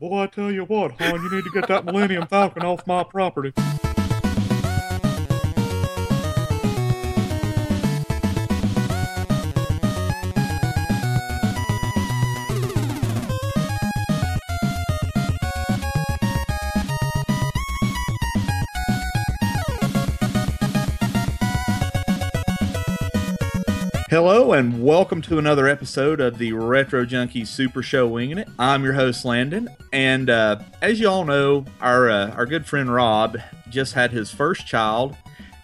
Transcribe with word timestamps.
Boy, 0.00 0.22
I 0.22 0.26
tell 0.28 0.52
you 0.52 0.62
what, 0.62 0.92
hon, 0.92 1.20
you 1.24 1.28
need 1.28 1.42
to 1.42 1.50
get 1.50 1.66
that 1.66 1.84
Millennium 1.84 2.28
Falcon 2.28 2.62
off 2.62 2.86
my 2.86 3.02
property. 3.02 3.52
Hello 24.20 24.52
and 24.52 24.82
welcome 24.82 25.22
to 25.22 25.38
another 25.38 25.68
episode 25.68 26.20
of 26.20 26.38
the 26.38 26.52
Retro 26.52 27.06
Junkies 27.06 27.46
Super 27.46 27.84
Show 27.84 28.08
Winging 28.08 28.38
It. 28.38 28.48
I'm 28.58 28.82
your 28.82 28.94
host 28.94 29.24
Landon, 29.24 29.68
and 29.92 30.28
uh, 30.28 30.58
as 30.82 30.98
you 30.98 31.08
all 31.08 31.24
know, 31.24 31.64
our 31.80 32.10
uh, 32.10 32.32
our 32.32 32.44
good 32.44 32.66
friend 32.66 32.92
Rob 32.92 33.38
just 33.70 33.94
had 33.94 34.10
his 34.10 34.32
first 34.32 34.66
child, 34.66 35.16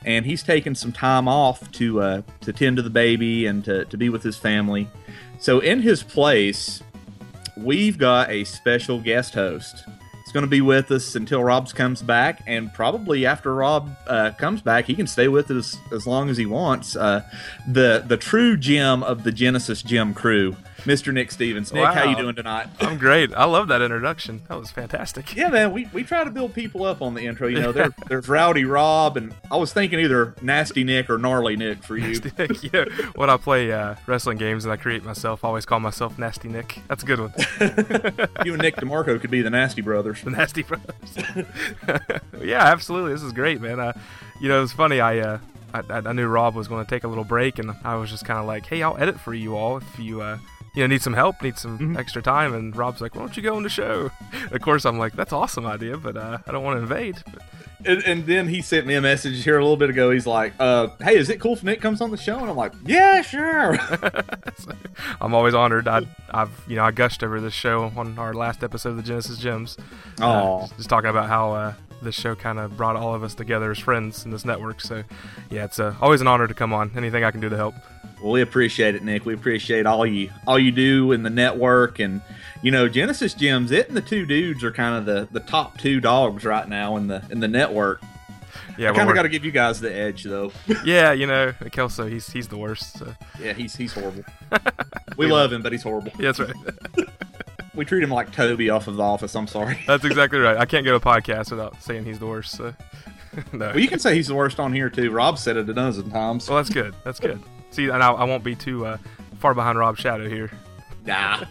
and 0.05 0.25
he's 0.25 0.45
taken 0.45 0.77
some 0.77 0.93
time 0.93 1.27
off 1.27 1.69
to 1.73 2.01
uh, 2.01 2.23
to 2.43 2.53
tend 2.53 2.77
to 2.77 2.83
the 2.83 2.91
baby 2.91 3.47
and 3.47 3.65
to, 3.65 3.87
to 3.87 3.97
be 3.97 4.09
with 4.09 4.23
his 4.23 4.37
family. 4.37 4.87
So 5.41 5.59
in 5.59 5.81
his 5.81 6.05
place, 6.05 6.81
we've 7.57 7.99
got 7.99 8.31
a 8.31 8.45
special 8.45 9.01
guest 9.01 9.35
host. 9.35 9.85
Going 10.35 10.43
to 10.43 10.51
be 10.51 10.63
with 10.63 10.91
us 10.91 11.15
until 11.15 11.45
Rob's 11.45 11.73
comes 11.73 12.03
back, 12.03 12.43
and 12.49 12.75
probably 12.75 13.25
after 13.25 13.55
Rob 13.55 13.97
uh, 14.09 14.33
comes 14.33 14.61
back, 14.63 14.85
he 14.85 14.97
can 14.97 15.07
stay 15.07 15.29
with 15.29 15.49
us 15.53 15.77
as 15.93 16.09
long 16.09 16.29
as 16.29 16.37
he 16.37 16.45
wants. 16.45 16.97
Uh, 16.97 17.23
the 17.69 18.03
the 18.05 18.17
true 18.17 18.57
gem 18.57 19.05
of 19.05 19.23
the 19.23 19.31
Genesis 19.31 19.81
Gem 19.81 20.13
crew, 20.13 20.57
Mr. 20.85 21.15
Nick 21.15 21.33
Stevens. 21.33 21.73
Nick, 21.73 21.85
how 21.85 22.05
you 22.05 22.15
doing 22.15 22.35
tonight? 22.35 22.69
I'm 22.81 22.99
great. 22.99 23.33
I 23.33 23.45
love 23.45 23.69
that 23.69 23.81
introduction. 23.81 24.43
That 24.49 24.59
was 24.59 24.71
fantastic. 24.71 25.35
Yeah, 25.35 25.49
man, 25.49 25.73
we, 25.73 25.87
we 25.95 26.05
try 26.05 26.25
to 26.25 26.31
build 26.31 26.53
people 26.53 26.85
up 26.85 27.01
on 27.01 27.15
the 27.15 27.23
intro. 27.23 27.49
You 27.49 27.61
know, 27.61 27.73
there, 27.73 27.95
there's 28.09 28.29
Rowdy 28.29 28.67
Rob, 28.67 29.17
and 29.17 29.35
I 29.51 29.57
was 29.57 29.73
thinking 29.73 29.99
either 29.99 30.35
Nasty 30.43 30.85
Nick 30.85 31.09
or 31.09 31.17
Gnarly 31.17 31.57
Nick 31.57 31.83
for 31.83 31.97
you. 31.97 32.09
Nasty 32.09 32.33
Nick. 32.37 32.73
Yeah. 32.73 32.85
When 33.15 33.31
I 33.31 33.39
play 33.39 33.73
uh, 33.73 33.95
wrestling 34.07 34.37
games 34.37 34.65
and 34.65 34.73
I 34.73 34.77
create 34.77 35.05
myself, 35.05 35.43
I 35.43 35.49
always 35.49 35.65
call 35.65 35.81
myself 35.81 36.19
Nasty 36.19 36.49
Nick. 36.49 36.81
That's 36.89 37.03
a 37.03 37.07
good 37.07 37.21
one. 37.21 37.33
you 38.45 38.53
and 38.53 38.63
Nick 38.63 38.77
DeMarco 38.77 39.19
could 39.19 39.31
be 39.31 39.41
the 39.41 39.51
Nasty 39.51 39.81
Brothers. 39.81 40.23
The 40.23 40.31
Nasty 40.31 40.65
Brothers. 40.65 41.17
yeah, 42.43 42.63
absolutely. 42.65 43.13
This 43.13 43.23
is 43.23 43.33
great, 43.33 43.61
man. 43.61 43.81
Uh, 43.81 43.93
you 44.39 44.49
know, 44.49 44.63
it's 44.63 44.73
funny. 44.73 45.01
I, 45.01 45.19
uh, 45.19 45.39
I 45.73 45.83
I 45.89 46.13
knew 46.13 46.27
Rob 46.27 46.55
was 46.55 46.69
going 46.69 46.85
to 46.85 46.91
take 46.91 47.05
a 47.05 47.09
little 47.09 47.25
break, 47.25 47.59
and 47.59 47.73
I 47.85 47.97
was 47.97 48.11
just 48.11 48.25
kind 48.25 48.39
of 48.39 48.47
like, 48.47 48.67
"Hey, 48.67 48.83
I'll 48.83 48.97
edit 48.97 49.19
for 49.19 49.33
you 49.33 49.57
all 49.57 49.79
if 49.79 49.99
you." 49.99 50.21
Uh, 50.21 50.39
you 50.75 50.83
know, 50.83 50.87
need 50.89 51.03
some 51.03 51.15
help, 51.15 51.41
need 51.43 51.57
some 51.59 51.79
Mhm. 51.79 51.99
extra 51.99 52.21
time, 52.23 52.53
and 52.55 52.75
Rob's 52.77 53.01
like, 53.01 53.15
"Why 53.15 53.21
don't 53.23 53.37
you 53.37 53.43
go 53.43 53.57
on 53.57 53.63
the 53.63 53.69
show?" 53.69 54.11
Of 54.53 54.61
course, 54.61 54.85
I'm 54.85 54.99
like, 54.99 55.15
"That's 55.15 55.33
an 55.33 55.39
awesome 55.39 55.67
idea, 55.67 55.97
but 55.97 56.17
uh, 56.17 56.39
I 56.47 56.53
don't 56.53 56.63
want 56.65 56.77
to 56.79 56.83
invade." 56.83 57.23
And, 57.87 58.03
and 58.05 58.25
then 58.27 58.49
he 58.49 58.63
sent 58.63 58.87
me 58.87 58.95
a 58.95 59.01
message 59.03 59.45
here 59.45 59.59
a 59.59 59.63
little 59.63 59.77
bit 59.77 59.91
ago. 59.91 60.11
He's 60.11 60.27
like, 60.27 60.55
uh, 60.59 60.89
"Hey, 61.03 61.17
is 61.17 61.29
it 61.29 61.39
cool 61.39 61.53
if 61.53 61.63
Nick 61.63 61.81
comes 61.83 62.01
on 62.01 62.11
the 62.11 62.17
show?" 62.17 62.39
And 62.39 62.49
I'm 62.51 62.57
like, 62.57 62.73
"Yeah, 62.85 63.21
sure." 63.23 63.77
So, 64.57 64.71
I'm 65.21 65.35
always 65.35 65.53
honored. 65.55 65.89
I, 65.89 66.03
I've, 66.31 66.51
you 66.69 66.77
know, 66.77 66.85
I 66.85 66.93
gushed 66.93 67.25
over 67.25 67.41
this 67.41 67.53
show 67.55 67.91
on 67.97 68.19
our 68.19 68.33
last 68.33 68.63
episode 68.63 68.91
of 68.91 68.97
the 68.97 69.03
Genesis 69.03 69.37
Gems. 69.39 69.77
Uh, 70.21 70.27
Aw. 70.27 70.67
just 70.77 70.89
talking 70.89 71.11
about 71.11 71.29
how 71.29 71.53
uh, 71.53 71.73
this 72.03 72.15
show 72.15 72.35
kind 72.35 72.59
of 72.59 72.77
brought 72.77 72.97
all 72.97 73.15
of 73.15 73.23
us 73.23 73.35
together 73.35 73.71
as 73.71 73.79
friends 73.79 74.25
in 74.25 74.31
this 74.31 74.45
network. 74.45 74.81
So, 74.81 75.05
yeah, 75.51 75.65
it's 75.65 75.81
uh, 75.81 75.95
always 76.01 76.21
an 76.21 76.27
honor 76.27 76.47
to 76.47 76.55
come 76.55 76.73
on. 76.73 76.91
Anything 76.97 77.25
I 77.25 77.31
can 77.31 77.41
do 77.41 77.49
to 77.49 77.57
help. 77.57 77.75
Well, 78.23 78.33
we 78.33 78.41
appreciate 78.41 78.95
it, 78.95 79.03
Nick. 79.03 79.27
We 79.27 79.35
appreciate 79.35 79.87
all 79.87 80.07
you 80.07 80.31
all 80.47 80.59
you 80.59 80.73
do 80.73 81.13
in 81.13 81.23
the 81.23 81.31
network, 81.31 81.99
and 81.99 82.23
you 82.63 82.71
know, 82.71 82.89
Genesis 82.89 83.35
Gems. 83.35 83.71
It 83.71 83.89
and 83.89 83.97
the 83.97 84.03
two 84.03 84.25
dudes 84.25 84.65
are 84.65 84.73
kind 84.73 84.97
of 84.97 85.05
the, 85.05 85.29
the 85.31 85.45
top 85.47 85.77
two 85.79 86.01
dogs 86.01 86.45
right 86.45 86.67
now 86.67 86.97
in 86.97 87.07
the 87.07 87.23
in 87.31 87.41
the 87.41 87.49
network. 87.49 88.01
Yeah, 88.79 88.89
I 88.89 88.91
well, 88.91 89.01
kind 89.01 89.11
of 89.11 89.15
got 89.15 89.23
to 89.23 89.29
give 89.29 89.45
you 89.45 89.53
guys 89.53 89.81
the 89.81 89.95
edge, 89.95 90.25
though. 90.25 90.53
yeah, 90.85 91.13
you 91.13 91.27
know, 91.27 91.53
Kelso, 91.71 92.07
he's 92.07 92.31
he's 92.31 92.49
the 92.49 92.57
worst. 92.57 92.99
So. 92.99 93.15
yeah, 93.41 93.53
he's 93.53 93.77
he's 93.77 93.93
horrible. 93.93 94.25
we 95.17 95.27
love 95.27 95.53
him, 95.53 95.63
but 95.63 95.73
he's 95.73 95.83
horrible. 95.83 96.13
Yeah, 96.19 96.33
that's 96.33 96.41
right. 96.41 96.55
We 97.75 97.85
treat 97.85 98.03
him 98.03 98.11
like 98.11 98.33
Toby 98.33 98.71
off 98.71 98.87
of 98.87 98.97
The 98.97 99.03
Office. 99.03 99.35
I'm 99.35 99.47
sorry. 99.47 99.79
That's 99.87 100.05
exactly 100.05 100.39
right. 100.39 100.57
I 100.57 100.65
can't 100.65 100.85
get 100.85 100.95
a 100.95 101.01
podcast 101.01 101.51
without 101.51 101.83
saying 101.83 102.05
he's 102.05 102.19
the 102.19 102.27
worst. 102.27 102.53
So. 102.53 102.75
no. 103.53 103.67
Well, 103.69 103.79
you 103.79 103.89
can 103.89 103.99
say 103.99 104.15
he's 104.15 104.29
the 104.29 104.35
worst 104.35 104.61
on 104.61 104.73
here 104.73 104.89
too. 104.89 105.11
Rob 105.11 105.39
said 105.39 105.57
it 105.57 105.69
a 105.69 105.75
dozen 105.75 106.11
times. 106.11 106.49
Well, 106.49 106.59
that's 106.59 106.71
good. 106.71 106.95
That's 107.05 107.19
good. 107.19 107.43
See, 107.71 107.89
and 107.89 108.03
I, 108.03 108.13
I 108.13 108.25
won't 108.25 108.45
be 108.45 108.55
too 108.55 108.87
uh, 108.87 108.99
far 109.39 109.55
behind 109.55 109.79
Rob's 109.79 110.01
shadow 110.01 110.29
here. 110.29 110.51
Nah. 111.05 111.45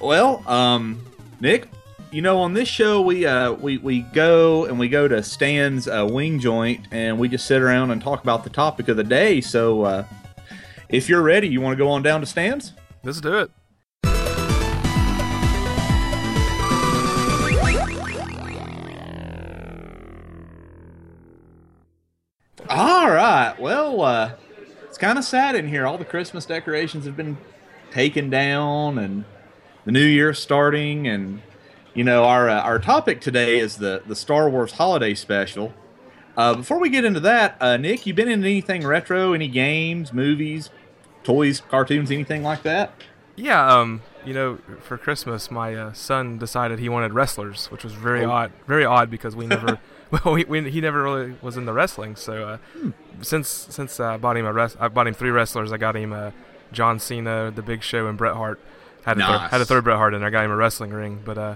well, 0.00 0.46
um, 0.46 1.04
Nick, 1.40 1.68
you 2.10 2.22
know, 2.22 2.40
on 2.40 2.52
this 2.52 2.68
show 2.68 3.00
we 3.00 3.26
uh 3.26 3.52
we 3.52 3.78
we 3.78 4.00
go 4.00 4.66
and 4.66 4.78
we 4.78 4.88
go 4.88 5.08
to 5.08 5.22
Stan's 5.22 5.88
uh, 5.88 6.06
wing 6.10 6.38
joint 6.38 6.86
and 6.90 7.18
we 7.18 7.28
just 7.28 7.46
sit 7.46 7.60
around 7.60 7.90
and 7.90 8.00
talk 8.00 8.22
about 8.22 8.44
the 8.44 8.50
topic 8.50 8.88
of 8.88 8.96
the 8.96 9.04
day. 9.04 9.40
So, 9.40 9.82
uh, 9.82 10.04
if 10.88 11.08
you're 11.08 11.22
ready, 11.22 11.48
you 11.48 11.60
want 11.60 11.76
to 11.76 11.82
go 11.82 11.90
on 11.90 12.02
down 12.02 12.20
to 12.20 12.26
Stan's? 12.26 12.72
Let's 13.02 13.20
do 13.20 13.38
it. 13.38 13.50
Uh, 24.02 24.32
it's 24.84 24.98
kind 24.98 25.18
of 25.18 25.24
sad 25.24 25.54
in 25.54 25.68
here. 25.68 25.86
All 25.86 25.98
the 25.98 26.04
Christmas 26.04 26.44
decorations 26.46 27.04
have 27.06 27.16
been 27.16 27.38
taken 27.90 28.30
down, 28.30 28.98
and 28.98 29.24
the 29.84 29.92
New 29.92 30.04
Year's 30.04 30.38
starting. 30.38 31.06
And 31.06 31.42
you 31.94 32.04
know, 32.04 32.24
our 32.24 32.48
uh, 32.48 32.60
our 32.62 32.78
topic 32.78 33.20
today 33.20 33.58
is 33.58 33.76
the 33.76 34.02
the 34.06 34.14
Star 34.16 34.48
Wars 34.48 34.72
Holiday 34.72 35.14
Special. 35.14 35.72
Uh, 36.36 36.54
before 36.54 36.78
we 36.78 36.88
get 36.88 37.04
into 37.04 37.18
that, 37.20 37.56
uh, 37.60 37.76
Nick, 37.76 38.06
you 38.06 38.14
been 38.14 38.28
into 38.28 38.46
anything 38.46 38.86
retro? 38.86 39.32
Any 39.32 39.48
games, 39.48 40.12
movies, 40.12 40.70
toys, 41.24 41.60
cartoons, 41.68 42.10
anything 42.12 42.44
like 42.44 42.62
that? 42.62 42.92
Yeah, 43.34 43.66
um, 43.76 44.02
you 44.24 44.34
know, 44.34 44.58
for 44.80 44.96
Christmas, 44.98 45.50
my 45.50 45.74
uh, 45.74 45.92
son 45.94 46.38
decided 46.38 46.78
he 46.78 46.88
wanted 46.88 47.12
wrestlers, 47.12 47.66
which 47.72 47.82
was 47.82 47.92
very 47.94 48.24
Oh. 48.24 48.30
odd. 48.30 48.52
Very 48.68 48.84
odd 48.84 49.10
because 49.10 49.34
we 49.34 49.46
never, 49.48 49.78
well, 50.24 50.34
we, 50.34 50.44
we, 50.44 50.70
he 50.70 50.80
never 50.80 51.02
really 51.02 51.34
was 51.42 51.56
in 51.56 51.64
the 51.66 51.72
wrestling. 51.72 52.16
So 52.16 52.48
uh, 52.48 52.58
since 53.22 53.48
since 53.48 54.00
uh, 54.00 54.14
I 54.14 54.16
bought 54.16 54.36
him 54.36 54.46
a 54.46 54.52
res- 54.52 54.76
I 54.80 54.88
bought 54.88 55.06
him 55.06 55.14
three 55.14 55.30
wrestlers. 55.30 55.72
I 55.72 55.76
got 55.76 55.96
him 55.96 56.12
uh, 56.12 56.30
John 56.72 56.98
Cena, 56.98 57.50
The 57.54 57.62
Big 57.62 57.82
Show, 57.82 58.06
and 58.08 58.16
Bret 58.18 58.34
Hart. 58.34 58.60
Had 59.04 59.14
to, 59.14 59.20
throw, 59.24 59.32
Nice. 59.36 59.50
had 59.50 59.58
to 59.58 59.64
throw 59.64 59.80
Bret 59.80 59.96
Hart 59.96 60.12
in. 60.14 60.20
there. 60.20 60.28
I 60.28 60.30
got 60.30 60.44
him 60.44 60.50
a 60.50 60.56
wrestling 60.56 60.90
ring, 60.90 61.22
but 61.24 61.38
uh, 61.38 61.54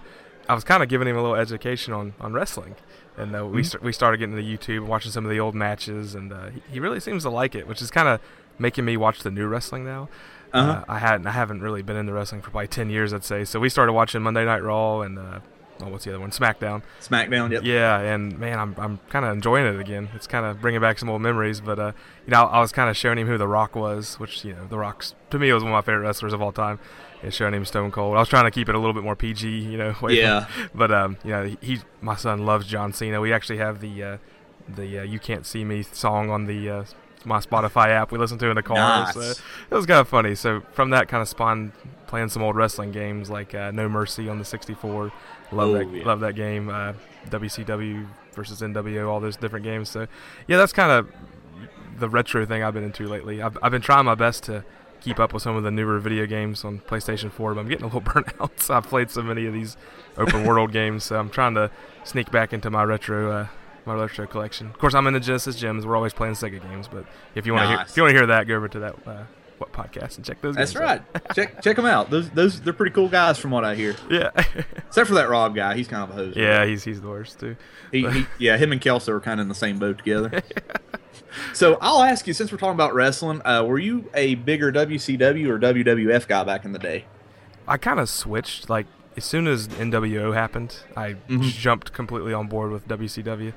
I 0.48 0.54
was 0.54 0.64
kind 0.64 0.82
of 0.82 0.88
giving 0.88 1.06
him 1.08 1.16
a 1.16 1.20
little 1.20 1.36
education 1.36 1.92
on, 1.92 2.14
on 2.20 2.32
wrestling. 2.32 2.76
And 3.18 3.36
uh, 3.36 3.44
we 3.46 3.60
Mhm. 3.60 3.66
st- 3.66 3.82
we 3.82 3.92
started 3.92 4.18
getting 4.18 4.36
to 4.36 4.42
YouTube, 4.42 4.86
watching 4.86 5.12
some 5.12 5.24
of 5.26 5.30
the 5.30 5.38
old 5.38 5.54
matches, 5.54 6.14
and 6.14 6.32
uh, 6.32 6.46
he, 6.48 6.62
he 6.74 6.80
really 6.80 6.98
seems 7.00 7.24
to 7.24 7.30
like 7.30 7.54
it, 7.54 7.66
which 7.66 7.82
is 7.82 7.90
kind 7.90 8.08
of 8.08 8.20
making 8.58 8.84
me 8.86 8.96
watch 8.96 9.20
the 9.22 9.30
new 9.30 9.46
wrestling 9.46 9.84
now. 9.84 10.08
Uh-huh. 10.54 10.70
Uh, 10.72 10.84
I 10.88 10.98
hadn't, 10.98 11.26
I 11.26 11.32
haven't 11.32 11.60
really 11.62 11.82
been 11.82 11.96
into 11.96 12.12
wrestling 12.12 12.40
for 12.42 12.50
probably 12.50 12.68
ten 12.68 12.88
years, 12.88 13.12
I'd 13.12 13.24
say. 13.24 13.44
So 13.44 13.60
we 13.60 13.68
started 13.68 13.92
watching 13.92 14.22
Monday 14.22 14.44
Night 14.46 14.62
Raw 14.62 15.00
and 15.02 15.18
uh, 15.18 15.40
oh, 15.80 15.88
what's 15.88 16.04
the 16.04 16.10
other 16.10 16.20
one? 16.20 16.30
SmackDown. 16.30 16.82
SmackDown. 17.00 17.50
Yep. 17.52 17.62
Yeah, 17.64 17.98
and 17.98 18.38
man, 18.38 18.58
I'm, 18.58 18.74
I'm 18.78 18.98
kind 19.10 19.24
of 19.24 19.32
enjoying 19.32 19.66
it 19.66 19.80
again. 19.80 20.08
It's 20.14 20.26
kind 20.26 20.44
of 20.46 20.60
bringing 20.60 20.80
back 20.80 20.98
some 20.98 21.08
old 21.08 21.22
memories. 21.22 21.60
But 21.60 21.78
uh, 21.78 21.92
you 22.26 22.30
know, 22.32 22.44
I, 22.44 22.60
was 22.60 22.72
kind 22.72 22.90
of 22.90 22.96
showing 22.96 23.18
him 23.18 23.26
who 23.26 23.38
The 23.38 23.48
Rock 23.48 23.74
was, 23.74 24.18
which 24.18 24.44
you 24.44 24.52
know, 24.54 24.66
The 24.66 24.78
Rock's 24.78 25.14
to 25.30 25.38
me 25.38 25.52
was 25.52 25.62
one 25.62 25.72
of 25.72 25.76
my 25.76 25.82
favorite 25.82 26.06
wrestlers 26.06 26.32
of 26.32 26.42
all 26.42 26.52
time. 26.52 26.78
And 27.22 27.32
showing 27.32 27.54
him 27.54 27.64
Stone 27.64 27.92
Cold. 27.92 28.16
I 28.16 28.18
was 28.18 28.28
trying 28.28 28.46
to 28.46 28.50
keep 28.50 28.68
it 28.68 28.74
a 28.74 28.78
little 28.78 28.94
bit 28.94 29.04
more 29.04 29.14
PG, 29.14 29.48
you 29.48 29.78
know. 29.78 29.90
away 30.00 30.00
from- 30.00 30.10
Yeah. 30.10 30.46
but 30.74 30.90
um, 30.90 31.18
you 31.22 31.30
know, 31.30 31.44
he, 31.44 31.58
he 31.60 31.78
my 32.00 32.16
son 32.16 32.44
loves 32.44 32.66
John 32.66 32.92
Cena. 32.92 33.20
We 33.20 33.32
actually 33.32 33.58
have 33.58 33.80
the 33.80 34.02
uh, 34.02 34.16
the 34.68 34.98
uh, 34.98 35.02
"You 35.04 35.20
Can't 35.20 35.46
See 35.46 35.64
Me" 35.64 35.84
song 35.84 36.30
on 36.30 36.46
the 36.46 36.68
uh, 36.68 36.84
my 37.24 37.38
Spotify 37.38 37.90
app. 37.90 38.10
We 38.10 38.18
listen 38.18 38.38
to 38.38 38.48
in 38.48 38.56
the 38.56 38.62
car. 38.64 38.76
Nice. 38.76 39.14
So 39.14 39.20
it 39.20 39.74
was 39.74 39.86
kind 39.86 40.00
of 40.00 40.08
funny. 40.08 40.34
So 40.34 40.62
from 40.72 40.90
that 40.90 41.06
kind 41.06 41.22
of 41.22 41.28
spawned 41.28 41.70
playing 42.08 42.28
some 42.28 42.42
old 42.42 42.56
wrestling 42.56 42.90
games 42.92 43.30
like 43.30 43.54
uh, 43.54 43.70
No 43.70 43.88
Mercy 43.88 44.28
on 44.28 44.38
the 44.40 44.44
64. 44.44 45.12
Love 45.52 45.68
Oh, 45.70 45.72
that 45.74 45.88
yeah. 45.92 46.04
love 46.04 46.20
that 46.20 46.34
game. 46.34 46.68
Uh, 46.68 46.94
WCW 47.28 48.06
versus 48.34 48.60
NWO, 48.60 49.08
all 49.08 49.20
those 49.20 49.36
different 49.36 49.64
games. 49.64 49.88
So 49.88 50.06
yeah, 50.48 50.56
that's 50.56 50.72
kind 50.72 50.90
of 50.90 51.08
the 51.98 52.08
retro 52.08 52.44
thing 52.46 52.62
I've 52.62 52.74
been 52.74 52.84
into 52.84 53.06
lately. 53.06 53.42
I've, 53.42 53.56
I've 53.62 53.70
been 53.72 53.82
trying 53.82 54.04
my 54.06 54.14
best 54.14 54.42
to 54.44 54.64
keep 55.00 55.18
up 55.20 55.32
with 55.34 55.42
some 55.42 55.56
of 55.56 55.62
the 55.64 55.70
newer 55.70 55.98
video 55.98 56.26
games 56.26 56.64
on 56.64 56.78
PlayStation 56.80 57.30
4, 57.30 57.54
but 57.54 57.60
I'm 57.60 57.68
getting 57.68 57.84
a 57.84 57.86
little 57.86 58.00
burnt 58.12 58.28
out. 58.40 58.58
So 58.60 58.74
I've 58.74 58.86
played 58.86 59.10
so 59.10 59.22
many 59.22 59.46
of 59.46 59.52
these 59.52 59.76
open 60.16 60.44
world 60.46 60.72
games, 60.72 61.04
so 61.04 61.18
I'm 61.18 61.28
trying 61.30 61.54
to 61.54 61.70
sneak 62.04 62.30
back 62.30 62.52
into 62.52 62.70
my 62.70 62.82
retro 62.84 63.30
uh, 63.30 63.46
my 63.84 63.94
retro 63.94 64.26
collection. 64.28 64.68
Of 64.68 64.78
course, 64.78 64.94
I'm 64.94 65.06
in 65.08 65.14
the 65.14 65.20
Genesis 65.20 65.56
Gems. 65.56 65.84
We're 65.84 65.96
always 65.96 66.12
playing 66.12 66.34
Sega 66.34 66.62
games, 66.62 66.86
but 66.88 67.04
if 67.34 67.46
you 67.46 67.52
want 67.52 67.64
to 67.64 67.68
hear 67.68 67.80
if 67.88 67.96
you 67.96 68.02
want 68.04 68.12
to 68.12 68.18
hear 68.18 68.26
that, 68.28 68.46
go 68.46 68.54
over 68.54 68.68
to 68.68 68.78
that 68.78 68.96
uh, 69.06 69.24
what 69.62 69.72
podcast 69.72 70.16
and 70.16 70.24
check 70.24 70.40
those. 70.40 70.56
That's 70.56 70.74
right. 70.74 71.02
check 71.34 71.62
check 71.62 71.76
them 71.76 71.86
out. 71.86 72.10
Those 72.10 72.28
those 72.30 72.60
they're 72.60 72.72
pretty 72.72 72.92
cool 72.92 73.08
guys 73.08 73.38
from 73.38 73.50
what 73.50 73.64
I 73.64 73.74
hear. 73.74 73.96
Yeah, 74.10 74.30
Except 74.76 75.08
for 75.08 75.14
that 75.14 75.28
Rob 75.28 75.54
guy, 75.54 75.76
he's 75.76 75.88
kind 75.88 76.10
of 76.10 76.18
a 76.18 76.22
hoser. 76.22 76.36
yeah, 76.36 76.64
he's 76.64 76.84
he's 76.84 77.00
the 77.00 77.08
worst 77.08 77.40
too. 77.40 77.56
He, 77.90 78.08
he, 78.08 78.26
yeah, 78.38 78.56
him 78.56 78.72
and 78.72 78.80
Kelso 78.80 79.12
are 79.12 79.20
kind 79.20 79.40
of 79.40 79.44
in 79.44 79.48
the 79.48 79.54
same 79.54 79.78
boat 79.78 79.98
together. 79.98 80.42
so 81.54 81.78
I'll 81.80 82.02
ask 82.02 82.26
you, 82.26 82.34
since 82.34 82.50
we're 82.50 82.58
talking 82.58 82.74
about 82.74 82.94
wrestling, 82.94 83.40
uh, 83.44 83.64
were 83.64 83.78
you 83.78 84.10
a 84.14 84.34
bigger 84.34 84.72
WCW 84.72 85.48
or 85.48 85.58
WWF 85.58 86.26
guy 86.26 86.44
back 86.44 86.64
in 86.64 86.72
the 86.72 86.78
day? 86.78 87.04
I 87.66 87.76
kind 87.76 88.00
of 88.00 88.08
switched. 88.08 88.68
Like 88.68 88.86
as 89.16 89.24
soon 89.24 89.46
as 89.46 89.68
NWO 89.68 90.34
happened, 90.34 90.76
I 90.96 91.14
mm-hmm. 91.14 91.42
jumped 91.42 91.92
completely 91.92 92.32
on 92.32 92.48
board 92.48 92.72
with 92.72 92.88
WCW. 92.88 93.52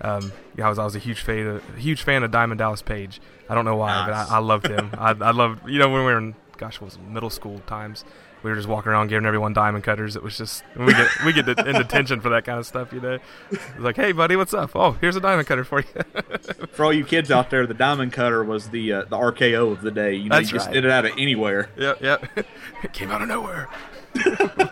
Um, 0.00 0.32
yeah, 0.56 0.66
I 0.66 0.68
was 0.68 0.78
I 0.78 0.84
was 0.84 0.94
a 0.94 1.00
huge 1.00 1.20
fan 1.20 1.46
of, 1.46 1.76
a 1.76 1.80
huge 1.80 2.02
fan 2.02 2.22
of 2.22 2.30
Diamond 2.30 2.58
Dallas 2.58 2.82
Page. 2.82 3.20
I 3.48 3.54
don't 3.54 3.64
know 3.64 3.76
why, 3.76 3.88
nice. 3.88 4.06
but 4.06 4.32
I, 4.32 4.36
I, 4.36 4.38
loved 4.40 4.66
him. 4.68 4.90
I, 4.96 5.10
I 5.10 5.30
loved 5.32 5.68
you 5.68 5.78
know 5.78 5.88
when 5.88 6.04
we 6.04 6.12
were 6.12 6.18
in 6.18 6.34
gosh, 6.58 6.76
it 6.76 6.82
was 6.82 6.98
middle 6.98 7.30
school 7.30 7.60
times. 7.66 8.04
We 8.42 8.50
were 8.50 8.56
just 8.56 8.68
walking 8.68 8.92
around 8.92 9.08
giving 9.08 9.26
everyone 9.26 9.52
diamond 9.52 9.82
cutters. 9.82 10.14
It 10.14 10.22
was 10.22 10.36
just 10.36 10.62
we 10.76 10.92
get 10.92 11.08
we 11.24 11.32
get 11.32 11.48
in 11.66 11.74
detention 11.74 12.20
for 12.20 12.28
that 12.28 12.44
kind 12.44 12.58
of 12.58 12.66
stuff, 12.66 12.92
you 12.92 13.00
know. 13.00 13.18
It's 13.50 13.78
like, 13.78 13.96
hey, 13.96 14.12
buddy, 14.12 14.36
what's 14.36 14.54
up? 14.54 14.76
Oh, 14.76 14.92
here's 15.00 15.16
a 15.16 15.20
diamond 15.20 15.48
cutter 15.48 15.64
for 15.64 15.80
you. 15.80 15.86
for 16.72 16.84
all 16.84 16.92
you 16.92 17.04
kids 17.04 17.30
out 17.30 17.50
there, 17.50 17.66
the 17.66 17.74
diamond 17.74 18.12
cutter 18.12 18.44
was 18.44 18.68
the 18.68 18.92
uh, 18.92 19.04
the 19.04 19.16
RKO 19.16 19.72
of 19.72 19.80
the 19.80 19.90
day. 19.90 20.14
You 20.14 20.28
know, 20.28 20.36
That's 20.36 20.50
you 20.50 20.58
just 20.58 20.66
right. 20.66 20.74
did 20.74 20.84
it 20.84 20.90
out 20.90 21.06
of 21.06 21.12
anywhere. 21.18 21.70
Yep, 21.76 22.02
yep. 22.02 22.24
it 22.84 22.92
came 22.92 23.10
out 23.10 23.22
of 23.22 23.28
nowhere. 23.28 23.68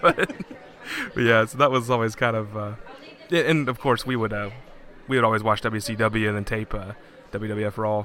but, 0.01 0.33
but, 1.15 1.21
yeah, 1.21 1.45
so 1.45 1.59
that 1.59 1.71
was 1.71 1.91
always 1.91 2.15
kind 2.15 2.37
of, 2.37 2.57
uh, 2.57 2.75
and 3.31 3.69
of 3.69 3.79
course 3.79 4.07
we 4.07 4.17
would 4.17 4.33
uh, 4.33 4.51
we 5.09 5.17
would 5.17 5.25
always 5.25 5.43
watch 5.43 5.63
WCW 5.63 6.29
and 6.29 6.37
then 6.37 6.45
tape 6.45 6.75
uh, 6.75 6.93
WWF 7.33 7.77
Raw, 7.77 7.99
uh, 8.01 8.05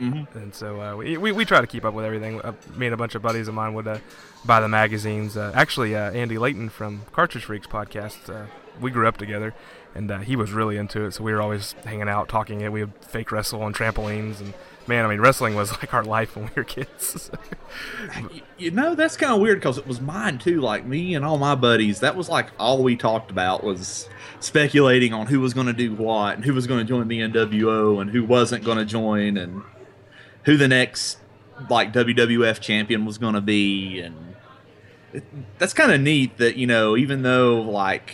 mm-hmm. 0.00 0.38
and 0.38 0.54
so 0.54 0.80
uh, 0.80 0.96
we, 0.96 1.16
we, 1.16 1.32
we 1.32 1.44
try 1.44 1.60
to 1.60 1.66
keep 1.66 1.84
up 1.84 1.94
with 1.94 2.04
everything. 2.04 2.40
Uh, 2.40 2.52
me 2.76 2.86
and 2.86 2.94
a 2.94 2.96
bunch 2.96 3.14
of 3.14 3.22
buddies 3.22 3.48
of 3.48 3.54
mine 3.54 3.74
would 3.74 3.86
uh, 3.86 3.98
buy 4.44 4.60
the 4.60 4.68
magazines. 4.68 5.36
Uh, 5.36 5.52
actually, 5.54 5.94
uh, 5.94 6.10
Andy 6.12 6.38
Layton 6.38 6.68
from 6.68 7.02
Cartridge 7.12 7.44
Freaks 7.44 7.66
podcast, 7.66 8.48
we 8.80 8.90
grew 8.90 9.06
up 9.06 9.16
together, 9.16 9.54
and 9.94 10.10
he 10.24 10.36
was 10.36 10.52
really 10.52 10.76
into 10.76 11.04
it. 11.04 11.12
So 11.12 11.24
we 11.24 11.32
were 11.32 11.42
always 11.42 11.72
hanging 11.84 12.08
out, 12.08 12.28
talking. 12.28 12.60
It 12.62 12.72
we 12.72 12.84
would 12.84 12.94
fake 13.04 13.30
wrestle 13.30 13.62
on 13.62 13.72
trampolines 13.72 14.40
and 14.40 14.54
man, 14.86 15.04
I 15.04 15.08
mean, 15.08 15.20
wrestling 15.20 15.54
was 15.54 15.70
like 15.72 15.92
our 15.94 16.04
life 16.04 16.36
when 16.36 16.46
we 16.46 16.52
were 16.56 16.64
kids. 16.64 17.30
you 18.58 18.70
know, 18.70 18.94
that's 18.94 19.16
kind 19.16 19.32
of 19.32 19.40
weird 19.40 19.58
because 19.58 19.78
it 19.78 19.86
was 19.86 20.00
mine 20.00 20.38
too. 20.38 20.60
Like 20.60 20.84
me 20.84 21.14
and 21.14 21.24
all 21.24 21.38
my 21.38 21.54
buddies, 21.54 22.00
that 22.00 22.16
was 22.16 22.28
like 22.28 22.50
all 22.58 22.82
we 22.82 22.96
talked 22.96 23.30
about 23.30 23.64
was 23.64 24.08
speculating 24.40 25.12
on 25.12 25.26
who 25.26 25.40
was 25.40 25.54
going 25.54 25.66
to 25.66 25.72
do 25.72 25.94
what 25.94 26.36
and 26.36 26.44
who 26.44 26.52
was 26.52 26.66
going 26.66 26.80
to 26.80 26.84
join 26.84 27.08
the 27.08 27.20
NWO 27.20 28.00
and 28.00 28.10
who 28.10 28.24
wasn't 28.24 28.64
going 28.64 28.78
to 28.78 28.84
join 28.84 29.36
and 29.36 29.62
who 30.44 30.56
the 30.56 30.68
next 30.68 31.18
like 31.70 31.92
WWF 31.92 32.60
champion 32.60 33.04
was 33.04 33.18
going 33.18 33.34
to 33.34 33.40
be. 33.40 34.00
And 34.00 34.36
it, 35.12 35.24
that's 35.58 35.72
kind 35.72 35.92
of 35.92 36.00
neat 36.00 36.36
that, 36.38 36.56
you 36.56 36.66
know, 36.66 36.96
even 36.96 37.22
though 37.22 37.60
like 37.62 38.12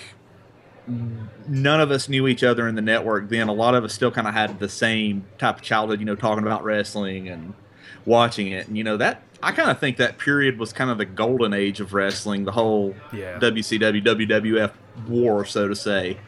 none 1.49 1.81
of 1.81 1.91
us 1.91 2.09
knew 2.09 2.29
each 2.29 2.43
other 2.43 2.69
in 2.69 2.75
the 2.75 2.83
network 2.83 3.29
then. 3.29 3.49
A 3.49 3.53
lot 3.53 3.75
of 3.75 3.85
us 3.85 3.93
still 3.93 4.11
kind 4.11 4.27
of 4.27 4.35
had 4.35 4.59
the 4.59 4.69
same 4.69 5.27
type 5.39 5.57
of 5.57 5.63
childhood, 5.63 6.01
you 6.01 6.07
know, 6.07 6.15
talking 6.15 6.45
about 6.45 6.65
wrestling 6.65 7.29
and 7.29 7.55
watching 8.05 8.49
it. 8.49 8.69
And, 8.69 8.77
you 8.77 8.85
know, 8.85 8.97
that 8.97 9.23
I 9.43 9.53
kind 9.53 9.71
of 9.71 9.79
think 9.79 9.97
that 9.97 10.19
period 10.19 10.59
was 10.59 10.73
kind 10.73 10.91
of 10.91 10.99
the 10.99 11.07
golden 11.07 11.55
age 11.55 11.81
of 11.81 11.95
wrestling, 11.95 12.45
the 12.45 12.53
whole 12.53 12.95
yeah. 13.13 13.39
WCW, 13.39 14.05
WWF 14.05 14.73
war, 15.09 15.45
so 15.45 15.69
to 15.69 15.75
say. 15.75 16.19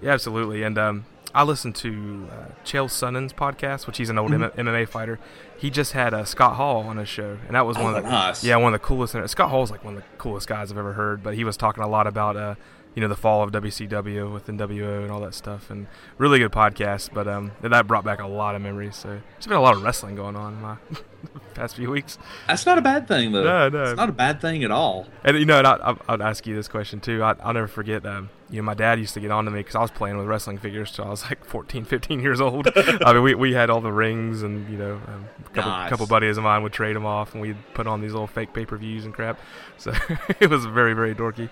Yeah, 0.00 0.12
absolutely. 0.12 0.62
And 0.62 0.78
um, 0.78 1.04
I 1.34 1.42
listened 1.42 1.74
to 1.76 2.28
uh, 2.30 2.64
Chael 2.64 2.88
Sonnen's 2.88 3.32
podcast, 3.32 3.86
which 3.86 3.98
he's 3.98 4.10
an 4.10 4.18
old 4.18 4.30
mm-hmm. 4.30 4.60
M- 4.60 4.66
MMA 4.66 4.88
fighter. 4.88 5.18
He 5.56 5.70
just 5.70 5.92
had 5.92 6.14
uh, 6.14 6.24
Scott 6.24 6.56
Hall 6.56 6.82
on 6.82 6.98
his 6.98 7.08
show, 7.08 7.38
and 7.46 7.54
that 7.54 7.66
was 7.66 7.76
one 7.76 7.94
oh, 7.94 7.96
of 7.96 8.04
the 8.04 8.10
nice. 8.10 8.44
yeah 8.44 8.56
one 8.56 8.74
of 8.74 8.80
the 8.80 8.84
coolest. 8.84 9.16
Scott 9.30 9.50
Hall's 9.50 9.70
like 9.70 9.84
one 9.84 9.96
of 9.96 10.02
the 10.02 10.06
coolest 10.18 10.48
guys 10.48 10.70
I've 10.70 10.78
ever 10.78 10.92
heard. 10.92 11.22
But 11.22 11.34
he 11.34 11.44
was 11.44 11.56
talking 11.56 11.82
a 11.82 11.88
lot 11.88 12.06
about 12.06 12.36
uh, 12.36 12.54
you 12.94 13.00
know 13.00 13.08
the 13.08 13.16
fall 13.16 13.42
of 13.42 13.52
WCW 13.52 14.32
with 14.32 14.46
NWO 14.46 15.02
and 15.02 15.10
all 15.10 15.20
that 15.20 15.34
stuff, 15.34 15.70
and 15.70 15.86
really 16.18 16.38
good 16.38 16.52
podcast. 16.52 17.14
But 17.14 17.26
um, 17.26 17.52
that 17.62 17.86
brought 17.86 18.04
back 18.04 18.20
a 18.20 18.26
lot 18.26 18.54
of 18.54 18.62
memories. 18.62 18.96
So 18.96 19.08
there's 19.08 19.46
been 19.46 19.56
a 19.56 19.62
lot 19.62 19.74
of 19.74 19.82
wrestling 19.82 20.14
going 20.14 20.36
on 20.36 20.54
in 20.54 20.60
my 20.60 20.76
past 21.54 21.76
few 21.76 21.90
weeks. 21.90 22.18
That's 22.46 22.66
not 22.66 22.78
a 22.78 22.82
bad 22.82 23.08
thing, 23.08 23.32
though. 23.32 23.44
No, 23.44 23.68
no, 23.68 23.82
it's 23.84 23.96
not 23.96 24.08
a 24.08 24.12
bad 24.12 24.40
thing 24.40 24.62
at 24.64 24.70
all. 24.70 25.06
And 25.24 25.38
you 25.38 25.46
know, 25.46 25.58
and 25.58 25.66
I, 25.66 25.96
would 26.08 26.20
ask 26.20 26.46
you 26.46 26.54
this 26.54 26.68
question 26.68 27.00
too. 27.00 27.22
I, 27.22 27.32
will 27.32 27.54
never 27.54 27.68
forget. 27.68 28.04
Um, 28.04 28.30
you 28.50 28.58
know, 28.58 28.64
my 28.64 28.74
dad 28.74 28.98
used 28.98 29.14
to 29.14 29.20
get 29.20 29.30
on 29.30 29.46
to 29.46 29.50
me 29.50 29.60
because 29.60 29.74
I 29.74 29.80
was 29.80 29.90
playing 29.90 30.18
with 30.18 30.26
wrestling 30.26 30.58
figures 30.58 30.92
till 30.92 31.06
I 31.06 31.08
was 31.08 31.24
like 31.24 31.42
14, 31.42 31.86
15 31.86 32.20
years 32.20 32.38
old. 32.38 32.68
I 32.76 33.14
mean, 33.14 33.22
we, 33.22 33.34
we 33.34 33.54
had 33.54 33.70
all 33.70 33.80
the 33.80 33.92
rings, 33.92 34.42
and 34.42 34.70
you 34.70 34.76
know, 34.76 35.00
um, 35.06 35.26
a 35.38 35.48
couple, 35.50 35.70
nice. 35.70 35.88
couple 35.88 36.06
buddies 36.06 36.36
of 36.36 36.44
mine 36.44 36.62
would 36.62 36.74
trade 36.74 36.94
them 36.94 37.06
off, 37.06 37.32
and 37.32 37.40
we'd 37.40 37.56
put 37.72 37.86
on 37.86 38.02
these 38.02 38.12
little 38.12 38.26
fake 38.26 38.52
pay 38.52 38.66
per 38.66 38.76
views 38.76 39.06
and 39.06 39.14
crap. 39.14 39.38
So 39.78 39.94
it 40.40 40.50
was 40.50 40.66
very, 40.66 40.92
very 40.92 41.14
dorky. 41.14 41.48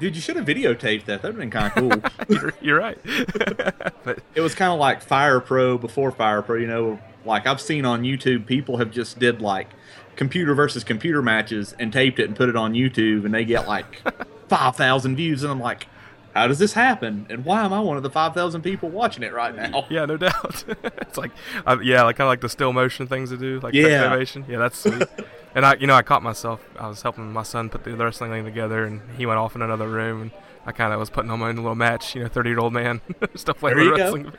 Dude, 0.00 0.16
you 0.16 0.20
should 0.20 0.36
have 0.36 0.46
videotaped 0.46 1.04
that. 1.04 1.22
That'd 1.22 1.36
been 1.36 1.50
kind 1.50 1.66
of 1.66 1.72
cool. 1.74 2.10
you're, 2.28 2.54
you're, 2.60 2.78
right. 2.78 2.98
but 4.04 4.18
it 4.34 4.40
was 4.40 4.54
kind 4.54 4.72
of 4.72 4.78
like 4.78 5.02
Fire 5.02 5.40
Pro 5.40 5.78
before 5.78 6.10
Fire 6.10 6.42
Pro. 6.42 6.56
You 6.56 6.66
know, 6.66 6.98
like 7.24 7.46
I've 7.46 7.60
seen 7.60 7.84
on 7.84 8.02
YouTube, 8.02 8.46
people 8.46 8.78
have 8.78 8.90
just 8.90 9.18
did 9.18 9.40
like 9.40 9.68
computer 10.16 10.54
versus 10.54 10.84
computer 10.84 11.22
matches 11.22 11.74
and 11.78 11.92
taped 11.92 12.18
it 12.18 12.26
and 12.26 12.36
put 12.36 12.48
it 12.48 12.56
on 12.56 12.72
YouTube, 12.72 13.24
and 13.24 13.32
they 13.32 13.44
get 13.44 13.68
like 13.68 14.02
five 14.48 14.76
thousand 14.76 15.16
views, 15.16 15.42
and 15.42 15.52
I'm 15.52 15.60
like, 15.60 15.86
how 16.34 16.48
does 16.48 16.58
this 16.58 16.72
happen? 16.72 17.26
And 17.30 17.44
why 17.44 17.64
am 17.64 17.72
I 17.72 17.80
one 17.80 17.96
of 17.96 18.02
the 18.02 18.10
5,000 18.10 18.60
people 18.62 18.90
watching 18.90 19.22
it 19.22 19.32
right 19.32 19.54
now? 19.54 19.86
Yeah, 19.94 20.06
no 20.06 20.16
doubt. 20.16 20.64
it's 20.82 21.16
like, 21.16 21.30
uh, 21.66 21.76
yeah, 21.80 22.02
like 22.02 22.16
kind 22.16 22.26
of 22.26 22.30
like 22.30 22.40
the 22.40 22.48
still 22.48 22.72
motion 22.72 23.06
things 23.06 23.30
to 23.30 23.36
do, 23.36 23.60
like 23.60 23.74
yeah. 23.74 24.04
animation. 24.04 24.44
Yeah, 24.48 24.58
that's 24.58 24.78
sweet. 24.78 25.06
and 25.54 25.64
I, 25.64 25.76
you 25.76 25.86
know, 25.86 25.94
I 25.94 26.02
caught 26.02 26.22
myself. 26.22 26.64
I 26.78 26.88
was 26.88 27.02
helping 27.02 27.32
my 27.32 27.44
son 27.44 27.70
put 27.70 27.84
the 27.84 27.94
wrestling 27.96 28.32
thing 28.32 28.44
together, 28.44 28.84
and 28.84 29.02
he 29.16 29.26
went 29.26 29.38
off 29.38 29.54
in 29.54 29.62
another 29.62 29.88
room, 29.88 30.22
and 30.22 30.30
I 30.66 30.72
kind 30.72 30.92
of 30.92 30.98
was 30.98 31.10
putting 31.10 31.30
on 31.30 31.38
my 31.38 31.50
own 31.50 31.56
little 31.56 31.76
match. 31.76 32.16
You 32.16 32.22
know, 32.22 32.28
30 32.28 32.50
year 32.50 32.58
old 32.58 32.72
man, 32.72 33.00
stuff 33.36 33.62
like 33.62 33.76
wrestling 33.76 34.32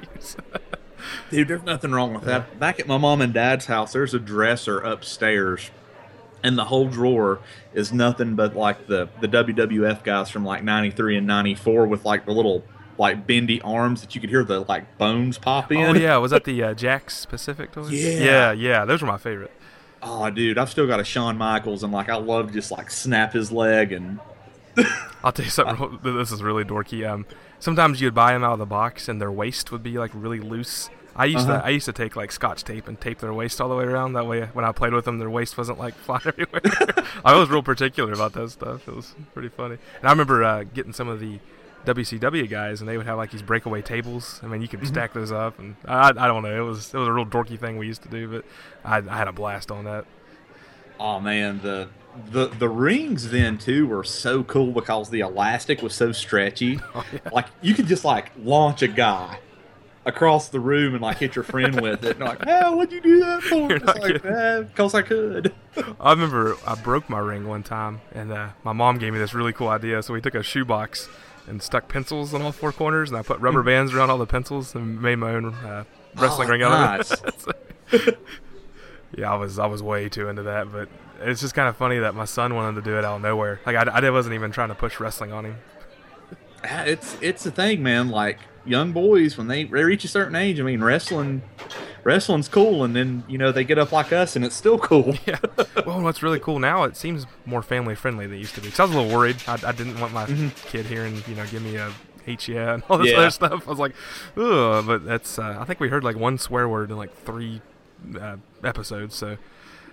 Dude, 1.29 1.47
there's 1.47 1.63
nothing 1.63 1.91
wrong 1.91 2.13
with 2.13 2.23
that. 2.23 2.59
Back 2.59 2.79
at 2.79 2.87
my 2.87 2.97
mom 2.97 3.21
and 3.21 3.33
dad's 3.33 3.67
house, 3.67 3.93
there's 3.93 4.13
a 4.13 4.19
dresser 4.19 4.79
upstairs 4.79 5.69
and 6.45 6.57
the 6.57 6.65
whole 6.65 6.87
drawer 6.87 7.39
is 7.73 7.91
nothing 7.91 8.35
but 8.35 8.55
like 8.55 8.87
the 8.87 9.09
the 9.19 9.27
WWF 9.27 10.03
guys 10.03 10.29
from 10.29 10.45
like 10.45 10.63
93 10.63 11.17
and 11.17 11.27
94 11.27 11.87
with 11.87 12.05
like 12.05 12.25
the 12.25 12.31
little 12.31 12.63
like 12.97 13.27
bendy 13.27 13.59
arms 13.61 14.01
that 14.01 14.15
you 14.15 14.21
could 14.21 14.29
hear 14.29 14.43
the 14.43 14.61
like 14.61 14.97
bones 14.97 15.37
pop 15.37 15.71
in. 15.71 15.77
Oh 15.77 15.93
yeah, 15.93 16.17
was 16.17 16.31
that 16.31 16.45
the 16.45 16.63
uh, 16.63 16.73
Jakks 16.73 17.27
Pacific 17.27 17.71
toys? 17.71 17.91
Yeah. 17.91 18.19
Yeah, 18.19 18.51
yeah, 18.51 18.85
those 18.85 19.01
were 19.01 19.07
my 19.07 19.17
favorite. 19.17 19.51
Oh 20.01 20.29
dude, 20.29 20.57
I've 20.57 20.69
still 20.69 20.87
got 20.87 20.99
a 20.99 21.03
Shawn 21.03 21.37
Michaels 21.37 21.83
and 21.83 21.91
like 21.91 22.09
I 22.09 22.15
love 22.15 22.53
just 22.53 22.71
like 22.71 22.89
snap 22.91 23.33
his 23.33 23.51
leg 23.51 23.91
and 23.91 24.19
I'll 25.23 25.31
tell 25.31 25.45
you 25.45 25.51
something. 25.51 25.99
this 26.03 26.31
is 26.31 26.43
really 26.43 26.63
dorky. 26.63 27.09
Um, 27.09 27.25
sometimes 27.59 28.01
you'd 28.01 28.13
buy 28.13 28.33
them 28.33 28.43
out 28.43 28.53
of 28.53 28.59
the 28.59 28.65
box, 28.65 29.07
and 29.07 29.21
their 29.21 29.31
waist 29.31 29.71
would 29.71 29.83
be 29.83 29.97
like 29.97 30.11
really 30.13 30.39
loose, 30.39 30.89
I 31.15 31.25
used 31.25 31.47
uh-huh. 31.47 31.61
to 31.61 31.65
I 31.65 31.69
used 31.69 31.85
to 31.85 31.93
take 31.93 32.15
like 32.15 32.31
scotch 32.31 32.63
tape 32.63 32.87
and 32.87 32.99
tape 32.99 33.19
their 33.19 33.33
waist 33.33 33.61
all 33.61 33.69
the 33.69 33.75
way 33.75 33.85
around. 33.85 34.13
That 34.13 34.27
way, 34.27 34.45
when 34.53 34.65
I 34.65 34.71
played 34.71 34.93
with 34.93 35.05
them, 35.05 35.17
their 35.17 35.29
waist 35.29 35.57
wasn't 35.57 35.79
like 35.79 35.93
flying 36.05 36.21
everywhere. 36.25 36.61
I 37.23 37.35
was 37.35 37.49
real 37.49 37.63
particular 37.63 38.11
about 38.11 38.33
that 38.33 38.49
stuff. 38.49 38.87
It 38.87 38.95
was 38.95 39.15
pretty 39.33 39.49
funny. 39.49 39.77
And 39.99 40.07
I 40.07 40.11
remember 40.11 40.43
uh, 40.43 40.63
getting 40.63 40.93
some 40.93 41.07
of 41.07 41.19
the 41.19 41.39
WCW 41.85 42.49
guys, 42.49 42.81
and 42.81 42.89
they 42.89 42.97
would 42.97 43.05
have 43.05 43.17
like 43.17 43.31
these 43.31 43.41
breakaway 43.41 43.81
tables. 43.81 44.41
I 44.43 44.47
mean, 44.47 44.61
you 44.61 44.67
could 44.67 44.81
mm-hmm. 44.81 44.87
stack 44.87 45.13
those 45.13 45.31
up, 45.31 45.57
and 45.59 45.75
I, 45.85 46.09
I 46.09 46.27
don't 46.27 46.43
know. 46.43 46.55
It 46.55 46.65
was 46.67 46.93
it 46.93 46.97
was 46.97 47.07
a 47.07 47.13
real 47.13 47.25
dorky 47.25 47.57
thing 47.57 47.77
we 47.77 47.87
used 47.87 48.03
to 48.03 48.09
do, 48.09 48.27
but 48.27 48.45
I, 48.83 48.97
I 48.97 49.17
had 49.17 49.27
a 49.27 49.33
blast 49.33 49.71
on 49.71 49.85
that. 49.85 50.05
Oh 50.99 51.19
man, 51.21 51.61
the 51.61 51.87
the 52.31 52.47
the 52.47 52.67
rings 52.67 53.29
then 53.29 53.57
too 53.57 53.87
were 53.87 54.03
so 54.03 54.43
cool 54.43 54.71
because 54.71 55.09
the 55.09 55.21
elastic 55.21 55.81
was 55.81 55.93
so 55.93 56.11
stretchy. 56.11 56.79
Oh, 56.95 57.05
yeah. 57.11 57.19
Like 57.31 57.47
you 57.61 57.73
could 57.73 57.87
just 57.87 58.03
like 58.03 58.31
launch 58.37 58.81
a 58.81 58.87
guy 58.87 59.39
across 60.05 60.49
the 60.49 60.59
room 60.59 60.93
and 60.93 61.01
like 61.01 61.17
hit 61.17 61.35
your 61.35 61.43
friend 61.43 61.81
with 61.81 62.03
it. 62.03 62.17
And 62.17 62.25
like, 62.25 62.43
oh, 62.47 62.75
what'd 62.75 62.93
you 62.93 63.01
do 63.01 63.19
that 63.19 63.43
for? 63.43 63.71
It's 63.75 63.85
like, 63.85 64.25
eh, 64.25 64.61
because 64.61 64.93
I 64.93 65.01
could. 65.01 65.53
I 65.99 66.11
remember 66.11 66.55
I 66.65 66.75
broke 66.75 67.09
my 67.09 67.19
ring 67.19 67.47
one 67.47 67.63
time, 67.63 68.01
and 68.13 68.31
uh, 68.31 68.49
my 68.63 68.73
mom 68.73 68.97
gave 68.97 69.13
me 69.13 69.19
this 69.19 69.33
really 69.33 69.53
cool 69.53 69.69
idea. 69.69 70.01
So 70.03 70.13
we 70.13 70.21
took 70.21 70.35
a 70.35 70.43
shoebox 70.43 71.09
and 71.47 71.61
stuck 71.61 71.87
pencils 71.87 72.33
on 72.33 72.41
all 72.41 72.51
four 72.51 72.71
corners, 72.71 73.09
and 73.09 73.17
I 73.17 73.21
put 73.21 73.39
rubber 73.39 73.61
mm. 73.61 73.67
bands 73.67 73.93
around 73.93 74.09
all 74.09 74.17
the 74.17 74.25
pencils 74.25 74.75
and 74.75 75.01
made 75.01 75.17
my 75.17 75.31
own 75.31 75.53
uh, 75.53 75.83
wrestling 76.15 76.47
oh, 76.47 76.51
ring 76.51 76.63
out 76.63 76.69
nice. 76.69 77.11
of 77.11 77.53
it. 77.91 78.19
yeah, 79.17 79.31
I 79.31 79.35
was 79.35 79.59
I 79.59 79.65
was 79.65 79.83
way 79.83 80.09
too 80.09 80.29
into 80.29 80.43
that, 80.43 80.71
but 80.71 80.89
it's 81.21 81.41
just 81.41 81.53
kind 81.53 81.67
of 81.67 81.77
funny 81.77 81.99
that 81.99 82.15
my 82.15 82.25
son 82.25 82.55
wanted 82.55 82.75
to 82.75 82.89
do 82.89 82.97
it 82.97 83.05
out 83.05 83.17
of 83.17 83.21
nowhere. 83.21 83.59
Like 83.65 83.75
I, 83.75 83.83
I 83.83 84.09
wasn't 84.09 84.35
even 84.35 84.51
trying 84.51 84.69
to 84.69 84.75
push 84.75 84.99
wrestling 84.99 85.31
on 85.31 85.45
him. 85.45 85.57
It's 86.65 87.17
it's 87.21 87.45
a 87.45 87.51
thing, 87.51 87.83
man. 87.83 88.09
Like 88.09 88.39
young 88.65 88.91
boys 88.91 89.37
when 89.37 89.47
they, 89.47 89.65
reach 89.65 90.03
a 90.03 90.07
certain 90.07 90.35
age. 90.35 90.59
I 90.59 90.63
mean, 90.63 90.83
wrestling 90.83 91.43
wrestling's 92.03 92.47
cool, 92.47 92.83
and 92.83 92.95
then 92.95 93.23
you 93.27 93.37
know 93.37 93.51
they 93.51 93.63
get 93.63 93.77
up 93.77 93.91
like 93.91 94.11
us, 94.11 94.35
and 94.35 94.43
it's 94.43 94.55
still 94.55 94.77
cool. 94.77 95.15
yeah. 95.25 95.39
Well, 95.85 96.01
what's 96.01 96.23
really 96.23 96.39
cool 96.39 96.59
now, 96.59 96.83
it 96.83 96.97
seems 96.97 97.25
more 97.45 97.61
family 97.61 97.95
friendly 97.95 98.27
than 98.27 98.35
it 98.35 98.39
used 98.39 98.55
to 98.55 98.61
be. 98.61 98.69
Cause 98.69 98.79
I 98.79 98.83
was 98.85 98.95
a 98.95 99.01
little 99.01 99.17
worried. 99.17 99.37
I, 99.47 99.59
I 99.65 99.71
didn't 99.71 99.99
want 99.99 100.13
my 100.13 100.25
mm-hmm. 100.25 100.49
kid 100.67 100.85
hearing 100.85 101.21
you 101.27 101.35
know 101.35 101.45
give 101.47 101.61
me 101.61 101.75
a 101.75 101.91
H 102.27 102.49
yeah 102.49 102.73
and 102.75 102.83
all 102.89 102.97
this 102.97 103.11
yeah. 103.11 103.17
other 103.17 103.29
stuff. 103.29 103.67
I 103.67 103.69
was 103.69 103.79
like, 103.79 103.95
ugh. 104.37 104.85
But 104.85 105.05
that's 105.05 105.37
uh, 105.39 105.57
I 105.59 105.65
think 105.65 105.79
we 105.79 105.89
heard 105.89 106.03
like 106.03 106.15
one 106.15 106.37
swear 106.37 106.67
word 106.67 106.91
in 106.91 106.97
like 106.97 107.15
three 107.15 107.61
uh, 108.19 108.37
episodes, 108.63 109.15
so 109.15 109.37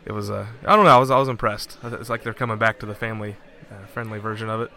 it 0.05 0.13
was 0.13 0.31
uh, 0.31 0.47
I 0.65 0.77
don't 0.77 0.85
know. 0.85 0.97
I 0.97 0.99
was 0.99 1.11
I 1.11 1.19
was 1.19 1.29
impressed. 1.29 1.79
It's 1.83 2.11
like 2.11 2.23
they're 2.23 2.35
coming 2.35 2.59
back 2.59 2.79
to 2.81 2.87
the 2.87 2.95
family 2.95 3.37
uh, 3.71 3.87
friendly 3.87 4.19
version 4.19 4.49
of 4.49 4.61
it 4.61 4.71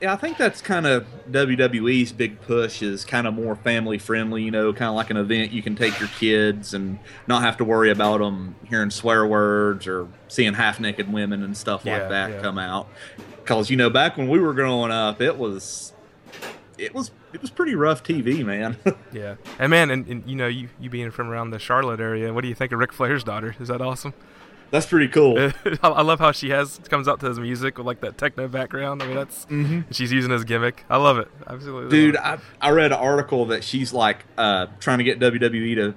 yeah, 0.00 0.12
I 0.12 0.16
think 0.16 0.36
that's 0.36 0.60
kind 0.60 0.86
of 0.86 1.06
WWE's 1.30 2.12
big 2.12 2.40
push 2.42 2.82
is 2.82 3.04
kind 3.04 3.26
of 3.26 3.32
more 3.32 3.56
family 3.56 3.96
friendly, 3.96 4.42
you 4.42 4.50
know, 4.50 4.72
kind 4.74 4.90
of 4.90 4.94
like 4.94 5.08
an 5.08 5.16
event 5.16 5.52
you 5.52 5.62
can 5.62 5.74
take 5.74 5.98
your 5.98 6.10
kids 6.10 6.74
and 6.74 6.98
not 7.26 7.42
have 7.42 7.56
to 7.58 7.64
worry 7.64 7.90
about 7.90 8.18
them 8.18 8.56
hearing 8.64 8.90
swear 8.90 9.26
words 9.26 9.86
or 9.86 10.08
seeing 10.28 10.52
half 10.52 10.78
naked 10.80 11.10
women 11.10 11.42
and 11.42 11.56
stuff 11.56 11.86
like 11.86 12.08
that 12.10 12.30
yeah. 12.30 12.40
come 12.42 12.58
out. 12.58 12.88
Because 13.38 13.70
you 13.70 13.76
know, 13.76 13.88
back 13.88 14.18
when 14.18 14.28
we 14.28 14.38
were 14.38 14.52
growing 14.52 14.90
up, 14.90 15.22
it 15.22 15.38
was, 15.38 15.94
it 16.76 16.94
was, 16.94 17.10
it 17.32 17.40
was 17.40 17.50
pretty 17.50 17.74
rough 17.74 18.04
TV, 18.04 18.44
man. 18.44 18.76
yeah, 19.12 19.36
and 19.58 19.70
man, 19.70 19.90
and, 19.90 20.06
and, 20.08 20.28
you 20.28 20.36
know, 20.36 20.46
you 20.46 20.68
you 20.78 20.90
being 20.90 21.10
from 21.10 21.30
around 21.30 21.50
the 21.50 21.58
Charlotte 21.58 22.00
area, 22.00 22.34
what 22.34 22.42
do 22.42 22.48
you 22.48 22.54
think 22.54 22.70
of 22.72 22.78
Ric 22.78 22.92
Flair's 22.92 23.24
daughter? 23.24 23.56
Is 23.58 23.68
that 23.68 23.80
awesome? 23.80 24.12
That's 24.70 24.86
pretty 24.86 25.08
cool. 25.08 25.52
I 25.82 26.02
love 26.02 26.18
how 26.18 26.32
she 26.32 26.50
has 26.50 26.80
comes 26.90 27.08
out 27.08 27.20
to 27.20 27.26
his 27.26 27.38
music 27.38 27.78
with 27.78 27.86
like 27.86 28.00
that 28.00 28.18
techno 28.18 28.48
background. 28.48 29.02
I 29.02 29.06
mean, 29.06 29.16
that's 29.16 29.46
mm-hmm. 29.46 29.82
she's 29.90 30.12
using 30.12 30.30
his 30.30 30.44
gimmick. 30.44 30.84
I 30.90 30.96
love 30.96 31.18
it. 31.18 31.28
Absolutely, 31.46 31.90
dude. 31.90 32.16
I 32.16 32.38
I 32.60 32.70
read 32.70 32.92
an 32.92 32.98
article 32.98 33.46
that 33.46 33.62
she's 33.64 33.92
like 33.92 34.24
uh, 34.36 34.66
trying 34.80 34.98
to 34.98 35.04
get 35.04 35.20
WWE 35.20 35.74
to 35.76 35.94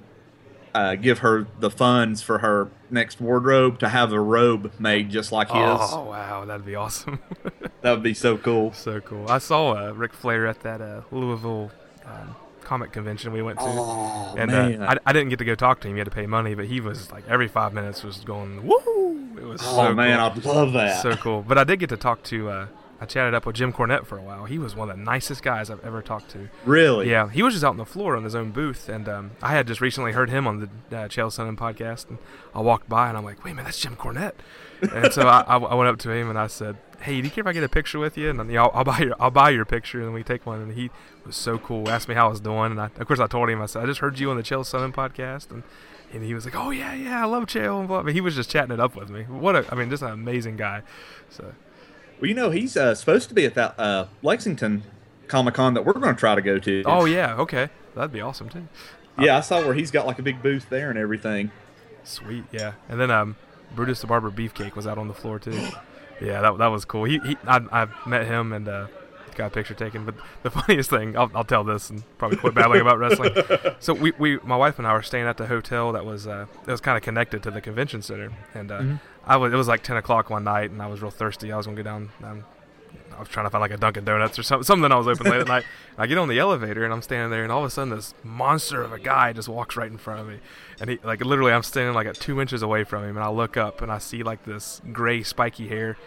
uh, 0.74 0.94
give 0.94 1.18
her 1.20 1.46
the 1.58 1.70
funds 1.70 2.22
for 2.22 2.38
her 2.38 2.70
next 2.90 3.20
wardrobe 3.20 3.78
to 3.80 3.88
have 3.88 4.12
a 4.12 4.20
robe 4.20 4.72
made 4.78 5.10
just 5.10 5.32
like 5.32 5.48
his. 5.48 5.56
Oh 5.58 6.04
wow, 6.04 6.44
that'd 6.44 6.66
be 6.66 6.74
awesome. 6.74 7.20
that 7.80 7.90
would 7.90 8.02
be 8.02 8.14
so 8.14 8.36
cool. 8.38 8.72
So 8.72 9.00
cool. 9.00 9.28
I 9.28 9.38
saw 9.38 9.72
uh, 9.72 9.92
Ric 9.92 10.12
Flair 10.12 10.46
at 10.46 10.60
that 10.60 10.80
uh, 10.80 11.02
Louisville 11.10 11.70
um, 12.04 12.36
comic 12.70 12.92
convention 12.92 13.32
we 13.32 13.42
went 13.42 13.58
to, 13.58 13.64
oh, 13.66 14.32
and 14.38 14.52
uh, 14.52 14.86
I, 15.04 15.10
I, 15.10 15.12
didn't 15.12 15.30
get 15.30 15.40
to 15.40 15.44
go 15.44 15.56
talk 15.56 15.80
to 15.80 15.88
him. 15.88 15.94
He 15.94 15.98
had 15.98 16.04
to 16.04 16.12
pay 16.12 16.28
money, 16.28 16.54
but 16.54 16.66
he 16.66 16.80
was 16.80 17.10
like 17.10 17.24
every 17.28 17.48
five 17.48 17.74
minutes 17.74 18.04
was 18.04 18.18
going 18.18 18.64
woo. 18.64 19.36
It 19.36 19.42
was 19.42 19.60
oh 19.64 19.88
so 19.88 19.92
man, 19.92 20.40
cool. 20.40 20.52
I 20.52 20.54
love 20.54 20.72
that. 20.74 21.02
So 21.02 21.16
cool. 21.16 21.42
But 21.42 21.58
I 21.58 21.64
did 21.64 21.80
get 21.80 21.88
to 21.88 21.96
talk 21.96 22.22
to 22.24 22.48
uh, 22.48 22.66
I 23.00 23.06
chatted 23.06 23.34
up 23.34 23.44
with 23.44 23.56
Jim 23.56 23.72
Cornette 23.72 24.06
for 24.06 24.18
a 24.18 24.22
while. 24.22 24.44
He 24.44 24.56
was 24.56 24.76
one 24.76 24.88
of 24.88 24.96
the 24.96 25.02
nicest 25.02 25.42
guys 25.42 25.68
I've 25.68 25.84
ever 25.84 26.00
talked 26.00 26.30
to. 26.30 26.48
Really? 26.64 27.10
Yeah. 27.10 27.28
He 27.28 27.42
was 27.42 27.54
just 27.54 27.64
out 27.64 27.70
on 27.70 27.76
the 27.76 27.84
floor 27.84 28.14
on 28.14 28.22
his 28.22 28.36
own 28.36 28.52
booth, 28.52 28.88
and 28.88 29.08
um, 29.08 29.30
I 29.42 29.52
had 29.52 29.66
just 29.66 29.80
recently 29.80 30.12
heard 30.12 30.30
him 30.30 30.46
on 30.46 30.60
the 30.60 30.96
uh, 30.96 31.08
Chael 31.08 31.28
Sonnen 31.28 31.56
podcast, 31.56 32.08
and 32.08 32.18
I 32.54 32.60
walked 32.60 32.88
by 32.88 33.08
and 33.08 33.18
I'm 33.18 33.24
like, 33.24 33.42
wait 33.42 33.50
a 33.52 33.54
minute, 33.54 33.64
that's 33.66 33.80
Jim 33.80 33.96
Cornette. 33.96 34.34
And 34.82 35.12
so 35.12 35.28
I, 35.28 35.40
I, 35.42 35.74
went 35.74 35.88
up 35.88 35.98
to 36.00 36.10
him 36.10 36.30
and 36.30 36.38
I 36.38 36.46
said, 36.46 36.76
hey, 37.02 37.20
do 37.20 37.26
you 37.26 37.30
care 37.30 37.42
if 37.42 37.46
I 37.46 37.52
get 37.52 37.64
a 37.64 37.68
picture 37.68 37.98
with 37.98 38.16
you? 38.16 38.30
And 38.30 38.38
then, 38.38 38.50
yeah, 38.50 38.62
I'll, 38.62 38.70
I'll, 38.74 38.84
buy 38.84 38.98
your 38.98 39.14
I'll 39.20 39.30
buy 39.30 39.50
your 39.50 39.64
picture, 39.64 40.02
and 40.02 40.12
we 40.12 40.22
take 40.22 40.46
one. 40.46 40.60
And 40.60 40.72
he 40.72 40.90
was 41.24 41.36
so 41.36 41.58
cool. 41.58 41.88
Asked 41.88 42.08
me 42.08 42.14
how 42.14 42.26
I 42.26 42.30
was 42.30 42.40
doing, 42.40 42.72
and 42.72 42.80
I, 42.80 42.86
of 42.86 43.06
course 43.06 43.20
I 43.20 43.26
told 43.26 43.48
him 43.48 43.60
I 43.60 43.66
said 43.66 43.82
I 43.82 43.86
just 43.86 44.00
heard 44.00 44.18
you 44.18 44.30
on 44.30 44.36
the 44.36 44.42
Chael 44.42 44.60
Sonnen 44.60 44.92
podcast, 44.92 45.50
and 45.50 45.62
and 46.12 46.24
he 46.24 46.34
was 46.34 46.44
like, 46.44 46.56
oh 46.56 46.70
yeah, 46.70 46.94
yeah, 46.94 47.22
I 47.22 47.26
love 47.26 47.46
Chael. 47.46 47.78
And 47.80 47.88
blah. 47.88 48.00
I 48.00 48.02
mean, 48.02 48.14
he 48.14 48.20
was 48.20 48.34
just 48.34 48.50
chatting 48.50 48.72
it 48.72 48.80
up 48.80 48.96
with 48.96 49.10
me. 49.10 49.24
What 49.24 49.56
a, 49.56 49.66
I 49.70 49.74
mean, 49.74 49.90
just 49.90 50.02
an 50.02 50.10
amazing 50.10 50.56
guy. 50.56 50.82
So. 51.28 51.54
Well, 52.20 52.28
you 52.28 52.34
know, 52.34 52.50
he's 52.50 52.76
uh, 52.76 52.94
supposed 52.94 53.30
to 53.30 53.34
be 53.34 53.46
at 53.46 53.54
that 53.54 53.80
uh, 53.80 54.06
Lexington 54.22 54.82
Comic 55.26 55.54
Con 55.54 55.72
that 55.72 55.86
we're 55.86 55.94
going 55.94 56.14
to 56.14 56.18
try 56.18 56.34
to 56.34 56.42
go 56.42 56.58
to. 56.58 56.82
Oh 56.84 57.06
yeah, 57.06 57.34
okay, 57.36 57.70
that'd 57.94 58.12
be 58.12 58.20
awesome 58.20 58.48
too. 58.48 58.68
Yeah, 59.18 59.38
I 59.38 59.40
saw 59.40 59.64
where 59.64 59.74
he's 59.74 59.90
got 59.90 60.06
like 60.06 60.18
a 60.18 60.22
big 60.22 60.42
booth 60.42 60.68
there 60.68 60.90
and 60.90 60.98
everything. 60.98 61.50
Sweet, 62.04 62.44
yeah. 62.52 62.72
And 62.88 63.00
then 63.00 63.10
um, 63.10 63.36
Brutus 63.74 64.00
the 64.00 64.06
Barber 64.06 64.30
Beefcake 64.30 64.74
was 64.74 64.86
out 64.86 64.98
on 64.98 65.08
the 65.08 65.14
floor 65.14 65.38
too. 65.38 65.68
Yeah, 66.20 66.40
that 66.42 66.58
that 66.58 66.66
was 66.66 66.84
cool. 66.84 67.04
He, 67.04 67.18
he 67.20 67.36
I, 67.46 67.60
I 67.84 68.08
met 68.08 68.26
him 68.26 68.52
and 68.52 68.68
uh, 68.68 68.86
got 69.40 69.46
a 69.46 69.50
picture 69.50 69.74
taken. 69.74 70.04
But 70.04 70.14
the 70.42 70.50
funniest 70.58 70.90
thing, 70.90 71.16
I'll, 71.16 71.30
I'll 71.34 71.44
tell 71.44 71.64
this 71.64 71.90
and 71.90 72.02
probably 72.18 72.36
quit 72.38 72.54
babbling 72.54 72.80
about 72.80 72.98
wrestling. 72.98 73.34
So 73.80 73.94
we, 73.94 74.12
we, 74.18 74.38
my 74.38 74.56
wife 74.56 74.78
and 74.78 74.86
I 74.86 74.92
were 74.92 75.02
staying 75.02 75.26
at 75.26 75.38
the 75.38 75.46
hotel 75.46 75.92
that 75.92 76.04
was 76.04 76.26
uh, 76.26 76.46
that 76.64 76.70
was 76.70 76.82
kind 76.82 76.98
of 76.98 77.02
connected 77.02 77.42
to 77.44 77.50
the 77.50 77.60
convention 77.62 78.02
center, 78.02 78.30
and 78.54 78.70
uh, 78.70 78.80
mm-hmm. 78.80 78.94
I 79.24 79.36
was 79.38 79.52
it 79.52 79.56
was 79.56 79.68
like 79.68 79.82
ten 79.82 79.96
o'clock 79.96 80.28
one 80.28 80.44
night, 80.44 80.70
and 80.70 80.82
I 80.82 80.86
was 80.86 81.00
real 81.00 81.10
thirsty. 81.10 81.50
I 81.50 81.56
was 81.56 81.66
gonna 81.66 81.76
go 81.76 81.82
down. 81.82 82.10
Um, 82.22 82.44
I 83.20 83.22
was 83.22 83.28
trying 83.28 83.44
to 83.44 83.50
find 83.50 83.60
like 83.60 83.70
a 83.70 83.76
Dunkin' 83.76 84.06
Donuts 84.06 84.38
or 84.38 84.42
something, 84.42 84.64
something 84.64 84.88
that 84.88 84.96
was 84.96 85.06
open 85.06 85.30
late 85.30 85.42
at 85.42 85.46
night. 85.46 85.64
I 85.98 86.06
get 86.06 86.16
on 86.16 86.28
the 86.28 86.38
elevator 86.38 86.84
and 86.84 86.92
I'm 86.92 87.02
standing 87.02 87.30
there, 87.30 87.42
and 87.42 87.52
all 87.52 87.58
of 87.58 87.66
a 87.66 87.70
sudden 87.70 87.94
this 87.94 88.14
monster 88.24 88.80
of 88.80 88.94
a 88.94 88.98
guy 88.98 89.34
just 89.34 89.46
walks 89.46 89.76
right 89.76 89.90
in 89.90 89.98
front 89.98 90.20
of 90.20 90.26
me, 90.26 90.38
and 90.80 90.88
he 90.88 90.98
like 91.04 91.22
literally 91.22 91.52
I'm 91.52 91.62
standing 91.62 91.94
like 91.94 92.06
at 92.06 92.14
two 92.14 92.40
inches 92.40 92.62
away 92.62 92.84
from 92.84 93.04
him, 93.04 93.18
and 93.18 93.22
I 93.22 93.28
look 93.28 93.58
up 93.58 93.82
and 93.82 93.92
I 93.92 93.98
see 93.98 94.22
like 94.22 94.44
this 94.46 94.80
gray 94.90 95.22
spiky 95.22 95.68
hair 95.68 95.98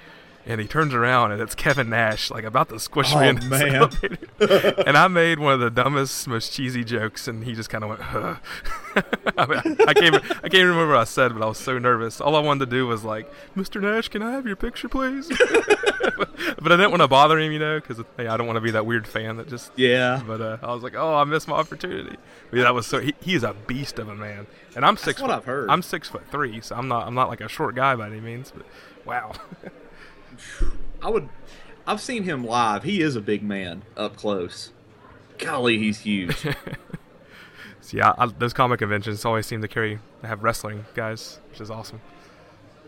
and 0.46 0.60
he 0.60 0.68
turns 0.68 0.94
around 0.94 1.32
and 1.32 1.42
it's 1.42 1.56
Kevin 1.56 1.90
Nash, 1.90 2.30
like 2.30 2.44
about 2.44 2.70
to 2.70 2.80
squish 2.80 3.14
oh, 3.14 3.22
me 3.22 3.30
in 3.30 3.50
man. 3.50 3.90
and 4.40 4.98
I 4.98 5.08
made 5.08 5.40
one 5.40 5.54
of 5.54 5.60
the 5.60 5.70
dumbest, 5.70 6.28
most 6.28 6.52
cheesy 6.52 6.84
jokes, 6.84 7.28
and 7.28 7.44
he 7.44 7.54
just 7.54 7.70
kind 7.70 7.84
of 7.84 7.90
went, 7.92 8.02
huh. 8.02 8.36
I, 9.38 9.46
mean, 9.46 9.78
I, 9.88 9.94
can't, 9.94 10.16
I 10.16 10.50
can't 10.50 10.68
remember 10.68 10.90
what 10.90 10.98
I 10.98 11.04
said, 11.06 11.34
but 11.34 11.42
I 11.42 11.48
was 11.48 11.58
so 11.58 11.80
nervous. 11.80 12.20
All 12.20 12.36
I 12.36 12.40
wanted 12.40 12.70
to 12.70 12.76
do 12.76 12.88
was 12.88 13.04
like, 13.04 13.32
Mr. 13.56 13.82
Nash, 13.82 14.10
can 14.10 14.22
I 14.22 14.32
have 14.32 14.46
your 14.46 14.56
picture, 14.56 14.90
please? 14.90 15.30
but 15.30 16.72
I 16.72 16.76
didn't 16.76 16.92
want 16.92 17.02
to 17.02 17.08
bother 17.08 17.40
him, 17.40 17.52
you 17.52 17.60
know, 17.60 17.80
because 17.80 18.04
hey, 18.18 18.28
I 18.28 18.36
don't 18.36 18.46
want 18.46 18.58
to 18.58 18.62
be 18.62 18.72
that 18.72 18.86
weird 18.86 19.08
fan 19.08 19.38
that 19.38 19.48
just 19.48 19.72
yeah. 19.78 20.22
But 20.26 20.42
uh, 20.42 20.58
I 20.62 20.74
was 20.74 20.84
like, 20.84 20.96
oh, 20.96 21.16
I 21.16 21.24
missed 21.24 21.48
my 21.48 21.56
opportunity. 21.56 22.18
But 22.50 22.58
yeah, 22.58 22.64
that 22.64 22.74
was 22.74 22.86
so. 22.86 23.00
He, 23.00 23.14
he 23.22 23.36
is 23.36 23.44
a 23.44 23.54
beast 23.54 24.00
of 24.00 24.10
a 24.10 24.16
man, 24.16 24.48
and 24.76 24.86
I'm 24.86 24.98
six. 24.98 25.06
That's 25.06 25.22
what 25.22 25.28
foot, 25.30 25.38
I've 25.38 25.46
heard. 25.46 25.70
I'm 25.70 25.82
six 25.82 26.10
foot 26.10 26.24
three, 26.30 26.62
so 26.62 26.76
I'm 26.76 26.88
not. 26.88 27.08
I'm 27.08 27.16
not 27.16 27.30
like 27.30 27.42
a 27.42 27.48
short 27.48 27.76
guy 27.76 27.96
by 27.96 28.08
any 28.08 28.20
means, 28.20 28.52
but 28.56 28.66
wow. 29.06 29.34
I 31.02 31.10
would. 31.10 31.30
I've 31.86 32.02
seen 32.02 32.24
him 32.24 32.46
live. 32.46 32.84
He 32.84 33.02
is 33.02 33.16
a 33.16 33.22
big 33.22 33.44
man 33.44 33.84
up 33.98 34.16
close. 34.16 34.72
Golly, 35.38 35.78
he's 35.78 36.00
huge. 36.00 36.38
so 37.82 37.98
yeah, 37.98 38.14
I, 38.18 38.28
those 38.28 38.54
comic 38.54 38.80
conventions 38.80 39.26
always 39.26 39.46
seem 39.46 39.62
to 39.62 39.68
carry 39.68 40.00
have 40.24 40.44
wrestling 40.44 40.86
guys, 40.94 41.40
which 41.50 41.60
is 41.60 41.70
awesome. 41.70 42.02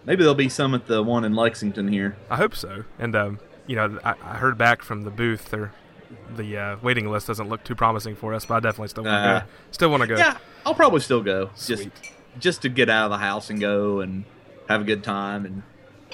Maybe 0.06 0.20
there'll 0.20 0.36
be 0.36 0.50
some 0.50 0.74
at 0.76 0.88
the 0.88 1.04
one 1.04 1.26
in 1.26 1.36
Lexington 1.36 1.88
here. 1.88 2.16
I 2.30 2.38
hope 2.38 2.56
so. 2.56 2.86
And 3.00 3.16
um, 3.16 3.40
you 3.68 3.76
know, 3.76 4.00
I, 4.04 4.12
I, 4.24 4.38
heard 4.38 4.58
back 4.58 4.82
from 4.84 5.02
the 5.02 5.12
booth, 5.12 5.50
there, 5.50 5.74
the 6.36 6.58
uh, 6.58 6.78
waiting 6.82 7.10
list 7.10 7.28
doesn't 7.28 7.50
look 7.50 7.64
too 7.64 7.76
promising 7.76 8.16
for 8.16 8.34
us, 8.34 8.46
but 8.46 8.56
I 8.56 8.60
definitely 8.60 8.90
still 8.90 9.04
want 9.04 9.24
to 9.24 9.30
uh, 9.30 9.40
go. 9.40 9.46
Still 9.72 9.90
want 9.90 10.02
to 10.02 10.08
go. 10.08 10.18
Yeah, 10.18 10.38
I'll 10.66 10.76
probably 10.76 11.00
still 11.02 11.22
go. 11.22 11.50
Sweet. 11.56 11.92
Just, 11.94 12.14
just 12.40 12.62
to 12.62 12.70
get 12.70 12.90
out 12.90 13.06
of 13.06 13.12
the 13.12 13.18
house 13.18 13.50
and 13.50 13.60
go 13.60 14.00
and 14.00 14.26
have 14.70 14.82
a 14.82 14.84
good 14.84 15.04
time 15.04 15.46
and 15.46 15.64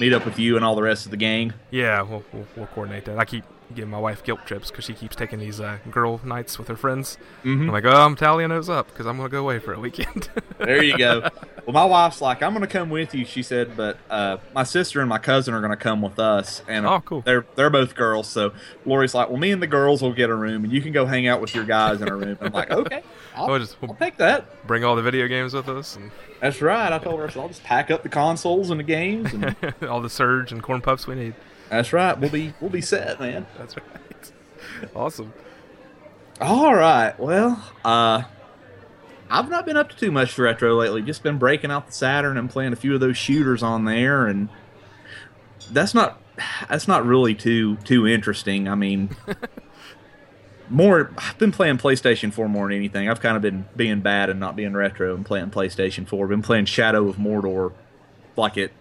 meet 0.01 0.13
up 0.13 0.25
with 0.25 0.39
you 0.39 0.55
and 0.55 0.65
all 0.65 0.75
the 0.75 0.81
rest 0.81 1.05
of 1.05 1.11
the 1.11 1.17
gang. 1.17 1.53
Yeah, 1.69 2.01
we'll, 2.01 2.23
we'll, 2.33 2.47
we'll 2.57 2.67
coordinate 2.67 3.05
that. 3.05 3.19
I 3.19 3.23
keep 3.23 3.45
giving 3.73 3.91
my 3.91 3.99
wife 3.99 4.23
guilt 4.23 4.39
trips 4.45 4.71
because 4.71 4.83
she 4.83 4.93
keeps 4.93 5.15
taking 5.15 5.39
these 5.39 5.61
uh, 5.61 5.77
girl 5.91 6.19
nights 6.25 6.57
with 6.57 6.67
her 6.67 6.75
friends. 6.75 7.17
Mm-hmm. 7.43 7.61
I'm 7.61 7.67
like, 7.67 7.85
oh, 7.85 7.91
I'm 7.91 8.15
tallying 8.15 8.49
those 8.49 8.67
up 8.67 8.87
because 8.87 9.05
I'm 9.05 9.17
going 9.17 9.29
to 9.29 9.31
go 9.31 9.41
away 9.41 9.59
for 9.59 9.73
a 9.73 9.79
weekend. 9.79 10.27
there 10.57 10.83
you 10.83 10.97
go. 10.97 11.29
Well, 11.65 11.73
my 11.73 11.85
wife's 11.85 12.21
like, 12.21 12.41
I'm 12.41 12.53
going 12.53 12.61
to 12.61 12.67
come 12.67 12.89
with 12.89 13.13
you, 13.13 13.23
she 13.23 13.43
said, 13.43 13.77
but 13.77 13.97
uh, 14.09 14.37
my 14.53 14.63
sister 14.63 14.99
and 14.99 15.07
my 15.07 15.19
cousin 15.19 15.53
are 15.53 15.59
going 15.59 15.71
to 15.71 15.77
come 15.77 16.01
with 16.01 16.17
us. 16.17 16.63
And 16.67 16.87
oh, 16.87 17.01
cool. 17.01 17.21
They're 17.21 17.45
they're 17.55 17.69
both 17.69 17.93
girls, 17.93 18.27
so 18.27 18.53
Lori's 18.85 19.13
like, 19.13 19.29
well, 19.29 19.37
me 19.37 19.51
and 19.51 19.61
the 19.61 19.67
girls 19.67 20.01
will 20.01 20.13
get 20.13 20.29
a 20.29 20.35
room, 20.35 20.63
and 20.63 20.73
you 20.73 20.81
can 20.81 20.91
go 20.91 21.05
hang 21.05 21.27
out 21.27 21.39
with 21.39 21.53
your 21.53 21.63
guys 21.63 22.01
in 22.01 22.09
a 22.09 22.15
room. 22.15 22.37
I'm 22.41 22.51
like, 22.51 22.71
okay, 22.71 23.03
I'll, 23.35 23.47
we'll 23.47 23.59
just, 23.59 23.79
we'll 23.81 23.91
I'll 23.91 23.97
take 23.97 24.17
that. 24.17 24.65
Bring 24.65 24.83
all 24.83 24.95
the 24.95 25.03
video 25.03 25.27
games 25.27 25.53
with 25.53 25.69
us. 25.69 25.95
And... 25.95 26.11
That's 26.39 26.61
right. 26.61 26.91
I 26.91 26.97
told 26.97 27.19
her, 27.19 27.29
so 27.29 27.41
I'll 27.41 27.47
just 27.47 27.63
pack 27.63 27.91
up 27.91 28.01
the 28.01 28.09
consoles 28.09 28.71
and 28.71 28.79
the 28.79 28.83
games 28.83 29.31
and 29.31 29.55
all 29.87 30.01
the 30.01 30.09
surge 30.09 30.51
and 30.51 30.63
corn 30.63 30.81
puffs 30.81 31.05
we 31.05 31.15
need. 31.15 31.35
That's 31.69 31.93
right. 31.93 32.19
We'll 32.19 32.31
be 32.31 32.53
we'll 32.59 32.71
be 32.71 32.81
set, 32.81 33.19
man. 33.19 33.45
That's 33.57 33.75
right. 33.77 34.91
awesome. 34.95 35.31
All 36.41 36.73
right. 36.73 37.17
Well, 37.19 37.63
uh, 37.85 38.23
I've 39.31 39.49
not 39.49 39.65
been 39.65 39.77
up 39.77 39.89
to 39.89 39.95
too 39.95 40.11
much 40.11 40.37
retro 40.37 40.75
lately. 40.75 41.01
Just 41.01 41.23
been 41.23 41.37
breaking 41.37 41.71
out 41.71 41.87
the 41.87 41.93
Saturn 41.93 42.37
and 42.37 42.49
playing 42.49 42.73
a 42.73 42.75
few 42.75 42.93
of 42.93 42.99
those 42.99 43.17
shooters 43.17 43.63
on 43.63 43.85
there, 43.85 44.27
and 44.27 44.49
that's 45.71 45.93
not 45.93 46.21
that's 46.67 46.87
not 46.87 47.05
really 47.05 47.33
too 47.33 47.77
too 47.77 48.05
interesting. 48.05 48.67
I 48.67 48.75
mean, 48.75 49.15
more 50.69 51.11
I've 51.17 51.37
been 51.37 51.53
playing 51.53 51.77
PlayStation 51.77 52.33
4 52.33 52.49
more 52.49 52.67
than 52.67 52.77
anything. 52.77 53.09
I've 53.09 53.21
kind 53.21 53.37
of 53.37 53.41
been 53.41 53.65
being 53.75 54.01
bad 54.01 54.29
and 54.29 54.39
not 54.39 54.57
being 54.57 54.73
retro 54.73 55.15
and 55.15 55.25
playing 55.25 55.51
PlayStation 55.51 56.05
4. 56.05 56.27
Been 56.27 56.41
playing 56.41 56.65
Shadow 56.65 57.07
of 57.07 57.15
Mordor 57.15 57.73
like 58.35 58.57
it 58.57 58.73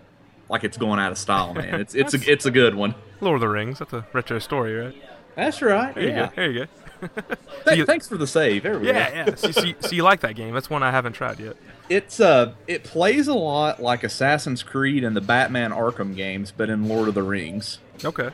like 0.49 0.65
it's 0.65 0.77
going 0.77 0.99
out 0.99 1.13
of 1.13 1.19
style, 1.19 1.55
man. 1.55 1.81
It's 1.81 1.95
it's 1.95 2.13
a 2.13 2.21
it's 2.33 2.45
a 2.45 2.51
good 2.51 2.75
one. 2.75 2.97
Lord 3.21 3.37
of 3.37 3.41
the 3.41 3.49
Rings. 3.49 3.79
That's 3.79 3.93
a 3.93 4.05
retro 4.13 4.41
story, 4.41 4.75
right? 4.75 4.95
That's 5.37 5.63
right. 5.63 5.95
There 5.95 6.09
yeah. 6.09 6.23
you 6.23 6.27
go. 6.27 6.33
There 6.35 6.51
you 6.51 6.59
go. 6.65 6.90
Th- 7.65 7.79
you, 7.79 7.87
thanks 7.87 8.09
for 8.09 8.17
the 8.17 8.27
save. 8.27 8.63
There 8.63 8.79
we 8.79 8.89
yeah, 8.89 9.11
go. 9.11 9.17
yeah. 9.17 9.35
So, 9.35 9.51
so, 9.51 9.63
you, 9.63 9.75
so, 9.81 9.91
you 9.91 10.03
like 10.03 10.21
that 10.21 10.35
game? 10.35 10.55
That's 10.55 10.71
one 10.71 10.83
I 10.83 10.91
haven't 10.91 11.15
tried 11.15 11.41
yet. 11.41 11.57
It's 11.89 12.21
uh, 12.21 12.53
it 12.67 12.85
plays 12.85 13.29
a 13.29 13.35
lot 13.35 13.81
like 13.81 14.05
Assassin's 14.05 14.63
Creed 14.63 15.05
and 15.05 15.17
the 15.17 15.21
Batman 15.21 15.73
Arkham 15.73 16.15
games, 16.15 16.53
but 16.57 16.71
in 16.71 16.89
Lord 16.89 17.09
of 17.09 17.15
the 17.15 17.23
Rings. 17.23 17.79
Okay. 18.05 18.31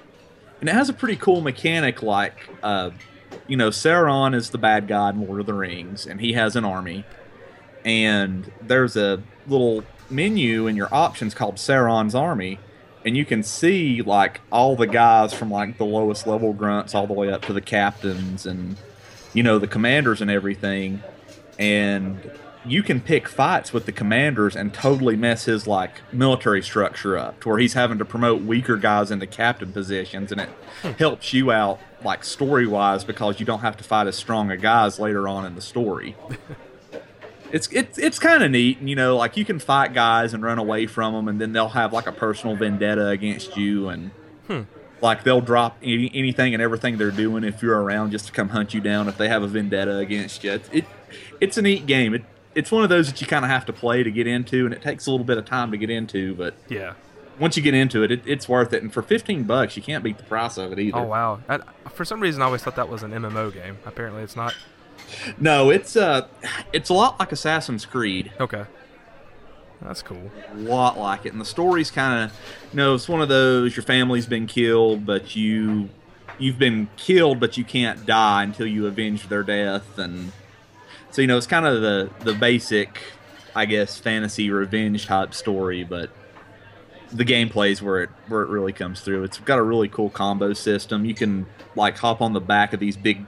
And 0.61 0.68
it 0.68 0.75
has 0.75 0.88
a 0.88 0.92
pretty 0.92 1.16
cool 1.16 1.40
mechanic, 1.40 2.02
like 2.02 2.49
uh, 2.62 2.90
you 3.46 3.56
know, 3.56 3.70
Sauron 3.70 4.35
is 4.35 4.50
the 4.50 4.58
bad 4.58 4.88
guy 4.88 5.11
in 5.11 5.26
Lord 5.26 5.40
of 5.40 5.46
the 5.46 5.54
Rings, 5.54 6.06
and 6.06 6.20
he 6.20 6.32
has 6.35 6.56
an 6.56 6.64
army. 6.64 7.04
And 7.85 8.50
there's 8.61 8.96
a 8.96 9.23
little 9.46 9.85
menu 10.11 10.66
in 10.66 10.76
your 10.76 10.92
options 10.92 11.35
called 11.35 11.56
Sauron's 11.56 12.14
Army, 12.14 12.58
and 13.06 13.16
you 13.16 13.25
can 13.25 13.44
see 13.44 14.02
like 14.02 14.40
all 14.50 14.75
the 14.75 14.86
guys 14.86 15.32
from 15.32 15.48
like 15.48 15.78
the 15.78 15.84
lowest 15.84 16.26
level 16.26 16.52
grunts 16.52 16.94
all 16.94 17.06
the 17.06 17.12
way 17.12 17.30
up 17.30 17.42
to 17.42 17.52
the 17.52 17.60
captains 17.60 18.44
and 18.44 18.76
you 19.32 19.42
know 19.44 19.58
the 19.58 19.68
commanders 19.68 20.20
and 20.20 20.30
everything 20.30 21.00
and 21.56 22.30
you 22.64 22.82
can 22.82 23.00
pick 23.00 23.28
fights 23.28 23.72
with 23.72 23.86
the 23.86 23.92
commanders 23.92 24.56
and 24.56 24.75
totally 24.75 25.14
mess 25.14 25.44
his 25.44 25.68
like 25.68 26.02
military 26.12 26.60
structure 26.60 27.16
up 27.16 27.40
to 27.40 27.48
where 27.48 27.58
he's 27.58 27.75
having 27.75 27.96
to 27.96 28.04
promote 28.04 28.42
weaker 28.42 28.76
guys 28.76 29.12
into 29.12 29.26
captain 29.26 29.72
positions 29.72 30.32
and 30.32 30.40
it 30.40 30.48
hmm. 30.82 30.90
helps 30.92 31.32
you 31.32 31.52
out 31.52 31.78
like 32.02 32.25
story 32.25 32.66
wise 32.66 33.04
because 33.04 33.38
you 33.38 33.46
don't 33.46 33.60
have 33.60 33.76
to 33.76 33.84
fight 33.84 34.08
as 34.08 34.16
strong 34.16 34.50
a 34.50 34.56
guys 34.56 34.98
later 34.98 35.28
on 35.28 35.46
in 35.46 35.54
the 35.54 35.62
story 35.62 36.16
it's 37.56 37.68
it's 37.72 37.98
it's 37.98 38.18
kind 38.18 38.42
of 38.42 38.50
neat, 38.50 38.78
and 38.78 38.88
you 38.88 38.94
know, 38.94 39.16
like 39.16 39.36
you 39.36 39.44
can 39.44 39.58
fight 39.58 39.92
guys 39.94 40.32
and 40.34 40.42
run 40.42 40.58
away 40.58 40.86
from 40.86 41.14
them, 41.14 41.28
and 41.28 41.40
then 41.40 41.52
they'll 41.52 41.70
have 41.70 41.92
like 41.92 42.06
a 42.06 42.12
personal 42.12 42.54
vendetta 42.54 43.08
against 43.08 43.56
you, 43.56 43.88
and 43.88 44.10
hmm. 44.46 44.62
Like 45.02 45.25
they'll 45.25 45.42
drop 45.42 45.76
any, 45.82 46.10
anything 46.14 46.54
and 46.54 46.62
everything 46.62 46.96
they're 46.96 47.10
doing 47.10 47.44
if 47.44 47.62
you're 47.62 47.80
around 47.80 48.12
just 48.12 48.26
to 48.26 48.32
come 48.32 48.48
hunt 48.48 48.72
you 48.72 48.80
down 48.80 49.08
if 49.08 49.18
they 49.18 49.28
have 49.28 49.42
a 49.42 49.46
vendetta 49.46 49.98
against 49.98 50.42
you. 50.42 50.52
It, 50.52 50.68
it 50.72 50.84
it's 51.38 51.58
a 51.58 51.62
neat 51.62 51.86
game. 51.86 52.14
It 52.14 52.25
it's 52.54 52.70
one 52.72 52.82
of 52.82 52.88
those 52.88 53.08
that 53.08 53.20
you 53.20 53.26
kind 53.26 53.44
of 53.44 53.50
have 53.50 53.66
to 53.66 53.72
play 53.72 54.02
to 54.02 54.10
get 54.10 54.26
into, 54.26 54.64
and 54.64 54.72
it 54.72 54.80
takes 54.80 55.06
a 55.06 55.10
little 55.10 55.26
bit 55.26 55.36
of 55.36 55.44
time 55.44 55.70
to 55.72 55.76
get 55.76 55.90
into. 55.90 56.34
But 56.34 56.54
Yeah. 56.68 56.94
once 57.38 57.58
you 57.58 57.62
get 57.62 57.75
into 57.75 58.02
it, 58.02 58.10
it 58.10 58.22
it's 58.25 58.48
worth 58.48 58.72
it. 58.72 58.82
And 58.82 58.90
for 58.92 59.02
15 59.02 59.42
bucks, 59.44 59.76
you 59.76 59.82
can't 59.82 60.02
beat 60.02 60.16
the 60.16 60.25
price 60.25 60.56
of 60.56 60.72
it 60.72 60.78
either. 60.78 60.96
Oh 60.96 61.02
wow. 61.02 61.40
I, 61.46 61.58
for 61.90 62.06
some 62.06 62.20
reason, 62.20 62.40
I 62.40 62.46
always 62.46 62.62
thought 62.62 62.76
that 62.76 62.88
was 62.88 63.02
an 63.02 63.10
MMO 63.10 63.52
game. 63.52 63.76
Apparently, 63.84 64.22
it's 64.22 64.36
not. 64.36 64.54
No, 65.38 65.70
it's 65.70 65.96
uh, 65.96 66.26
it's 66.72 66.90
a 66.90 66.94
lot 66.94 67.18
like 67.18 67.32
Assassin's 67.32 67.84
Creed. 67.84 68.32
Okay. 68.40 68.64
That's 69.82 70.02
cool. 70.02 70.30
A 70.52 70.56
lot 70.56 70.98
like 70.98 71.26
it, 71.26 71.32
and 71.32 71.40
the 71.40 71.46
story's 71.46 71.90
kind 71.90 72.25
of, 72.25 72.36
you 72.72 72.78
know, 72.78 72.94
it's 72.94 73.08
one 73.08 73.20
of 73.20 73.28
those 73.28 73.76
your 73.76 73.82
family's 73.82 74.26
been 74.26 74.46
killed, 74.46 75.04
but 75.04 75.36
you 75.36 75.90
you've 76.38 76.58
been 76.58 76.88
killed, 76.96 77.40
but 77.40 77.56
you 77.56 77.64
can't 77.64 78.06
die 78.06 78.42
until 78.42 78.66
you 78.66 78.86
avenge 78.86 79.28
their 79.28 79.42
death, 79.42 79.98
and 79.98 80.32
so 81.10 81.20
you 81.20 81.28
know 81.28 81.36
it's 81.36 81.46
kind 81.46 81.66
of 81.66 81.82
the 81.82 82.10
the 82.20 82.34
basic, 82.34 83.00
I 83.54 83.66
guess, 83.66 83.98
fantasy 83.98 84.50
revenge 84.50 85.06
type 85.06 85.34
story, 85.34 85.84
but 85.84 86.10
the 87.12 87.25
gameplay's 87.25 87.82
where 87.82 88.02
it 88.02 88.10
where 88.28 88.42
it 88.42 88.48
really 88.48 88.72
comes 88.72 89.00
through. 89.00 89.25
It's 89.25 89.38
got 89.38 89.58
a 89.58 89.62
really 89.62 89.88
cool 89.88 90.10
combo 90.10 90.52
system. 90.54 91.04
You 91.04 91.14
can 91.14 91.46
like 91.75 91.98
hop 91.98 92.22
on 92.22 92.32
the 92.32 92.40
back 92.40 92.72
of 92.72 92.80
these 92.80 92.96
big 92.96 93.25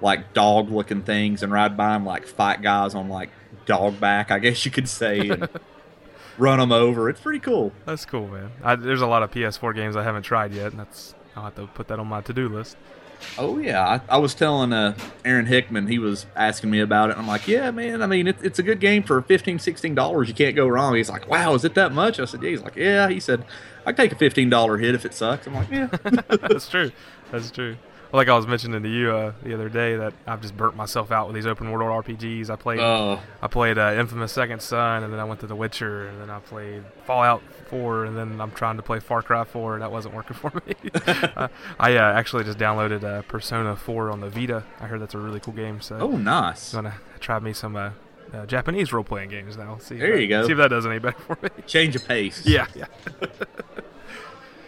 like 0.00 0.32
dog 0.32 0.70
looking 0.70 1.02
things 1.02 1.42
and 1.42 1.52
ride 1.52 1.76
by 1.76 1.92
them 1.92 2.04
like 2.04 2.26
fight 2.26 2.62
guys 2.62 2.94
on 2.94 3.08
like 3.08 3.30
dog 3.66 4.00
back, 4.00 4.30
I 4.30 4.38
guess 4.38 4.64
you 4.64 4.70
could 4.70 4.88
say, 4.88 5.28
and 5.28 5.48
run 6.38 6.58
them 6.58 6.72
over. 6.72 7.08
It's 7.08 7.20
pretty 7.20 7.40
cool. 7.40 7.72
That's 7.84 8.04
cool, 8.04 8.28
man. 8.28 8.50
I, 8.62 8.76
there's 8.76 9.02
a 9.02 9.06
lot 9.06 9.22
of 9.22 9.30
PS4 9.30 9.74
games 9.74 9.96
I 9.96 10.02
haven't 10.02 10.22
tried 10.22 10.52
yet, 10.52 10.72
and 10.72 10.80
that's 10.80 11.14
I'll 11.36 11.44
have 11.44 11.54
to 11.56 11.66
put 11.66 11.88
that 11.88 11.98
on 11.98 12.06
my 12.06 12.20
to-do 12.20 12.48
list. 12.48 12.76
Oh 13.38 13.58
yeah, 13.58 13.86
I, 13.86 14.14
I 14.14 14.18
was 14.18 14.34
telling 14.34 14.72
uh, 14.72 14.96
Aaron 15.24 15.44
Hickman, 15.44 15.86
he 15.88 15.98
was 15.98 16.24
asking 16.34 16.70
me 16.70 16.80
about 16.80 17.10
it. 17.10 17.18
I'm 17.18 17.26
like, 17.26 17.46
yeah, 17.46 17.70
man. 17.70 18.00
I 18.02 18.06
mean, 18.06 18.26
it, 18.26 18.36
it's 18.42 18.58
a 18.58 18.62
good 18.62 18.80
game 18.80 19.02
for 19.02 19.20
15 19.20 19.58
16 19.58 19.94
dollars. 19.94 20.28
You 20.28 20.34
can't 20.34 20.56
go 20.56 20.66
wrong. 20.66 20.94
He's 20.94 21.10
like, 21.10 21.28
wow, 21.28 21.54
is 21.54 21.64
it 21.64 21.74
that 21.74 21.92
much? 21.92 22.18
I 22.18 22.24
said, 22.24 22.42
yeah. 22.42 22.50
He's 22.50 22.62
like, 22.62 22.76
yeah. 22.76 23.08
He 23.08 23.20
said, 23.20 23.44
I 23.84 23.92
take 23.92 24.12
a 24.12 24.16
15 24.16 24.48
dollar 24.48 24.78
hit 24.78 24.94
if 24.94 25.04
it 25.04 25.12
sucks. 25.14 25.46
I'm 25.46 25.54
like, 25.54 25.70
yeah. 25.70 25.86
That's 26.28 26.68
true. 26.68 26.92
That's 27.30 27.50
true. 27.50 27.76
Like 28.12 28.28
I 28.28 28.34
was 28.34 28.46
mentioning 28.46 28.82
to 28.82 28.88
you 28.88 29.12
uh, 29.12 29.32
the 29.42 29.54
other 29.54 29.68
day, 29.68 29.94
that 29.96 30.12
I've 30.26 30.40
just 30.42 30.56
burnt 30.56 30.74
myself 30.74 31.12
out 31.12 31.28
with 31.28 31.36
these 31.36 31.46
open 31.46 31.70
world 31.70 32.04
RPGs. 32.04 32.50
I 32.50 32.56
played, 32.56 32.80
Oh, 32.80 33.20
I 33.40 33.46
played 33.46 33.78
uh, 33.78 33.94
Infamous 33.96 34.32
Second 34.32 34.60
Son, 34.62 35.04
and 35.04 35.12
then 35.12 35.20
I 35.20 35.24
went 35.24 35.38
to 35.40 35.46
The 35.46 35.54
Witcher, 35.54 36.08
and 36.08 36.20
then 36.20 36.28
I 36.28 36.40
played 36.40 36.82
Fallout 37.04 37.40
4, 37.68 38.06
and 38.06 38.16
then 38.16 38.40
I'm 38.40 38.50
trying 38.50 38.76
to 38.78 38.82
play 38.82 38.98
Far 38.98 39.22
Cry 39.22 39.44
4. 39.44 39.74
and 39.74 39.82
That 39.82 39.92
wasn't 39.92 40.14
working 40.14 40.36
for 40.36 40.52
me. 40.66 40.74
uh, 41.06 41.46
I 41.78 41.96
uh, 41.96 42.12
actually 42.12 42.42
just 42.44 42.58
downloaded 42.58 43.04
uh, 43.04 43.22
Persona 43.22 43.76
4 43.76 44.10
on 44.10 44.20
the 44.20 44.28
Vita. 44.28 44.64
I 44.80 44.86
heard 44.88 45.00
that's 45.00 45.14
a 45.14 45.18
really 45.18 45.38
cool 45.38 45.54
game, 45.54 45.80
so 45.80 45.96
oh, 46.00 46.16
nice. 46.16 46.74
I'm 46.74 46.82
gonna 46.84 46.96
try 47.20 47.38
me 47.38 47.52
some 47.52 47.76
uh, 47.76 47.90
uh, 48.34 48.44
Japanese 48.46 48.92
role 48.92 49.04
playing 49.04 49.28
games 49.30 49.56
now. 49.56 49.78
See 49.78 49.96
There 49.98 50.12
that- 50.16 50.20
you 50.22 50.26
go. 50.28 50.46
See 50.46 50.52
if 50.52 50.58
that 50.58 50.68
does 50.68 50.84
any 50.84 50.98
better 50.98 51.18
for 51.20 51.38
me. 51.42 51.48
Change 51.66 51.94
of 51.94 52.08
pace. 52.08 52.44
yeah, 52.44 52.66
yeah. 52.74 52.86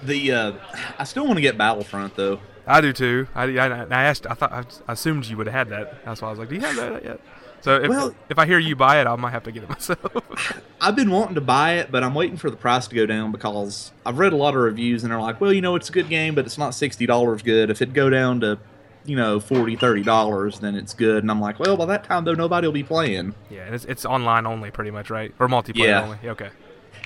The 0.04 0.32
uh, 0.32 0.52
I 0.98 1.04
still 1.04 1.24
want 1.26 1.36
to 1.36 1.40
get 1.40 1.56
Battlefront 1.56 2.16
though. 2.16 2.40
I 2.66 2.80
do 2.80 2.92
too. 2.92 3.26
I, 3.34 3.44
I, 3.44 3.66
I 3.84 4.02
asked. 4.04 4.26
I 4.28 4.34
thought. 4.34 4.52
I 4.88 4.92
assumed 4.92 5.26
you 5.26 5.36
would 5.36 5.46
have 5.46 5.54
had 5.54 5.68
that. 5.70 6.04
That's 6.04 6.22
why 6.22 6.28
I 6.28 6.30
was 6.30 6.38
like, 6.38 6.48
"Do 6.48 6.54
you 6.54 6.60
have 6.60 6.76
that 6.76 7.04
yet?" 7.04 7.20
So 7.60 7.76
if, 7.76 7.88
Well- 7.88 8.14
if 8.28 8.38
I 8.38 8.46
hear 8.46 8.58
you 8.58 8.74
buy 8.74 9.00
it, 9.00 9.06
I 9.06 9.14
might 9.16 9.30
have 9.30 9.44
to 9.44 9.52
get 9.52 9.62
it 9.62 9.68
myself. 9.76 10.60
I've 10.80 10.96
been 10.96 11.10
wanting 11.10 11.36
to 11.36 11.40
buy 11.40 11.74
it, 11.74 11.92
but 11.92 12.02
I'm 12.02 12.12
waiting 12.14 12.36
for 12.36 12.50
the 12.50 12.56
price 12.56 12.88
to 12.88 12.94
go 12.94 13.06
down 13.06 13.30
because 13.30 13.92
I've 14.04 14.18
read 14.18 14.32
a 14.32 14.36
lot 14.36 14.54
of 14.56 14.60
reviews 14.62 15.04
and 15.04 15.12
they're 15.12 15.20
like, 15.20 15.40
well, 15.40 15.52
you 15.52 15.60
know, 15.60 15.76
it's 15.76 15.88
a 15.88 15.92
good 15.92 16.08
game, 16.08 16.34
but 16.34 16.44
it's 16.44 16.58
not 16.58 16.74
sixty 16.74 17.06
dollars 17.06 17.42
good. 17.42 17.70
If 17.70 17.80
it 17.80 17.92
go 17.92 18.10
down 18.10 18.40
to, 18.40 18.58
you 19.04 19.14
know, 19.16 19.38
40 19.38 20.02
dollars, 20.02 20.58
then 20.60 20.74
it's 20.74 20.92
good. 20.94 21.22
And 21.22 21.30
I'm 21.30 21.40
like, 21.40 21.60
well, 21.60 21.76
by 21.76 21.86
that 21.86 22.02
time 22.04 22.24
though, 22.24 22.34
nobody 22.34 22.66
will 22.66 22.72
be 22.74 22.82
playing. 22.82 23.34
yeah, 23.50 23.62
and 23.66 23.74
it's, 23.76 23.84
it's 23.84 24.04
online 24.04 24.44
only, 24.46 24.70
pretty 24.72 24.90
much, 24.90 25.08
right? 25.10 25.32
Or 25.38 25.46
multiplayer 25.46 25.86
Yeah. 25.86 26.02
only. 26.04 26.18
Okay. 26.30 26.50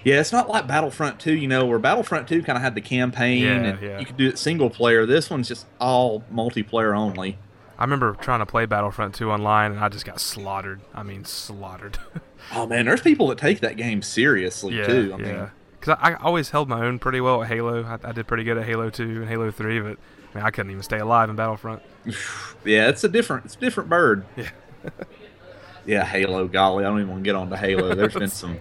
Yeah, 0.06 0.20
it's 0.20 0.30
not 0.30 0.48
like 0.48 0.68
Battlefront 0.68 1.18
2, 1.18 1.34
you 1.34 1.48
know, 1.48 1.66
where 1.66 1.80
Battlefront 1.80 2.28
2 2.28 2.44
kind 2.44 2.56
of 2.56 2.62
had 2.62 2.76
the 2.76 2.80
campaign 2.80 3.42
Yeah, 3.42 3.54
and 3.54 3.82
yeah. 3.82 3.98
you 3.98 4.06
could 4.06 4.16
do 4.16 4.28
it 4.28 4.38
single 4.38 4.70
player. 4.70 5.04
This 5.04 5.28
one's 5.28 5.48
just 5.48 5.66
all 5.80 6.22
multiplayer 6.32 6.96
only. 6.96 7.38
I 7.76 7.82
remember 7.82 8.14
trying 8.20 8.38
to 8.38 8.46
play 8.46 8.66
Battlefront 8.66 9.16
2 9.16 9.32
online, 9.32 9.72
and 9.72 9.80
I 9.80 9.88
just 9.88 10.04
got 10.04 10.20
slaughtered. 10.20 10.80
I 10.94 11.02
mean, 11.02 11.24
slaughtered. 11.24 11.98
Oh 12.54 12.64
man, 12.64 12.86
there's 12.86 13.00
people 13.00 13.26
that 13.26 13.38
take 13.38 13.58
that 13.58 13.76
game 13.76 14.02
seriously 14.02 14.76
yeah, 14.76 14.86
too. 14.86 15.12
I 15.12 15.18
yeah. 15.18 15.32
mean, 15.32 15.50
Because 15.80 15.98
I, 16.00 16.12
I 16.12 16.14
always 16.18 16.50
held 16.50 16.68
my 16.68 16.86
own 16.86 17.00
pretty 17.00 17.20
well 17.20 17.42
at 17.42 17.48
Halo. 17.48 17.82
I, 17.82 17.98
I 18.08 18.12
did 18.12 18.28
pretty 18.28 18.44
good 18.44 18.56
at 18.56 18.64
Halo 18.64 18.88
2 18.88 19.02
and 19.02 19.28
Halo 19.28 19.50
3, 19.50 19.80
but 19.80 19.98
I, 20.32 20.36
mean, 20.36 20.44
I 20.44 20.50
couldn't 20.52 20.70
even 20.70 20.84
stay 20.84 21.00
alive 21.00 21.28
in 21.28 21.34
Battlefront. 21.34 21.82
yeah, 22.64 22.88
it's 22.88 23.02
a 23.02 23.08
different, 23.08 23.46
it's 23.46 23.56
a 23.56 23.58
different 23.58 23.88
bird. 23.88 24.24
Yeah. 24.36 24.50
yeah, 25.86 26.04
Halo. 26.04 26.46
Golly, 26.46 26.84
I 26.84 26.88
don't 26.88 26.98
even 26.98 27.10
want 27.10 27.24
to 27.24 27.28
get 27.28 27.34
onto 27.34 27.56
Halo. 27.56 27.96
There's 27.96 28.14
been 28.14 28.28
some. 28.30 28.58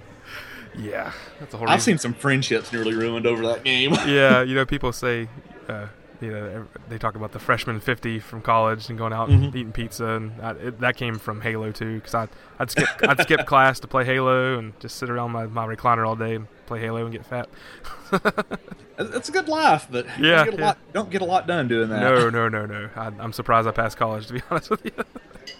Yeah, 0.78 1.12
that's 1.40 1.54
a 1.54 1.58
whole. 1.58 1.68
I've 1.68 1.76
reason- 1.76 1.94
seen 1.94 1.98
some 2.00 2.14
friendships 2.14 2.72
nearly 2.74 2.94
ruined 2.94 3.26
over 3.28 3.44
that 3.48 3.64
game. 3.64 3.94
yeah, 4.08 4.42
you 4.42 4.56
know, 4.56 4.66
people 4.66 4.92
say, 4.92 5.28
uh, 5.70 5.88
you 6.22 6.32
know, 6.32 6.66
they 6.90 6.98
talk 6.98 7.16
about 7.16 7.34
the 7.34 7.40
freshman 7.40 7.80
50 7.80 8.20
from 8.20 8.42
college 8.42 8.90
and 8.90 8.98
going 8.98 9.12
out 9.14 9.30
Mhm. 9.30 9.34
and 9.46 9.56
eating 9.56 9.72
pizza, 9.74 10.06
and 10.06 10.42
I, 10.42 10.52
it, 10.52 10.80
that 10.80 10.96
came 10.96 11.20
from 11.20 11.42
Halo 11.42 11.72
too. 11.72 11.96
because 11.96 12.14
I'd, 12.16 12.30
I'd 12.60 12.72
skip 12.72 12.88
I'd 13.04 13.22
skip 13.22 13.46
class 13.48 13.80
to 13.82 13.88
play 13.88 14.06
Halo 14.06 14.58
and 14.58 14.80
just 14.80 14.96
sit 14.98 15.10
around 15.10 15.32
my, 15.32 15.46
my 15.46 15.66
recliner 15.68 16.08
all 16.08 16.16
day 16.16 16.36
and 16.36 16.48
play 16.68 16.80
Halo 16.80 17.04
and 17.06 17.12
get 17.12 17.26
fat. 17.26 17.50
It's 18.98 19.28
a 19.28 19.32
good 19.34 19.50
life, 19.50 19.88
but 19.92 20.06
Yeah, 20.20 20.38
don't 20.38 20.46
get 20.46 20.54
a 20.54 20.58
yeah. 20.58 20.66
lot, 20.68 20.78
don't 20.94 21.10
get 21.10 21.22
a 21.22 21.26
lot 21.26 21.48
done 21.48 21.68
doing 21.68 21.90
that. 21.90 22.00
no, 22.00 22.30
no, 22.30 22.48
no, 22.48 22.66
no. 22.66 22.90
I, 22.96 23.08
I'm 23.20 23.34
surprised 23.34 23.68
I 23.68 23.72
passed 23.72 23.98
college, 23.98 24.28
to 24.28 24.34
be 24.34 24.42
honest 24.50 24.70
with 24.70 24.86
you. 24.86 24.92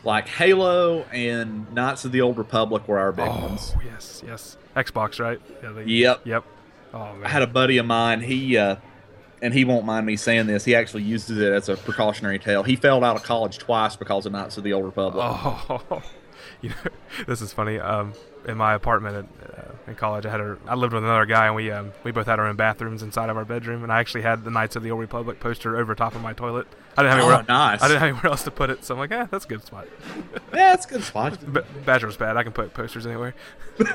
Like 0.04 0.28
Halo 0.28 1.04
and 1.12 1.72
Knights 1.74 2.06
of 2.06 2.12
the 2.12 2.22
Old 2.22 2.38
Republic 2.38 2.88
were 2.88 3.00
our 3.00 3.12
big 3.12 3.28
ones. 3.28 3.74
oh, 3.76 3.82
yes, 3.86 4.24
yes. 4.26 4.58
Xbox, 4.76 5.20
right? 5.20 5.42
Yeah, 5.64 5.72
they, 5.72 5.84
Yep. 5.86 6.22
Yep. 6.26 6.44
Oh, 6.94 7.14
man. 7.14 7.24
I 7.26 7.30
had 7.30 7.42
a 7.42 7.48
buddy 7.48 7.78
of 7.78 7.86
mine. 7.86 8.22
He 8.22 8.58
uh, 8.58 8.78
and 9.42 9.54
he 9.54 9.66
won't 9.66 9.86
mind 9.86 10.06
me 10.06 10.16
saying 10.16 10.48
this. 10.48 10.66
He 10.66 10.76
actually 10.76 11.04
uses 11.04 11.38
it 11.40 11.54
as 11.54 11.70
a 11.70 11.78
precautionary 11.78 12.40
tale. 12.40 12.64
He 12.64 12.76
failed 12.76 13.04
out 13.04 13.16
of 13.16 13.24
college 13.24 13.58
twice 13.58 13.96
because 13.96 14.26
of 14.26 14.32
Knights 14.32 14.58
of 14.58 14.64
the 14.64 14.74
Old 14.74 14.86
Republic. 14.86 15.24
Oh, 15.24 16.02
you 16.62 16.70
know, 16.70 16.76
this 17.28 17.42
is 17.42 17.54
funny. 17.54 17.78
Um, 17.78 18.14
in 18.48 18.58
my 18.58 18.74
apartment 18.74 19.16
at, 19.16 19.60
uh, 19.60 19.72
in 19.88 19.96
college, 19.96 20.26
I 20.26 20.32
had 20.32 20.40
a, 20.40 20.58
I 20.68 20.76
lived 20.76 20.94
with 20.94 21.04
another 21.04 21.26
guy, 21.26 21.48
and 21.48 21.56
we 21.56 21.72
um, 21.72 21.92
we 22.04 22.12
both 22.12 22.26
had 22.28 22.40
our 22.40 22.48
own 22.48 22.56
bathrooms 22.56 23.04
inside 23.04 23.30
of 23.30 23.38
our 23.38 23.46
bedroom, 23.46 23.84
and 23.84 23.92
I 23.92 24.00
actually 24.00 24.22
had 24.22 24.44
the 24.44 24.52
Knights 24.52 24.76
of 24.76 24.84
the 24.84 24.92
Old 24.92 25.02
Republic 25.02 25.40
poster 25.40 25.78
over 25.78 25.94
top 25.96 26.16
of 26.16 26.22
my 26.22 26.34
toilet. 26.34 26.68
I 26.98 27.04
didn't 27.04 27.12
have 27.14 27.20
Oh, 27.24 27.28
anywhere. 27.30 27.46
nice. 27.50 27.82
I 27.82 27.88
didn't 27.88 28.00
have 28.02 28.10
anywhere 28.10 28.28
else 28.32 28.44
to 28.44 28.52
put 28.52 28.70
it, 28.70 28.84
so 28.86 28.94
I'm 28.96 29.00
like, 29.00 29.12
eh, 29.12 29.28
that's 29.30 29.46
a 29.46 29.48
good 29.48 29.66
spot. 29.66 29.88
Yeah, 30.54 30.74
it's 30.74 30.86
a 30.86 30.90
good 30.90 31.04
spot. 31.04 31.38
B- 31.54 31.60
Badger's 31.86 32.16
bad. 32.16 32.38
I 32.38 32.44
can 32.44 32.54
put 32.54 32.74
posters 32.74 33.06
anywhere. 33.06 33.34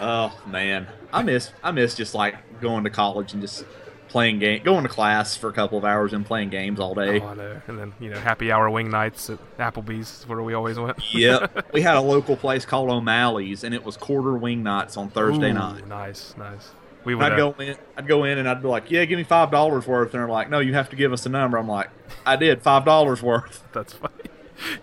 Oh 0.00 0.36
man, 0.46 0.88
I 1.12 1.22
miss 1.22 1.50
I 1.62 1.70
miss 1.70 1.94
just 1.94 2.12
like 2.14 2.60
going 2.60 2.82
to 2.84 2.90
college 2.90 3.34
and 3.34 3.42
just 3.42 3.64
playing 4.08 4.40
game, 4.40 4.62
going 4.64 4.82
to 4.82 4.88
class 4.88 5.36
for 5.36 5.48
a 5.48 5.52
couple 5.52 5.78
of 5.78 5.84
hours 5.84 6.12
and 6.12 6.26
playing 6.26 6.50
games 6.50 6.80
all 6.80 6.94
day. 6.94 7.20
Oh, 7.20 7.26
I 7.28 7.34
know. 7.34 7.62
And 7.68 7.78
then 7.78 7.92
you 8.00 8.10
know, 8.10 8.18
happy 8.18 8.50
hour 8.50 8.68
wing 8.68 8.90
nights 8.90 9.30
at 9.30 9.38
Applebee's 9.58 10.20
is 10.20 10.28
where 10.28 10.42
we 10.42 10.54
always 10.54 10.76
went. 10.78 10.98
yep, 11.14 11.72
we 11.72 11.82
had 11.82 11.94
a 11.96 12.00
local 12.00 12.36
place 12.36 12.64
called 12.64 12.90
O'Malley's, 12.90 13.62
and 13.62 13.74
it 13.74 13.84
was 13.84 13.96
quarter 13.96 14.32
wing 14.32 14.62
nights 14.64 14.96
on 14.96 15.08
Thursday 15.08 15.50
Ooh, 15.50 15.54
night. 15.54 15.86
Nice, 15.86 16.34
nice. 16.36 16.70
We 17.04 17.14
would 17.14 17.32
I'd 17.32 17.36
go 17.36 17.52
in, 17.58 17.76
I'd 17.96 18.06
go 18.06 18.24
in, 18.24 18.38
and 18.38 18.48
I'd 18.48 18.62
be 18.62 18.68
like, 18.68 18.90
"Yeah, 18.90 19.04
give 19.04 19.16
me 19.18 19.24
five 19.24 19.50
dollars 19.50 19.86
worth," 19.86 20.14
and 20.14 20.20
they're 20.22 20.28
like, 20.28 20.48
"No, 20.50 20.60
you 20.60 20.74
have 20.74 20.88
to 20.90 20.96
give 20.96 21.12
us 21.12 21.26
a 21.26 21.28
number." 21.28 21.56
I'm 21.58 21.68
like, 21.68 21.90
"I 22.24 22.36
did 22.36 22.62
five 22.62 22.84
dollars 22.84 23.22
worth." 23.22 23.64
That's 23.72 23.92
funny. 23.92 24.14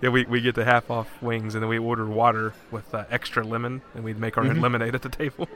Yeah, 0.02 0.10
we, 0.10 0.26
we 0.26 0.42
get 0.42 0.56
the 0.56 0.66
half 0.66 0.92
off 0.92 1.22
wings, 1.22 1.56
and 1.56 1.64
then 1.64 1.70
we 1.70 1.78
order 1.78 2.06
water 2.06 2.54
with 2.70 2.94
uh, 2.94 3.06
extra 3.10 3.46
lemon, 3.46 3.82
and 3.96 4.04
we'd 4.04 4.20
make 4.20 4.38
our 4.38 4.44
Mm-hmm. 4.44 4.58
own 4.58 4.62
lemonade 4.62 4.94
at 4.94 5.04
the 5.04 5.08
table. 5.10 5.48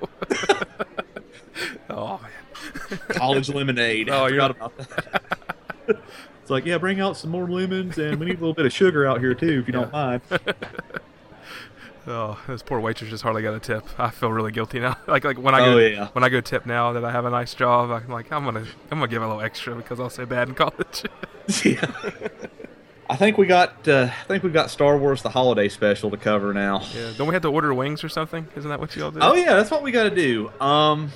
oh 1.90 2.22
man, 2.22 3.00
College 3.10 3.50
lemonade. 3.50 4.10
Oh, 4.10 4.28
you're- 4.28 4.30
forgot 4.48 4.52
about 4.52 4.78
that. 4.78 5.24
it's 6.42 6.50
like, 6.50 6.66
yeah, 6.66 6.78
bring 6.78 7.02
out 7.02 7.18
some 7.18 7.32
more 7.32 7.50
lemons, 7.50 7.98
and 7.98 8.18
we 8.18 8.26
need 8.28 8.38
a 8.38 8.40
little 8.40 8.54
bit 8.54 8.66
of 8.66 8.72
sugar 8.72 9.06
out 9.06 9.20
here 9.20 9.34
too, 9.34 9.60
if 9.60 9.68
you 9.68 9.74
don't 9.74 9.92
mind. 9.92 10.22
Oh 12.08 12.40
this 12.48 12.62
poor 12.64 12.80
waitress 12.80 13.10
just 13.10 13.24
hardly 13.24 13.42
got 13.42 13.54
a 13.54 13.60
tip. 13.60 13.86
I 14.00 14.10
feel 14.10 14.32
really 14.32 14.52
guilty 14.52 14.80
now. 14.80 14.98
like 15.08 15.24
like 15.24 15.38
when 15.38 15.56
I 15.56 15.62
Oh, 15.62 15.74
go 15.74 15.78
yeah. 15.80 16.08
when 16.14 16.24
I 16.24 16.30
go 16.30 16.42
tip 16.42 16.66
now 16.66 16.94
that 16.94 17.04
I 17.06 17.12
have 17.12 17.26
a 17.26 17.30
nice 17.30 17.54
job, 17.54 17.92
I'm 17.92 18.08
like 18.10 18.32
I'm 18.32 18.44
gonna 18.46 18.66
I'm 18.92 19.00
gonna 19.00 19.08
give 19.08 19.22
a 19.22 19.28
little 19.28 19.42
extra 19.42 19.76
because 19.76 20.00
I 20.00 20.04
was 20.04 20.14
so 20.14 20.26
bad 20.26 20.50
in 20.50 20.56
college. 20.56 21.04
yeah. 21.64 21.86
I 23.10 23.16
think 23.18 23.38
we 23.38 23.46
got 23.46 23.88
uh, 23.88 24.10
I 24.10 24.24
think 24.28 24.44
we 24.44 24.50
got 24.50 24.70
Star 24.70 24.98
Wars 24.98 25.22
the 25.22 25.30
holiday 25.30 25.68
special 25.70 26.10
to 26.12 26.18
cover 26.18 26.54
now. 26.54 26.82
yeah, 26.96 27.12
don't 27.18 27.28
we 27.28 27.34
have 27.36 27.42
to 27.44 27.50
order 27.50 27.74
wings 27.74 28.04
or 28.04 28.10
something? 28.10 28.48
Isn't 28.56 28.70
that 28.70 28.80
what 28.80 28.96
you 28.96 29.04
all 29.04 29.12
do? 29.12 29.20
Oh 29.22 29.36
yeah, 29.36 29.54
that's 29.56 29.70
what 29.70 29.84
we 29.84 29.92
got 29.92 30.04
to 30.04 30.16
do. 30.16 30.50
Um, 30.62 31.12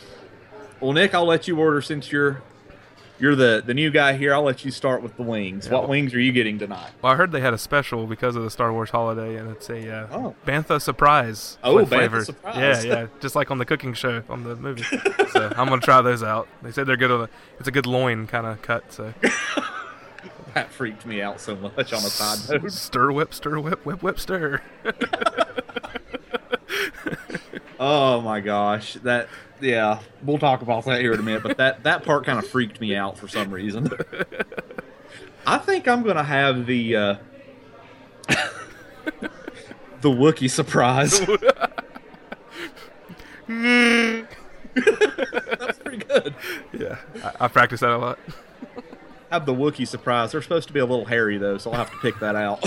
well, 0.81 0.91
Nick, 0.91 1.15
I'll 1.15 1.25
let 1.25 1.47
you 1.47 1.57
order 1.57 1.81
since 1.81 2.11
you're 2.11 2.41
you're 3.19 3.35
the 3.35 3.63
the 3.65 3.73
new 3.73 3.89
guy 3.91 4.13
here. 4.13 4.33
I'll 4.33 4.43
let 4.43 4.63
you 4.65 4.71
start 4.71 5.01
with 5.01 5.15
the 5.17 5.23
wings. 5.23 5.67
Yeah. 5.67 5.73
What 5.73 5.89
wings 5.89 6.13
are 6.13 6.19
you 6.19 6.31
getting 6.31 6.59
tonight? 6.59 6.91
Well, 7.01 7.13
I 7.13 7.15
heard 7.15 7.31
they 7.31 7.41
had 7.41 7.53
a 7.53 7.57
special 7.57 8.05
because 8.07 8.35
of 8.35 8.43
the 8.43 8.49
Star 8.51 8.71
Wars 8.71 8.89
holiday, 8.91 9.35
and 9.37 9.49
it's 9.51 9.69
a 9.69 9.91
uh, 9.93 10.07
Oh. 10.11 10.35
bantha 10.45 10.81
surprise. 10.81 11.57
Oh, 11.63 11.75
Bantha 11.77 11.87
flavor. 11.87 12.23
surprise. 12.25 12.85
Yeah, 12.85 12.93
yeah, 13.01 13.07
just 13.19 13.35
like 13.35 13.49
on 13.51 13.57
the 13.57 13.65
cooking 13.65 13.93
show 13.93 14.23
on 14.29 14.43
the 14.43 14.55
movie. 14.55 14.83
so 15.31 15.51
I'm 15.57 15.67
gonna 15.69 15.81
try 15.81 16.01
those 16.01 16.23
out. 16.23 16.47
They 16.61 16.71
said 16.71 16.87
they're 16.87 16.97
good 16.97 17.11
on 17.11 17.21
a. 17.21 17.29
It's 17.59 17.67
a 17.67 17.71
good 17.71 17.85
loin 17.87 18.27
kind 18.27 18.45
of 18.45 18.61
cut. 18.61 18.91
So 18.93 19.13
That 20.53 20.71
freaked 20.71 21.05
me 21.05 21.21
out 21.21 21.39
so 21.39 21.55
much 21.55 21.93
on 21.93 21.99
a 21.99 22.09
side 22.09 22.61
note. 22.63 22.71
stir 22.71 23.11
whip, 23.11 23.33
stir 23.33 23.59
whip, 23.59 23.85
whip 23.85 24.01
whip 24.01 24.19
stir. 24.19 24.61
Oh 27.79 28.21
my 28.21 28.39
gosh, 28.39 28.95
that 29.03 29.29
yeah, 29.61 29.99
we'll 30.23 30.39
talk 30.39 30.61
about 30.61 30.85
that 30.85 31.01
here 31.01 31.13
in 31.13 31.19
a 31.19 31.23
minute. 31.23 31.43
But 31.43 31.57
that 31.57 31.83
that 31.83 32.03
part 32.03 32.25
kind 32.25 32.39
of 32.39 32.47
freaked 32.47 32.81
me 32.81 32.95
out 32.95 33.17
for 33.17 33.27
some 33.27 33.51
reason. 33.51 33.89
I 35.47 35.57
think 35.57 35.87
I'm 35.87 36.03
gonna 36.03 36.23
have 36.23 36.65
the 36.65 36.95
uh, 36.95 37.15
the 40.01 40.09
Wookiee 40.09 40.49
surprise. 40.49 41.19
That's 45.57 45.79
pretty 45.79 45.97
good. 45.97 46.35
yeah, 46.73 46.97
I, 47.23 47.45
I 47.45 47.47
practice 47.47 47.79
that 47.81 47.91
a 47.91 47.97
lot. 47.97 48.19
Have 49.31 49.45
the 49.45 49.53
Wookiee 49.53 49.87
surprise. 49.87 50.31
They're 50.31 50.41
supposed 50.41 50.67
to 50.67 50.73
be 50.73 50.79
a 50.79 50.85
little 50.85 51.05
hairy 51.05 51.37
though, 51.37 51.57
so 51.57 51.71
I'll 51.71 51.77
have 51.77 51.91
to 51.91 51.97
pick 51.97 52.19
that 52.19 52.35
out. 52.35 52.63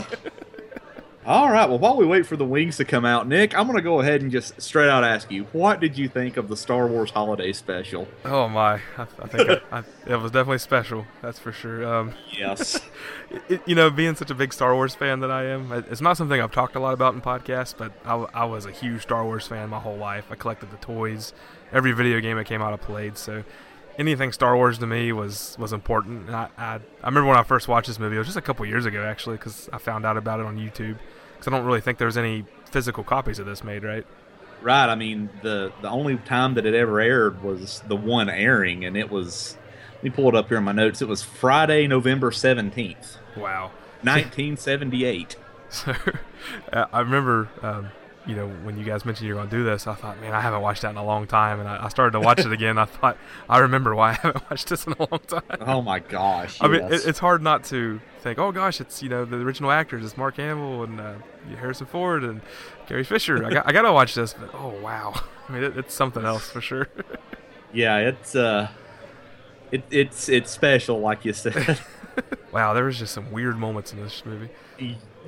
All 1.26 1.50
right. 1.50 1.68
Well, 1.68 1.78
while 1.78 1.98
we 1.98 2.06
wait 2.06 2.24
for 2.24 2.36
the 2.36 2.46
wings 2.46 2.78
to 2.78 2.84
come 2.86 3.04
out, 3.04 3.28
Nick, 3.28 3.54
I'm 3.54 3.66
gonna 3.66 3.82
go 3.82 4.00
ahead 4.00 4.22
and 4.22 4.30
just 4.30 4.60
straight 4.60 4.88
out 4.88 5.04
ask 5.04 5.30
you, 5.30 5.44
what 5.52 5.78
did 5.78 5.98
you 5.98 6.08
think 6.08 6.38
of 6.38 6.48
the 6.48 6.56
Star 6.56 6.86
Wars 6.86 7.10
Holiday 7.10 7.52
Special? 7.52 8.08
Oh 8.24 8.48
my, 8.48 8.80
I, 8.96 9.02
I 9.02 9.26
think 9.28 9.50
I, 9.50 9.60
I, 9.78 9.82
it 10.06 10.16
was 10.16 10.32
definitely 10.32 10.58
special. 10.58 11.06
That's 11.20 11.38
for 11.38 11.52
sure. 11.52 11.84
Um, 11.84 12.14
Yes. 12.32 12.80
it, 13.50 13.60
you 13.66 13.74
know, 13.74 13.90
being 13.90 14.14
such 14.14 14.30
a 14.30 14.34
big 14.34 14.54
Star 14.54 14.74
Wars 14.74 14.94
fan 14.94 15.20
that 15.20 15.30
I 15.30 15.44
am, 15.44 15.70
it's 15.72 16.00
not 16.00 16.16
something 16.16 16.40
I've 16.40 16.52
talked 16.52 16.74
a 16.74 16.80
lot 16.80 16.94
about 16.94 17.12
in 17.12 17.20
podcasts, 17.20 17.74
but 17.76 17.92
I, 18.04 18.44
was 18.46 18.64
a 18.64 18.70
huge 18.70 19.02
Star 19.02 19.22
Wars 19.22 19.46
fan 19.46 19.68
my 19.68 19.78
whole 19.78 19.98
life. 19.98 20.24
I 20.30 20.36
collected 20.36 20.70
the 20.70 20.78
toys, 20.78 21.34
every 21.70 21.92
video 21.92 22.20
game 22.20 22.38
that 22.38 22.46
came 22.46 22.62
out 22.62 22.72
I 22.72 22.76
played, 22.78 23.18
so 23.18 23.44
anything 24.00 24.32
Star 24.32 24.56
Wars 24.56 24.78
to 24.78 24.86
me 24.86 25.12
was 25.12 25.54
was 25.58 25.72
important. 25.72 26.26
And 26.26 26.34
I, 26.34 26.48
I, 26.56 26.74
I 27.02 27.06
remember 27.06 27.28
when 27.28 27.36
I 27.36 27.42
first 27.44 27.68
watched 27.68 27.86
this 27.86 27.98
movie, 27.98 28.16
it 28.16 28.18
was 28.18 28.26
just 28.28 28.38
a 28.38 28.42
couple 28.42 28.64
years 28.66 28.86
ago 28.86 29.04
actually, 29.04 29.36
because 29.36 29.68
I 29.72 29.78
found 29.78 30.04
out 30.04 30.16
about 30.16 30.40
it 30.40 30.46
on 30.46 30.56
YouTube. 30.56 30.96
Because 31.34 31.46
I 31.52 31.56
don't 31.56 31.64
really 31.66 31.80
think 31.80 31.98
there 31.98 32.06
was 32.06 32.18
any 32.18 32.44
physical 32.70 33.04
copies 33.04 33.38
of 33.38 33.46
this 33.46 33.62
made, 33.62 33.84
right? 33.84 34.06
Right. 34.62 34.88
I 34.88 34.94
mean, 34.94 35.30
the 35.42 35.72
the 35.82 35.88
only 35.88 36.16
time 36.16 36.54
that 36.54 36.66
it 36.66 36.74
ever 36.74 36.98
aired 37.00 37.42
was 37.42 37.82
the 37.86 37.96
one 37.96 38.28
airing, 38.28 38.84
and 38.84 38.96
it 38.96 39.10
was. 39.10 39.56
Let 39.96 40.04
me 40.04 40.10
pull 40.10 40.28
it 40.30 40.34
up 40.34 40.48
here 40.48 40.56
in 40.56 40.64
my 40.64 40.72
notes. 40.72 41.02
It 41.02 41.08
was 41.08 41.22
Friday, 41.22 41.86
November 41.86 42.32
seventeenth, 42.32 43.18
Wow. 43.36 43.70
nineteen 44.02 44.56
seventy 44.56 45.04
eight. 45.04 45.36
So 45.68 45.94
I 46.72 47.00
remember, 47.00 47.48
um, 47.62 47.90
you 48.26 48.36
know, 48.36 48.48
when 48.48 48.78
you 48.78 48.84
guys 48.84 49.04
mentioned 49.04 49.26
you're 49.26 49.36
going 49.36 49.48
to 49.48 49.56
do 49.56 49.64
this, 49.64 49.86
I 49.86 49.94
thought, 49.94 50.20
man, 50.20 50.34
I 50.34 50.40
haven't 50.40 50.60
watched 50.60 50.82
that 50.82 50.90
in 50.90 50.96
a 50.96 51.04
long 51.04 51.26
time. 51.26 51.58
And 51.58 51.68
I, 51.68 51.86
I 51.86 51.88
started 51.88 52.12
to 52.12 52.20
watch 52.20 52.40
it 52.40 52.52
again. 52.52 52.76
I 52.76 52.84
thought, 52.84 53.16
I 53.48 53.58
remember 53.58 53.94
why 53.94 54.10
I 54.10 54.12
haven't 54.14 54.44
watched 54.50 54.68
this 54.68 54.86
in 54.86 54.92
a 54.92 55.06
long 55.10 55.20
time. 55.26 55.42
Oh 55.60 55.80
my 55.80 56.00
gosh! 56.00 56.58
I 56.60 56.68
mean, 56.68 56.82
it, 56.82 57.06
it's 57.06 57.18
hard 57.18 57.42
not 57.42 57.64
to 57.64 58.00
think, 58.20 58.38
oh 58.38 58.52
gosh, 58.52 58.80
it's, 58.80 59.02
you 59.02 59.08
know, 59.08 59.24
the 59.24 59.36
original 59.36 59.70
actors. 59.70 60.04
It's 60.04 60.16
Mark 60.16 60.36
Hamill 60.36 60.84
and 60.84 61.00
uh, 61.00 61.14
Harrison 61.58 61.86
Ford 61.86 62.22
and 62.22 62.42
Carrie 62.86 63.04
Fisher. 63.04 63.44
I 63.44 63.50
got, 63.50 63.68
I 63.68 63.72
got 63.72 63.82
to 63.82 63.92
watch 63.92 64.14
this, 64.14 64.34
but 64.34 64.50
oh, 64.54 64.74
wow. 64.82 65.14
I 65.48 65.52
mean, 65.52 65.64
it, 65.64 65.76
it's 65.78 65.94
something 65.94 66.24
else 66.24 66.48
for 66.50 66.60
sure. 66.60 66.88
yeah, 67.72 67.96
it's 67.98 68.36
uh, 68.36 68.68
it, 69.72 69.82
it's 69.90 70.28
it's 70.28 70.50
special, 70.50 71.00
like 71.00 71.24
you 71.24 71.32
said. 71.32 71.80
wow, 72.52 72.74
there 72.74 72.84
was 72.84 72.98
just 72.98 73.14
some 73.14 73.32
weird 73.32 73.56
moments 73.58 73.92
in 73.92 74.00
this 74.00 74.24
movie. 74.26 74.50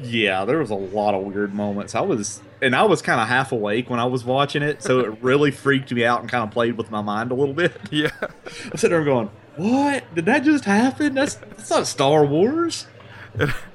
yeah, 0.00 0.44
there 0.44 0.58
was 0.58 0.70
a 0.70 0.74
lot 0.74 1.14
of 1.14 1.22
weird 1.22 1.54
moments. 1.54 1.94
I 1.94 2.02
was, 2.02 2.42
and 2.62 2.74
I 2.74 2.84
was 2.84 3.02
kind 3.02 3.20
of 3.20 3.28
half 3.28 3.52
awake 3.52 3.90
when 3.90 4.00
I 4.00 4.04
was 4.06 4.24
watching 4.24 4.62
it, 4.62 4.82
so 4.82 5.00
it 5.00 5.18
really 5.22 5.50
freaked 5.50 5.92
me 5.92 6.04
out 6.04 6.20
and 6.20 6.30
kind 6.30 6.44
of 6.44 6.50
played 6.50 6.78
with 6.78 6.90
my 6.90 7.02
mind 7.02 7.30
a 7.30 7.34
little 7.34 7.54
bit. 7.54 7.72
Yeah. 7.90 8.10
I'm 8.22 8.76
sitting 8.76 8.90
there 8.90 9.04
going, 9.04 9.30
"What? 9.56 10.04
Did 10.14 10.24
that 10.26 10.44
just 10.44 10.64
happen? 10.64 11.14
That's 11.14 11.34
that's 11.34 11.68
not 11.70 11.86
Star 11.86 12.24
Wars." 12.24 12.86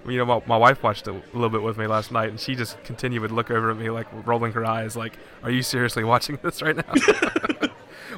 you 0.08 0.17
know, 0.17 0.26
my, 0.26 0.41
my 0.45 0.58
wife 0.58 0.84
watched 0.84 1.08
it 1.08 1.12
a 1.15 1.21
little 1.36 1.50
bit 1.50 1.63
with 1.63 1.78
me 1.78 1.88
last 1.88 2.12
night, 2.12 2.30
and 2.30 2.39
she 2.39 2.56
just 2.56 2.82
continued 2.84 3.28
to 3.28 3.34
look 3.34 3.50
over 3.50 3.71
at 3.71 3.78
me, 3.78 3.89
like 3.89 4.06
rolling 4.26 4.52
her 4.54 4.65
eyes, 4.65 4.95
like, 4.95 5.17
"Are 5.43 5.50
you 5.52 5.63
seriously 5.63 6.04
watching 6.04 6.38
this 6.43 6.62
right 6.62 6.76
now?" 6.76 6.84
well, 7.62 7.69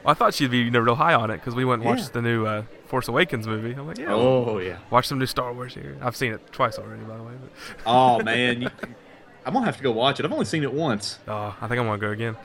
I 0.05 0.13
thought 0.13 0.34
she'd 0.34 0.51
be 0.51 0.58
you 0.60 0.71
know 0.71 0.79
real 0.79 0.95
high 0.95 1.13
on 1.13 1.29
it 1.32 1.36
because 1.38 1.55
we 1.55 1.63
went 1.65 1.82
and 1.82 1.89
watched 1.89 2.08
Yeah. 2.08 2.13
the 2.13 2.21
new 2.21 2.45
uh, 2.45 2.63
Force 2.88 3.08
Awakens 3.08 3.47
movie. 3.47 3.71
I'm 3.73 3.88
like, 3.88 3.97
"Yeah, 3.97 4.13
Oh 4.13 4.58
yeah. 4.60 4.77
watch 4.89 5.08
some 5.08 5.17
new 5.19 5.25
Star 5.25 5.53
Wars 5.53 5.73
here." 5.73 5.97
I've 6.01 6.15
seen 6.15 6.34
it 6.34 6.51
twice 6.51 6.77
already, 6.77 7.03
by 7.03 7.15
the 7.17 7.23
way. 7.23 7.34
Oh 7.86 8.21
man, 8.21 8.63
you, 8.63 8.69
I'm 9.45 9.54
gonna 9.54 9.65
have 9.65 9.78
to 9.78 9.84
go 9.84 9.91
watch 9.91 10.19
it. 10.19 10.25
I've 10.25 10.32
only 10.32 10.45
seen 10.45 10.63
it 10.63 10.73
once. 10.73 11.19
uh, 11.28 11.54
I 11.60 11.67
think 11.67 11.80
I'm 11.80 11.86
gonna 11.88 11.97
go 11.97 12.12
again. 12.12 12.36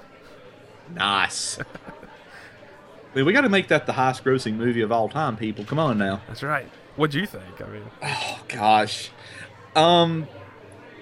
Nice. 0.95 1.59
I 1.59 3.17
mean, 3.17 3.27
we 3.27 3.33
got 3.33 3.43
to 3.43 3.49
make 3.49 3.69
that 3.69 3.87
the 3.87 3.93
highest 3.93 4.25
grossing 4.25 4.55
movie 4.55 4.81
of 4.81 4.91
all 4.91 5.09
time, 5.09 5.37
people. 5.37 5.65
Come 5.65 5.79
on 5.79 5.99
now. 5.99 6.21
That's 6.27 6.43
right. 6.43 6.69
What 6.97 7.11
do 7.11 7.21
you 7.21 7.27
think? 7.27 7.61
I 7.61 7.67
mean, 7.69 7.83
Oh 8.03 8.41
gosh. 8.49 9.11
Um 9.77 10.27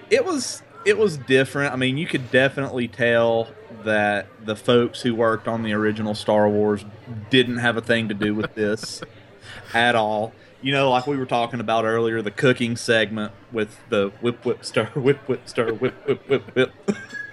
it 0.09 0.25
was 0.25 0.61
it 0.85 0.97
was 0.97 1.17
different. 1.17 1.73
I 1.73 1.75
mean, 1.75 1.97
you 1.97 2.05
could 2.07 2.29
definitely 2.31 2.87
tell 2.87 3.47
that 3.83 4.27
the 4.43 4.55
folks 4.55 5.01
who 5.01 5.15
worked 5.15 5.47
on 5.47 5.63
the 5.63 5.73
original 5.73 6.13
Star 6.15 6.49
Wars 6.49 6.83
didn't 7.29 7.57
have 7.57 7.77
a 7.77 7.81
thing 7.81 8.09
to 8.09 8.13
do 8.13 8.35
with 8.35 8.53
this 8.55 9.01
at 9.73 9.95
all. 9.95 10.33
You 10.63 10.71
know, 10.71 10.89
like 10.89 11.05
we 11.05 11.17
were 11.17 11.25
talking 11.25 11.59
about 11.59 11.85
earlier, 11.85 12.21
the 12.21 12.31
cooking 12.31 12.75
segment 12.77 13.33
with 13.51 13.77
the 13.89 14.11
whip 14.21 14.45
whip 14.45 14.63
stir 14.65 14.85
whip 14.95 15.19
whip 15.27 15.47
stir 15.47 15.73
whip 15.73 15.93
whip 16.07 16.27
whip 16.29 16.55
whip. 16.55 16.73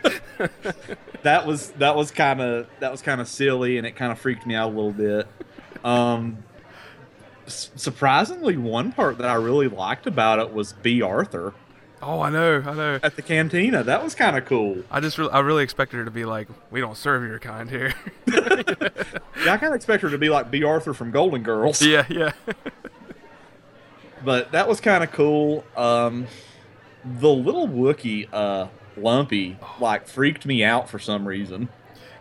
that 1.23 1.47
was 1.47 1.71
that 1.73 1.95
was 1.97 2.11
kind 2.11 2.41
of 2.41 2.67
that 2.81 2.91
was 2.91 3.03
kind 3.03 3.21
of 3.21 3.29
silly 3.29 3.79
and 3.79 3.87
it 3.87 3.93
kind 3.93 4.11
of 4.11 4.19
freaked 4.19 4.47
me 4.47 4.55
out 4.55 4.73
a 4.73 4.75
little 4.75 4.93
bit. 4.93 5.29
Um 5.85 6.39
s- 7.47 7.71
surprisingly, 7.77 8.57
one 8.57 8.93
part 8.93 9.19
that 9.19 9.29
I 9.29 9.35
really 9.35 9.69
liked 9.69 10.07
about 10.07 10.39
it 10.41 10.53
was 10.53 10.73
Bea 10.73 11.01
Arthur 11.03 11.55
oh, 12.03 12.21
I 12.21 12.31
know, 12.31 12.63
I 12.67 12.75
know. 12.75 12.99
at 13.03 13.17
the 13.17 13.23
cantina. 13.23 13.83
That 13.83 14.03
was 14.03 14.15
kind 14.15 14.37
of 14.37 14.45
cool. 14.47 14.83
I 14.91 15.01
just, 15.01 15.19
re- 15.19 15.29
I 15.31 15.41
really 15.41 15.63
expected 15.63 15.99
her 15.99 16.05
to 16.05 16.11
be 16.11 16.25
like, 16.25 16.49
"We 16.71 16.81
don't 16.81 16.97
serve 16.97 17.23
your 17.25 17.39
kind 17.39 17.69
here." 17.71 17.95
Yeah, 19.45 19.55
I 19.55 19.57
kind 19.57 19.73
of 19.73 19.77
expect 19.77 20.03
her 20.03 20.11
to 20.11 20.19
be 20.19 20.29
like 20.29 20.51
Bea 20.51 20.65
Arthur 20.65 20.93
from 20.93 21.11
Golden 21.11 21.43
Girls. 21.43 21.81
yeah, 21.81 22.05
yeah. 22.11 22.33
But 24.25 24.53
that 24.53 24.69
was 24.69 24.81
kind 24.81 25.03
of 25.05 25.13
cool. 25.13 25.65
Um, 25.77 26.27
the 27.05 27.29
little 27.31 27.67
Wookiee, 27.69 28.29
uh, 28.33 28.67
Lumpy, 28.97 29.57
like 29.79 30.07
freaked 30.07 30.45
me 30.47 30.63
out 30.65 30.89
for 30.91 30.99
some 30.99 31.27
reason. 31.27 31.69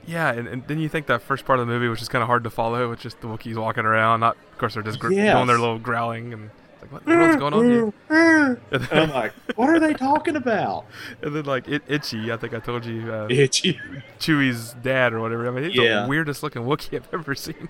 Yeah, 0.08 0.32
and, 0.32 0.48
and 0.48 0.68
then 0.68 0.80
you 0.80 0.90
think 0.90 1.08
that 1.08 1.22
first 1.22 1.46
part 1.46 1.60
of 1.60 1.68
the 1.68 1.72
movie 1.74 1.88
which 1.88 2.02
is 2.02 2.08
kind 2.10 2.22
of 2.24 2.28
hard 2.28 2.44
to 2.46 2.50
follow. 2.50 2.92
It's 2.92 3.04
just 3.04 3.20
the 3.22 3.28
Wookiees 3.28 3.58
walking 3.58 3.86
around. 3.86 4.22
Not, 4.22 4.38
of 4.52 4.58
course, 4.58 4.74
they're 4.74 4.84
just 4.84 5.00
gr- 5.00 5.12
Yes. 5.12 5.36
doing 5.36 5.48
their 5.48 5.60
little 5.60 5.78
growling 5.78 6.34
and 6.34 6.50
like, 6.82 6.92
what 6.92 7.06
world's 7.06 7.36
going 7.36 7.54
on 7.54 7.70
here? 7.70 7.94
And 8.72 8.88
I'm 8.92 9.10
like, 9.12 9.34
what 9.56 9.70
are 9.70 9.80
they 9.80 9.94
talking 9.94 10.36
about? 10.38 10.86
And 11.22 11.36
then 11.36 11.44
like 11.46 11.68
it, 11.68 11.84
Itchy, 11.88 12.32
I 12.32 12.38
think 12.38 12.54
I 12.54 12.60
told 12.60 12.86
you, 12.86 13.12
uh, 13.14 13.28
Itchy. 13.30 13.78
Chewie's 14.20 14.74
dad 14.82 15.14
or 15.14 15.20
whatever. 15.20 15.48
I 15.48 15.52
mean, 15.52 15.66
he's 15.70 15.76
Yeah. 15.76 16.04
the 16.04 16.08
weirdest 16.08 16.42
looking 16.42 16.64
Wookiee 16.64 16.96
I've 16.96 17.10
ever 17.14 17.36
seen. 17.36 17.68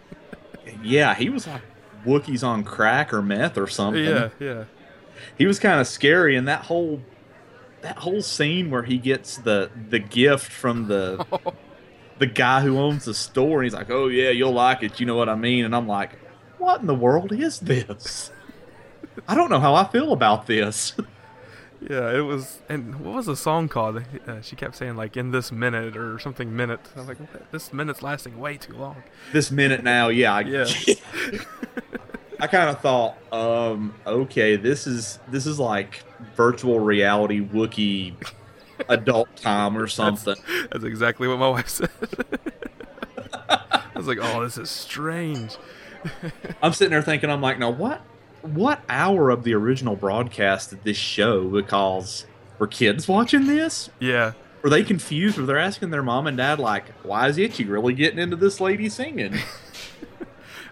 Yeah, 0.83 1.15
he 1.15 1.29
was 1.29 1.47
like 1.47 1.61
Wookiees 2.05 2.43
on 2.43 2.63
crack 2.63 3.13
or 3.13 3.21
meth 3.21 3.57
or 3.57 3.67
something. 3.67 4.03
yeah, 4.03 4.29
yeah. 4.39 4.63
he 5.37 5.45
was 5.45 5.59
kind 5.59 5.79
of 5.79 5.87
scary 5.87 6.35
and 6.35 6.47
that 6.47 6.63
whole 6.65 7.01
that 7.81 7.97
whole 7.99 8.21
scene 8.21 8.69
where 8.69 8.83
he 8.83 8.97
gets 8.97 9.37
the 9.37 9.69
the 9.89 9.99
gift 9.99 10.51
from 10.51 10.87
the 10.87 11.25
the 12.19 12.25
guy 12.27 12.61
who 12.61 12.77
owns 12.77 13.05
the 13.05 13.13
store 13.13 13.59
and 13.59 13.65
he's 13.65 13.73
like 13.73 13.89
oh 13.89 14.07
yeah 14.07 14.29
you'll 14.29 14.51
like 14.51 14.83
it 14.83 14.99
you 14.99 15.05
know 15.05 15.15
what 15.15 15.29
i 15.29 15.35
mean 15.35 15.63
and 15.63 15.73
i'm 15.75 15.87
like 15.87 16.19
what 16.57 16.81
in 16.81 16.87
the 16.87 16.95
world 16.95 17.31
is 17.31 17.59
this 17.61 18.31
i 19.27 19.35
don't 19.35 19.49
know 19.49 19.59
how 19.61 19.73
i 19.73 19.85
feel 19.85 20.11
about 20.11 20.45
this 20.45 20.93
Yeah, 21.81 22.11
it 22.11 22.21
was. 22.21 22.59
And 22.67 22.99
what 22.99 23.15
was 23.15 23.25
the 23.27 23.37
song 23.37 23.69
called? 23.69 24.03
Uh, 24.27 24.41
she 24.41 24.55
kept 24.55 24.75
saying 24.75 24.95
like 24.97 25.15
"in 25.15 25.31
this 25.31 25.51
minute" 25.51 25.95
or 25.95 26.19
something 26.19 26.55
minute. 26.55 26.81
I 26.95 26.99
was 26.99 27.07
like, 27.07 27.19
what? 27.19 27.51
"This 27.51 27.71
minute's 27.71 28.01
lasting 28.01 28.37
way 28.39 28.57
too 28.57 28.73
long." 28.73 29.03
this 29.31 29.49
minute 29.51 29.83
now 29.83 30.09
yeah 30.09 30.33
i, 30.33 30.41
Yeah. 30.41 30.65
I 32.41 32.47
kind 32.47 32.69
of 32.69 32.79
thought 32.81 33.17
um 33.33 33.93
okay 34.07 34.55
this 34.55 34.87
is 34.87 35.19
this 35.27 35.45
is 35.45 35.59
like 35.59 36.03
virtual 36.35 36.79
reality 36.79 37.41
wookie 37.45 38.13
adult 38.87 39.35
time 39.35 39.77
or 39.77 39.87
something 39.99 40.35
That's 40.71 40.83
exactly 40.85 41.27
what 41.27 41.37
my 41.39 41.49
wife 41.49 41.69
said. 41.79 41.89
I 43.49 43.83
was 43.95 44.07
like, 44.07 44.19
"Oh, 44.21 44.43
this 44.43 44.57
is 44.57 44.69
strange." 44.69 45.57
I'm 46.61 46.71
sitting 46.71 46.91
there 46.91 47.01
thinking, 47.01 47.29
I'm 47.29 47.41
like, 47.41 47.59
now 47.59 47.69
what 47.71 48.01
what 48.41 48.81
hour 48.89 49.29
of 49.29 49.43
the 49.43 49.53
original 49.53 49.95
broadcast 49.95 50.69
did 50.71 50.83
this 50.83 50.97
show? 50.97 51.49
Because 51.49 52.25
were 52.57 52.67
kids 52.67 53.07
watching 53.07 53.47
this? 53.47 53.89
Yeah, 53.99 54.33
Were 54.63 54.69
they 54.69 54.83
confused? 54.83 55.37
Were 55.37 55.45
they 55.45 55.53
asking 55.53 55.89
their 55.91 56.03
mom 56.03 56.27
and 56.27 56.37
dad 56.37 56.59
like, 56.59 56.85
why 57.03 57.27
is 57.27 57.37
Itchy 57.37 57.65
really 57.65 57.93
getting 57.93 58.19
into 58.19 58.35
this 58.35 58.59
lady 58.59 58.89
singing? 58.89 59.35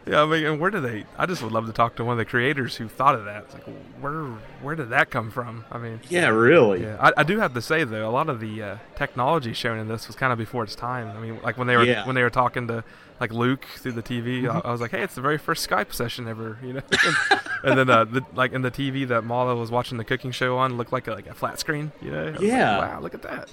Yeah, 0.09 0.21
I 0.21 0.25
mean, 0.25 0.45
and 0.45 0.57
where 0.57 0.71
did 0.71 0.83
they? 0.83 1.03
I 1.17 1.25
just 1.25 1.43
would 1.43 1.51
love 1.51 1.65
to 1.65 1.73
talk 1.73 1.97
to 1.97 2.05
one 2.05 2.13
of 2.13 2.17
the 2.17 2.23
creators 2.23 2.77
who 2.77 2.87
thought 2.87 3.13
of 3.13 3.25
that. 3.25 3.43
It's 3.43 3.53
like, 3.55 3.65
where 3.99 4.23
where 4.61 4.73
did 4.73 4.87
that 4.91 5.09
come 5.09 5.29
from? 5.29 5.65
I 5.69 5.77
mean, 5.77 5.99
Yeah, 6.07 6.29
really. 6.29 6.83
yeah, 6.83 6.95
I, 6.97 7.11
I 7.17 7.23
do 7.23 7.39
have 7.39 7.53
to 7.55 7.61
say 7.61 7.83
though, 7.83 8.07
a 8.07 8.11
lot 8.11 8.29
of 8.29 8.39
the 8.39 8.63
uh, 8.63 8.77
technology 8.95 9.51
shown 9.51 9.77
in 9.77 9.89
this 9.89 10.07
was 10.07 10.15
kind 10.15 10.31
of 10.31 10.39
before 10.39 10.63
its 10.63 10.75
time. 10.75 11.09
I 11.09 11.19
mean, 11.19 11.41
like 11.43 11.57
when 11.57 11.67
they 11.67 11.75
were 11.75 11.83
Yeah. 11.83 12.05
when 12.07 12.15
they 12.15 12.23
were 12.23 12.29
talking 12.29 12.69
to 12.69 12.85
like 13.19 13.31
Luke 13.33 13.65
through 13.77 13.93
the 13.93 14.03
TV, 14.03 14.47
I, 14.49 14.59
I 14.59 14.71
was 14.71 14.81
like, 14.81 14.91
hey, 14.91 15.01
it's 15.01 15.15
the 15.15 15.21
very 15.21 15.37
first 15.37 15.67
Skype 15.67 15.93
session 15.93 16.27
ever, 16.27 16.57
you 16.63 16.73
know. 16.73 16.81
and, 16.91 17.41
and 17.63 17.79
then 17.79 17.89
uh, 17.89 18.03
the, 18.05 18.21
like 18.35 18.53
in 18.53 18.61
the 18.61 18.71
TV 18.71 19.07
that 19.07 19.23
Malla 19.23 19.55
was 19.55 19.71
watching 19.71 19.97
the 19.97 20.03
cooking 20.03 20.31
show 20.31 20.57
on 20.57 20.77
looked 20.77 20.91
like 20.91 21.07
a, 21.07 21.11
like 21.13 21.27
a 21.27 21.33
flat 21.33 21.59
screen, 21.59 21.91
you 22.01 22.11
know. 22.11 22.25
Was 22.25 22.33
like, 22.33 22.41
Yeah. 22.41 22.77
wow, 22.79 22.99
look 22.99 23.13
at 23.13 23.21
that. 23.23 23.49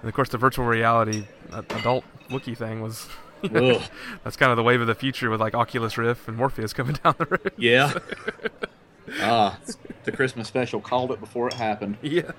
And 0.00 0.08
of 0.08 0.14
course, 0.14 0.28
the 0.28 0.38
virtual 0.38 0.64
reality 0.66 1.26
uh, 1.52 1.62
adult 1.70 2.04
Wookiee 2.30 2.56
thing 2.56 2.80
was. 2.82 3.08
That's 3.42 4.36
kind 4.36 4.50
of 4.50 4.56
the 4.56 4.64
wave 4.64 4.80
of 4.80 4.88
the 4.88 4.96
future 4.96 5.30
with 5.30 5.40
like 5.40 5.54
Oculus 5.54 5.96
Rift 5.96 6.26
and 6.26 6.36
Morpheus 6.36 6.72
coming 6.72 6.96
down 7.04 7.14
the 7.18 7.26
road. 7.26 7.52
Yeah. 7.56 7.92
Ah, 9.22 9.56
the 10.02 10.10
Christmas 10.10 10.48
special 10.48 10.80
called 10.80 11.12
it 11.12 11.20
before 11.20 11.46
it 11.46 11.54
happened. 11.54 11.98
yeah. 12.02 12.32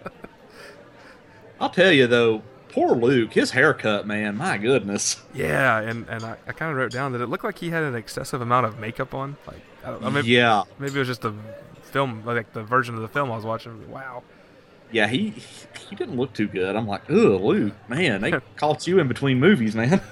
I'll 1.60 1.70
tell 1.70 1.92
you 1.94 2.06
though, 2.08 2.42
poor 2.70 2.96
Luke, 2.96 3.34
his 3.34 3.52
haircut, 3.52 4.08
man, 4.08 4.38
my 4.38 4.58
goodness. 4.58 5.22
Yeah, 5.34 5.80
and, 5.80 6.08
and 6.08 6.24
I, 6.24 6.38
I 6.48 6.52
kind 6.54 6.72
of 6.72 6.78
wrote 6.78 6.92
down 6.92 7.12
that 7.14 7.22
it 7.22 7.28
looked 7.28 7.44
like 7.44 7.58
he 7.58 7.70
had 7.70 7.84
an 7.84 7.96
excessive 7.96 8.42
amount 8.42 8.66
of 8.66 8.80
makeup 8.80 9.14
on. 9.14 9.38
Like, 9.48 9.62
I 9.84 9.92
don't 9.92 10.02
know, 10.02 10.12
maybe, 10.12 10.30
yeah, 10.30 10.64
maybe 10.78 10.96
it 10.96 11.00
was 11.00 11.08
just 11.08 11.22
the 11.22 11.34
film, 11.84 12.24
like 12.26 12.54
the 12.54 12.64
version 12.64 12.96
of 12.96 13.02
the 13.02 13.08
film 13.08 13.32
I 13.32 13.36
was 13.36 13.46
watching. 13.46 13.90
Wow. 13.92 14.24
yeah, 14.92 15.08
he 15.08 15.34
he 15.90 15.96
didn't 15.96 16.18
look 16.18 16.34
too 16.34 16.48
good. 16.48 16.76
I'm 16.76 16.88
like, 16.88 17.02
ugh, 17.10 17.42
Luke, 17.42 17.74
man, 17.90 18.22
they 18.22 18.32
caught 18.56 18.88
you 18.88 19.00
in 19.00 19.08
between 19.08 19.40
movies, 19.40 19.76
man. 19.76 20.02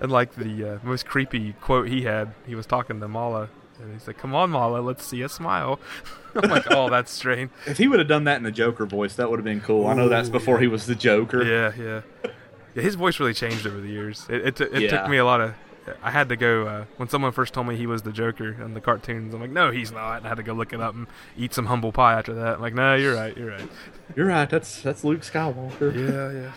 And 0.00 0.12
like 0.12 0.34
the 0.36 0.74
uh, 0.74 0.78
most 0.84 1.04
creepy 1.04 1.54
quote 1.54 1.88
he 1.88 2.02
had, 2.02 2.32
he 2.46 2.54
was 2.54 2.64
talking 2.64 3.00
to 3.00 3.08
Malla, 3.08 3.48
and 3.80 3.92
he's 3.92 4.06
like, 4.06 4.18
"Come 4.18 4.34
on, 4.34 4.50
Malla, 4.50 4.78
let's 4.80 5.04
see 5.04 5.22
a 5.22 5.28
smile." 5.28 5.80
I'm 6.34 6.50
like, 6.50 6.70
"Oh, 6.70 6.90
that's 6.90 7.10
strange." 7.12 7.50
if 7.66 7.78
he 7.78 7.88
would 7.88 7.98
have 7.98 8.08
done 8.08 8.24
that 8.24 8.36
in 8.38 8.42
the 8.42 8.50
Joker 8.52 8.86
voice, 8.86 9.14
that 9.16 9.30
would 9.30 9.38
have 9.38 9.44
been 9.44 9.60
cool. 9.60 9.86
I 9.86 9.94
know 9.94 10.08
that's 10.08 10.28
Ooh, 10.28 10.32
before 10.32 10.58
he 10.60 10.66
was 10.66 10.86
the 10.86 10.94
Joker. 10.94 11.42
Yeah, 11.44 11.72
yeah. 11.78 12.30
Yeah, 12.74 12.82
his 12.82 12.94
voice 12.96 13.20
really 13.20 13.34
changed 13.34 13.66
over 13.66 13.80
the 13.80 13.88
years. 13.88 14.26
It 14.28 14.46
it, 14.46 14.56
t- 14.56 14.64
it 14.64 14.82
Yeah. 14.82 14.88
took 15.02 15.08
me 15.10 15.16
a 15.18 15.24
lot 15.24 15.40
of. 15.40 15.54
I 16.02 16.10
had 16.10 16.30
to 16.30 16.36
go 16.36 16.66
uh, 16.66 16.84
when 16.96 17.10
someone 17.10 17.30
first 17.32 17.52
told 17.52 17.66
me 17.66 17.76
he 17.76 17.86
was 17.86 18.02
the 18.02 18.10
Joker 18.10 18.52
in 18.64 18.72
the 18.72 18.80
cartoons. 18.80 19.34
I'm 19.34 19.40
like, 19.42 19.50
no, 19.50 19.70
he's 19.70 19.92
not. 19.92 20.16
And 20.16 20.24
I 20.26 20.30
had 20.30 20.36
to 20.38 20.42
go 20.42 20.54
look 20.54 20.72
it 20.72 20.80
up 20.80 20.94
and 20.94 21.06
eat 21.36 21.52
some 21.52 21.66
humble 21.66 21.92
pie 21.92 22.14
after 22.18 22.32
that. 22.34 22.54
I'm 22.54 22.60
like, 22.62 22.72
no, 22.72 22.94
you're 22.94 23.14
right, 23.14 23.36
you're 23.36 23.50
right. 23.50 23.68
You're 24.16 24.26
right. 24.26 24.48
That's 24.48 24.80
that's 24.80 25.04
Luke 25.04 25.20
Skywalker. 25.20 25.94
Yeah, 25.94 26.40
yeah. 26.40 26.52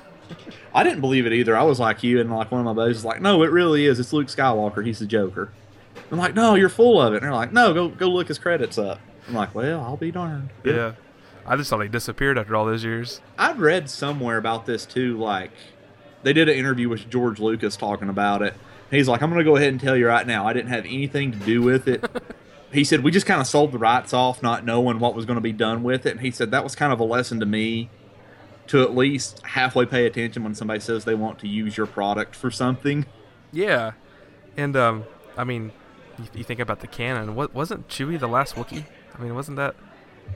I 0.73 0.83
didn't 0.83 1.01
believe 1.01 1.25
it 1.25 1.33
either. 1.33 1.57
I 1.57 1.63
was 1.63 1.77
like 1.79 2.03
you, 2.03 2.19
and 2.21 2.31
like 2.33 2.51
one 2.51 2.59
of 2.61 2.65
my 2.65 2.73
buddies 2.73 2.95
was 2.97 3.05
like, 3.05 3.21
"No, 3.21 3.43
it 3.43 3.51
really 3.51 3.85
is. 3.85 3.99
It's 3.99 4.11
Luke 4.13 4.27
Skywalker. 4.27 4.85
He's 4.85 4.99
the 4.99 5.05
Joker." 5.05 5.49
I'm 6.11 6.17
like, 6.17 6.35
"No, 6.35 6.55
you're 6.55 6.69
full 6.69 7.01
of 7.01 7.13
it." 7.13 7.17
And 7.17 7.25
they're 7.25 7.33
like, 7.33 7.51
"No, 7.51 7.73
go 7.73 7.89
go 7.89 8.07
look 8.07 8.27
his 8.27 8.39
credits 8.39 8.77
up." 8.77 8.99
I'm 9.27 9.33
like, 9.33 9.53
"Well, 9.53 9.81
I'll 9.81 9.97
be 9.97 10.11
darned." 10.11 10.49
Yeah. 10.63 10.93
I 11.45 11.55
just 11.55 11.69
thought 11.69 11.81
he 11.81 11.87
disappeared 11.87 12.37
after 12.37 12.55
all 12.55 12.65
those 12.65 12.83
years. 12.83 13.21
I'd 13.37 13.57
read 13.59 13.89
somewhere 13.89 14.37
about 14.37 14.65
this 14.65 14.85
too. 14.85 15.17
Like, 15.17 15.51
they 16.23 16.33
did 16.33 16.49
an 16.49 16.57
interview 16.57 16.89
with 16.89 17.09
George 17.09 17.39
Lucas 17.39 17.77
talking 17.77 18.09
about 18.09 18.41
it. 18.41 18.53
He's 18.91 19.07
like, 19.07 19.21
"I'm 19.21 19.29
going 19.29 19.39
to 19.39 19.49
go 19.49 19.55
ahead 19.55 19.69
and 19.69 19.79
tell 19.79 19.95
you 19.95 20.07
right 20.07 20.27
now, 20.27 20.45
I 20.45 20.53
didn't 20.53 20.69
have 20.69 20.85
anything 20.85 21.31
to 21.31 21.37
do 21.39 21.61
with 21.61 21.87
it." 21.87 22.03
he 22.71 22.83
said, 22.83 23.03
"We 23.03 23.11
just 23.11 23.25
kind 23.25 23.41
of 23.41 23.47
sold 23.47 23.71
the 23.71 23.77
rights 23.77 24.13
off, 24.13 24.43
not 24.43 24.65
knowing 24.65 24.99
what 24.99 25.15
was 25.15 25.25
going 25.25 25.35
to 25.35 25.41
be 25.41 25.53
done 25.53 25.83
with 25.83 26.05
it." 26.05 26.11
And 26.11 26.21
he 26.21 26.31
said 26.31 26.51
that 26.51 26.63
was 26.63 26.75
kind 26.75 26.91
of 26.91 26.99
a 26.99 27.05
lesson 27.05 27.39
to 27.39 27.45
me 27.45 27.89
to 28.67 28.83
at 28.83 28.95
least 28.95 29.41
halfway 29.45 29.85
pay 29.85 30.05
attention 30.05 30.43
when 30.43 30.53
somebody 30.53 30.79
says 30.79 31.05
they 31.05 31.15
want 31.15 31.39
to 31.39 31.47
use 31.47 31.77
your 31.77 31.87
product 31.87 32.35
for 32.35 32.51
something. 32.51 33.05
Yeah. 33.51 33.93
And, 34.55 34.75
um, 34.75 35.05
I 35.37 35.43
mean, 35.43 35.71
you, 36.19 36.25
you 36.35 36.43
think 36.43 36.59
about 36.59 36.79
the 36.79 36.87
canon. 36.87 37.35
What 37.35 37.53
Wasn't 37.53 37.87
Chewie 37.87 38.19
the 38.19 38.27
last 38.27 38.55
Wookiee? 38.55 38.85
I 39.17 39.21
mean, 39.21 39.33
wasn't 39.35 39.57
that. 39.57 39.75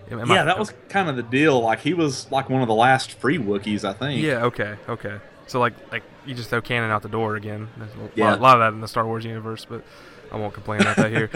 yeah, 0.10 0.22
I- 0.22 0.44
that 0.46 0.58
was 0.60 0.74
kind 0.90 1.10
of 1.10 1.16
the 1.16 1.24
deal. 1.24 1.60
Like 1.62 1.80
he 1.82 1.94
was 1.94 2.32
like 2.32 2.50
one 2.50 2.62
of 2.62 2.68
the 2.68 2.74
last 2.76 3.14
free 3.14 3.38
Wookiees, 3.38 3.84
I 3.84 3.94
think. 3.94 4.22
Yeah, 4.22 4.46
okay, 4.46 4.76
okay. 4.90 5.20
So, 5.48 5.60
like, 5.60 5.74
like 5.92 6.04
you 6.26 6.34
just 6.34 6.50
throw 6.50 6.62
canon 6.62 6.92
out 6.92 7.02
the 7.02 7.10
door 7.10 7.36
again. 7.36 7.68
There's 7.78 7.94
a 7.94 7.98
lot, 7.98 8.12
Yeah. 8.16 8.36
a 8.36 8.38
lot 8.38 8.56
of 8.56 8.60
that 8.62 8.74
in 8.74 8.80
the 8.82 8.88
Star 8.88 9.06
Wars 9.06 9.26
universe, 9.26 9.66
but 9.66 9.84
I 10.32 10.38
won't 10.38 10.54
complain 10.54 10.80
about 10.82 10.96
that 10.96 11.12
here. 11.12 11.30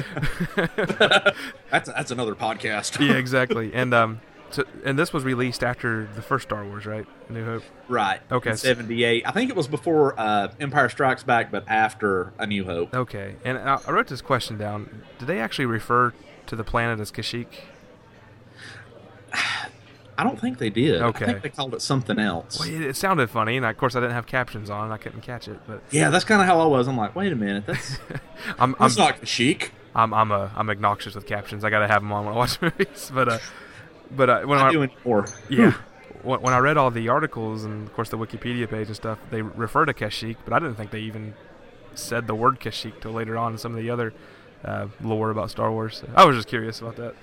That's 1.70 1.90
that's 1.90 2.12
another 2.12 2.34
podcast. 2.36 3.00
yeah, 3.06 3.16
exactly. 3.16 3.74
And 3.74 3.94
um, 3.94 4.22
so, 4.56 4.64
and 4.86 4.98
this 4.98 5.12
was 5.12 5.24
released 5.24 5.64
after 5.64 6.08
the 6.16 6.22
first 6.22 6.48
Star 6.48 6.66
Wars, 6.66 6.86
right? 6.86 7.06
A 7.28 7.34
New 7.34 7.44
Hope. 7.46 7.64
right. 7.90 8.22
Okay. 8.32 8.56
'78. 8.56 9.28
I 9.28 9.32
think 9.32 9.50
it 9.50 9.56
was 9.56 9.68
before 9.68 10.18
uh, 10.18 10.52
Empire 10.60 10.88
Strikes 10.90 11.24
Back, 11.24 11.52
but 11.52 11.66
after 11.68 12.34
A 12.40 12.48
New 12.48 12.64
Hope. 12.64 12.94
Okay. 12.94 13.36
And 13.44 13.58
I, 13.58 13.80
I 13.86 13.92
wrote 13.92 14.08
this 14.08 14.22
question 14.22 14.58
down. 14.58 15.04
Did 15.20 15.28
they 15.28 15.40
actually 15.40 15.66
refer 15.66 16.14
to 16.48 16.56
the 16.56 16.64
planet 16.64 17.00
as 17.00 17.12
Kashyyyk? 17.12 17.48
I 20.18 20.24
don't 20.24 20.40
think 20.40 20.60
they 20.60 20.70
did. 20.70 21.02
Okay. 21.02 21.26
I 21.26 21.28
think 21.28 21.42
they 21.42 21.50
called 21.50 21.74
it 21.74 21.82
something 21.82 22.18
else. 22.18 22.58
Well, 22.58 22.70
it, 22.70 22.82
it 22.82 22.96
sounded 22.96 23.30
funny, 23.30 23.58
and 23.58 23.66
of 23.66 23.76
course 23.76 23.98
I 23.98 24.00
didn't 24.00 24.14
have 24.14 24.26
captions 24.26 24.70
on, 24.70 24.86
and 24.86 24.94
I 24.94 24.98
couldn't 24.98 25.22
catch 25.22 25.50
it. 25.50 25.60
But 25.68 25.82
Yeah, 25.92 26.10
that's 26.10 26.24
kind 26.24 26.40
of 26.40 26.48
how 26.48 26.62
I 26.62 26.66
was. 26.66 26.88
I'm 26.88 26.96
like, 26.96 27.16
wait 27.18 27.34
a 27.34 27.36
minute, 27.36 27.66
that's 27.66 28.00
I'm 28.58 28.78
I'm, 28.80 28.94
not 28.96 29.20
Kashyyyk. 29.20 29.72
I'm 29.94 30.14
I'm 30.14 30.32
a 30.32 30.54
I'm 30.56 30.70
obnoxious 30.70 31.16
with 31.16 31.26
captions. 31.26 31.66
I 31.66 31.70
gotta 31.70 31.88
have 31.88 32.02
them 32.02 32.14
on 32.14 32.24
when 32.24 32.34
I 32.34 32.38
watch 32.38 32.62
movies. 32.62 33.12
But 33.14 33.28
uh, 33.28 33.38
but 34.12 34.30
uh, 34.30 34.42
when 34.42 34.60
I 34.60 34.68
I, 34.68 34.72
do 34.72 34.84
anymore. 34.84 35.26
Yeah. 35.50 35.74
When 36.24 36.42
when 36.42 36.54
I 36.54 36.60
read 36.60 36.78
all 36.78 36.92
the 36.92 37.10
articles 37.10 37.66
and, 37.66 37.88
of 37.88 37.94
course, 37.94 38.10
the 38.10 38.18
Wikipedia 38.18 38.70
page 38.70 38.88
and 38.88 38.96
stuff, 38.96 39.20
they 39.30 39.42
refer 39.42 39.86
to 39.86 39.94
Kashyyyk, 39.94 40.38
but 40.44 40.54
I 40.54 40.60
didn't 40.60 40.76
think 40.76 40.92
they 40.92 41.02
even 41.02 41.34
said 41.94 42.28
the 42.28 42.36
word 42.36 42.60
Kashyyyk 42.60 43.02
till 43.02 43.12
later 43.12 43.38
on 43.38 43.54
in 43.54 43.58
some 43.58 43.76
of 43.76 43.82
the 43.82 43.90
other 43.90 44.14
uh, 44.64 44.88
lore 45.02 45.30
about 45.30 45.52
Star 45.52 45.72
Wars. 45.72 45.98
So 45.98 46.10
I 46.16 46.26
was 46.26 46.36
just 46.36 46.48
curious 46.48 46.82
about 46.82 46.96
that. 46.98 47.16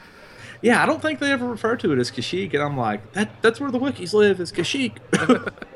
Yeah, 0.60 0.82
I 0.82 0.86
don't 0.86 1.02
think 1.02 1.18
they 1.18 1.32
ever 1.32 1.48
refer 1.48 1.74
to 1.76 1.92
it 1.92 1.98
as 1.98 2.10
Kashyyyk, 2.12 2.54
and 2.54 2.62
I'm 2.62 2.76
like, 2.76 3.12
that 3.14 3.30
that's 3.42 3.60
where 3.60 3.70
the 3.70 3.80
Wookiees 3.80 4.12
live 4.12 4.40
is 4.40 4.52
Kashyyyk. 4.52 4.98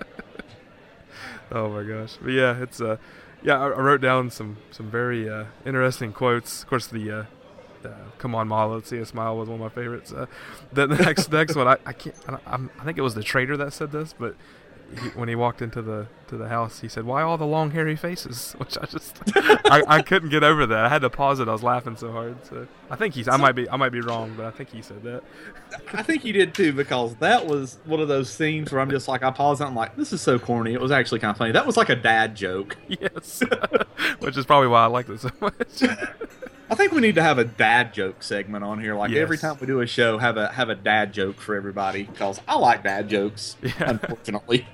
Oh 1.51 1.69
my 1.69 1.85
gosh! 1.85 2.17
But 2.21 2.33
yeah, 2.33 2.61
it's 2.61 2.81
uh, 2.81 2.97
yeah. 3.43 3.61
I, 3.61 3.67
I 3.69 3.81
wrote 3.81 4.01
down 4.01 4.31
some 4.31 4.57
some 4.71 4.91
very 4.91 5.29
uh, 5.29 5.45
interesting 5.65 6.13
quotes. 6.13 6.63
Of 6.63 6.69
course, 6.69 6.87
the 6.89 7.11
uh, 7.11 7.25
uh, 7.87 7.95
"Come 8.19 8.35
on, 8.35 8.49
Ma, 8.49 8.65
let's 8.67 8.89
see 8.89 8.99
a 8.99 9.07
smile" 9.07 9.37
was 9.37 9.49
one 9.49 9.61
of 9.61 9.65
my 9.65 9.83
favorites. 9.83 10.13
Uh, 10.13 10.27
the, 10.73 10.87
the 10.87 10.97
next 10.97 11.31
next 11.31 11.57
one, 11.57 11.69
I, 11.69 11.77
I 11.87 11.93
can't. 11.93 12.17
I, 12.29 12.39
I'm, 12.47 12.71
think 12.85 12.99
it 12.99 13.03
was 13.03 13.15
the 13.15 13.23
trader 13.23 13.57
that 13.57 13.73
said 13.73 13.93
this, 13.93 14.15
but 14.19 14.37
he, 14.95 15.09
when 15.11 15.29
he 15.29 15.35
walked 15.35 15.63
into 15.63 15.83
the 15.83 16.07
to 16.29 16.37
the 16.37 16.49
house, 16.49 16.81
he 16.81 16.89
said, 16.89 17.05
"Why 17.05 17.23
all 17.23 17.37
the 17.37 17.47
long 17.47 17.73
hairy 17.73 17.97
faces?" 17.97 18.53
Which 18.59 18.79
I 18.79 18.87
just 18.87 19.21
I, 19.35 19.83
I 19.87 20.03
couldn't 20.03 20.31
get 20.31 20.45
over 20.45 20.67
that. 20.67 20.85
I 20.85 20.89
had 20.89 21.03
to 21.03 21.11
pause 21.11 21.41
it. 21.41 21.49
I 21.49 21.53
was 21.53 21.63
laughing 21.63 21.97
so 21.97 22.13
hard. 22.13 22.45
So 22.47 22.67
I 22.91 22.97
think 22.97 23.15
he's. 23.15 23.29
I 23.29 23.37
might 23.37 23.53
be. 23.53 23.69
I 23.69 23.77
might 23.77 23.93
be 23.93 24.01
wrong, 24.01 24.35
but 24.37 24.47
I 24.47 24.51
think 24.51 24.71
he 24.71 24.83
said 24.83 25.03
that. 25.03 25.23
I 25.93 26.03
think 26.03 26.25
you 26.25 26.33
did 26.33 26.55
too, 26.55 26.73
because 26.73 27.17
that 27.17 27.47
was 27.47 27.79
one 27.85 28.01
of 28.01 28.09
those 28.09 28.31
scenes 28.31 28.73
where 28.73 28.81
I'm 28.81 28.91
just 28.91 29.09
like, 29.09 29.23
I 29.23 29.31
pause 29.31 29.61
and 29.61 29.69
I'm 29.69 29.75
like, 29.75 29.97
this 29.97 30.13
is 30.13 30.21
so 30.21 30.39
corny. 30.39 30.73
It 30.73 30.81
was 30.81 30.91
actually 30.93 31.21
kind 31.21 31.31
of 31.31 31.37
funny. 31.37 31.53
That 31.53 31.67
was 31.67 31.77
like 31.77 31.89
a 31.89 31.97
dad 31.97 32.35
joke. 32.35 32.77
Yes, 32.89 33.43
which 34.21 34.37
is 34.37 34.47
probably 34.47 34.69
why 34.69 34.85
I 34.85 34.87
liked 34.87 35.11
it 35.11 35.21
so 35.21 35.31
much. 35.41 35.83
I 36.69 36.75
think 36.75 36.93
we 36.93 37.01
need 37.01 37.15
to 37.15 37.23
have 37.23 37.39
a 37.39 37.45
dad 37.45 37.95
joke 37.95 38.23
segment 38.23 38.65
on 38.65 38.81
here. 38.81 38.95
Like 38.95 39.13
every 39.13 39.39
time 39.39 39.57
we 39.61 39.67
do 39.67 39.81
a 39.81 39.87
show, 39.87 40.19
have 40.19 40.37
a 40.37 40.49
have 40.49 40.69
a 40.69 40.75
dad 40.75 41.13
joke 41.13 41.37
for 41.37 41.55
everybody 41.55 42.05
because 42.05 42.41
I 42.49 42.57
like 42.57 42.83
dad 42.83 43.09
jokes. 43.09 43.57
Yeah. 43.63 43.73
Unfortunately, 43.91 44.67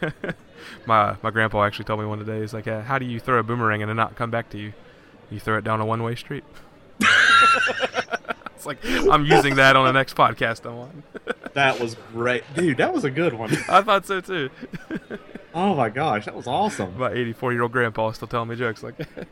my 0.86 1.16
my 1.22 1.30
grandpa 1.30 1.64
actually 1.64 1.84
told 1.84 2.00
me 2.00 2.06
one 2.06 2.18
today. 2.18 2.40
He's 2.40 2.52
like, 2.52 2.66
uh, 2.66 2.82
"How 2.82 2.98
do 2.98 3.06
you 3.06 3.20
throw 3.20 3.38
a 3.38 3.42
boomerang 3.42 3.82
and 3.82 3.90
it 3.90 3.94
not 3.94 4.16
come 4.16 4.30
back 4.30 4.50
to 4.50 4.58
you? 4.58 4.72
You 5.30 5.38
throw 5.38 5.58
it 5.58 5.64
down 5.64 5.80
a 5.80 5.86
one 5.86 6.02
way 6.02 6.16
street." 6.16 6.44
it's 8.54 8.66
like 8.66 8.78
I'm 8.84 9.24
using 9.24 9.54
that 9.56 9.76
on 9.76 9.86
the 9.86 9.92
next 9.92 10.16
podcast 10.16 10.66
I'm 10.66 10.78
on. 10.78 11.02
that 11.54 11.78
was 11.78 11.96
great, 12.12 12.42
dude. 12.54 12.78
That 12.78 12.92
was 12.92 13.04
a 13.04 13.10
good 13.10 13.34
one. 13.34 13.56
I 13.68 13.82
thought 13.82 14.04
so 14.04 14.20
too. 14.20 14.50
Oh 15.54 15.74
my 15.74 15.88
gosh, 15.88 16.24
that 16.26 16.34
was 16.34 16.46
awesome. 16.46 16.98
My 16.98 17.12
84 17.12 17.52
year 17.52 17.62
old 17.62 17.72
grandpa 17.72 18.10
still 18.12 18.28
telling 18.28 18.48
me 18.48 18.56
jokes 18.56 18.82
like 18.82 18.96
that. 18.98 19.28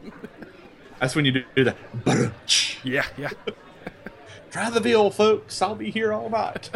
That's 1.01 1.15
when 1.15 1.25
you 1.25 1.33
do, 1.33 1.45
do 1.55 1.65
that. 1.65 2.33
yeah, 2.83 3.05
yeah. 3.17 3.31
Try 4.51 4.71
the 4.71 4.81
veal, 4.81 5.11
folks. 5.11 5.61
I'll 5.63 5.75
be 5.75 5.91
here 5.91 6.13
all 6.13 6.31
night. 6.31 6.71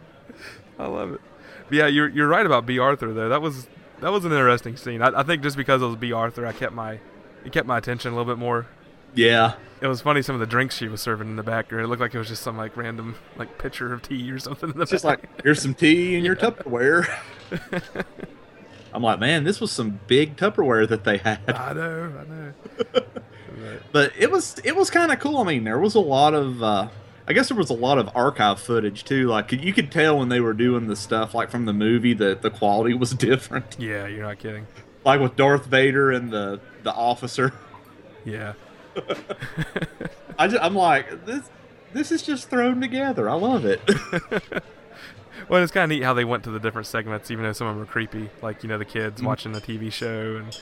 I 0.78 0.86
love 0.86 1.12
it. 1.12 1.20
But 1.68 1.76
yeah, 1.76 1.86
you're 1.86 2.08
you're 2.08 2.28
right 2.28 2.46
about 2.46 2.64
Bea 2.66 2.78
Arthur 2.78 3.12
though. 3.12 3.28
That 3.28 3.42
was 3.42 3.66
that 4.00 4.10
was 4.12 4.24
an 4.24 4.32
interesting 4.32 4.76
scene. 4.76 5.02
I, 5.02 5.08
I 5.20 5.22
think 5.22 5.42
just 5.42 5.56
because 5.56 5.82
it 5.82 5.86
was 5.86 5.96
Bea 5.96 6.12
Arthur, 6.12 6.46
I 6.46 6.52
kept 6.52 6.72
my 6.72 6.98
it 7.44 7.52
kept 7.52 7.66
my 7.66 7.78
attention 7.78 8.12
a 8.12 8.16
little 8.16 8.32
bit 8.32 8.38
more. 8.38 8.66
Yeah, 9.14 9.54
It 9.82 9.88
was 9.88 10.00
funny 10.00 10.22
some 10.22 10.34
of 10.36 10.40
the 10.40 10.46
drinks 10.46 10.74
she 10.76 10.88
was 10.88 11.02
serving 11.02 11.28
in 11.28 11.36
the 11.36 11.42
back. 11.42 11.70
Or 11.70 11.80
it 11.80 11.86
looked 11.86 12.00
like 12.00 12.14
it 12.14 12.18
was 12.18 12.28
just 12.28 12.42
some 12.42 12.56
like 12.56 12.76
random 12.78 13.16
like 13.36 13.58
pitcher 13.58 13.92
of 13.92 14.00
tea 14.00 14.30
or 14.30 14.38
something. 14.38 14.70
In 14.70 14.76
the 14.76 14.82
it's 14.82 14.90
just 14.90 15.04
back. 15.04 15.20
like 15.20 15.42
here's 15.42 15.60
some 15.60 15.74
tea 15.74 16.14
in 16.16 16.24
your 16.24 16.34
Tupperware. 16.36 17.06
I'm 18.94 19.02
like, 19.02 19.18
man, 19.20 19.44
this 19.44 19.60
was 19.60 19.70
some 19.72 20.00
big 20.06 20.36
Tupperware 20.36 20.88
that 20.88 21.04
they 21.04 21.18
had. 21.18 21.40
I 21.50 21.72
know, 21.74 22.12
I 22.20 22.24
know. 22.30 22.52
But- 23.60 23.92
but 23.92 24.12
it 24.18 24.30
was 24.30 24.56
it 24.64 24.76
was 24.76 24.90
kind 24.90 25.12
of 25.12 25.18
cool. 25.18 25.38
I 25.38 25.44
mean, 25.44 25.64
there 25.64 25.78
was 25.78 25.94
a 25.94 26.00
lot 26.00 26.34
of 26.34 26.62
uh, 26.62 26.88
I 27.26 27.32
guess 27.32 27.48
there 27.48 27.56
was 27.56 27.70
a 27.70 27.74
lot 27.74 27.98
of 27.98 28.10
archive 28.14 28.60
footage 28.60 29.04
too. 29.04 29.28
Like 29.28 29.52
you 29.52 29.72
could 29.72 29.92
tell 29.92 30.18
when 30.18 30.28
they 30.28 30.40
were 30.40 30.52
doing 30.52 30.86
the 30.88 30.96
stuff 30.96 31.34
like 31.34 31.50
from 31.50 31.66
the 31.66 31.72
movie 31.72 32.14
that 32.14 32.42
the 32.42 32.50
quality 32.50 32.94
was 32.94 33.10
different. 33.14 33.76
yeah, 33.78 34.06
you're 34.06 34.26
not 34.26 34.38
kidding. 34.38 34.66
Like 35.04 35.20
with 35.20 35.36
Darth 35.36 35.66
Vader 35.66 36.10
and 36.10 36.30
the 36.30 36.60
the 36.82 36.92
officer. 36.92 37.52
Yeah, 38.24 38.54
I 40.38 40.48
just, 40.48 40.62
I'm 40.62 40.74
like 40.74 41.24
this. 41.26 41.48
This 41.92 42.10
is 42.10 42.22
just 42.22 42.48
thrown 42.48 42.80
together. 42.80 43.28
I 43.28 43.34
love 43.34 43.66
it. 43.66 43.80
well, 45.48 45.62
it's 45.62 45.72
kind 45.72 45.84
of 45.84 45.96
neat 45.96 46.04
how 46.04 46.14
they 46.14 46.24
went 46.24 46.42
to 46.44 46.50
the 46.50 46.58
different 46.60 46.86
segments, 46.86 47.30
even 47.30 47.44
though 47.44 47.52
some 47.52 47.66
of 47.66 47.74
them 47.74 47.82
are 47.82 47.86
creepy, 47.86 48.30
like 48.40 48.62
you 48.62 48.68
know 48.68 48.78
the 48.78 48.84
kids 48.84 49.16
mm-hmm. 49.16 49.26
watching 49.26 49.52
the 49.52 49.60
TV 49.60 49.92
show 49.92 50.36
and 50.36 50.58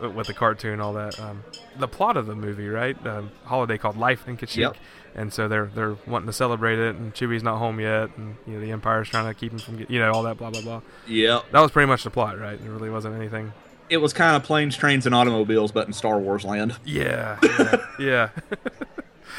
with 0.00 0.26
the 0.26 0.34
cartoon 0.34 0.74
and 0.74 0.82
all 0.82 0.92
that. 0.94 1.18
Um, 1.20 1.44
the 1.76 1.88
plot 1.88 2.16
of 2.16 2.26
the 2.26 2.34
movie, 2.34 2.68
right? 2.68 2.96
Um, 3.06 3.30
holiday 3.44 3.78
called 3.78 3.96
Life 3.96 4.26
in 4.28 4.36
Kashyyyk, 4.36 4.56
yep. 4.56 4.76
and 5.14 5.32
so 5.32 5.48
they're 5.48 5.70
they're 5.74 5.96
wanting 6.06 6.26
to 6.26 6.32
celebrate 6.32 6.78
it, 6.78 6.96
and 6.96 7.14
Chewie's 7.14 7.42
not 7.42 7.58
home 7.58 7.80
yet, 7.80 8.10
and 8.16 8.36
you 8.46 8.54
know 8.54 8.60
the 8.60 8.72
Empire's 8.72 9.08
trying 9.08 9.32
to 9.32 9.38
keep 9.38 9.52
him 9.52 9.58
from, 9.58 9.86
you 9.88 9.98
know, 9.98 10.12
all 10.12 10.22
that 10.24 10.38
blah 10.38 10.50
blah 10.50 10.62
blah. 10.62 10.80
Yeah, 11.06 11.40
that 11.52 11.60
was 11.60 11.70
pretty 11.70 11.86
much 11.86 12.04
the 12.04 12.10
plot, 12.10 12.38
right? 12.38 12.60
There 12.60 12.70
really 12.70 12.90
wasn't 12.90 13.16
anything. 13.16 13.52
It 13.90 13.98
was 13.98 14.12
kind 14.12 14.36
of 14.36 14.42
planes, 14.42 14.76
trains, 14.76 15.06
and 15.06 15.14
automobiles, 15.14 15.72
but 15.72 15.86
in 15.86 15.92
Star 15.92 16.18
Wars 16.18 16.44
land. 16.44 16.76
Yeah, 16.84 17.38
yeah. 17.42 17.86
yeah. 17.98 18.28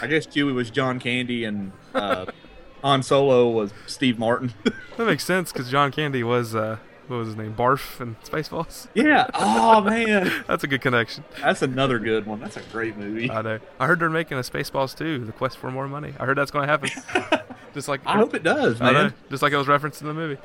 I 0.01 0.07
guess 0.07 0.25
Chewie 0.25 0.53
was 0.53 0.71
John 0.71 0.99
Candy 0.99 1.43
and 1.43 1.71
uh, 1.93 2.25
Han 2.81 3.03
Solo 3.03 3.49
was 3.49 3.73
Steve 3.85 4.17
Martin. 4.17 4.53
that 4.97 5.05
makes 5.05 5.23
sense 5.23 5.51
because 5.51 5.69
John 5.69 5.91
Candy 5.91 6.23
was 6.23 6.55
uh, 6.55 6.77
what 7.09 7.17
was 7.17 7.29
his 7.29 7.37
name, 7.37 7.55
Barf 7.55 7.99
and 7.99 8.19
Spaceballs. 8.21 8.87
Yeah. 8.99 9.27
Oh 9.33 9.81
man, 9.81 10.43
that's 10.47 10.63
a 10.63 10.67
good 10.67 10.81
connection. 10.81 11.23
That's 11.41 11.61
another 11.61 11.99
good 11.99 12.25
one. 12.25 12.39
That's 12.39 12.57
a 12.57 12.61
great 12.71 12.97
movie. 12.97 13.31
I 13.31 13.41
know. 13.41 13.59
I 13.79 13.87
heard 13.87 13.99
they're 13.99 14.09
making 14.09 14.37
a 14.37 14.41
Spaceballs 14.41 14.97
too. 14.97 15.25
The 15.25 15.31
quest 15.31 15.57
for 15.57 15.71
more 15.71 15.87
money. 15.87 16.13
I 16.19 16.25
heard 16.25 16.37
that's 16.37 16.51
going 16.51 16.67
to 16.67 16.71
happen. 16.71 17.45
Just 17.73 17.87
like 17.87 18.01
I 18.05 18.17
hope 18.17 18.33
it 18.33 18.43
does, 18.43 18.79
man. 18.79 19.13
Just 19.29 19.41
like 19.41 19.53
it 19.53 19.57
was 19.57 19.67
referenced 19.67 20.01
in 20.01 20.07
the 20.07 20.13
movie. 20.13 20.41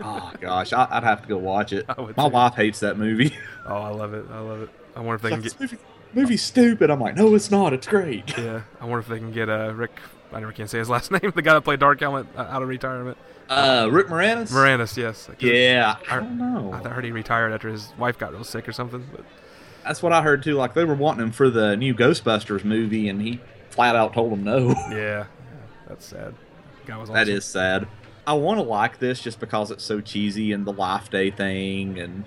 oh 0.00 0.32
gosh, 0.40 0.72
I, 0.72 0.94
would 0.94 1.04
have 1.04 1.22
to 1.22 1.28
go 1.28 1.36
watch 1.36 1.72
it. 1.72 1.86
My 2.16 2.26
wife 2.26 2.54
hates 2.54 2.80
that 2.80 2.98
movie. 2.98 3.36
Oh, 3.66 3.76
I 3.76 3.90
love 3.90 4.14
it. 4.14 4.24
I 4.30 4.38
love 4.40 4.62
it. 4.62 4.70
I 4.94 5.00
wonder 5.00 5.16
if 5.16 5.22
they 5.22 5.30
can 5.30 5.42
get 5.42 5.60
movie, 5.60 5.78
movie's 6.14 6.42
stupid. 6.42 6.90
I'm 6.90 7.00
like, 7.00 7.16
no, 7.16 7.34
it's 7.34 7.50
not. 7.50 7.72
It's 7.72 7.86
great. 7.86 8.36
Yeah, 8.38 8.62
I 8.80 8.84
wonder 8.84 9.00
if 9.00 9.08
they 9.08 9.18
can 9.18 9.32
get 9.32 9.48
uh, 9.48 9.72
Rick. 9.74 9.98
I 10.32 10.40
never 10.40 10.52
can 10.52 10.68
say 10.68 10.78
his 10.78 10.88
last 10.88 11.10
name. 11.10 11.32
The 11.34 11.42
guy 11.42 11.54
that 11.54 11.62
played 11.62 11.80
Dark 11.80 12.00
Helmet 12.00 12.26
uh, 12.36 12.42
out 12.42 12.62
of 12.62 12.68
retirement. 12.68 13.18
Uh, 13.48 13.88
Rick 13.90 14.08
Moranis. 14.08 14.50
Moranis, 14.50 14.96
yes. 14.96 15.28
Yeah, 15.38 15.96
I, 16.10 16.16
I 16.16 16.20
don't 16.20 16.38
know. 16.38 16.72
I 16.72 16.88
heard 16.88 17.04
he 17.04 17.12
retired 17.12 17.52
after 17.52 17.68
his 17.68 17.92
wife 17.98 18.18
got 18.18 18.32
real 18.32 18.44
sick 18.44 18.68
or 18.68 18.72
something. 18.72 19.06
But 19.12 19.24
that's 19.84 20.02
what 20.02 20.12
I 20.12 20.22
heard 20.22 20.42
too. 20.42 20.54
Like 20.54 20.74
they 20.74 20.84
were 20.84 20.94
wanting 20.94 21.24
him 21.26 21.32
for 21.32 21.48
the 21.48 21.76
new 21.76 21.94
Ghostbusters 21.94 22.64
movie, 22.64 23.08
and 23.08 23.22
he 23.22 23.40
flat 23.70 23.94
out 23.94 24.14
told 24.14 24.32
them 24.32 24.44
no. 24.44 24.68
Yeah, 24.90 24.96
yeah 24.96 25.26
that's 25.88 26.06
sad. 26.06 26.34
Guy 26.86 26.96
was 26.96 27.10
awesome. 27.10 27.14
That 27.14 27.28
is 27.28 27.44
sad. 27.44 27.88
I 28.26 28.32
want 28.32 28.58
to 28.58 28.62
like 28.62 28.98
this 28.98 29.20
just 29.20 29.38
because 29.38 29.70
it's 29.70 29.84
so 29.84 30.00
cheesy 30.00 30.50
and 30.52 30.66
the 30.66 30.72
Life 30.72 31.10
Day 31.10 31.30
thing 31.30 31.98
and 31.98 32.24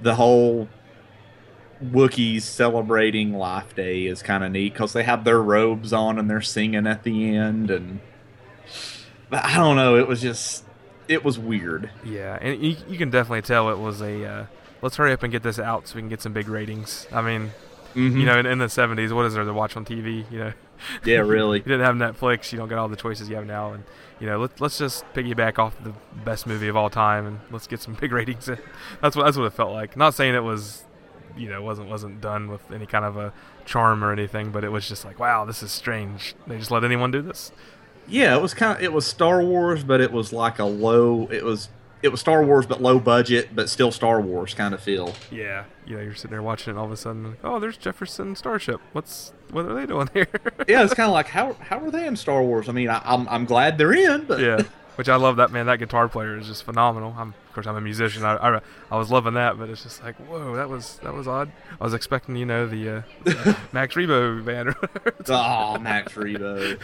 the 0.00 0.14
whole 0.14 0.68
Wookiees 1.84 2.42
celebrating 2.42 3.34
Life 3.34 3.74
Day 3.74 4.06
is 4.06 4.22
kind 4.22 4.42
of 4.42 4.52
neat 4.52 4.72
because 4.72 4.94
they 4.94 5.02
have 5.02 5.24
their 5.24 5.42
robes 5.42 5.92
on 5.92 6.18
and 6.18 6.30
they're 6.30 6.40
singing 6.40 6.86
at 6.86 7.02
the 7.02 7.36
end 7.36 7.70
and 7.70 8.00
I 9.32 9.56
don't 9.56 9.76
know. 9.76 9.96
It 9.96 10.06
was 10.06 10.20
just 10.20 10.64
it 11.08 11.24
was 11.24 11.38
weird. 11.38 11.90
Yeah, 12.04 12.38
and 12.40 12.62
you, 12.62 12.76
you 12.88 12.98
can 12.98 13.10
definitely 13.10 13.42
tell 13.42 13.70
it 13.70 13.78
was 13.78 14.00
a 14.00 14.24
uh, 14.24 14.46
let's 14.82 14.96
hurry 14.96 15.12
up 15.12 15.22
and 15.22 15.32
get 15.32 15.42
this 15.42 15.58
out 15.58 15.88
so 15.88 15.96
we 15.96 16.02
can 16.02 16.08
get 16.08 16.22
some 16.22 16.32
big 16.32 16.48
ratings. 16.48 17.06
I 17.12 17.20
mean, 17.20 17.52
mm-hmm. 17.94 18.16
you 18.16 18.26
know, 18.26 18.38
in, 18.38 18.46
in, 18.46 18.58
the 18.58 18.66
'70s, 18.66 19.12
what 19.12 19.26
is 19.26 19.34
there 19.34 19.44
to 19.44 19.52
watch 19.52 19.76
on 19.76 19.84
TV? 19.84 20.30
You 20.30 20.38
know. 20.38 20.52
Yeah, 21.04 21.18
really. 21.18 21.58
you 21.64 21.64
didn't 21.64 21.84
have 21.84 21.94
Netflix. 21.94 22.52
You 22.52 22.58
don't 22.58 22.68
get 22.68 22.78
all 22.78 22.88
the 22.88 22.96
choices 22.96 23.28
you 23.28 23.36
have 23.36 23.46
now, 23.46 23.72
and 23.72 23.84
you 24.20 24.26
know, 24.26 24.38
let, 24.38 24.60
let's 24.60 24.78
just 24.78 25.04
piggyback 25.14 25.58
off 25.58 25.82
the 25.82 25.94
best 26.24 26.46
movie 26.46 26.68
of 26.68 26.76
all 26.76 26.90
time 26.90 27.26
and 27.26 27.40
let's 27.50 27.66
get 27.66 27.80
some 27.80 27.94
big 28.00 28.12
ratings. 28.12 28.48
In. 28.48 28.58
That's 29.00 29.16
what 29.16 29.24
that's 29.24 29.36
what 29.36 29.46
it 29.46 29.52
felt 29.52 29.72
like. 29.72 29.96
Not 29.96 30.14
saying 30.14 30.34
it 30.34 30.44
was, 30.44 30.84
you 31.36 31.48
know, 31.48 31.62
wasn't 31.62 31.88
wasn't 31.88 32.20
done 32.20 32.48
with 32.48 32.70
any 32.70 32.86
kind 32.86 33.04
of 33.04 33.16
a 33.16 33.32
charm 33.64 34.04
or 34.04 34.12
anything, 34.12 34.50
but 34.50 34.62
it 34.62 34.70
was 34.70 34.88
just 34.88 35.04
like, 35.04 35.18
wow, 35.18 35.44
this 35.44 35.62
is 35.62 35.72
strange. 35.72 36.34
They 36.46 36.58
just 36.58 36.70
let 36.70 36.84
anyone 36.84 37.10
do 37.10 37.22
this. 37.22 37.50
Yeah, 38.10 38.36
it 38.36 38.42
was 38.42 38.54
kind 38.54 38.76
of 38.76 38.82
it 38.82 38.92
was 38.92 39.06
Star 39.06 39.42
Wars, 39.42 39.84
but 39.84 40.00
it 40.00 40.12
was 40.12 40.32
like 40.32 40.58
a 40.58 40.64
low. 40.64 41.28
It 41.30 41.44
was 41.44 41.68
it 42.02 42.08
was 42.08 42.20
Star 42.20 42.44
Wars, 42.44 42.66
but 42.66 42.80
low 42.80 42.98
budget, 42.98 43.50
but 43.54 43.68
still 43.68 43.92
Star 43.92 44.20
Wars 44.20 44.54
kind 44.54 44.72
of 44.72 44.80
feel. 44.80 45.14
Yeah, 45.30 45.64
yeah. 45.86 46.00
you're 46.00 46.14
sitting 46.14 46.30
there 46.30 46.42
watching 46.42 46.74
it, 46.74 46.78
all 46.78 46.86
of 46.86 46.92
a 46.92 46.96
sudden, 46.96 47.30
like, 47.30 47.38
oh, 47.44 47.58
there's 47.58 47.76
Jefferson 47.76 48.34
Starship. 48.36 48.80
What's 48.92 49.32
what 49.50 49.66
are 49.66 49.74
they 49.74 49.86
doing 49.86 50.08
here? 50.14 50.28
yeah, 50.66 50.82
it's 50.82 50.94
kind 51.00 51.08
of 51.08 51.12
like 51.14 51.28
how 51.28 51.54
how 51.54 51.78
are 51.78 51.90
they 51.90 52.06
in 52.06 52.16
Star 52.16 52.42
Wars? 52.42 52.68
I 52.68 52.72
mean, 52.72 52.88
I, 52.88 52.96
am 52.98 53.02
I'm, 53.04 53.28
I'm 53.28 53.44
glad 53.44 53.78
they're 53.78 53.92
in, 53.92 54.24
but 54.24 54.40
yeah. 54.40 54.62
Which 55.00 55.08
I 55.08 55.16
love 55.16 55.36
that 55.36 55.50
man. 55.50 55.64
That 55.64 55.78
guitar 55.78 56.10
player 56.10 56.36
is 56.36 56.46
just 56.46 56.62
phenomenal. 56.62 57.14
I'm, 57.16 57.28
of 57.28 57.54
course, 57.54 57.66
I'm 57.66 57.74
a 57.74 57.80
musician. 57.80 58.22
I, 58.22 58.36
I, 58.36 58.60
I, 58.90 58.98
was 58.98 59.10
loving 59.10 59.32
that, 59.32 59.58
but 59.58 59.70
it's 59.70 59.82
just 59.82 60.04
like, 60.04 60.14
whoa, 60.16 60.54
that 60.56 60.68
was 60.68 60.98
that 61.02 61.14
was 61.14 61.26
odd. 61.26 61.50
I 61.80 61.84
was 61.84 61.94
expecting, 61.94 62.36
you 62.36 62.44
know, 62.44 62.66
the 62.66 63.06
uh, 63.26 63.54
Max 63.72 63.94
Rebo 63.94 64.44
band. 64.44 64.74
oh, 65.26 65.78
Max 65.78 66.12
Rebo. 66.12 66.78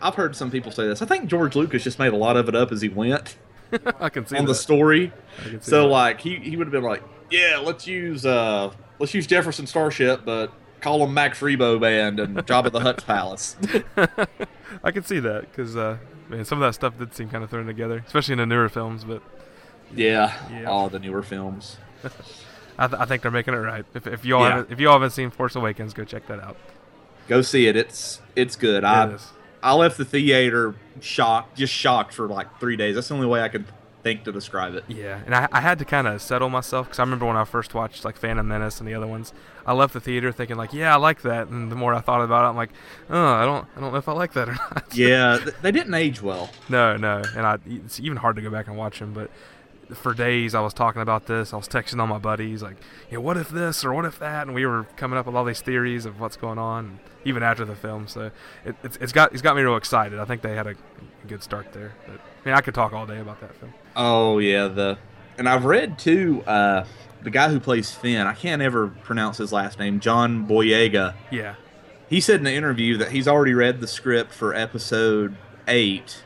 I've 0.00 0.14
heard 0.14 0.34
some 0.36 0.50
people 0.50 0.72
say 0.72 0.86
this. 0.86 1.02
I 1.02 1.04
think 1.04 1.26
George 1.26 1.54
Lucas 1.54 1.84
just 1.84 1.98
made 1.98 2.14
a 2.14 2.16
lot 2.16 2.38
of 2.38 2.48
it 2.48 2.56
up 2.56 2.72
as 2.72 2.80
he 2.80 2.88
went. 2.88 3.36
I 4.00 4.08
can 4.08 4.24
see 4.24 4.38
on 4.38 4.46
that. 4.46 4.52
the 4.52 4.54
story. 4.54 5.12
So 5.60 5.82
that. 5.82 5.88
like 5.88 6.22
he, 6.22 6.36
he 6.36 6.56
would 6.56 6.66
have 6.66 6.72
been 6.72 6.82
like, 6.82 7.02
yeah, 7.30 7.60
let's 7.62 7.86
use 7.86 8.24
uh 8.24 8.72
let's 8.98 9.12
use 9.12 9.26
Jefferson 9.26 9.66
Starship, 9.66 10.24
but 10.24 10.50
call 10.80 11.00
them 11.00 11.12
Max 11.12 11.40
Rebo 11.40 11.78
Band 11.78 12.20
and 12.20 12.38
Jabba 12.38 12.72
the 12.72 12.80
Hutt's 12.80 13.04
Palace. 13.04 13.56
I 14.82 14.90
can 14.92 15.04
see 15.04 15.20
that 15.20 15.42
because 15.42 15.76
uh, 15.76 15.98
man, 16.30 16.44
some 16.44 16.62
of 16.62 16.68
that 16.68 16.74
stuff 16.74 16.98
did 16.98 17.14
seem 17.14 17.28
kind 17.28 17.44
of 17.44 17.50
thrown 17.50 17.66
together, 17.66 18.02
especially 18.06 18.32
in 18.32 18.38
the 18.38 18.46
newer 18.46 18.68
films. 18.68 19.04
But 19.04 19.22
yeah, 19.94 20.34
yeah. 20.50 20.64
all 20.64 20.88
the 20.88 20.98
newer 20.98 21.22
films. 21.22 21.76
I, 22.78 22.86
th- 22.86 23.00
I, 23.00 23.04
think 23.04 23.22
they're 23.22 23.30
making 23.30 23.52
it 23.52 23.58
right. 23.58 23.84
If, 23.92 24.06
if 24.06 24.24
you 24.24 24.36
all 24.36 24.42
yeah. 24.42 24.56
haven't, 24.56 24.72
if 24.72 24.80
you 24.80 24.88
all 24.88 24.94
haven't 24.94 25.10
seen 25.10 25.30
Force 25.30 25.54
Awakens, 25.54 25.92
go 25.92 26.04
check 26.04 26.26
that 26.28 26.40
out. 26.40 26.56
Go 27.28 27.42
see 27.42 27.66
it. 27.66 27.76
It's 27.76 28.20
it's 28.34 28.56
good. 28.56 28.84
It 28.84 28.86
I 28.86 29.10
is. 29.10 29.28
I 29.62 29.74
left 29.74 29.98
the 29.98 30.04
theater 30.04 30.74
shocked, 31.00 31.58
just 31.58 31.72
shocked 31.72 32.14
for 32.14 32.26
like 32.26 32.58
three 32.58 32.76
days. 32.76 32.94
That's 32.94 33.08
the 33.08 33.14
only 33.14 33.26
way 33.26 33.42
I 33.42 33.48
could 33.48 33.66
think 34.02 34.24
to 34.24 34.32
describe 34.32 34.74
it. 34.74 34.84
Yeah, 34.88 35.20
and 35.24 35.34
I, 35.34 35.48
I 35.52 35.60
had 35.60 35.78
to 35.78 35.84
kind 35.84 36.06
of 36.06 36.20
settle 36.22 36.48
myself 36.48 36.86
because 36.86 36.98
I 36.98 37.02
remember 37.02 37.26
when 37.26 37.36
I 37.36 37.44
first 37.44 37.74
watched 37.74 38.04
like 38.04 38.16
Phantom 38.16 38.46
Menace 38.46 38.78
and 38.80 38.88
the 38.88 38.94
other 38.94 39.06
ones, 39.06 39.32
I 39.66 39.72
left 39.72 39.92
the 39.92 40.00
theater 40.00 40.32
thinking 40.32 40.56
like, 40.56 40.72
yeah, 40.72 40.92
I 40.94 40.96
like 40.96 41.22
that, 41.22 41.48
and 41.48 41.70
the 41.70 41.76
more 41.76 41.94
I 41.94 42.00
thought 42.00 42.22
about 42.22 42.44
it, 42.44 42.48
I'm 42.48 42.56
like, 42.56 42.70
oh, 43.08 43.26
I 43.26 43.44
don't, 43.44 43.66
I 43.76 43.80
don't 43.80 43.92
know 43.92 43.98
if 43.98 44.08
I 44.08 44.12
like 44.12 44.32
that 44.32 44.48
or 44.48 44.52
not. 44.74 44.84
yeah, 44.94 45.38
they 45.62 45.72
didn't 45.72 45.94
age 45.94 46.22
well. 46.22 46.50
No, 46.68 46.96
no, 46.96 47.22
and 47.36 47.46
I, 47.46 47.58
it's 47.66 48.00
even 48.00 48.16
hard 48.16 48.36
to 48.36 48.42
go 48.42 48.50
back 48.50 48.66
and 48.68 48.76
watch 48.76 48.98
them, 48.98 49.12
but 49.12 49.30
for 49.94 50.14
days 50.14 50.54
I 50.54 50.60
was 50.60 50.74
talking 50.74 51.02
about 51.02 51.26
this. 51.26 51.52
I 51.52 51.56
was 51.56 51.68
texting 51.68 52.00
all 52.00 52.06
my 52.06 52.18
buddies 52.18 52.62
like, 52.62 52.76
you 53.10 53.16
know, 53.16 53.20
what 53.20 53.36
if 53.36 53.48
this 53.48 53.84
or 53.84 53.92
what 53.92 54.04
if 54.04 54.18
that, 54.18 54.46
and 54.46 54.54
we 54.54 54.66
were 54.66 54.84
coming 54.96 55.18
up 55.18 55.26
with 55.26 55.34
all 55.34 55.44
these 55.44 55.60
theories 55.60 56.06
of 56.06 56.20
what's 56.20 56.36
going 56.36 56.58
on, 56.58 57.00
even 57.24 57.42
after 57.42 57.64
the 57.64 57.76
film. 57.76 58.08
So 58.08 58.30
it, 58.64 58.76
it's, 58.82 58.96
it's 58.96 59.12
got 59.12 59.32
it's 59.32 59.42
got 59.42 59.56
me 59.56 59.62
real 59.62 59.76
excited. 59.76 60.18
I 60.18 60.24
think 60.24 60.42
they 60.42 60.54
had 60.54 60.66
a, 60.66 60.74
good 61.28 61.42
start 61.42 61.72
there. 61.72 61.92
But 62.06 62.16
I 62.16 62.48
mean, 62.48 62.54
I 62.54 62.60
could 62.60 62.74
talk 62.74 62.92
all 62.92 63.06
day 63.06 63.20
about 63.20 63.40
that 63.40 63.54
film. 63.56 63.74
Oh 63.94 64.38
yeah, 64.38 64.68
the 64.68 64.98
and 65.38 65.48
I've 65.48 65.64
read 65.64 65.98
too. 65.98 66.42
Uh, 66.46 66.84
the 67.22 67.30
guy 67.30 67.50
who 67.50 67.60
plays 67.60 67.90
Finn, 67.90 68.26
I 68.26 68.32
can't 68.32 68.62
ever 68.62 68.88
pronounce 68.88 69.38
his 69.38 69.52
last 69.52 69.78
name, 69.78 70.00
John 70.00 70.46
Boyega. 70.46 71.14
Yeah. 71.30 71.56
He 72.08 72.20
said 72.20 72.36
in 72.36 72.44
the 72.44 72.52
interview 72.52 72.96
that 72.96 73.12
he's 73.12 73.28
already 73.28 73.54
read 73.54 73.80
the 73.80 73.86
script 73.86 74.32
for 74.32 74.54
episode 74.54 75.36
eight 75.68 76.24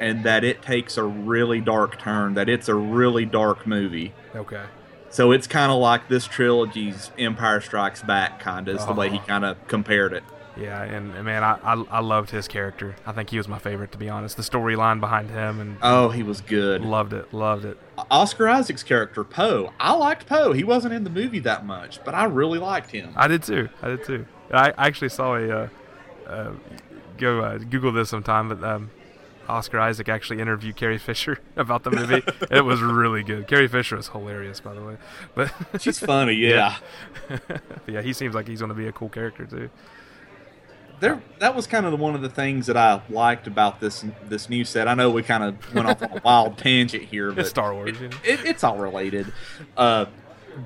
and 0.00 0.24
that 0.24 0.44
it 0.44 0.62
takes 0.62 0.96
a 0.96 1.04
really 1.04 1.60
dark 1.60 1.98
turn, 1.98 2.34
that 2.34 2.48
it's 2.48 2.68
a 2.68 2.74
really 2.74 3.24
dark 3.24 3.66
movie. 3.66 4.12
Okay. 4.34 4.64
So 5.10 5.32
it's 5.32 5.46
kind 5.46 5.72
of 5.72 5.78
like 5.78 6.08
this 6.08 6.26
trilogy's 6.26 7.10
Empire 7.18 7.60
Strikes 7.60 8.02
Back, 8.02 8.40
kind 8.40 8.68
of, 8.68 8.76
is 8.76 8.86
the 8.86 8.92
way 8.92 9.08
he 9.08 9.16
uh-huh. 9.16 9.26
kind 9.26 9.44
of 9.44 9.66
compared 9.66 10.12
it. 10.12 10.22
Yeah, 10.60 10.82
and, 10.82 11.14
and 11.14 11.24
man, 11.24 11.44
I, 11.44 11.58
I, 11.62 11.74
I 11.90 12.00
loved 12.00 12.30
his 12.30 12.48
character. 12.48 12.96
I 13.06 13.12
think 13.12 13.30
he 13.30 13.36
was 13.36 13.46
my 13.46 13.58
favorite, 13.58 13.92
to 13.92 13.98
be 13.98 14.08
honest. 14.08 14.36
The 14.36 14.42
storyline 14.42 14.98
behind 14.98 15.30
him 15.30 15.60
and 15.60 15.78
oh, 15.82 16.08
he 16.08 16.22
was 16.22 16.40
good. 16.40 16.82
Loved 16.82 17.12
it, 17.12 17.32
loved 17.32 17.64
it. 17.64 17.78
Oscar 18.10 18.48
Isaac's 18.48 18.82
character 18.82 19.22
Poe, 19.22 19.72
I 19.78 19.92
liked 19.92 20.26
Poe. 20.26 20.52
He 20.52 20.64
wasn't 20.64 20.94
in 20.94 21.04
the 21.04 21.10
movie 21.10 21.38
that 21.40 21.64
much, 21.64 22.02
but 22.04 22.14
I 22.14 22.24
really 22.24 22.58
liked 22.58 22.90
him. 22.90 23.12
I 23.14 23.28
did 23.28 23.44
too. 23.44 23.68
I 23.82 23.88
did 23.88 24.04
too. 24.04 24.26
I 24.52 24.72
actually 24.76 25.10
saw 25.10 25.36
a 25.36 25.48
uh, 25.48 25.68
uh, 26.26 26.52
go 27.18 27.40
uh, 27.40 27.58
Google 27.58 27.92
this 27.92 28.08
sometime, 28.08 28.48
but 28.48 28.62
um, 28.64 28.90
Oscar 29.48 29.80
Isaac 29.80 30.08
actually 30.08 30.40
interviewed 30.40 30.76
Carrie 30.76 30.98
Fisher 30.98 31.38
about 31.56 31.84
the 31.84 31.90
movie. 31.90 32.22
it 32.50 32.64
was 32.64 32.80
really 32.80 33.22
good. 33.22 33.46
Carrie 33.46 33.68
Fisher 33.68 33.98
is 33.98 34.08
hilarious, 34.08 34.60
by 34.60 34.74
the 34.74 34.82
way. 34.82 34.96
But 35.34 35.52
she's 35.80 35.98
funny, 35.98 36.34
yeah. 36.34 36.76
Yeah. 37.30 37.38
yeah, 37.86 38.02
he 38.02 38.12
seems 38.12 38.34
like 38.34 38.46
he's 38.46 38.60
going 38.60 38.70
to 38.70 38.74
be 38.74 38.86
a 38.86 38.92
cool 38.92 39.08
character 39.08 39.46
too. 39.46 39.70
There, 41.00 41.22
that 41.38 41.54
was 41.54 41.68
kind 41.68 41.86
of 41.86 41.92
the, 41.92 41.96
one 41.96 42.16
of 42.16 42.22
the 42.22 42.28
things 42.28 42.66
that 42.66 42.76
I 42.76 43.00
liked 43.08 43.46
about 43.46 43.78
this 43.78 44.04
this 44.24 44.50
new 44.50 44.64
set. 44.64 44.88
I 44.88 44.94
know 44.94 45.10
we 45.10 45.22
kind 45.22 45.44
of 45.44 45.74
went 45.74 45.86
off 45.88 46.02
on 46.02 46.18
a 46.18 46.20
wild 46.24 46.58
tangent 46.58 47.04
here, 47.04 47.30
but 47.30 47.42
it's 47.42 47.50
Star 47.50 47.72
Wars. 47.72 48.00
It, 48.00 48.14
it, 48.24 48.44
it's 48.44 48.64
all 48.64 48.78
related. 48.78 49.32
Uh, 49.76 50.06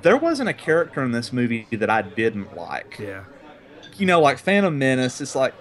there 0.00 0.16
wasn't 0.16 0.48
a 0.48 0.54
character 0.54 1.02
in 1.02 1.12
this 1.12 1.34
movie 1.34 1.66
that 1.70 1.90
I 1.90 2.00
didn't 2.00 2.56
like. 2.56 2.98
Yeah 2.98 3.24
you 3.98 4.06
know, 4.06 4.20
like 4.20 4.38
Phantom 4.38 4.76
Menace, 4.78 5.20
it's 5.20 5.34
like, 5.34 5.54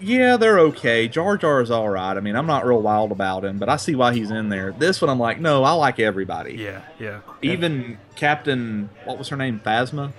yeah, 0.00 0.36
they're 0.36 0.58
okay. 0.60 1.08
Jar 1.08 1.36
Jar 1.36 1.60
is 1.60 1.70
all 1.70 1.88
right. 1.88 2.16
I 2.16 2.20
mean, 2.20 2.36
I'm 2.36 2.46
not 2.46 2.64
real 2.66 2.80
wild 2.82 3.12
about 3.12 3.44
him, 3.44 3.58
but 3.58 3.68
I 3.68 3.76
see 3.76 3.94
why 3.94 4.14
he's 4.14 4.30
in 4.30 4.48
there. 4.48 4.72
This 4.72 5.00
one, 5.00 5.10
I'm 5.10 5.18
like, 5.18 5.40
no, 5.40 5.64
I 5.64 5.72
like 5.72 5.98
everybody. 6.00 6.54
Yeah, 6.54 6.82
yeah. 6.98 7.20
Even 7.42 7.98
Captain, 8.16 8.88
what 9.04 9.18
was 9.18 9.28
her 9.28 9.36
name? 9.36 9.60
Phasma? 9.64 10.12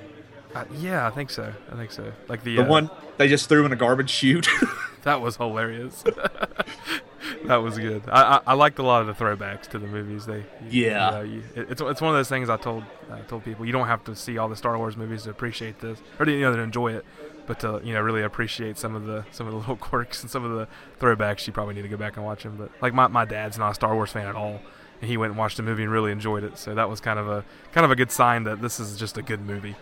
Uh, 0.55 0.65
yeah, 0.77 1.07
I 1.07 1.09
think 1.09 1.29
so. 1.31 1.51
I 1.71 1.75
think 1.75 1.91
so. 1.91 2.11
Like 2.27 2.43
the 2.43 2.57
The 2.57 2.63
uh, 2.63 2.67
one 2.67 2.89
they 3.17 3.27
just 3.27 3.49
threw 3.49 3.65
in 3.65 3.71
a 3.71 3.75
garbage 3.75 4.09
chute. 4.11 4.47
that 5.03 5.19
was 5.19 5.37
hilarious. 5.37 6.03
that 7.45 7.55
was 7.57 7.77
good. 7.77 8.03
I, 8.07 8.35
I 8.35 8.39
I 8.47 8.53
liked 8.53 8.77
a 8.79 8.83
lot 8.83 9.01
of 9.01 9.07
the 9.07 9.13
throwbacks 9.13 9.67
to 9.69 9.79
the 9.79 9.87
movies. 9.87 10.25
They 10.25 10.37
you- 10.69 10.85
Yeah. 10.85 11.05
you 11.09 11.15
know, 11.15 11.21
you- 11.33 11.43
it- 11.55 11.71
it's 11.71 11.81
it's 11.81 12.01
one 12.01 12.11
of 12.11 12.17
those 12.19 12.29
things 12.29 12.49
I 12.49 12.57
told 12.57 12.83
I 13.11 13.19
told 13.21 13.43
people 13.43 13.65
you 13.65 13.71
don't 13.71 13.87
have 13.87 14.03
to 14.05 14.15
see 14.15 14.37
all 14.37 14.47
the 14.49 14.55
Star 14.55 14.77
Wars 14.77 14.95
movies 14.95 15.23
to 15.23 15.29
appreciate 15.31 15.79
this 15.79 15.99
or 16.19 16.25
to, 16.25 16.31
you 16.31 16.41
know 16.41 16.55
to 16.55 16.61
enjoy 16.61 16.93
it, 16.93 17.05
but 17.45 17.59
to 17.61 17.81
you 17.83 17.93
know 17.93 18.01
really 18.01 18.21
appreciate 18.21 18.77
some 18.77 18.95
of 18.95 19.05
the 19.05 19.25
some 19.31 19.47
of 19.47 19.53
the 19.53 19.59
little 19.59 19.75
quirks 19.75 20.21
and 20.21 20.31
some 20.31 20.43
of 20.43 20.51
the 20.51 20.67
throwbacks. 20.99 21.47
You 21.47 21.53
probably 21.53 21.73
need 21.75 21.83
to 21.83 21.87
go 21.87 21.97
back 21.97 22.17
and 22.17 22.25
watch 22.25 22.43
them. 22.43 22.55
But 22.57 22.71
like 22.81 22.93
my 22.93 23.07
my 23.07 23.25
dad's 23.25 23.57
not 23.57 23.71
a 23.71 23.75
Star 23.75 23.93
Wars 23.93 24.11
fan 24.11 24.27
at 24.27 24.35
all. 24.35 24.61
And 25.01 25.09
he 25.09 25.17
went 25.17 25.31
and 25.31 25.37
watched 25.37 25.57
the 25.57 25.63
movie 25.63 25.83
and 25.83 25.91
really 25.91 26.13
enjoyed 26.13 26.45
it, 26.45 26.57
so 26.57 26.73
that 26.75 26.89
was 26.89 27.01
kind 27.01 27.19
of 27.19 27.27
a 27.27 27.43
kind 27.73 27.83
of 27.83 27.91
a 27.91 27.95
good 27.95 28.11
sign 28.11 28.43
that 28.43 28.61
this 28.61 28.79
is 28.79 28.97
just 28.97 29.17
a 29.17 29.21
good 29.21 29.41
movie. 29.41 29.75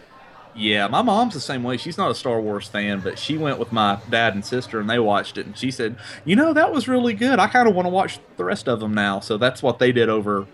Yeah, 0.53 0.87
my 0.87 1.01
mom's 1.01 1.33
the 1.33 1.39
same 1.39 1.63
way. 1.63 1.77
She's 1.77 1.97
not 1.97 2.11
a 2.11 2.15
Star 2.15 2.41
Wars 2.41 2.67
fan, 2.67 2.99
but 2.99 3.17
she 3.17 3.37
went 3.37 3.57
with 3.57 3.71
my 3.71 3.99
dad 4.09 4.33
and 4.33 4.43
sister 4.43 4.79
and 4.81 4.89
they 4.89 4.99
watched 4.99 5.37
it 5.37 5.45
and 5.45 5.57
she 5.57 5.71
said, 5.71 5.95
"You 6.25 6.35
know, 6.35 6.53
that 6.53 6.71
was 6.73 6.87
really 6.87 7.13
good. 7.13 7.39
I 7.39 7.47
kind 7.47 7.69
of 7.69 7.75
want 7.75 7.85
to 7.85 7.89
watch 7.89 8.19
the 8.37 8.43
rest 8.43 8.67
of 8.67 8.79
them 8.79 8.93
now." 8.93 9.19
So 9.19 9.37
that's 9.37 9.61
what 9.61 9.79
they 9.79 9.91
did 9.91 10.09
over 10.09 10.47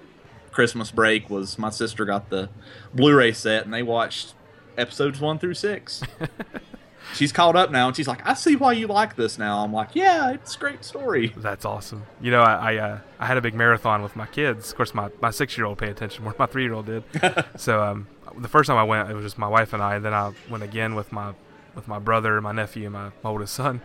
Christmas 0.52 0.92
break 0.92 1.30
was 1.30 1.58
my 1.58 1.70
sister 1.70 2.04
got 2.04 2.30
the 2.30 2.50
Blu-ray 2.94 3.32
set 3.32 3.64
and 3.64 3.74
they 3.74 3.84
watched 3.84 4.34
episodes 4.78 5.20
1 5.20 5.40
through 5.40 5.54
6. 5.54 6.04
she's 7.14 7.32
caught 7.32 7.56
up 7.56 7.72
now 7.72 7.88
and 7.88 7.96
she's 7.96 8.08
like, 8.08 8.26
"I 8.28 8.34
see 8.34 8.56
why 8.56 8.74
you 8.74 8.88
like 8.88 9.16
this 9.16 9.38
now." 9.38 9.64
I'm 9.64 9.74
like, 9.74 9.90
"Yeah, 9.94 10.32
it's 10.32 10.56
a 10.56 10.60
great 10.60 10.84
story." 10.84 11.34
That's 11.38 11.66
awesome. 11.66 12.04
You 12.22 12.32
know, 12.32 12.42
I 12.42 12.74
I, 12.74 12.78
uh, 12.78 13.00
I 13.20 13.26
had 13.26 13.38
a 13.38 13.42
big 13.42 13.54
marathon 13.54 14.04
with 14.04 14.16
my 14.16 14.26
kids. 14.26 14.72
Of 14.72 14.78
course, 14.78 14.94
my, 14.94 15.10
my 15.22 15.32
six 15.32 15.58
year 15.58 15.66
old 15.66 15.78
paid 15.78 15.90
attention 15.90 16.24
more 16.24 16.34
than 16.34 16.40
my 16.40 16.46
three 16.46 16.64
year 16.64 16.74
old 16.74 16.86
did. 16.86 17.04
so 17.58 17.84
um, 17.84 18.08
the 18.38 18.48
first 18.48 18.68
time 18.68 18.78
I 18.78 18.84
went, 18.84 19.10
it 19.10 19.14
was 19.14 19.24
just 19.24 19.38
my 19.38 19.48
wife 19.48 19.74
and 19.74 19.82
I. 19.82 19.96
And 19.96 20.06
then 20.06 20.14
I 20.14 20.32
went 20.50 20.64
again 20.64 20.96
with 20.96 21.12
my 21.12 21.34
with 21.76 21.88
my 21.88 22.00
brother, 22.00 22.42
my 22.42 22.52
nephew, 22.52 22.86
and 22.86 22.94
my, 22.94 23.12
my 23.24 23.30
oldest 23.30 23.54
son. 23.54 23.82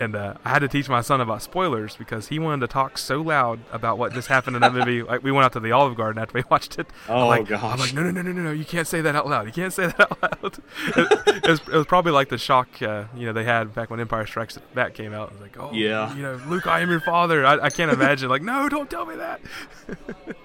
And 0.00 0.16
uh, 0.16 0.34
I 0.46 0.48
had 0.48 0.60
to 0.60 0.68
teach 0.68 0.88
my 0.88 1.02
son 1.02 1.20
about 1.20 1.42
spoilers 1.42 1.94
because 1.94 2.28
he 2.28 2.38
wanted 2.38 2.60
to 2.66 2.72
talk 2.72 2.96
so 2.96 3.20
loud 3.20 3.60
about 3.70 3.98
what 3.98 4.14
just 4.14 4.28
happened 4.28 4.56
in 4.56 4.62
that 4.62 4.72
movie. 4.72 5.02
Like 5.10 5.22
we 5.22 5.30
went 5.30 5.44
out 5.44 5.52
to 5.52 5.60
the 5.60 5.72
Olive 5.72 5.94
Garden 5.96 6.22
after 6.22 6.32
we 6.38 6.44
watched 6.50 6.78
it. 6.78 6.86
I'm 7.08 7.16
Oh, 7.16 7.26
like, 7.28 7.46
gosh. 7.48 7.62
I'm 7.62 7.78
like, 7.78 7.92
no, 7.92 8.02
no, 8.02 8.10
no, 8.10 8.22
no, 8.22 8.32
no, 8.32 8.42
no! 8.42 8.50
You 8.52 8.64
can't 8.64 8.86
say 8.86 9.00
that 9.02 9.14
out 9.14 9.26
loud. 9.28 9.46
You 9.46 9.52
can't 9.52 9.72
say 9.72 9.86
that 9.88 10.00
out 10.00 10.22
loud. 10.22 10.58
it, 10.96 11.44
it, 11.44 11.48
was, 11.48 11.60
it 11.60 11.72
was 11.72 11.86
probably 11.86 12.12
like 12.12 12.28
the 12.30 12.38
shock, 12.38 12.68
uh, 12.80 13.04
you 13.14 13.26
know, 13.26 13.32
they 13.34 13.44
had 13.44 13.74
back 13.74 13.90
when 13.90 14.00
Empire 14.00 14.26
Strikes 14.26 14.58
Back 14.74 14.94
came 14.94 15.12
out. 15.12 15.28
It 15.28 15.32
was 15.32 15.40
like, 15.42 15.58
oh, 15.60 15.70
Yeah. 15.72 16.14
you 16.16 16.22
know, 16.22 16.40
Luke, 16.46 16.66
I 16.66 16.80
am 16.80 16.90
your 16.90 17.00
father. 17.00 17.44
I, 17.44 17.58
I 17.64 17.70
can't 17.70 17.90
imagine. 17.92 18.28
Like, 18.30 18.42
no, 18.42 18.68
don't 18.68 18.88
tell 18.88 19.04
me 19.04 19.16
that. 19.16 19.40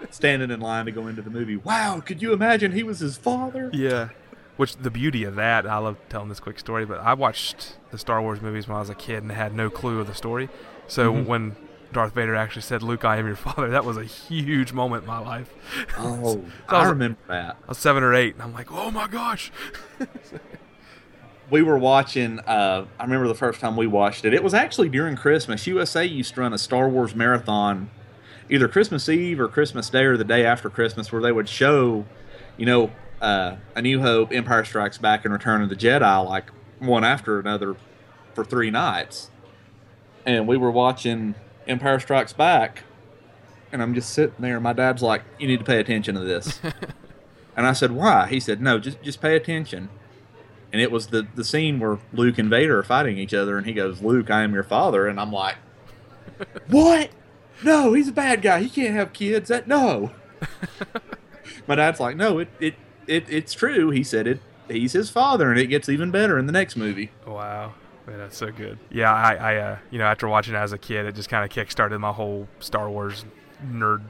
Standing 0.10 0.52
in 0.52 0.60
line 0.60 0.86
to 0.86 0.92
go 0.92 1.08
into 1.08 1.22
the 1.22 1.30
movie. 1.30 1.56
Wow, 1.58 2.02
could 2.06 2.22
you 2.22 2.34
imagine 2.34 2.72
he 2.72 2.84
was 2.84 3.00
his 3.00 3.16
father? 3.18 3.70
Yeah. 3.74 4.10
Which 4.58 4.78
the 4.78 4.90
beauty 4.92 5.24
of 5.26 5.36
that, 5.36 5.66
I 5.68 5.78
love 5.80 5.98
telling 6.10 6.30
this 6.30 6.40
quick 6.40 6.60
story, 6.60 6.86
but 6.86 7.00
I 7.00 7.14
watched 7.14 7.76
the 7.92 7.98
Star 7.98 8.22
Wars 8.22 8.42
movies 8.42 8.68
when 8.68 8.78
I 8.78 8.80
was 8.80 8.90
a 8.90 8.96
kid 8.96 9.22
and 9.22 9.32
had 9.32 9.54
no 9.54 9.70
clue 9.70 10.00
of 10.00 10.08
the 10.08 10.14
story. 10.14 10.48
So 10.88 11.12
Mhm. 11.14 11.26
when 11.26 11.56
Darth 11.92 12.14
Vader 12.14 12.36
actually 12.36 12.62
said, 12.62 12.82
"Luke, 12.82 13.04
I 13.04 13.18
am 13.18 13.28
your 13.28 13.36
father," 13.48 13.70
that 13.70 13.84
was 13.86 13.98
a 13.98 14.04
huge 14.06 14.72
moment 14.74 15.04
in 15.04 15.08
my 15.08 15.20
life. 15.20 15.54
Oh, 15.98 16.42
I 16.70 16.76
I 16.76 16.80
was- 16.80 16.90
remember 16.90 17.18
that. 17.28 17.58
I 17.64 17.68
was 17.68 17.78
seven 17.78 18.02
or 18.04 18.14
eight, 18.14 18.34
and 18.36 18.44
I'm 18.44 18.54
like, 18.54 18.72
"Oh 18.72 18.92
my 18.92 19.08
gosh!" 19.08 19.52
we 21.50 21.62
were 21.62 21.78
watching 21.78 22.40
uh, 22.40 22.86
i 23.00 23.04
remember 23.04 23.28
the 23.28 23.36
first 23.36 23.60
time 23.60 23.76
we 23.78 23.86
watched 23.86 24.26
it 24.26 24.34
it 24.34 24.44
was 24.44 24.54
actually 24.56 24.90
during 24.90 25.16
christmas 25.16 25.68
usa 25.68 26.04
used 26.04 26.34
to 26.34 26.42
run 26.42 26.54
a 26.54 26.58
star 26.58 26.90
wars 26.90 27.14
marathon 27.16 27.88
either 28.50 28.68
christmas 28.68 29.08
eve 29.08 29.40
or 29.40 29.48
christmas 29.48 29.88
day 29.92 30.06
or 30.06 30.18
the 30.18 30.24
day 30.24 30.44
after 30.44 30.72
christmas 30.72 31.12
where 31.12 31.22
they 31.22 31.32
would 31.32 31.48
show 31.48 32.04
you 32.58 32.66
know 32.66 32.90
uh, 33.22 33.56
a 33.76 33.82
new 33.82 34.02
hope 34.02 34.34
empire 34.34 34.64
strikes 34.66 34.98
back 34.98 35.26
and 35.26 35.34
return 35.34 35.62
of 35.62 35.70
the 35.70 35.76
jedi 35.76 36.26
like 36.26 36.50
one 36.80 37.04
after 37.04 37.40
another 37.40 37.76
for 38.34 38.44
three 38.44 38.70
nights 38.70 39.30
and 40.26 40.48
we 40.48 40.58
were 40.58 40.72
watching 40.72 41.36
empire 41.68 42.00
strikes 42.00 42.34
back 42.34 42.84
and 43.72 43.82
i'm 43.82 43.94
just 43.94 44.10
sitting 44.10 44.36
there 44.40 44.60
my 44.60 44.74
dad's 44.74 45.02
like 45.02 45.24
you 45.40 45.48
need 45.48 45.60
to 45.60 45.66
pay 45.66 45.80
attention 45.80 46.16
to 46.16 46.22
this 46.22 46.60
and 47.58 47.66
i 47.66 47.74
said 47.74 47.92
why 47.92 48.28
he 48.28 48.40
said 48.40 48.62
no 48.62 48.78
just 48.78 49.02
just 49.02 49.22
pay 49.22 49.36
attention 49.36 49.90
and 50.76 50.82
it 50.82 50.92
was 50.92 51.08
the 51.08 51.26
the 51.36 51.46
scene 51.46 51.80
where 51.80 52.00
Luke 52.12 52.38
and 52.38 52.50
Vader 52.50 52.78
are 52.78 52.84
fighting 52.84 53.18
each 53.18 53.34
other, 53.34 53.58
and 53.58 53.66
he 53.66 53.72
goes, 53.72 54.02
"Luke, 54.02 54.30
I 54.30 54.44
am 54.44 54.54
your 54.54 54.62
father," 54.62 55.08
and 55.08 55.22
I'm 55.22 55.32
like, 55.32 55.56
"What? 56.68 57.12
No, 57.64 57.94
he's 57.94 58.10
a 58.10 58.12
bad 58.12 58.42
guy. 58.42 58.62
He 58.62 58.70
can't 58.70 58.94
have 58.94 59.14
kids. 59.14 59.48
That 59.48 59.70
no." 59.70 60.12
My 61.68 61.76
dad's 61.76 62.02
like, 62.02 62.18
"No, 62.18 62.40
it 62.40 62.50
it, 62.60 62.76
it 63.08 63.26
it's 63.30 63.54
true." 63.54 63.90
He 63.90 64.04
said 64.04 64.28
it. 64.28 64.40
He's 64.68 64.94
his 64.94 65.10
father, 65.10 65.52
and 65.52 65.60
it 65.60 65.68
gets 65.68 65.90
even 65.90 66.12
better 66.12 66.38
in 66.40 66.48
the 66.48 66.52
next 66.52 66.76
movie. 66.76 67.12
Wow, 67.28 67.74
man, 68.08 68.18
that's 68.18 68.38
so 68.38 68.52
good. 68.52 68.80
Yeah, 68.90 69.14
I, 69.14 69.36
I 69.36 69.56
uh, 69.58 69.78
you 69.92 70.00
know, 70.00 70.06
after 70.06 70.28
watching 70.28 70.56
it 70.56 70.58
as 70.58 70.74
a 70.74 70.78
kid, 70.78 71.06
it 71.06 71.14
just 71.14 71.30
kind 71.30 71.44
of 71.44 71.52
kick-started 71.52 72.00
my 72.00 72.12
whole 72.12 72.48
Star 72.60 72.90
Wars 72.90 73.26
nerd 73.64 74.02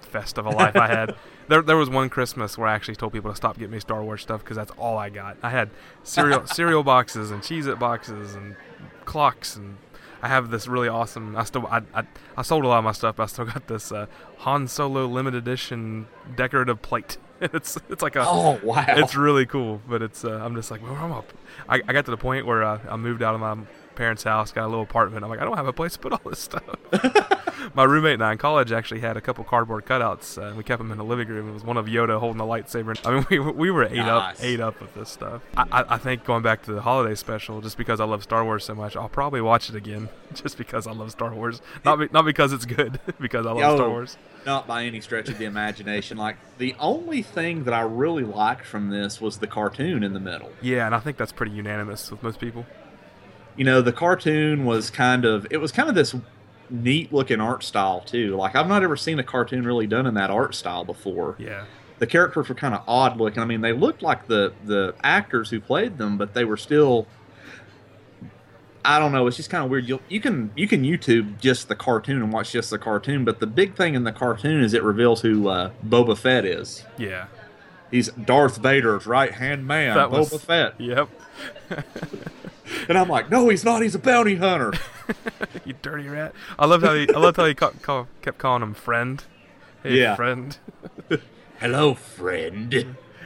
fest 0.00 0.38
of 0.38 0.46
a 0.46 0.50
life 0.50 0.76
I 0.76 0.88
had. 0.88 1.16
There, 1.46 1.60
there 1.60 1.76
was 1.76 1.90
one 1.90 2.08
Christmas 2.08 2.56
where 2.56 2.66
I 2.66 2.74
actually 2.74 2.96
told 2.96 3.12
people 3.12 3.30
to 3.30 3.36
stop 3.36 3.58
getting 3.58 3.72
me 3.72 3.78
Star 3.78 4.02
Wars 4.02 4.22
stuff 4.22 4.40
because 4.42 4.56
that's 4.56 4.70
all 4.78 4.96
I 4.96 5.10
got. 5.10 5.36
I 5.42 5.50
had 5.50 5.68
cereal 6.02 6.46
cereal 6.46 6.82
boxes 6.82 7.30
and 7.30 7.42
Cheez-It 7.42 7.78
boxes 7.78 8.34
and 8.34 8.56
clocks 9.04 9.54
and 9.54 9.76
I 10.22 10.28
have 10.28 10.50
this 10.50 10.66
really 10.66 10.88
awesome. 10.88 11.36
I 11.36 11.44
still 11.44 11.66
I, 11.66 11.82
I, 11.94 12.04
I 12.34 12.40
sold 12.40 12.64
a 12.64 12.68
lot 12.68 12.78
of 12.78 12.84
my 12.84 12.92
stuff, 12.92 13.16
but 13.16 13.24
I 13.24 13.26
still 13.26 13.44
got 13.44 13.66
this 13.66 13.92
uh, 13.92 14.06
Han 14.38 14.68
Solo 14.68 15.04
limited 15.04 15.36
edition 15.36 16.06
decorative 16.34 16.80
plate. 16.80 17.18
it's 17.40 17.78
it's 17.88 18.02
like 18.02 18.16
a 18.16 18.24
Oh 18.26 18.60
wow! 18.62 18.84
it's 18.88 19.14
really 19.14 19.46
cool, 19.46 19.80
but 19.88 20.02
it's 20.02 20.24
uh, 20.24 20.40
I'm 20.42 20.54
just 20.54 20.70
like, 20.70 20.82
well, 20.82 20.94
I'm 20.94 21.12
up. 21.12 21.32
I, 21.68 21.82
I 21.86 21.92
got 21.92 22.04
to 22.06 22.10
the 22.10 22.16
point 22.16 22.46
where 22.46 22.62
uh, 22.62 22.78
I 22.88 22.96
moved 22.96 23.22
out 23.22 23.34
of 23.34 23.40
my 23.40 23.56
parents' 23.94 24.22
house, 24.22 24.52
got 24.52 24.64
a 24.64 24.68
little 24.68 24.82
apartment. 24.82 25.24
I'm 25.24 25.30
like, 25.30 25.40
I 25.40 25.44
don't 25.44 25.56
have 25.56 25.66
a 25.66 25.72
place 25.72 25.94
to 25.94 25.98
put 25.98 26.12
all 26.12 26.20
this 26.24 26.40
stuff. 26.40 26.64
my 27.74 27.84
roommate 27.84 28.14
and 28.14 28.24
I 28.24 28.32
in 28.32 28.38
college 28.38 28.72
actually 28.72 29.00
had 29.00 29.16
a 29.16 29.20
couple 29.20 29.44
cardboard 29.44 29.86
cutouts, 29.86 30.38
uh, 30.38 30.48
and 30.48 30.56
we 30.56 30.64
kept 30.64 30.78
them 30.78 30.90
in 30.90 30.98
the 30.98 31.04
living 31.04 31.28
room. 31.28 31.48
It 31.48 31.52
was 31.52 31.64
one 31.64 31.76
of 31.76 31.86
Yoda 31.86 32.18
holding 32.18 32.40
a 32.40 32.44
lightsaber. 32.44 32.98
I 33.06 33.14
mean, 33.14 33.26
we, 33.46 33.52
we 33.52 33.70
were 33.70 33.84
ate 33.84 33.98
up 33.98 34.36
ate 34.40 34.60
up 34.60 34.80
with 34.80 34.94
this 34.94 35.08
stuff. 35.08 35.42
I, 35.56 35.66
I, 35.70 35.94
I 35.94 35.98
think 35.98 36.24
going 36.24 36.42
back 36.42 36.62
to 36.64 36.72
the 36.72 36.82
holiday 36.82 37.14
special, 37.14 37.60
just 37.60 37.78
because 37.78 38.00
I 38.00 38.04
love 38.04 38.22
Star 38.22 38.44
Wars 38.44 38.64
so 38.64 38.74
much, 38.74 38.96
I'll 38.96 39.08
probably 39.08 39.40
watch 39.40 39.68
it 39.68 39.76
again, 39.76 40.08
just 40.34 40.58
because 40.58 40.86
I 40.86 40.92
love 40.92 41.10
Star 41.10 41.34
Wars. 41.34 41.62
Not 41.84 41.96
be, 41.98 42.08
not 42.12 42.24
because 42.24 42.52
it's 42.52 42.66
good, 42.66 43.00
because 43.20 43.46
I 43.46 43.52
love 43.52 43.76
Star 43.76 43.88
Wars. 43.88 44.16
not 44.44 44.66
by 44.66 44.84
any 44.84 45.00
stretch 45.00 45.28
of 45.28 45.38
the 45.38 45.44
imagination. 45.44 46.18
Like 46.18 46.36
the 46.58 46.74
only 46.78 47.22
thing 47.22 47.64
that 47.64 47.74
I 47.74 47.82
really 47.82 48.24
liked 48.24 48.66
from 48.66 48.90
this 48.90 49.20
was 49.20 49.38
the 49.38 49.46
cartoon 49.46 50.02
in 50.02 50.12
the 50.12 50.20
middle. 50.20 50.50
Yeah, 50.60 50.86
and 50.86 50.94
I 50.94 51.00
think 51.00 51.16
that's 51.16 51.32
pretty 51.32 51.52
unanimous 51.52 52.10
with 52.10 52.22
most 52.22 52.40
people. 52.40 52.66
You 53.56 53.64
know 53.64 53.80
the 53.80 53.92
cartoon 53.92 54.64
was 54.64 54.90
kind 54.90 55.24
of 55.24 55.46
it 55.50 55.58
was 55.58 55.72
kind 55.72 55.88
of 55.88 55.94
this 55.94 56.14
neat 56.70 57.12
looking 57.12 57.40
art 57.40 57.62
style 57.62 58.00
too. 58.00 58.36
Like 58.36 58.56
i've 58.56 58.68
not 58.68 58.82
ever 58.82 58.96
seen 58.96 59.18
a 59.18 59.22
cartoon 59.24 59.64
really 59.64 59.86
done 59.86 60.06
in 60.06 60.14
that 60.14 60.30
art 60.30 60.54
style 60.54 60.84
before. 60.84 61.36
Yeah. 61.38 61.64
the 61.98 62.06
characters 62.06 62.48
were 62.48 62.54
kind 62.54 62.74
of 62.74 62.82
odd 62.88 63.16
looking. 63.18 63.42
I 63.42 63.46
mean 63.46 63.60
they 63.60 63.72
looked 63.72 64.02
like 64.02 64.26
the 64.26 64.52
the 64.64 64.94
actors 65.02 65.50
who 65.50 65.60
played 65.60 65.98
them 65.98 66.16
but 66.18 66.34
they 66.34 66.44
were 66.44 66.56
still 66.56 67.06
i 68.84 68.98
don't 68.98 69.12
know 69.12 69.26
it's 69.26 69.36
just 69.36 69.48
kind 69.50 69.64
of 69.64 69.70
weird. 69.70 69.88
You 69.88 70.00
you 70.08 70.20
can 70.20 70.50
you 70.56 70.68
can 70.68 70.82
youtube 70.82 71.38
just 71.40 71.68
the 71.68 71.74
cartoon 71.76 72.22
and 72.22 72.32
watch 72.32 72.52
just 72.52 72.70
the 72.70 72.78
cartoon 72.78 73.24
but 73.24 73.40
the 73.40 73.46
big 73.46 73.76
thing 73.76 73.94
in 73.94 74.04
the 74.04 74.12
cartoon 74.12 74.62
is 74.62 74.74
it 74.74 74.82
reveals 74.82 75.22
who 75.22 75.48
uh, 75.48 75.70
boba 75.86 76.16
fett 76.16 76.44
is. 76.44 76.84
Yeah. 76.98 77.26
He's 77.90 78.08
darth 78.10 78.56
vader's 78.58 79.06
right 79.06 79.32
hand 79.32 79.66
man 79.66 79.96
That 79.96 80.08
boba 80.10 80.30
was- 80.32 80.42
fett 80.44 80.80
Yep. 80.80 81.08
and 82.88 82.96
i'm 82.98 83.08
like 83.08 83.30
no 83.30 83.48
he's 83.48 83.64
not 83.64 83.82
he's 83.82 83.94
a 83.94 83.98
bounty 83.98 84.36
hunter 84.36 84.72
you 85.66 85.74
dirty 85.82 86.08
rat. 86.08 86.32
I 86.58 86.64
loved 86.64 86.82
how 86.84 86.94
he. 86.94 87.06
I 87.14 87.18
loved 87.18 87.36
how 87.36 87.44
he 87.44 87.54
kept 87.54 87.82
calling 88.38 88.62
him 88.62 88.72
friend. 88.72 89.22
Hey, 89.82 89.98
Yeah. 90.00 90.14
friend. 90.16 90.56
hello 91.60 91.92
friend 91.92 92.72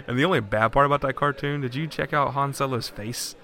And 0.09 0.19
the 0.19 0.25
only 0.25 0.41
bad 0.41 0.73
part 0.73 0.87
about 0.87 1.03
that 1.03 1.15
cartoon, 1.15 1.61
did 1.61 1.77
you 1.77 1.87
check 1.87 2.13
out 2.13 2.33
Han 2.35 2.53
Solo's 2.53 2.89
face? 2.89 3.37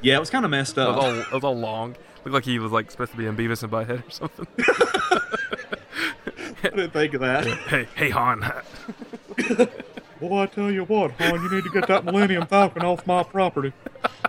Yeah, 0.00 0.16
it 0.16 0.20
was 0.20 0.30
kind 0.30 0.46
of 0.46 0.50
messed 0.50 0.78
It 0.78 0.86
was 0.86 0.96
up. 0.96 1.02
all, 1.02 1.10
it 1.20 1.32
was 1.32 1.44
all 1.44 1.56
long. 1.58 1.96
Looked 2.24 2.32
like 2.32 2.44
he 2.46 2.58
was 2.58 2.72
like 2.72 2.90
supposed 2.90 3.10
to 3.10 3.18
be 3.18 3.26
in 3.26 3.36
Beavis 3.36 3.62
and 3.62 3.70
Butthead 3.70 4.06
or 4.06 4.10
something. 4.10 4.46
I 6.64 6.68
didn't 6.70 6.92
think 6.92 7.12
of 7.12 7.20
that. 7.20 7.46
hey, 7.46 7.88
hey 7.94 8.08
Han. 8.08 8.42
Well, 10.22 10.40
I 10.40 10.46
tell 10.46 10.70
you 10.70 10.84
what, 10.84 11.10
hon, 11.20 11.42
you 11.42 11.50
need 11.50 11.64
to 11.64 11.70
get 11.70 11.88
that 11.88 12.04
Millennium 12.04 12.46
Falcon 12.46 12.84
off 12.84 13.04
my 13.08 13.24
property. 13.24 13.72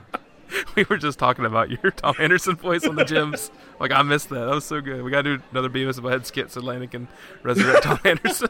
we 0.76 0.86
were 0.89 0.98
just 0.98 1.20
talking 1.20 1.46
about 1.46 1.70
your 1.70 1.91
Tom 1.91 2.16
Anderson 2.18 2.56
voice 2.56 2.84
on 2.84 2.96
the 2.96 3.06
gyms. 3.06 3.52
Like 3.80 3.91
I 3.91 4.02
missed 4.02 4.30
that. 4.30 4.46
That 4.46 4.56
was 4.56 4.64
so 4.64 4.80
good. 4.80 5.04
We 5.04 5.12
gotta 5.12 5.38
do 5.38 5.44
another 5.52 5.68
Beavis 5.68 5.98
and 5.98 6.06
Butthead 6.06 6.26
skit 6.26 6.52
so 6.52 6.62
Landon 6.62 6.88
can 6.88 7.08
resurrect 7.41 7.84
Tom 7.84 8.00
Anderson. 8.06 8.48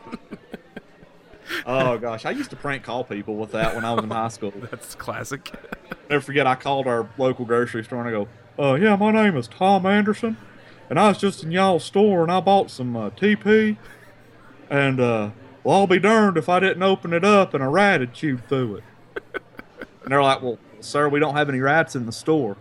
Oh 1.66 1.98
gosh, 1.98 2.26
I 2.26 2.32
used 2.32 2.52
to 2.52 2.56
prank 2.56 2.84
call 2.84 3.04
people 3.04 3.36
with 3.38 3.52
that 3.54 3.74
when 3.74 3.84
I 3.84 3.94
was 3.94 4.04
in 4.04 4.12
high 4.12 4.28
school. 4.28 4.54
That's 4.70 4.94
classic. 4.94 5.52
Never 6.08 6.22
forget, 6.22 6.46
I 6.46 6.54
called 6.54 6.86
our 6.86 7.10
local 7.18 7.46
grocery 7.46 7.84
store 7.84 8.06
and 8.06 8.10
I 8.10 8.12
go, 8.12 8.28
"Uh, 8.60 8.76
yeah, 8.76 8.96
my 8.96 9.12
name 9.12 9.36
is 9.36 9.48
Tom 9.48 9.88
Anderson, 9.88 10.38
and 10.88 11.00
I 11.00 11.08
was 11.08 11.18
just 11.18 11.44
in 11.44 11.52
y'all's 11.52 11.86
store 11.86 12.22
and 12.22 12.32
I 12.32 12.40
bought 12.40 12.70
some 12.70 12.96
uh, 12.96 13.10
TP, 13.10 13.78
and 14.70 15.00
uh, 15.00 15.30
well, 15.64 15.80
I'll 15.80 15.88
be 15.88 16.00
darned 16.00 16.38
if 16.38 16.50
I 16.50 16.60
didn't 16.60 16.84
open 16.84 17.14
it 17.14 17.24
up 17.24 17.54
and 17.54 17.64
a 17.64 17.68
rat 17.68 18.02
had 18.02 18.14
chewed 18.14 18.48
through 18.48 18.78
it." 18.78 18.84
And 20.04 20.12
they're 20.12 20.22
like, 20.22 20.42
"Well, 20.42 20.60
Sir, 20.84 21.08
we 21.08 21.20
don't 21.20 21.36
have 21.36 21.50
any 21.50 21.60
rats 21.60 21.96
in 21.96 22.06
the 22.06 22.12
store. 22.12 22.58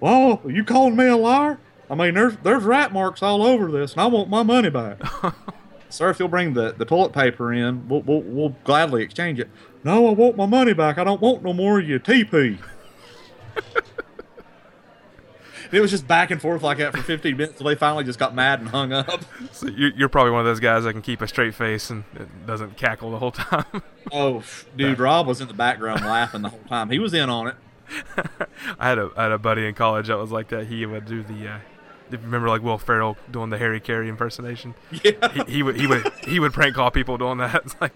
Well, 0.00 0.40
are 0.44 0.50
you 0.50 0.64
calling 0.64 0.96
me 0.96 1.06
a 1.06 1.16
liar? 1.16 1.58
I 1.88 1.94
mean, 1.94 2.14
there's 2.14 2.36
there's 2.38 2.64
rat 2.64 2.92
marks 2.92 3.22
all 3.22 3.42
over 3.42 3.70
this, 3.70 3.92
and 3.92 4.00
I 4.00 4.06
want 4.06 4.28
my 4.28 4.42
money 4.42 4.70
back. 4.70 5.00
Sir, 5.88 6.10
if 6.10 6.18
you'll 6.18 6.28
bring 6.28 6.54
the, 6.54 6.72
the 6.72 6.84
toilet 6.84 7.12
paper 7.12 7.52
in, 7.52 7.88
we'll, 7.88 8.02
we'll, 8.02 8.22
we'll 8.22 8.56
gladly 8.64 9.04
exchange 9.04 9.38
it. 9.38 9.48
No, 9.84 10.08
I 10.08 10.10
want 10.10 10.36
my 10.36 10.46
money 10.46 10.72
back. 10.72 10.98
I 10.98 11.04
don't 11.04 11.20
want 11.20 11.44
no 11.44 11.52
more 11.52 11.78
of 11.78 11.88
your 11.88 12.00
TP. 12.00 12.58
it 15.72 15.80
was 15.80 15.90
just 15.90 16.06
back 16.06 16.30
and 16.30 16.40
forth 16.40 16.62
like 16.62 16.78
that 16.78 16.94
for 16.94 17.02
15 17.02 17.36
minutes 17.36 17.52
until 17.52 17.66
they 17.66 17.74
finally 17.74 18.04
just 18.04 18.18
got 18.18 18.34
mad 18.34 18.60
and 18.60 18.68
hung 18.68 18.92
up. 18.92 19.24
So 19.52 19.68
you're, 19.68 19.90
you're 19.90 20.08
probably 20.08 20.32
one 20.32 20.40
of 20.40 20.46
those 20.46 20.60
guys 20.60 20.84
that 20.84 20.92
can 20.92 21.02
keep 21.02 21.20
a 21.20 21.28
straight 21.28 21.54
face 21.54 21.90
and 21.90 22.04
doesn't 22.46 22.76
cackle 22.76 23.10
the 23.10 23.18
whole 23.18 23.32
time. 23.32 23.64
Oh, 24.12 24.44
dude, 24.76 25.00
Rob 25.00 25.26
was 25.26 25.40
in 25.40 25.48
the 25.48 25.54
background 25.54 26.02
laughing 26.02 26.42
the 26.42 26.48
whole 26.50 26.62
time. 26.68 26.90
He 26.90 27.00
was 27.00 27.12
in 27.12 27.28
on 27.28 27.48
it. 27.48 27.56
I 28.78 28.88
had 28.88 28.98
a 28.98 29.10
I 29.16 29.24
had 29.24 29.32
a 29.32 29.38
buddy 29.38 29.66
in 29.66 29.74
college 29.74 30.06
that 30.06 30.16
was 30.16 30.30
like 30.30 30.46
that. 30.50 30.68
He 30.68 30.86
would 30.86 31.06
do 31.06 31.24
the. 31.24 31.48
Uh, 31.48 31.58
remember, 32.12 32.48
like 32.48 32.62
Will 32.62 32.78
Ferrell 32.78 33.16
doing 33.32 33.50
the 33.50 33.58
Harry 33.58 33.80
Caray 33.80 34.08
impersonation. 34.08 34.76
Yeah. 35.02 35.32
He, 35.32 35.54
he 35.54 35.62
would 35.64 35.74
he 35.74 35.88
would 35.88 36.12
he 36.24 36.38
would 36.38 36.52
prank 36.52 36.76
call 36.76 36.92
people 36.92 37.18
doing 37.18 37.38
that. 37.38 37.62
It's 37.64 37.74
like, 37.80 37.94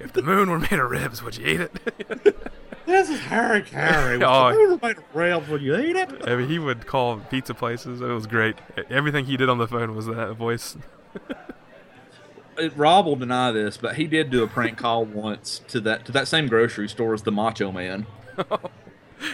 if 0.00 0.14
the 0.14 0.22
moon 0.22 0.50
were 0.50 0.58
made 0.58 0.72
of 0.72 0.90
ribs, 0.90 1.22
would 1.22 1.36
you 1.36 1.46
eat 1.46 1.60
it? 1.60 2.52
This 2.88 3.10
is 3.10 3.20
Harry 3.20 3.60
Caray. 3.60 4.18
Oh. 4.22 4.78
Made 4.80 4.96
of 4.96 5.04
ribs 5.12 5.48
when 5.48 5.60
you 5.60 5.76
eat 5.76 5.94
it. 5.94 6.26
I 6.26 6.36
mean, 6.36 6.48
he 6.48 6.58
would 6.58 6.86
call 6.86 7.18
pizza 7.18 7.52
places. 7.52 8.00
It 8.00 8.06
was 8.06 8.26
great. 8.26 8.56
Everything 8.88 9.26
he 9.26 9.36
did 9.36 9.50
on 9.50 9.58
the 9.58 9.68
phone 9.68 9.94
was 9.94 10.06
that 10.06 10.32
voice. 10.32 10.78
Rob 12.76 13.04
will 13.04 13.16
deny 13.16 13.52
this, 13.52 13.76
but 13.76 13.96
he 13.96 14.06
did 14.06 14.30
do 14.30 14.42
a 14.42 14.46
prank 14.46 14.78
call 14.78 15.04
once 15.04 15.58
to 15.68 15.80
that 15.80 16.06
to 16.06 16.12
that 16.12 16.28
same 16.28 16.48
grocery 16.48 16.88
store 16.88 17.12
as 17.12 17.22
the 17.22 17.30
Macho 17.30 17.70
Man. 17.70 18.06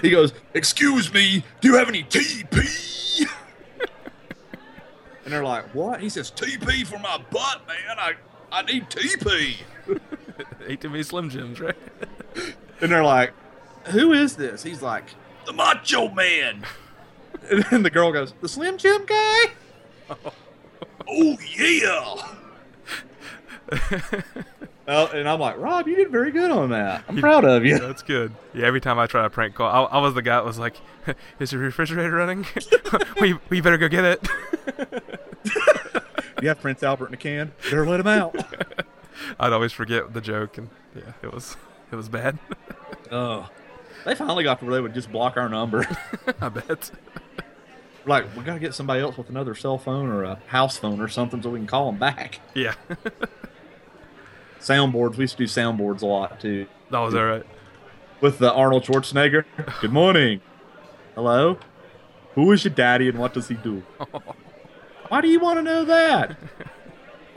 he 0.03 0.11
goes, 0.11 0.35
"Excuse 0.53 1.15
me, 1.15 1.45
do 1.61 1.69
you 1.69 1.77
have 1.77 1.89
any 1.89 2.03
TP?" 2.03 3.27
and 5.25 5.33
they're 5.33 5.45
like, 5.45 5.73
"What?" 5.75 6.01
He 6.01 6.09
says, 6.09 6.33
"TP 6.33 6.85
for 6.85 6.99
my 6.99 7.19
butt, 7.31 7.63
man. 7.69 7.99
I 7.99 8.15
I 8.51 8.63
need 8.63 8.91
TP." 8.91 9.59
Ate 10.67 10.81
too 10.81 10.91
many 10.91 11.05
Slim 11.05 11.31
Jims, 11.31 11.61
right? 11.61 11.77
And 12.81 12.91
they're 12.93 13.05
like, 13.05 13.33
"Who 13.87 14.13
is 14.13 14.37
this?" 14.37 14.63
He's 14.63 14.83
like, 14.83 15.15
"The 15.47 15.53
Macho 15.53 16.09
Man." 16.09 16.65
And 17.51 17.63
then 17.65 17.83
the 17.83 17.91
girl 17.91 18.11
goes, 18.11 18.33
"The 18.41 18.49
Slim 18.49 18.79
Jim 18.79 19.05
guy." 19.05 19.45
oh 21.07 21.37
yeah. 21.57 22.15
Oh, 24.87 25.07
and 25.07 25.27
I'm 25.27 25.41
like, 25.41 25.57
Rob, 25.57 25.89
you 25.89 25.97
did 25.97 26.11
very 26.11 26.31
good 26.31 26.51
on 26.51 26.69
that. 26.69 27.05
I'm 27.09 27.17
proud 27.17 27.47
of 27.47 27.65
you. 27.65 27.79
That's 27.79 28.03
good. 28.03 28.35
Yeah, 28.53 28.67
every 28.67 28.83
time 28.83 28.99
I 28.99 29.07
try 29.07 29.25
a 29.25 29.31
prank 29.31 29.55
call, 29.55 29.67
I, 29.67 29.97
I 29.97 29.99
was 30.03 30.13
the 30.13 30.21
guy 30.21 30.37
that 30.37 30.45
was 30.45 30.59
like, 30.59 30.77
"Is 31.39 31.53
your 31.53 31.63
refrigerator 31.63 32.13
running? 32.13 32.45
we 33.19 33.39
we 33.49 33.63
better 33.63 33.79
go 33.79 33.89
get 33.89 34.05
it." 34.05 34.29
You 36.43 36.49
have 36.49 36.61
Prince 36.61 36.83
Albert 36.83 37.07
in 37.07 37.15
a 37.15 37.17
can. 37.17 37.53
Better 37.63 37.87
let 37.87 38.01
him 38.01 38.07
out. 38.07 38.37
I'd 39.41 39.55
always 39.55 39.73
forget 39.73 40.13
the 40.13 40.21
joke, 40.21 40.59
and 40.59 40.69
yeah, 40.95 41.13
it 41.23 41.33
was 41.33 41.57
it 41.91 41.97
was 41.97 42.11
bad. 42.11 42.39
oh, 43.11 43.49
they 44.05 44.15
finally 44.15 44.45
got 44.45 44.59
to 44.61 44.65
where 44.65 44.75
they 44.75 44.81
would 44.81 44.95
just 44.95 45.11
block 45.11 45.37
our 45.37 45.49
number. 45.49 45.87
I 46.41 46.49
bet. 46.49 46.91
like, 48.07 48.25
we 48.37 48.43
got 48.43 48.55
to 48.55 48.61
get 48.61 48.75
somebody 48.75 49.01
else 49.01 49.17
with 49.17 49.29
another 49.31 49.55
cell 49.55 49.79
phone 49.79 50.09
or 50.09 50.25
a 50.25 50.41
house 50.49 50.77
phone 50.77 51.01
or 51.01 51.09
something 51.09 51.43
so 51.43 51.51
we 51.51 51.59
can 51.59 51.67
call 51.67 51.87
them 51.87 51.99
back. 51.99 52.41
Yeah, 52.55 52.75
Soundboards. 54.61 55.17
We 55.17 55.25
used 55.25 55.37
to 55.37 55.45
do 55.45 55.47
soundboards 55.47 56.03
a 56.03 56.07
lot 56.07 56.41
too. 56.41 56.67
that 56.91 56.99
was 56.99 57.15
all 57.15 57.25
right. 57.25 57.47
With 58.21 58.39
the 58.39 58.51
Arnold 58.53 58.85
Schwarzenegger. 58.85 59.45
Good 59.81 59.93
morning. 59.93 60.41
Hello. 61.15 61.59
Who 62.35 62.51
is 62.53 62.65
your 62.65 62.73
daddy 62.73 63.09
and 63.09 63.19
what 63.19 63.35
does 63.35 63.49
he 63.49 63.55
do? 63.55 63.83
Why 65.09 65.21
do 65.21 65.29
you 65.29 65.39
want 65.39 65.59
to 65.59 65.63
know 65.63 65.85
that? 65.85 66.39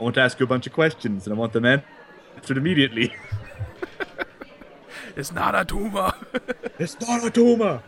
I 0.00 0.02
want 0.02 0.14
to 0.14 0.22
ask 0.22 0.40
you 0.40 0.44
a 0.44 0.48
bunch 0.48 0.66
of 0.66 0.72
questions 0.72 1.26
and 1.26 1.36
I 1.36 1.38
want 1.38 1.52
them 1.52 1.66
answered 1.66 2.56
immediately. 2.56 3.12
It's 5.16 5.32
not 5.32 5.54
a 5.54 5.64
tumor. 5.64 6.12
It's 6.78 7.00
not 7.00 7.24
a 7.24 7.30
tumor. 7.30 7.82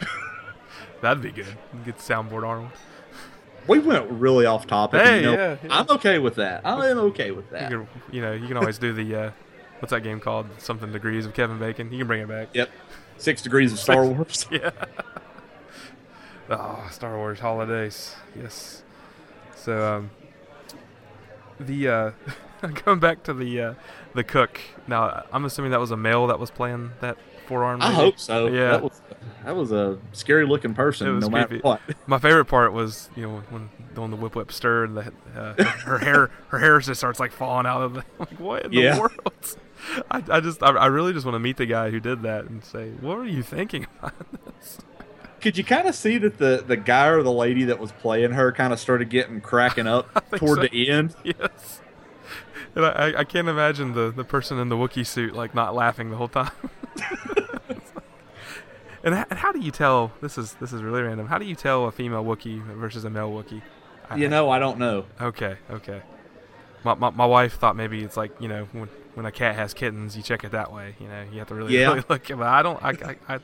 That'd 1.00 1.22
be 1.22 1.32
good. 1.32 1.56
Get 1.84 1.98
soundboard 1.98 2.46
Arnold. 2.46 2.70
We 3.66 3.78
went 3.80 4.08
really 4.10 4.46
off 4.46 4.66
topic. 4.66 5.02
Hey, 5.02 5.16
you 5.20 5.22
know, 5.26 5.32
yeah, 5.32 5.56
yeah. 5.62 5.68
I'm 5.80 5.90
okay 5.90 6.18
with 6.18 6.36
that. 6.36 6.64
I 6.64 6.88
am 6.88 6.98
okay 6.98 7.30
with 7.32 7.46
You 7.46 7.58
that. 7.58 7.70
can, 7.70 7.86
you 8.12 8.20
know, 8.20 8.32
you 8.32 8.46
can 8.46 8.56
always 8.56 8.78
do 8.78 8.92
the 8.92 9.14
uh, 9.14 9.30
what's 9.80 9.90
that 9.90 10.02
game 10.02 10.20
called? 10.20 10.46
Something 10.58 10.92
degrees 10.92 11.26
of 11.26 11.34
Kevin 11.34 11.58
Bacon. 11.58 11.90
You 11.92 11.98
can 11.98 12.06
bring 12.06 12.22
it 12.22 12.28
back. 12.28 12.48
Yep. 12.54 12.70
Six 13.18 13.42
degrees 13.42 13.72
of 13.72 13.78
Star 13.80 14.04
Wars. 14.06 14.46
Yeah. 14.50 14.70
oh, 16.50 16.86
Star 16.90 17.16
Wars 17.16 17.40
holidays. 17.40 18.14
Yes. 18.40 18.82
So 19.56 19.96
um, 19.96 20.10
the 21.58 21.88
uh, 21.88 22.10
going 22.84 23.00
back 23.00 23.22
to 23.24 23.34
the 23.34 23.60
uh, 23.60 23.74
the 24.14 24.24
cook. 24.24 24.60
Now 24.86 25.24
I'm 25.32 25.44
assuming 25.44 25.70
that 25.72 25.80
was 25.80 25.90
a 25.90 25.96
male 25.96 26.26
that 26.28 26.38
was 26.38 26.50
playing 26.50 26.92
that 27.00 27.16
forearm. 27.52 27.82
I 27.82 27.92
hope 27.92 28.18
so. 28.18 28.46
Yeah. 28.46 28.70
That 28.70 28.82
was, 28.82 29.02
that 29.44 29.56
was 29.56 29.72
a 29.72 29.98
scary 30.12 30.46
looking 30.46 30.74
person, 30.74 31.08
It 31.08 31.12
was 31.12 31.28
matter 31.30 31.48
creepy. 31.48 31.62
what. 31.62 31.80
My 32.06 32.18
favorite 32.18 32.46
part 32.46 32.72
was 32.72 33.10
you 33.16 33.22
know 33.24 33.42
when 33.50 33.68
doing 33.94 34.10
the 34.10 34.16
whip 34.16 34.34
whip 34.34 34.50
stir 34.52 34.84
and 34.84 34.96
the, 34.96 35.12
uh, 35.36 35.62
her 35.84 35.98
hair 35.98 36.30
her 36.48 36.58
hair 36.58 36.78
just 36.78 37.00
starts 37.00 37.20
like 37.20 37.32
falling 37.32 37.66
out 37.66 37.82
of 37.82 37.94
the 37.94 38.00
I'm 38.00 38.04
like 38.20 38.40
what 38.40 38.64
in 38.66 38.72
Yeah. 38.72 38.94
the 38.94 39.00
world. 39.00 39.56
I, 40.10 40.22
I 40.30 40.40
just 40.40 40.62
I, 40.62 40.68
I 40.70 40.86
really 40.86 41.12
just 41.12 41.26
want 41.26 41.34
to 41.34 41.40
meet 41.40 41.56
the 41.56 41.66
guy 41.66 41.90
who 41.90 42.00
did 42.00 42.22
that 42.22 42.44
and 42.46 42.64
say 42.64 42.90
what 43.00 43.16
were 43.16 43.24
you 43.26 43.42
thinking 43.42 43.86
about 43.98 44.14
this? 44.56 44.78
Could 45.40 45.58
you 45.58 45.64
kind 45.64 45.88
of 45.88 45.96
see 45.96 46.18
that 46.18 46.38
the, 46.38 46.62
the 46.64 46.76
guy 46.76 47.08
or 47.08 47.24
the 47.24 47.32
lady 47.32 47.64
that 47.64 47.80
was 47.80 47.90
playing 47.90 48.30
her 48.30 48.52
kind 48.52 48.72
of 48.72 48.78
started 48.78 49.10
getting 49.10 49.40
cracking 49.40 49.88
up 49.88 50.06
toward 50.36 50.58
so. 50.58 50.68
the 50.68 50.88
end? 50.88 51.16
Yes. 51.24 51.80
And 52.76 52.86
I, 52.86 52.90
I- 52.90 53.18
I 53.18 53.24
can't 53.24 53.48
imagine 53.48 53.92
the, 53.92 54.12
the 54.12 54.22
person 54.22 54.58
in 54.60 54.68
the 54.68 54.76
Wookiee 54.76 55.04
suit 55.04 55.34
like 55.34 55.52
not 55.52 55.74
laughing 55.74 56.10
the 56.10 56.16
whole 56.16 56.28
time. 56.28 56.52
And, 59.04 59.14
and 59.14 59.38
how 59.38 59.52
do 59.52 59.60
you 59.60 59.70
tell? 59.70 60.12
This 60.20 60.38
is 60.38 60.54
this 60.54 60.72
is 60.72 60.82
really 60.82 61.02
random. 61.02 61.26
How 61.26 61.38
do 61.38 61.44
you 61.44 61.54
tell 61.54 61.86
a 61.86 61.92
female 61.92 62.24
Wookiee 62.24 62.62
versus 62.76 63.04
a 63.04 63.10
male 63.10 63.30
Wookiee? 63.30 63.62
You 64.16 64.28
know, 64.28 64.50
I 64.50 64.58
don't 64.58 64.78
know. 64.78 65.06
Okay, 65.20 65.56
okay. 65.70 66.02
My, 66.84 66.94
my, 66.94 67.10
my 67.10 67.26
wife 67.26 67.54
thought 67.54 67.76
maybe 67.76 68.02
it's 68.02 68.16
like 68.16 68.32
you 68.40 68.48
know 68.48 68.68
when 68.72 68.88
when 69.14 69.26
a 69.26 69.32
cat 69.32 69.56
has 69.56 69.74
kittens, 69.74 70.16
you 70.16 70.22
check 70.22 70.44
it 70.44 70.52
that 70.52 70.72
way. 70.72 70.94
You 71.00 71.08
know, 71.08 71.24
you 71.32 71.38
have 71.38 71.48
to 71.48 71.54
really, 71.54 71.78
Yeah. 71.78 71.88
really 71.88 72.04
look. 72.08 72.26
But 72.28 72.42
I 72.42 72.62
don't. 72.62 72.82
I, 72.82 72.90
I, 72.90 73.34
I 73.34 73.38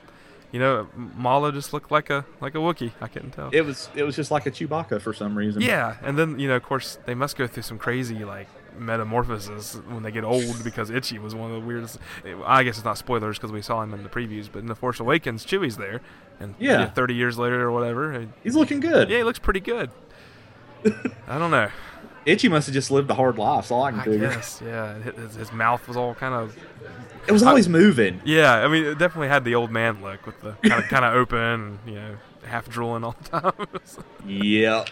you 0.50 0.58
know, 0.58 0.88
Malla 0.96 1.52
just 1.52 1.72
looked 1.72 1.90
like 1.90 2.08
a 2.10 2.24
like 2.40 2.54
a 2.54 2.58
Wookiee. 2.58 2.92
I 3.00 3.08
couldn't 3.08 3.32
tell. 3.32 3.50
It 3.52 3.62
was 3.62 3.88
it 3.94 4.02
was 4.04 4.16
just 4.16 4.30
like 4.30 4.46
a 4.46 4.50
Chewbacca 4.50 5.00
for 5.00 5.12
some 5.12 5.36
reason. 5.36 5.62
Yeah, 5.62 5.96
and 6.02 6.18
then 6.18 6.38
you 6.38 6.48
know, 6.48 6.56
of 6.56 6.62
course, 6.62 6.98
they 7.06 7.14
must 7.14 7.36
go 7.36 7.46
through 7.46 7.64
some 7.64 7.78
crazy 7.78 8.24
like 8.24 8.48
metamorphosis 8.76 9.74
when 9.88 10.02
they 10.02 10.10
get 10.10 10.24
old 10.24 10.62
because 10.64 10.90
Itchy 10.90 11.18
was 11.18 11.34
one 11.34 11.50
of 11.52 11.60
the 11.60 11.66
weirdest. 11.66 11.98
I 12.44 12.62
guess 12.64 12.76
it's 12.76 12.84
not 12.84 12.98
spoilers 12.98 13.38
because 13.38 13.52
we 13.52 13.62
saw 13.62 13.82
him 13.82 13.94
in 13.94 14.02
the 14.02 14.08
previews, 14.08 14.48
but 14.50 14.60
in 14.60 14.66
the 14.66 14.74
Force 14.74 15.00
Awakens, 15.00 15.44
Chewie's 15.46 15.76
there, 15.76 16.00
and 16.40 16.54
Yeah. 16.58 16.86
thirty 16.90 17.14
years 17.14 17.38
later 17.38 17.62
or 17.62 17.72
whatever, 17.72 18.26
He's 18.42 18.54
looking 18.56 18.80
good. 18.80 19.08
yeah, 19.10 19.18
he 19.18 19.24
looks 19.24 19.38
pretty 19.38 19.60
good. 19.60 19.90
I 21.28 21.38
don't 21.38 21.50
know. 21.50 21.68
Itchy 22.26 22.48
must 22.48 22.66
have 22.66 22.74
just 22.74 22.90
lived 22.90 23.10
a 23.10 23.14
hard 23.14 23.38
life. 23.38 23.62
That's 23.62 23.70
all 23.70 23.84
I 23.84 23.90
can 23.90 24.00
I 24.00 24.04
figure. 24.04 24.28
guess, 24.28 24.60
yeah. 24.64 24.94
His, 24.98 25.34
his 25.34 25.52
mouth 25.52 25.88
was 25.88 25.96
all 25.96 26.14
kind 26.14 26.34
of, 26.34 26.54
It 27.26 27.32
was 27.32 27.42
always 27.42 27.68
moving. 27.70 28.20
yeah. 28.24 28.52
I 28.56 28.68
mean, 28.68 28.84
it 28.84 28.98
definitely 28.98 29.28
had 29.28 29.44
the 29.44 29.54
old 29.54 29.70
man 29.70 30.02
look 30.02 30.26
with 30.26 30.38
the 30.42 30.52
kind 30.68 30.82
of 30.84 30.88
kind 30.90 31.04
of 31.06 31.14
open, 31.14 31.78
you 31.86 31.94
know, 31.94 32.16
half 32.44 32.68
drooling 32.68 33.02
all 33.04 33.16
the 33.22 33.40
time. 33.40 33.52
Yeah. 34.26 34.84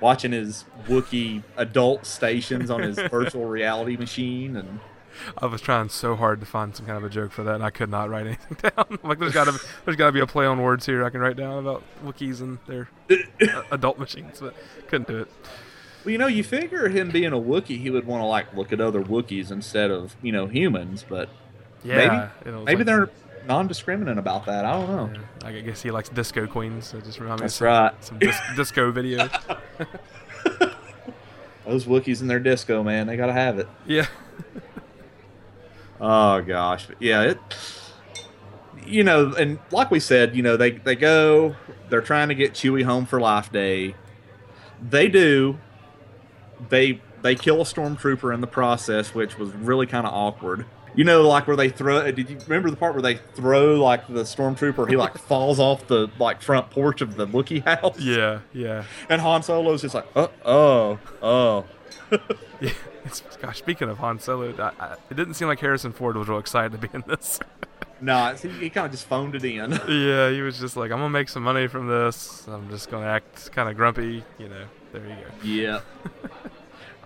Watching 0.00 0.32
his 0.32 0.64
Wookiee 0.86 1.42
adult 1.56 2.06
stations 2.06 2.70
on 2.70 2.82
his 2.82 2.96
virtual 3.10 3.44
reality 3.46 3.96
machine 3.96 4.56
and 4.56 4.80
I 5.36 5.46
was 5.46 5.60
trying 5.60 5.88
so 5.88 6.16
hard 6.16 6.40
to 6.40 6.46
find 6.46 6.74
some 6.74 6.86
kind 6.86 6.96
of 6.96 7.04
a 7.04 7.08
joke 7.10 7.32
for 7.32 7.42
that, 7.42 7.56
and 7.56 7.64
I 7.64 7.70
could 7.70 7.90
not 7.90 8.08
write 8.08 8.26
anything 8.26 8.56
down. 8.62 8.98
Like, 9.02 9.18
there's 9.18 9.34
gotta, 9.34 9.52
be, 9.52 9.58
there's 9.84 9.96
gotta 9.96 10.12
be 10.12 10.20
a 10.20 10.26
play 10.26 10.46
on 10.46 10.62
words 10.62 10.86
here 10.86 11.04
I 11.04 11.10
can 11.10 11.20
write 11.20 11.36
down 11.36 11.58
about 11.58 11.82
Wookiees 12.04 12.40
and 12.40 12.58
their 12.66 12.88
uh, 13.10 13.62
adult 13.70 13.98
machines, 13.98 14.40
but 14.40 14.54
couldn't 14.88 15.08
do 15.08 15.18
it. 15.18 15.28
Well, 16.04 16.12
you 16.12 16.18
know, 16.18 16.28
you 16.28 16.42
figure 16.42 16.88
him 16.88 17.10
being 17.10 17.32
a 17.32 17.38
Wookiee, 17.38 17.78
he 17.80 17.90
would 17.90 18.06
want 18.06 18.22
to 18.22 18.26
like 18.26 18.54
look 18.54 18.72
at 18.72 18.80
other 18.80 19.02
Wookiees 19.02 19.50
instead 19.50 19.90
of 19.90 20.16
you 20.22 20.32
know 20.32 20.46
humans, 20.46 21.04
but 21.06 21.28
Yeah, 21.84 22.30
you 22.46 22.52
know, 22.52 22.62
maybe 22.62 22.78
like- 22.78 22.86
they're 22.86 23.10
non-discriminant 23.46 24.18
about 24.18 24.46
that. 24.46 24.64
I 24.64 24.72
don't 24.72 25.12
know. 25.14 25.20
yeah, 25.42 25.48
I 25.48 25.60
guess 25.60 25.82
he 25.82 25.90
likes 25.90 26.08
disco 26.08 26.46
queens. 26.46 26.86
So 26.86 27.00
just 27.00 27.18
reminded 27.20 27.42
me 27.42 27.44
That's 27.44 27.54
some, 27.54 27.66
right. 27.66 28.04
some 28.04 28.18
dis- 28.18 28.40
disco 28.56 28.92
videos. 28.92 29.30
Those 31.66 31.84
Wookiees 31.86 32.20
in 32.20 32.26
their 32.26 32.40
disco, 32.40 32.82
man, 32.82 33.06
they 33.06 33.16
gotta 33.16 33.32
have 33.32 33.58
it. 33.58 33.68
Yeah, 33.86 34.06
Oh 36.00 36.40
gosh, 36.40 36.86
but 36.86 37.00
yeah, 37.00 37.22
it. 37.22 37.38
You 38.86 39.04
know, 39.04 39.34
and 39.34 39.58
like 39.70 39.90
we 39.90 40.00
said, 40.00 40.34
you 40.34 40.42
know, 40.42 40.56
they 40.56 40.70
they 40.72 40.96
go, 40.96 41.54
they're 41.90 42.00
trying 42.00 42.28
to 42.28 42.34
get 42.34 42.54
Chewie 42.54 42.84
home 42.84 43.04
for 43.06 43.20
Life 43.20 43.52
Day. 43.52 43.94
They 44.82 45.08
do. 45.08 45.58
They 46.70 47.00
they 47.22 47.34
kill 47.34 47.60
a 47.60 47.64
stormtrooper 47.64 48.32
in 48.34 48.40
the 48.40 48.46
process, 48.46 49.14
which 49.14 49.38
was 49.38 49.50
really 49.50 49.86
kind 49.86 50.06
of 50.06 50.12
awkward. 50.14 50.64
You 50.94 51.04
know, 51.04 51.22
like 51.22 51.46
where 51.46 51.56
they 51.56 51.68
throw. 51.68 51.98
Uh, 51.98 52.10
did 52.10 52.28
you 52.30 52.38
remember 52.46 52.70
the 52.70 52.76
part 52.76 52.94
where 52.94 53.02
they 53.02 53.16
throw 53.16 53.74
like 53.76 54.06
the 54.08 54.22
stormtrooper? 54.22 54.88
He 54.88 54.96
like 54.96 55.16
falls 55.28 55.58
off 55.58 55.86
the 55.86 56.08
like 56.18 56.42
front 56.42 56.70
porch 56.70 57.00
of 57.00 57.16
the 57.16 57.26
Wookiee 57.26 57.64
house. 57.64 57.98
Yeah, 57.98 58.40
yeah, 58.52 58.84
And 59.08 59.20
Han 59.20 59.42
Solo's 59.42 59.82
just 59.82 59.94
like, 59.94 60.06
oh, 60.16 60.30
oh, 60.44 60.98
oh. 61.22 61.64
yeah. 62.60 62.72
Gosh, 63.40 63.58
speaking 63.58 63.88
of 63.88 63.98
Han 63.98 64.18
Solo, 64.20 64.54
I, 64.58 64.72
I, 64.84 64.96
it 65.10 65.16
didn't 65.16 65.34
seem 65.34 65.48
like 65.48 65.60
Harrison 65.60 65.92
Ford 65.92 66.16
was 66.16 66.28
real 66.28 66.38
excited 66.38 66.72
to 66.72 66.78
be 66.78 66.88
in 66.92 67.04
this. 67.06 67.40
Nah, 68.02 68.34
he, 68.34 68.48
he 68.48 68.70
kind 68.70 68.86
of 68.86 68.92
just 68.92 69.06
phoned 69.06 69.34
it 69.34 69.44
in. 69.44 69.72
yeah, 69.88 70.30
he 70.30 70.40
was 70.40 70.58
just 70.58 70.74
like, 70.74 70.90
I'm 70.90 70.98
gonna 70.98 71.10
make 71.10 71.28
some 71.28 71.42
money 71.42 71.66
from 71.66 71.86
this. 71.86 72.46
I'm 72.48 72.68
just 72.70 72.90
gonna 72.90 73.04
act 73.04 73.52
kind 73.52 73.68
of 73.68 73.76
grumpy. 73.76 74.24
You 74.38 74.48
know, 74.48 74.64
there 74.92 75.06
you 75.06 75.14
go. 75.14 75.30
yeah. 75.42 75.80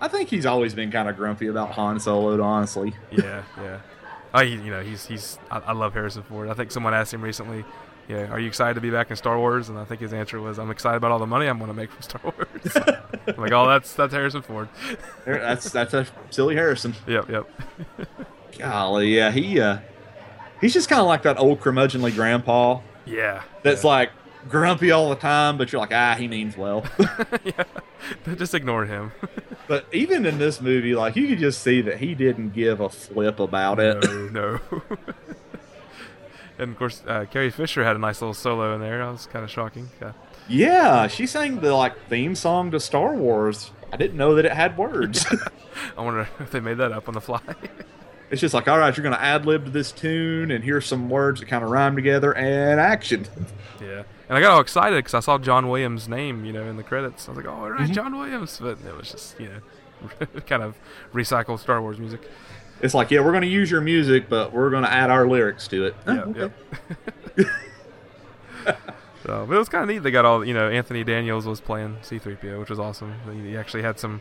I 0.05 0.09
think 0.09 0.29
he's 0.29 0.45
always 0.45 0.75
been 0.75 0.91
kind 0.91 1.09
of 1.09 1.17
grumpy 1.17 1.47
about 1.47 1.73
Han 1.73 1.99
Solo, 1.99 2.39
honestly. 2.43 2.95
Yeah, 3.11 3.43
yeah. 3.57 3.79
Oh, 4.35 4.43
you 4.43 4.59
know, 4.71 4.83
he's 4.83 5.07
he's. 5.07 5.39
I, 5.51 5.61
I 5.61 5.73
love 5.73 5.95
Harrison 5.95 6.23
Ford. 6.25 6.51
I 6.51 6.55
think 6.55 6.71
someone 6.73 6.93
asked 6.93 7.15
him 7.15 7.23
recently, 7.23 7.65
"Yeah, 8.07 8.27
are 8.27 8.39
you 8.39 8.47
excited 8.49 8.75
to 8.75 8.83
be 8.83 8.91
back 8.91 9.09
in 9.11 9.17
Star 9.17 9.39
Wars?" 9.39 9.71
And 9.71 9.79
I 9.79 9.85
think 9.87 10.03
his 10.03 10.13
answer 10.13 10.41
was, 10.43 10.59
"I'm 10.59 10.71
excited 10.71 10.97
about 10.99 11.11
all 11.11 11.19
the 11.19 11.27
money 11.27 11.47
I'm 11.47 11.57
going 11.59 11.69
to 11.71 11.75
make 11.75 11.91
from 11.91 12.03
Star 12.03 12.21
Wars." 12.25 12.77
I'm 13.27 13.37
like, 13.43 13.53
oh, 13.53 13.67
that's 13.67 13.95
that's 13.95 14.13
Harrison 14.13 14.43
Ford. 14.43 14.69
That's 15.25 15.71
that's 15.71 15.95
a 15.95 16.07
silly 16.31 16.55
Harrison. 16.55 16.95
Yep, 17.07 17.31
yep. 17.31 17.49
Golly, 18.59 19.17
yeah, 19.17 19.31
he 19.31 19.59
uh, 19.59 19.79
he's 20.61 20.75
just 20.75 20.89
kind 20.91 21.01
of 21.01 21.07
like 21.07 21.23
that 21.23 21.39
old 21.39 21.61
curmudgeonly 21.61 22.15
grandpa 22.15 22.81
Yeah. 23.07 23.43
that's 23.63 23.85
yeah. 23.85 23.91
like 23.91 24.11
grumpy 24.49 24.91
all 24.91 25.11
the 25.11 25.17
time, 25.17 25.59
but 25.59 25.73
you're 25.73 25.81
like, 25.81 25.93
ah, 25.93 26.15
he 26.17 26.29
means 26.29 26.57
well. 26.57 26.85
yeah. 27.45 27.65
Just 28.35 28.55
ignore 28.55 28.87
him. 28.87 29.13
but 29.69 29.87
even 29.93 30.27
in 30.27 30.39
this 30.39 30.61
movie, 30.61 30.95
like 30.95 31.17
you 31.17 31.29
could 31.29 31.39
just 31.39 31.63
see 31.63 31.81
that 31.83 31.99
he 31.99 32.15
didn't 32.15 32.51
give 32.51 32.81
a 32.81 32.89
flip 32.89 33.41
about 33.41 33.79
it. 33.81 34.03
no, 34.03 34.29
no. 34.29 34.61
and 36.59 36.73
of 36.73 36.79
course, 36.79 37.03
uh, 37.07 37.25
Carrie 37.31 37.51
Fisher 37.51 37.85
had 37.85 37.97
a 37.97 37.99
nice 37.99 38.21
little 38.21 38.35
solo 38.35 38.75
in 38.75 38.81
there. 38.81 38.99
That 38.99 39.11
was 39.11 39.27
kind 39.27 39.45
of 39.45 39.51
shocking. 39.51 39.91
Yeah. 40.01 40.13
Yeah, 40.47 41.07
she 41.07 41.27
sang 41.27 41.61
the 41.61 41.75
like 41.75 41.99
theme 42.09 42.35
song 42.35 42.71
to 42.73 42.81
Star 42.81 43.15
Wars. 43.15 43.71
I 43.93 43.97
didn't 43.97 44.17
know 44.17 44.35
that 44.35 44.45
it 44.45 44.53
had 44.53 44.77
words. 44.77 45.25
I 45.97 46.03
wonder 46.03 46.29
if 46.41 46.51
they 46.51 46.61
made 46.61 46.79
that 46.79 46.93
up 46.93 47.09
on 47.09 47.15
the 47.15 47.21
fly. 47.21 47.41
it's 48.31 48.43
just 48.43 48.53
like, 48.53 48.69
all 48.69 48.79
right, 48.79 48.95
you're 48.95 49.05
gonna 49.05 49.17
ad 49.17 49.47
lib 49.47 49.65
to 49.65 49.71
this 49.71 49.91
tune, 49.91 50.51
and 50.51 50.63
here's 50.63 50.85
some 50.85 51.09
words 51.09 51.41
that 51.41 51.47
kind 51.47 51.65
of 51.65 51.71
rhyme 51.71 51.97
together, 51.97 52.35
and 52.37 52.79
action. 52.79 53.27
yeah. 53.81 54.03
And 54.29 54.39
I 54.39 54.41
got 54.41 54.53
all 54.53 54.61
excited 54.61 54.97
because 54.97 55.15
I 55.15 55.21
saw 55.21 55.37
John 55.39 55.69
Williams' 55.69 56.09
name, 56.09 56.45
you 56.45 56.53
know, 56.53 56.65
in 56.65 56.77
the 56.77 56.83
credits. 56.83 57.29
I 57.29 57.33
was 57.33 57.37
like, 57.39 57.47
oh, 57.47 57.51
all 57.59 57.71
right, 57.71 57.89
Mhm. 57.89 57.93
John 57.95 58.17
Williams. 58.17 58.59
But 58.61 58.79
it 58.87 58.97
was 58.97 59.11
just, 59.11 59.39
you 59.39 59.49
know, 59.49 60.27
kind 60.47 60.63
of 60.63 60.77
recycled 61.13 61.59
Star 61.59 61.81
Wars 61.83 61.99
music. 61.99 62.23
It's 62.81 62.95
like, 62.95 63.11
yeah, 63.11 63.21
we're 63.21 63.33
gonna 63.33 63.47
use 63.47 63.71
your 63.71 63.81
music, 63.81 64.29
but 64.29 64.53
we're 64.53 64.71
gonna 64.71 64.89
add 64.89 65.11
our 65.11 65.27
lyrics 65.29 65.69
to 65.69 65.87
it. 65.87 65.95
Oh, 66.07 66.13
Yeah, 66.15 66.23
okay. 66.23 66.55
yep. 67.37 67.47
so, 69.25 69.47
but 69.49 69.55
it 69.55 69.59
was 69.59 69.69
kind 69.69 69.83
of 69.83 69.89
neat. 69.89 70.03
They 70.03 70.11
got 70.11 70.25
all, 70.25 70.45
you 70.45 70.55
know, 70.55 70.69
Anthony 70.69 71.05
Daniels 71.05 71.47
was 71.47 71.61
playing 71.61 71.99
C-3PO, 72.03 72.59
which 72.61 72.71
was 72.71 72.79
awesome. 72.79 73.15
He 73.33 73.51
he 73.51 73.57
actually 73.57 73.83
had 73.83 73.99
some 73.99 74.21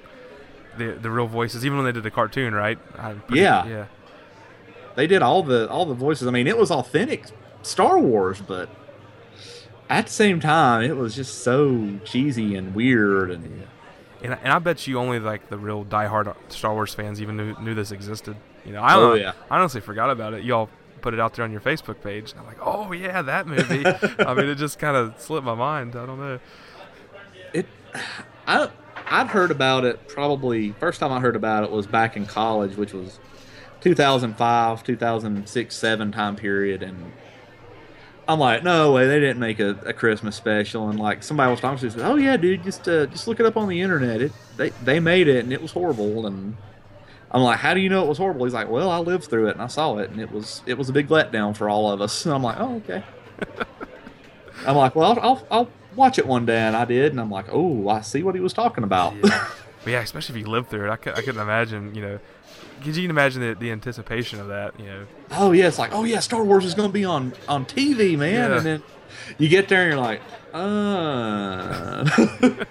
the 0.77 0.91
the 1.01 1.09
real 1.09 1.27
voices, 1.27 1.65
even 1.65 1.77
when 1.77 1.85
they 1.85 1.91
did 1.91 2.03
the 2.03 2.11
cartoon, 2.11 2.53
right? 2.53 2.77
Pretty- 3.27 3.41
Yeah. 3.41 3.65
yeah, 3.65 3.85
They 4.95 5.07
did 5.07 5.21
all 5.21 5.43
the 5.43 5.69
all 5.69 5.85
the 5.85 5.93
voices. 5.93 6.27
I 6.27 6.31
mean, 6.31 6.47
it 6.47 6.57
was 6.57 6.71
authentic 6.71 7.25
Star 7.61 7.97
Wars, 7.99 8.41
but 8.41 8.69
at 9.99 10.07
the 10.07 10.11
same 10.11 10.39
time, 10.39 10.83
it 10.83 10.95
was 10.97 11.15
just 11.15 11.43
so 11.43 11.99
cheesy 12.05 12.55
and 12.55 12.73
weird. 12.75 13.31
And 13.31 13.67
and 14.23 14.33
I- 14.33 14.37
and 14.43 14.53
I 14.53 14.59
bet 14.59 14.87
you 14.87 14.97
only 14.99 15.19
like 15.19 15.49
the 15.49 15.57
real 15.57 15.83
diehard 15.85 16.33
Star 16.49 16.73
Wars 16.73 16.93
fans 16.93 17.21
even 17.21 17.35
knew, 17.37 17.55
knew 17.59 17.73
this 17.75 17.91
existed. 17.91 18.35
You 18.65 18.71
know, 18.73 18.81
I 18.81 18.95
Oh, 18.95 19.13
yeah. 19.15 19.33
I 19.51 19.57
honestly 19.59 19.81
forgot 19.81 20.09
about 20.09 20.33
it. 20.33 20.43
Y'all 20.45 20.69
put 21.01 21.13
it 21.13 21.19
out 21.19 21.33
there 21.33 21.43
on 21.43 21.51
your 21.51 21.59
Facebook 21.59 22.01
page, 22.01 22.31
and 22.31 22.39
I'm 22.39 22.45
like, 22.45 22.59
oh 22.61 22.93
yeah, 22.93 23.21
that 23.21 23.45
movie. 23.47 23.85
I 24.19 24.33
mean, 24.33 24.47
it 24.47 24.55
just 24.55 24.79
kind 24.79 24.95
of 24.95 25.15
slipped 25.19 25.45
my 25.45 25.55
mind. 25.55 25.95
I 25.97 26.05
don't 26.05 26.19
know. 26.19 26.39
it, 27.53 27.65
I 28.47 28.69
I'd 29.07 29.27
heard 29.27 29.51
about 29.51 29.83
it 29.83 30.07
probably 30.07 30.71
first 30.79 31.01
time 31.01 31.11
I 31.11 31.19
heard 31.19 31.35
about 31.35 31.65
it 31.65 31.71
was 31.71 31.85
back 31.87 32.15
in 32.15 32.25
college, 32.25 32.77
which 32.77 32.93
was 32.93 33.19
2005, 33.81 34.83
2006, 34.83 35.75
seven 35.75 36.11
time 36.13 36.35
period, 36.37 36.81
and 36.81 37.11
I'm 38.27 38.39
like, 38.39 38.63
no 38.63 38.93
way, 38.93 39.07
they 39.07 39.19
didn't 39.19 39.39
make 39.39 39.59
a, 39.59 39.71
a 39.85 39.93
Christmas 39.93 40.35
special. 40.35 40.89
And 40.89 40.99
like 40.99 41.23
somebody 41.23 41.51
was 41.51 41.59
talking 41.59 41.77
to 41.79 41.85
me, 41.85 41.91
said, 41.91 42.09
oh 42.09 42.15
yeah, 42.15 42.37
dude, 42.37 42.63
just 42.63 42.87
uh, 42.87 43.05
just 43.07 43.27
look 43.27 43.39
it 43.39 43.45
up 43.45 43.57
on 43.57 43.67
the 43.67 43.81
internet. 43.81 44.21
It 44.21 44.31
they 44.57 44.69
they 44.83 44.99
made 44.99 45.27
it 45.27 45.43
and 45.43 45.51
it 45.51 45.61
was 45.61 45.71
horrible. 45.71 46.25
And 46.25 46.55
I'm 47.31 47.41
like, 47.41 47.59
how 47.59 47.73
do 47.73 47.79
you 47.79 47.89
know 47.89 48.03
it 48.03 48.07
was 48.07 48.17
horrible? 48.17 48.45
He's 48.45 48.53
like, 48.53 48.69
well, 48.69 48.91
I 48.91 48.99
lived 48.99 49.25
through 49.25 49.47
it 49.47 49.51
and 49.51 49.61
I 49.61 49.67
saw 49.67 49.97
it, 49.97 50.09
and 50.09 50.21
it 50.21 50.31
was 50.31 50.61
it 50.65 50.77
was 50.77 50.89
a 50.89 50.93
big 50.93 51.09
letdown 51.09 51.55
for 51.55 51.69
all 51.69 51.91
of 51.91 52.01
us. 52.01 52.25
And 52.25 52.33
I'm 52.35 52.43
like, 52.43 52.59
oh 52.59 52.75
okay. 52.77 53.03
I'm 54.65 54.75
like, 54.75 54.95
well, 54.95 55.11
I'll, 55.11 55.19
I'll, 55.19 55.47
I'll 55.51 55.69
watch 55.95 56.17
it 56.17 56.25
one 56.25 56.45
day, 56.45 56.59
and 56.59 56.75
I 56.75 56.85
did, 56.85 57.11
and 57.11 57.19
I'm 57.19 57.31
like, 57.31 57.47
oh, 57.51 57.89
I 57.89 58.01
see 58.01 58.23
what 58.23 58.35
he 58.35 58.41
was 58.41 58.53
talking 58.53 58.83
about. 58.83 59.13
Yeah. 59.23 59.47
yeah, 59.85 60.01
especially 60.01 60.39
if 60.39 60.45
you 60.45 60.51
lived 60.51 60.69
through 60.69 60.87
it, 60.87 60.91
I, 60.91 60.95
cou- 60.95 61.11
I 61.11 61.21
couldn't 61.21 61.41
imagine. 61.41 61.93
You 61.95 62.01
know, 62.01 62.19
could 62.83 62.95
you 62.95 63.09
imagine 63.09 63.41
the, 63.41 63.55
the 63.55 63.71
anticipation 63.71 64.39
of 64.39 64.47
that? 64.49 64.79
You 64.79 64.85
know, 64.85 65.05
oh 65.31 65.51
yeah, 65.51 65.67
it's 65.67 65.79
like, 65.79 65.91
oh 65.93 66.03
yeah, 66.03 66.19
Star 66.19 66.43
Wars 66.43 66.65
is 66.65 66.73
going 66.75 66.89
to 66.89 66.93
be 66.93 67.05
on 67.05 67.33
on 67.47 67.65
TV, 67.65 68.17
man, 68.17 68.33
Yeah. 68.51 68.57
and 68.57 68.65
then 68.65 68.83
you 69.37 69.49
get 69.49 69.69
there 69.69 69.83
and 69.83 69.91
you're 69.93 70.01
like, 70.01 70.21
uh. 70.53 72.05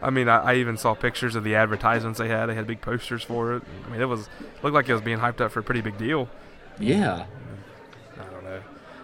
I 0.00 0.10
mean, 0.10 0.28
I, 0.28 0.38
I 0.38 0.54
even 0.56 0.76
saw 0.76 0.94
pictures 0.94 1.34
of 1.34 1.42
the 1.42 1.56
advertisements 1.56 2.18
they 2.20 2.28
had. 2.28 2.46
They 2.46 2.54
had 2.54 2.66
big 2.68 2.80
posters 2.80 3.24
for 3.24 3.54
it. 3.56 3.62
I 3.86 3.90
mean, 3.90 4.00
it 4.00 4.04
was 4.06 4.28
looked 4.62 4.74
like 4.74 4.88
it 4.88 4.92
was 4.92 5.02
being 5.02 5.18
hyped 5.18 5.40
up 5.40 5.50
for 5.50 5.58
a 5.60 5.62
pretty 5.62 5.80
big 5.80 5.98
deal. 5.98 6.28
yeah, 6.78 7.24
I 8.18 8.24
don't 8.32 8.44
know. 8.44 8.60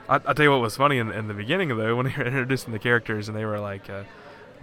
I, 0.08 0.14
I'll 0.26 0.34
tell 0.34 0.44
you 0.44 0.50
what 0.52 0.60
was 0.60 0.76
funny 0.76 0.98
in, 0.98 1.10
in 1.10 1.26
the 1.26 1.34
beginning, 1.34 1.68
though, 1.76 1.96
when 1.96 2.06
they 2.06 2.14
were 2.16 2.24
introducing 2.26 2.72
the 2.72 2.78
characters 2.78 3.28
and 3.28 3.36
they 3.36 3.44
were 3.44 3.58
like, 3.58 3.90
uh, 3.90 4.04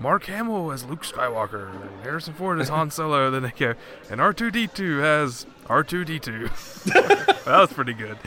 Mark 0.02 0.26
Hamill 0.26 0.72
as 0.72 0.84
Luke 0.84 1.04
Skywalker, 1.04 1.70
Harrison 2.02 2.34
Ford 2.34 2.60
as 2.60 2.70
Han 2.70 2.90
Solo. 2.92 3.30
then 3.30 3.44
they 3.44 3.52
go, 3.52 3.76
and 4.10 4.20
R2D2 4.20 5.00
has 5.02 5.46
R2D2. 5.68 7.44
that 7.46 7.46
was 7.60 7.72
pretty 7.72 7.94
good. 7.94 8.18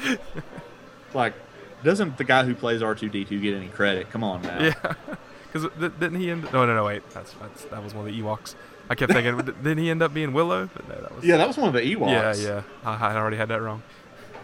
like, 1.12 1.34
doesn't 1.82 2.16
the 2.16 2.24
guy 2.24 2.44
who 2.44 2.54
plays 2.54 2.80
R2D2 2.80 3.42
get 3.42 3.54
any 3.54 3.68
credit? 3.68 4.10
Come 4.10 4.22
on 4.24 4.42
now. 4.42 4.62
Yeah. 4.62 4.94
Because 5.52 5.70
th- 5.78 5.92
didn't 6.00 6.18
he 6.18 6.32
end? 6.32 6.52
No, 6.52 6.66
no, 6.66 6.74
no. 6.74 6.84
Wait, 6.84 7.08
that's, 7.10 7.32
that's 7.34 7.64
that 7.66 7.80
was 7.84 7.94
one 7.94 8.08
of 8.08 8.12
the 8.12 8.20
Ewoks. 8.20 8.56
I 8.90 8.96
kept 8.96 9.12
thinking, 9.12 9.36
didn't 9.62 9.78
he 9.78 9.88
end 9.88 10.02
up 10.02 10.12
being 10.12 10.32
Willow? 10.32 10.68
But 10.74 10.88
no, 10.88 11.00
that 11.00 11.14
was. 11.14 11.24
Yeah, 11.24 11.36
that 11.36 11.46
was 11.46 11.56
one 11.56 11.68
of 11.68 11.74
the 11.74 11.94
Ewoks. 11.94 12.42
Yeah, 12.42 12.54
yeah. 12.54 12.62
I, 12.84 13.10
I 13.12 13.16
already 13.16 13.36
had 13.36 13.50
that 13.50 13.62
wrong. 13.62 13.84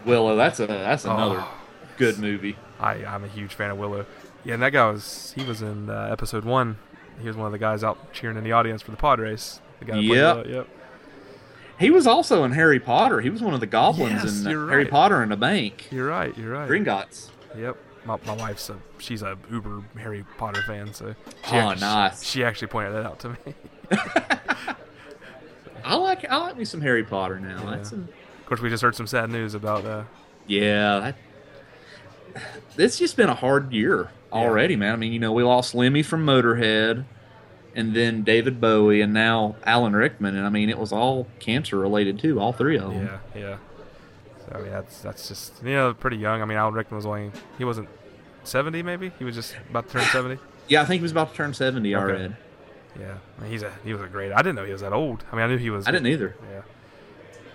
Willow, 0.05 0.37
that's 0.37 0.61
a 0.61 0.67
that's 0.67 1.03
another 1.03 1.39
Oh. 1.41 1.53
good 1.97 2.17
movie. 2.17 2.55
I, 2.79 3.03
I'm 3.03 3.25
a 3.25 3.27
huge 3.27 3.53
fan 3.53 3.71
of 3.71 3.77
Willow. 3.77 4.05
Yeah, 4.45 4.53
and 4.53 4.63
that 4.63 4.69
guy 4.69 4.89
was 4.89 5.33
he 5.35 5.43
was 5.43 5.61
in 5.61 5.89
uh, 5.89 6.07
episode 6.09 6.45
one. 6.45 6.77
He 7.21 7.27
was 7.27 7.37
one 7.37 7.45
of 7.45 7.51
the 7.51 7.57
guys 7.57 7.83
out 7.83 8.11
cheering 8.13 8.37
in 8.37 8.43
the 8.43 8.51
audience 8.51 8.81
for 8.81 8.91
the 8.91 8.97
pod 8.97 9.19
race. 9.19 9.59
The 9.79 9.85
guy 9.85 9.97
Yep. 9.99 10.09
Willow, 10.09 10.45
Yep. 10.47 10.67
He 11.79 11.89
was 11.89 12.05
also 12.05 12.43
in 12.43 12.51
Harry 12.51 12.79
Potter. 12.79 13.21
He 13.21 13.29
was 13.31 13.41
one 13.41 13.53
of 13.55 13.59
the 13.59 13.65
goblins 13.67 14.23
Yes, 14.23 14.43
in 14.43 14.51
you're 14.51 14.69
Harry. 14.69 14.85
Potter 14.85 15.23
in 15.23 15.29
the 15.29 15.37
Bank. 15.37 15.87
You're 15.91 16.07
right. 16.07 16.37
You're 16.37 16.51
right. 16.53 16.69
Gringotts. 16.69 17.29
Yep. 17.57 17.75
My, 18.05 18.17
my 18.25 18.33
wife's 18.33 18.69
a 18.69 18.77
she's 18.99 19.21
a 19.21 19.37
uber 19.51 19.83
Harry 19.97 20.25
Potter 20.37 20.61
fan, 20.63 20.93
so 20.93 21.13
she 21.47 21.55
Oh, 21.55 21.69
actually, 21.71 21.81
nice. 21.81 22.23
She 22.23 22.43
actually 22.43 22.67
pointed 22.67 22.93
that 22.93 23.05
out 23.05 23.19
to 23.19 23.29
me. 23.29 23.35
I 25.83 25.95
like 25.95 26.29
I 26.29 26.37
like 26.37 26.57
me 26.57 26.65
some 26.65 26.81
Harry 26.81 27.03
Potter 27.03 27.39
now. 27.39 27.63
Yeah. 27.63 27.75
That's 27.77 27.91
a, 27.91 27.95
of 27.95 28.45
course, 28.45 28.59
we 28.61 28.69
just 28.69 28.83
heard 28.83 28.95
some 28.95 29.07
sad 29.07 29.29
news 29.29 29.53
about 29.55 29.85
uh, 29.85 30.03
yeah. 30.47 31.13
That, 32.35 32.43
it's 32.77 32.97
just 32.99 33.17
been 33.17 33.29
a 33.29 33.35
hard 33.35 33.71
year 33.71 34.09
already, 34.31 34.75
man. 34.75 34.93
I 34.93 34.95
mean, 34.95 35.13
you 35.13 35.19
know, 35.19 35.31
we 35.31 35.43
lost 35.43 35.73
Lemmy 35.75 36.03
from 36.03 36.25
Motorhead, 36.25 37.05
and 37.75 37.95
then 37.95 38.23
David 38.23 38.59
Bowie, 38.61 39.01
and 39.01 39.13
now 39.13 39.55
Alan 39.65 39.93
Rickman, 39.95 40.35
and 40.35 40.45
I 40.45 40.49
mean, 40.49 40.69
it 40.69 40.77
was 40.77 40.91
all 40.91 41.27
cancer 41.39 41.77
related 41.77 42.19
too. 42.19 42.39
All 42.39 42.53
three 42.53 42.77
of 42.77 42.93
them. 42.93 43.05
Yeah, 43.05 43.39
yeah. 43.39 43.57
So 44.45 44.55
I 44.57 44.61
mean, 44.61 44.71
that's 44.71 45.01
that's 45.01 45.27
just 45.27 45.53
you 45.63 45.73
know 45.73 45.93
pretty 45.93 46.17
young. 46.17 46.41
I 46.41 46.45
mean, 46.45 46.57
Alan 46.57 46.73
Rickman 46.73 46.95
was 46.97 47.05
only 47.05 47.31
he 47.57 47.63
wasn't 47.65 47.89
seventy, 48.43 48.81
maybe 48.83 49.11
he 49.19 49.23
was 49.25 49.35
just 49.35 49.55
about 49.69 49.87
to 49.89 49.93
turn 49.99 50.03
seventy. 50.11 50.41
Yeah, 50.67 50.81
I 50.81 50.85
think 50.85 50.99
he 50.99 51.03
was 51.03 51.11
about 51.11 51.31
to 51.31 51.35
turn 51.35 51.53
seventy. 51.53 51.95
I 51.95 52.03
Okay. 52.03 52.13
read. 52.23 52.35
Yeah, 52.99 53.15
I 53.37 53.41
mean, 53.43 53.51
he's 53.51 53.63
a 53.63 53.71
he 53.85 53.93
was 53.93 54.01
a 54.01 54.07
great. 54.07 54.31
I 54.33 54.37
didn't 54.37 54.55
know 54.55 54.65
he 54.65 54.73
was 54.73 54.81
that 54.81 54.91
old. 54.93 55.23
I 55.31 55.35
mean, 55.35 55.45
I 55.45 55.47
knew 55.47 55.57
he 55.57 55.69
was. 55.69 55.87
I 55.87 55.91
didn't 55.91 56.07
either. 56.07 56.35
Yeah. 56.51 56.61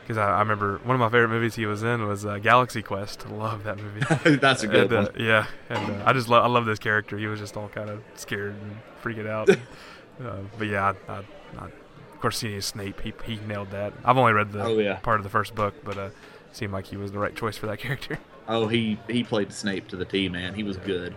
Because 0.06 0.18
I, 0.18 0.30
I 0.36 0.38
remember 0.38 0.78
one 0.84 0.94
of 0.94 1.00
my 1.00 1.08
favorite 1.08 1.30
movies 1.30 1.56
he 1.56 1.66
was 1.66 1.82
in 1.82 2.06
was 2.06 2.24
uh, 2.24 2.38
Galaxy 2.38 2.80
Quest. 2.80 3.26
I 3.26 3.30
love 3.32 3.64
that 3.64 3.76
movie. 3.78 4.36
That's 4.36 4.62
a 4.62 4.68
good 4.68 4.92
And, 4.92 5.08
uh, 5.08 5.10
one. 5.12 5.20
yeah, 5.26 5.46
and 5.68 5.96
uh, 6.00 6.04
I 6.06 6.12
just 6.12 6.28
love 6.28 6.44
I 6.44 6.48
love 6.48 6.64
this 6.64 6.78
character. 6.78 7.18
He 7.18 7.26
was 7.26 7.40
just 7.40 7.56
all 7.56 7.68
kind 7.68 7.90
of 7.90 8.02
scared 8.14 8.54
and 8.62 8.76
freaking 9.02 9.26
out. 9.28 9.50
uh, 10.24 10.38
but 10.58 10.68
yeah, 10.68 10.94
I, 11.08 11.12
I, 11.12 11.16
I, 11.58 11.64
of 11.66 12.20
course, 12.20 12.38
seeing 12.38 12.60
Snape, 12.60 13.00
he 13.00 13.12
he 13.24 13.36
nailed 13.48 13.70
that. 13.72 13.92
I've 14.04 14.16
only 14.16 14.32
read 14.32 14.52
the 14.52 14.62
Oh, 14.62 14.78
yeah. 14.78 14.96
part 14.96 15.18
of 15.18 15.24
the 15.24 15.30
first 15.30 15.54
book, 15.56 15.74
but 15.84 15.98
uh, 15.98 16.10
seemed 16.52 16.72
like 16.72 16.86
he 16.86 16.96
was 16.96 17.10
the 17.10 17.18
right 17.18 17.34
choice 17.34 17.56
for 17.56 17.66
that 17.66 17.78
character. 17.80 18.18
Oh, 18.48 18.68
he 18.68 18.98
he 19.08 19.24
played 19.24 19.52
Snape 19.52 19.88
to 19.88 19.96
the 19.96 20.04
T, 20.04 20.28
man. 20.28 20.54
He 20.54 20.62
was 20.62 20.76
good. 20.76 21.16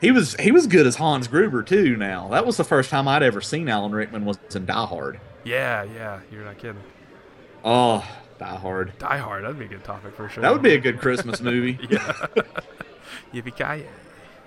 he 0.00 0.12
was 0.12 0.34
he 0.36 0.52
was 0.52 0.66
good 0.68 0.86
as 0.86 0.94
Hans 0.96 1.26
Gruber 1.26 1.62
too. 1.64 1.96
Now 1.96 2.28
that 2.28 2.46
was 2.46 2.56
the 2.56 2.62
first 2.64 2.88
time 2.90 3.08
I'd 3.08 3.24
ever 3.24 3.40
seen 3.40 3.68
Alan 3.68 3.90
Rickman 3.92 4.24
was 4.24 4.38
in 4.54 4.64
Die 4.66 4.86
Hard. 4.86 5.18
yeah, 5.44 5.82
yeah, 5.82 6.20
you're 6.30 6.44
not 6.44 6.58
kidding. 6.58 6.80
Oh, 7.64 8.06
Die 8.38 8.56
Hard. 8.56 8.98
Die 8.98 9.18
Hard. 9.18 9.44
That'd 9.44 9.58
be 9.58 9.64
a 9.64 9.68
good 9.68 9.84
topic 9.84 10.14
for 10.14 10.28
sure. 10.28 10.42
That 10.42 10.52
would 10.52 10.62
be 10.62 10.74
a 10.74 10.78
good 10.78 10.98
Christmas 10.98 11.40
movie. 11.40 11.78
yeah. 11.90 12.26
Yippee 13.32 13.56
ki 13.56 13.86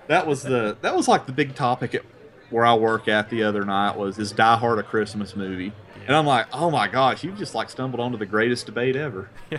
That 0.06 0.26
was 0.26 0.42
the 0.42 0.76
that 0.82 0.94
was 0.94 1.08
like 1.08 1.26
the 1.26 1.32
big 1.32 1.54
topic 1.54 1.94
at 1.94 2.02
where 2.50 2.64
I 2.64 2.74
work 2.74 3.08
at 3.08 3.28
the 3.28 3.42
other 3.42 3.64
night 3.64 3.96
was 3.96 4.18
is 4.18 4.32
Die 4.32 4.56
Hard 4.56 4.78
a 4.78 4.82
Christmas 4.82 5.34
movie? 5.36 5.72
And 6.06 6.16
I'm 6.16 6.24
like, 6.26 6.46
oh 6.52 6.70
my 6.70 6.88
gosh, 6.88 7.22
you've 7.24 7.36
just 7.36 7.54
like 7.54 7.68
stumbled 7.70 8.00
onto 8.00 8.16
the 8.16 8.26
greatest 8.26 8.66
debate 8.66 8.96
ever. 8.96 9.30
Yeah. 9.50 9.58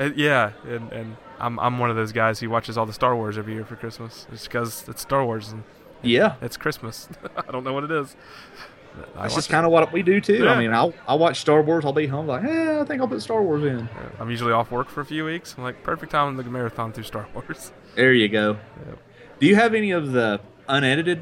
And, 0.00 0.16
yeah, 0.16 0.52
and, 0.64 0.92
and 0.92 1.16
I'm 1.40 1.58
I'm 1.58 1.78
one 1.80 1.90
of 1.90 1.96
those 1.96 2.12
guys 2.12 2.38
who 2.38 2.48
watches 2.48 2.78
all 2.78 2.86
the 2.86 2.92
Star 2.92 3.16
Wars 3.16 3.36
every 3.36 3.54
year 3.54 3.64
for 3.64 3.74
Christmas. 3.74 4.28
It's 4.32 4.44
because 4.44 4.88
it's 4.88 5.02
Star 5.02 5.24
Wars 5.24 5.50
and 5.50 5.64
Yeah, 6.02 6.36
it's 6.40 6.56
Christmas. 6.56 7.08
I 7.36 7.50
don't 7.50 7.64
know 7.64 7.72
what 7.72 7.82
it 7.82 7.90
is. 7.90 8.14
I 9.16 9.22
that's 9.22 9.34
just 9.34 9.50
kind 9.50 9.64
of 9.66 9.72
what 9.72 9.92
we 9.92 10.02
do 10.02 10.20
too. 10.20 10.44
Yeah. 10.44 10.52
I 10.52 10.58
mean, 10.58 10.72
I'll 10.72 10.94
I 11.06 11.14
watch 11.14 11.40
Star 11.40 11.62
Wars. 11.62 11.84
I'll 11.84 11.92
be 11.92 12.06
home 12.06 12.26
like, 12.26 12.44
eh, 12.44 12.80
I 12.80 12.84
think 12.84 13.00
I'll 13.00 13.08
put 13.08 13.22
Star 13.22 13.42
Wars 13.42 13.62
in. 13.64 13.78
Yeah, 13.80 14.08
I'm 14.20 14.30
usually 14.30 14.52
off 14.52 14.70
work 14.70 14.88
for 14.88 15.00
a 15.00 15.04
few 15.04 15.24
weeks. 15.24 15.54
I'm 15.56 15.64
like, 15.64 15.82
perfect 15.82 16.12
time 16.12 16.36
to 16.36 16.42
marathon 16.50 16.92
through 16.92 17.04
Star 17.04 17.26
Wars. 17.34 17.72
There 17.94 18.12
you 18.12 18.28
go. 18.28 18.58
Yep. 18.86 18.98
Do 19.40 19.46
you 19.46 19.56
have 19.56 19.74
any 19.74 19.90
of 19.90 20.12
the 20.12 20.40
unedited 20.68 21.20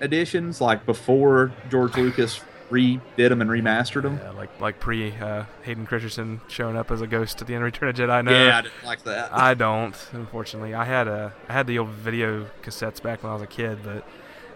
editions 0.00 0.60
like 0.60 0.84
before 0.86 1.52
George 1.68 1.96
Lucas 1.96 2.40
redid 2.70 3.00
them 3.16 3.40
and 3.40 3.50
remastered 3.50 4.02
them? 4.02 4.18
Yeah, 4.22 4.30
like 4.30 4.60
like 4.60 4.80
pre 4.80 5.12
uh, 5.18 5.44
Hayden 5.62 5.86
Christensen 5.86 6.40
showing 6.48 6.76
up 6.76 6.90
as 6.90 7.00
a 7.00 7.06
ghost 7.06 7.40
at 7.40 7.46
the 7.46 7.54
end 7.54 7.62
of 7.62 7.66
Return 7.66 7.88
of 7.90 7.94
Jedi. 7.96 8.24
No, 8.24 8.30
Yeah, 8.32 8.58
I 8.58 8.62
didn't 8.62 8.84
like 8.84 9.02
that. 9.04 9.32
I 9.32 9.54
don't. 9.54 9.94
Unfortunately, 10.12 10.74
I 10.74 10.84
had 10.84 11.06
a 11.06 11.32
I 11.48 11.52
had 11.52 11.66
the 11.66 11.78
old 11.78 11.90
video 11.90 12.46
cassettes 12.62 13.02
back 13.02 13.22
when 13.22 13.30
I 13.30 13.34
was 13.34 13.42
a 13.42 13.46
kid, 13.46 13.78
but 13.84 14.04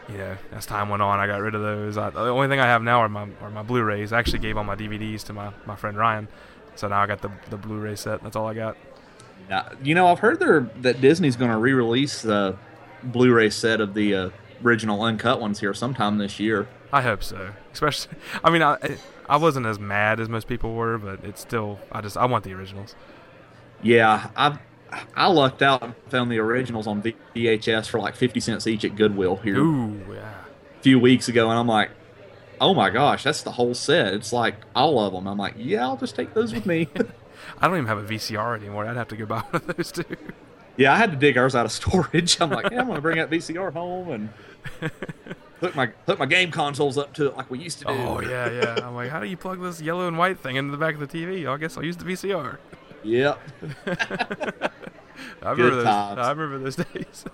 you 0.09 0.19
know, 0.19 0.37
as 0.53 0.67
time 0.67 0.89
went 0.89 1.03
on, 1.03 1.19
I 1.19 1.27
got 1.27 1.41
rid 1.41 1.55
of 1.55 1.63
those. 1.63 1.97
I, 1.97 2.11
the 2.11 2.21
only 2.21 2.49
thing 2.49 2.61
I 2.61 2.67
have 2.67 2.83
now 2.83 3.01
are 3.01 3.09
my 3.09 3.29
are 3.41 3.51
my 3.51 3.63
Blu-rays. 3.63 4.13
I 4.13 4.19
actually 4.19 4.41
gave 4.41 4.57
all 4.57 4.65
my 4.65 4.77
DVDs 4.77 5.25
to 5.25 5.33
my, 5.33 5.51
my 5.67 5.77
friend 5.77 5.97
Ryan, 5.97 6.29
so 6.75 6.89
now 6.89 7.01
I 7.01 7.07
got 7.07 7.23
the 7.23 7.31
the 7.51 7.57
Blu-ray 7.57 7.97
set. 7.97 8.23
That's 8.23 8.37
all 8.37 8.47
I 8.47 8.55
got. 8.55 8.77
Now, 9.49 9.71
you 9.83 9.95
know, 9.95 10.07
I've 10.09 10.21
heard 10.21 10.41
there 10.41 10.71
that 10.81 11.01
Disney's 11.01 11.37
going 11.37 11.51
to 11.51 11.59
re-release 11.59 12.23
the 12.23 12.57
Blu-ray 13.03 13.51
set 13.51 13.81
of 13.81 13.93
the 13.95 14.15
uh, 14.15 14.31
original 14.65 15.03
uncut 15.03 15.41
ones 15.41 15.61
here 15.61 15.75
sometime 15.75 16.19
this 16.19 16.41
year. 16.41 16.67
I 16.93 17.03
hope 17.03 17.23
so. 17.23 17.53
Especially, 17.73 18.17
I 18.45 18.51
mean, 18.51 18.63
I 18.63 18.99
I 19.29 19.37
wasn't 19.37 19.67
as 19.67 19.79
mad 19.79 20.21
as 20.21 20.29
most 20.29 20.47
people 20.47 20.75
were, 20.75 20.99
but 20.99 21.25
it's 21.25 21.41
still 21.41 21.79
I 21.91 22.01
just 22.01 22.17
I 22.17 22.27
want 22.27 22.45
the 22.45 22.53
originals. 22.55 22.95
Yeah, 23.83 24.31
I 24.37 24.59
I 25.14 25.26
lucked 25.26 25.62
out 25.62 25.82
and 25.82 25.95
found 26.09 26.30
the 26.30 26.38
originals 26.38 26.86
on 26.86 27.03
VHS 27.03 27.88
for 27.88 28.01
like 28.01 28.16
fifty 28.16 28.40
cents 28.40 28.66
each 28.66 28.84
at 28.84 28.97
Goodwill 28.97 29.36
here 29.36 29.57
Ooh, 29.59 30.01
yeah. 30.12 30.34
a 30.78 30.82
few 30.82 30.99
weeks 30.99 31.28
ago, 31.28 31.51
and 31.51 31.59
I'm 31.59 31.66
like, 31.66 31.90
oh 32.61 32.74
my 32.74 32.90
gosh, 32.90 33.22
that's 33.24 33.42
the 33.42 33.53
whole 33.53 33.74
set. 33.74 34.14
It's 34.14 34.32
like 34.32 34.57
all 34.74 34.99
of 35.01 35.12
them. 35.12 35.26
I'm 35.26 35.38
like, 35.38 35.55
yeah, 35.57 35.82
I'll 35.82 35.97
just 35.97 36.16
take 36.16 36.34
those 36.34 36.53
with 36.53 36.66
me. 36.66 36.88
I 37.59 37.68
don't 37.68 37.76
even 37.76 37.86
have 37.86 37.99
a 37.99 38.05
VCR 38.05 38.59
anymore. 38.59 38.86
I'd 38.86 38.97
have 38.97 39.09
to 39.09 39.16
go 39.16 39.26
buy 39.26 39.40
one 39.40 39.62
of 39.68 39.76
those 39.76 39.92
too. 39.92 40.05
yeah, 40.76 40.92
I 40.92 40.97
had 40.97 41.11
to 41.11 41.16
dig 41.16 41.36
ours 41.36 41.55
out 41.55 41.66
of 41.66 41.72
storage. 41.72 42.38
I'm 42.40 42.51
like, 42.51 42.70
yeah, 42.70 42.80
I'm 42.80 42.88
gonna 42.88 43.01
bring 43.01 43.18
that 43.18 43.30
VCR 43.30 43.72
home 43.72 44.11
and 44.11 44.28
hook 45.61 45.74
my 45.74 45.90
hook 46.07 46.18
my 46.18 46.26
game 46.26 46.51
consoles 46.51 46.99
up 46.99 47.12
to 47.14 47.26
it 47.26 47.36
like 47.36 47.51
we 47.51 47.59
used 47.59 47.78
to 47.80 47.84
do. 47.86 47.92
Oh 47.92 48.20
yeah, 48.20 48.51
yeah. 48.51 48.86
I'm 48.86 48.95
like, 48.95 49.11
how 49.11 49.20
do 49.20 49.26
you 49.26 49.36
plug 49.36 49.61
this 49.61 49.80
yellow 49.80 50.09
and 50.09 50.18
white 50.18 50.40
thing 50.40 50.57
into 50.57 50.70
the 50.70 50.78
back 50.78 50.95
of 50.95 51.01
the 51.01 51.07
TV? 51.07 51.47
I 51.47 51.57
guess 51.59 51.76
I'll 51.76 51.84
use 51.84 51.97
the 51.97 52.05
VCR. 52.05 52.59
Yep. 53.05 53.39
I 53.87 55.55
Good 55.55 55.59
remember 55.59 55.75
those. 55.77 55.85
times. 55.85 56.19
I 56.19 56.31
remember 56.33 56.59
those 56.59 56.77
days. 56.93 57.25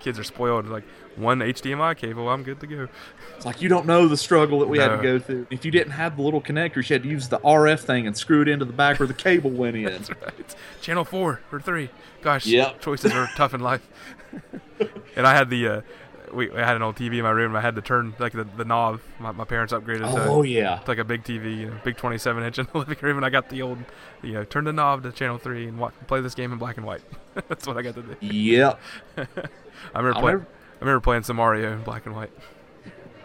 Kids 0.00 0.18
are 0.18 0.24
spoiled. 0.24 0.66
Like 0.68 0.84
one 1.14 1.38
HDMI 1.38 1.96
cable, 1.96 2.28
I'm 2.28 2.42
good 2.42 2.58
to 2.60 2.66
go. 2.66 2.88
It's 3.36 3.46
like 3.46 3.62
you 3.62 3.68
don't 3.68 3.86
know 3.86 4.08
the 4.08 4.16
struggle 4.16 4.58
that 4.60 4.68
we 4.68 4.78
had 4.78 4.96
to 4.96 5.02
go 5.02 5.18
through. 5.18 5.46
If 5.50 5.64
you 5.64 5.70
didn't 5.70 5.92
have 5.92 6.16
the 6.16 6.22
little 6.22 6.40
connectors, 6.42 6.90
you 6.90 6.94
had 6.94 7.04
to 7.04 7.08
use 7.08 7.28
the 7.28 7.38
RF 7.38 7.80
thing 7.80 8.06
and 8.06 8.16
screw 8.16 8.42
it 8.42 8.48
into 8.48 8.64
the 8.64 8.72
back 8.72 8.98
where 8.98 9.06
the 9.06 9.14
cable 9.14 9.50
went 9.50 9.76
in. 9.76 9.84
That's 9.84 10.10
right. 10.10 10.56
Channel 10.80 11.04
four 11.04 11.40
or 11.52 11.60
three. 11.60 11.90
Gosh, 12.22 12.46
Yep. 12.46 12.80
choices 12.80 13.12
are 13.12 13.28
tough 13.36 13.54
in 13.54 13.60
life. 13.60 13.86
and 15.16 15.26
I 15.26 15.34
had 15.34 15.48
the. 15.48 15.68
Uh, 15.68 15.80
we, 16.36 16.52
I 16.52 16.64
had 16.64 16.76
an 16.76 16.82
old 16.82 16.94
TV 16.96 17.16
in 17.16 17.22
my 17.24 17.30
room. 17.30 17.56
I 17.56 17.60
had 17.60 17.74
to 17.76 17.82
turn 17.82 18.14
like 18.18 18.32
the, 18.32 18.44
the 18.44 18.64
knob. 18.64 19.00
My, 19.18 19.32
my 19.32 19.44
parents 19.44 19.72
upgraded 19.72 20.00
to 20.14 20.24
Oh 20.28 20.42
yeah. 20.42 20.76
to 20.78 20.88
like 20.90 20.98
a 20.98 21.04
big 21.04 21.24
TV, 21.24 21.58
you 21.58 21.66
know, 21.70 21.76
big 21.82 21.96
27 21.96 22.42
inch 22.44 22.58
in 22.58 22.68
the 22.72 22.78
living 22.86 22.98
room, 23.00 23.16
and 23.16 23.26
I 23.26 23.30
got 23.30 23.48
the 23.48 23.62
old, 23.62 23.78
you 24.22 24.34
know, 24.34 24.44
turn 24.44 24.64
the 24.64 24.72
knob 24.72 25.02
to 25.02 25.12
channel 25.12 25.38
three 25.38 25.66
and 25.66 25.78
wa 25.78 25.90
play 26.06 26.20
this 26.20 26.34
game 26.34 26.52
in 26.52 26.58
black 26.58 26.76
and 26.76 26.86
white. 26.86 27.02
That's 27.48 27.66
what 27.66 27.76
I 27.76 27.82
got 27.82 27.94
to 27.96 28.02
do. 28.02 28.16
Yep. 28.20 28.80
I 29.16 29.20
remember 29.98 30.14
I'll 30.16 30.22
playing. 30.22 30.36
never- 30.38 30.46
I 30.76 30.80
remember 30.84 31.00
playing 31.00 31.22
some 31.22 31.36
Mario 31.36 31.72
in 31.72 31.82
black 31.82 32.04
and 32.06 32.14
white. 32.14 32.30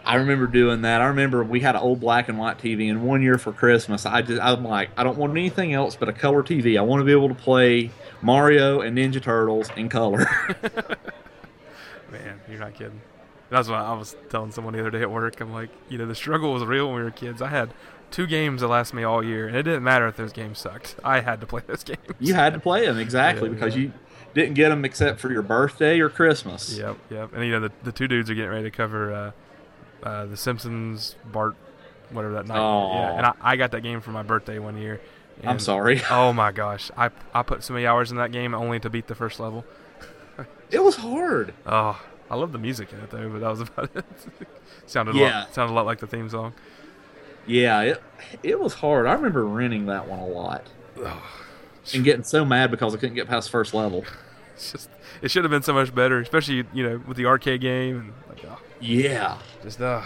I 0.04 0.16
remember 0.16 0.46
doing 0.48 0.82
that. 0.82 1.00
I 1.00 1.06
remember 1.06 1.44
we 1.44 1.60
had 1.60 1.76
an 1.76 1.82
old 1.82 2.00
black 2.00 2.28
and 2.28 2.36
white 2.38 2.58
TV, 2.58 2.90
and 2.90 3.04
one 3.04 3.22
year 3.22 3.38
for 3.38 3.52
Christmas, 3.52 4.04
I 4.06 4.22
just 4.22 4.40
I'm 4.42 4.64
like, 4.64 4.90
I 4.96 5.04
don't 5.04 5.16
want 5.18 5.32
anything 5.32 5.74
else 5.74 5.94
but 5.94 6.08
a 6.08 6.12
color 6.12 6.42
TV. 6.42 6.76
I 6.78 6.82
want 6.82 7.02
to 7.02 7.04
be 7.04 7.12
able 7.12 7.28
to 7.28 7.34
play 7.36 7.90
Mario 8.22 8.80
and 8.80 8.96
Ninja 8.98 9.22
Turtles 9.22 9.68
in 9.76 9.88
color. 9.88 10.26
Man, 12.12 12.40
you're 12.48 12.60
not 12.60 12.74
kidding. 12.74 13.00
That's 13.50 13.68
what 13.68 13.78
I 13.80 13.92
was 13.94 14.16
telling 14.30 14.50
someone 14.52 14.72
the 14.74 14.80
other 14.80 14.90
day 14.90 15.02
at 15.02 15.10
work. 15.10 15.40
I'm 15.40 15.52
like, 15.52 15.70
you 15.88 15.98
know, 15.98 16.06
the 16.06 16.14
struggle 16.14 16.52
was 16.52 16.64
real 16.64 16.86
when 16.86 16.96
we 16.96 17.02
were 17.02 17.10
kids. 17.10 17.42
I 17.42 17.48
had 17.48 17.74
two 18.10 18.26
games 18.26 18.60
that 18.62 18.68
lasted 18.68 18.96
me 18.96 19.02
all 19.04 19.22
year, 19.22 19.46
and 19.46 19.56
it 19.56 19.62
didn't 19.64 19.82
matter 19.82 20.06
if 20.06 20.16
those 20.16 20.32
games 20.32 20.58
sucked. 20.58 20.96
I 21.04 21.20
had 21.20 21.40
to 21.40 21.46
play 21.46 21.62
those 21.66 21.84
games. 21.84 22.00
you 22.18 22.34
had 22.34 22.54
to 22.54 22.60
play 22.60 22.86
them 22.86 22.98
exactly 22.98 23.48
Yeah, 23.48 23.54
because 23.54 23.74
yeah. 23.76 23.82
you 23.82 23.92
didn't 24.34 24.54
get 24.54 24.70
them 24.70 24.84
except 24.84 25.20
for 25.20 25.30
your 25.30 25.42
birthday 25.42 26.00
or 26.00 26.08
Christmas. 26.08 26.78
Yep, 26.78 26.96
yep. 27.10 27.32
And 27.34 27.44
you 27.44 27.50
know, 27.52 27.60
the, 27.60 27.72
the 27.82 27.92
two 27.92 28.08
dudes 28.08 28.30
are 28.30 28.34
getting 28.34 28.50
ready 28.50 28.64
to 28.64 28.70
cover 28.70 29.12
uh, 29.12 30.06
uh, 30.06 30.26
The 30.26 30.36
Simpsons, 30.38 31.16
Bart, 31.30 31.54
whatever 32.10 32.34
that 32.34 32.46
night. 32.46 32.58
Aw. 32.58 32.94
Yeah, 32.94 33.16
and 33.18 33.26
I, 33.26 33.32
I 33.42 33.56
got 33.56 33.70
that 33.72 33.82
game 33.82 34.00
for 34.00 34.12
my 34.12 34.22
birthday 34.22 34.58
one 34.58 34.78
year. 34.78 35.00
I'm 35.44 35.58
sorry. 35.58 36.00
Oh 36.10 36.32
my 36.32 36.52
gosh, 36.52 36.90
I 36.96 37.10
I 37.34 37.42
put 37.42 37.64
so 37.64 37.74
many 37.74 37.86
hours 37.86 38.10
in 38.10 38.16
that 38.18 38.32
game 38.32 38.54
only 38.54 38.78
to 38.80 38.88
beat 38.88 39.08
the 39.08 39.14
first 39.14 39.40
level. 39.40 39.64
It 40.72 40.82
was 40.82 40.96
hard. 40.96 41.54
Oh, 41.66 42.00
I 42.30 42.34
love 42.34 42.50
the 42.52 42.58
music 42.58 42.92
in 42.92 42.98
it 43.00 43.10
though, 43.10 43.28
but 43.28 43.40
that 43.42 43.50
was 43.50 43.60
about 43.60 43.90
it. 43.94 44.04
sounded 44.86 45.14
a 45.14 45.18
Yeah. 45.18 45.40
lot, 45.40 45.54
sounded 45.54 45.72
a 45.72 45.76
lot 45.76 45.86
like 45.86 45.98
the 46.00 46.06
theme 46.08 46.28
song. 46.28 46.54
Yeah, 47.46 47.80
it 47.82 48.02
it 48.42 48.58
was 48.60 48.74
hard. 48.74 49.06
I 49.06 49.12
remember 49.12 49.44
renting 49.44 49.86
that 49.86 50.08
one 50.08 50.18
a 50.18 50.26
lot 50.26 50.66
Oh, 50.98 51.22
and 51.94 52.04
getting 52.04 52.22
so 52.24 52.44
mad 52.44 52.70
because 52.70 52.94
I 52.94 52.98
couldn't 52.98 53.16
get 53.16 53.28
past 53.28 53.50
first 53.50 53.74
level. 53.74 54.04
it's 54.54 54.72
just 54.72 54.90
it 55.20 55.30
should 55.30 55.44
have 55.44 55.50
been 55.50 55.62
so 55.62 55.72
much 55.74 55.94
better, 55.94 56.20
especially 56.20 56.64
you 56.72 56.88
know 56.88 57.02
with 57.06 57.16
the 57.16 57.26
arcade 57.26 57.60
game 57.60 57.98
and 57.98 58.12
like 58.28 58.44
oh, 58.50 58.58
Yeah, 58.80 59.38
just 59.62 59.80
uh 59.80 60.02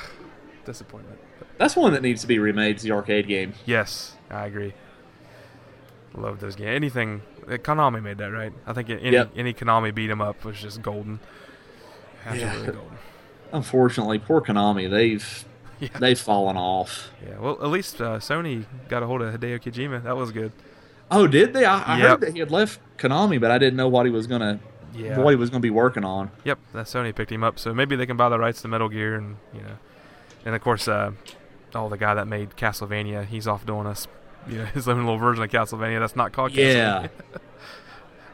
disappointment. 0.65 1.19
But 1.39 1.49
that's 1.59 1.77
one 1.77 1.93
that 1.93 2.03
needs 2.03 2.23
to 2.23 2.27
be 2.27 2.39
remade. 2.39 2.77
Is 2.77 2.83
the 2.83 2.93
arcade 2.93 3.29
game. 3.29 3.53
yes, 3.67 4.15
I 4.31 4.47
agree. 4.47 4.73
Love 6.15 6.41
those 6.41 6.57
games. 6.57 6.75
Anything 6.75 7.21
Konami 7.49 8.03
made 8.03 8.19
that 8.19 8.33
right? 8.33 8.53
I 8.67 8.73
think 8.73 8.91
any 8.91 9.11
Yep. 9.13 9.31
any 9.37 9.55
Konami 9.55 9.95
beat 9.95 10.11
'em 10.11 10.21
up 10.21 10.45
was 10.45 10.61
just 10.61 10.83
golden. 10.83 11.21
Absolutely 12.25 12.61
Yeah. 12.61 12.73
golden. 12.73 12.99
Unfortunately, 13.53 14.19
poor 14.19 14.41
Konami. 14.41 14.91
They've 14.91 15.45
Yeah. 15.81 15.89
they've 16.01 16.19
fallen 16.19 16.57
off. 16.57 17.11
Yeah, 17.27 17.39
well, 17.39 17.59
at 17.63 17.69
least 17.69 18.01
uh, 18.01 18.17
Sony 18.19 18.65
got 18.89 19.03
a 19.03 19.07
hold 19.07 19.23
of 19.23 19.35
Hideo 19.39 19.61
Kojima. 19.61 20.03
That 20.03 20.17
was 20.17 20.33
good. 20.33 20.53
Oh, 21.11 21.27
did 21.27 21.53
they? 21.53 21.65
I, 21.65 21.83
I 21.83 21.99
Yep. 21.99 22.09
heard 22.09 22.21
that 22.23 22.33
he 22.33 22.39
had 22.41 22.51
left 22.51 22.81
Konami, 22.99 23.41
but 23.41 23.51
I 23.51 23.59
didn't 23.59 23.77
know 23.77 23.87
what 23.89 24.07
he 24.07 24.13
was 24.13 24.27
gonna 24.27 24.59
Yeah. 24.95 25.19
what 25.19 25.31
he 25.31 25.37
was 25.37 25.51
gonna 25.51 25.61
be 25.61 25.71
working 25.71 26.05
on. 26.05 26.31
Yep, 26.45 26.59
that 26.73 26.87
Sony 26.87 27.15
picked 27.15 27.31
him 27.31 27.45
up, 27.45 27.59
so 27.59 27.73
maybe 27.75 27.95
they 27.95 28.07
can 28.07 28.17
buy 28.17 28.29
the 28.29 28.39
rights 28.39 28.63
to 28.63 28.69
Metal 28.69 28.89
Gear, 28.89 29.15
and 29.15 29.37
you 29.55 29.61
know, 29.61 29.77
and 30.45 30.55
of 30.55 30.61
course, 30.63 30.89
uh, 30.89 31.13
oh, 31.75 31.89
the 31.89 31.99
guy 31.99 32.15
that 32.15 32.27
made 32.27 32.57
Castlevania, 32.57 33.25
he's 33.27 33.47
off 33.47 33.65
doing 33.67 33.87
us, 33.87 34.09
you 34.49 34.59
know, 34.59 34.65
his 34.67 34.89
own 34.89 34.99
little 34.99 35.19
version 35.19 35.43
of 35.45 35.51
Castlevania 35.51 36.01
that's 36.01 36.17
not 36.17 36.33
called 36.33 36.53
Yeah. 36.53 37.09
Castlevania. 37.09 37.11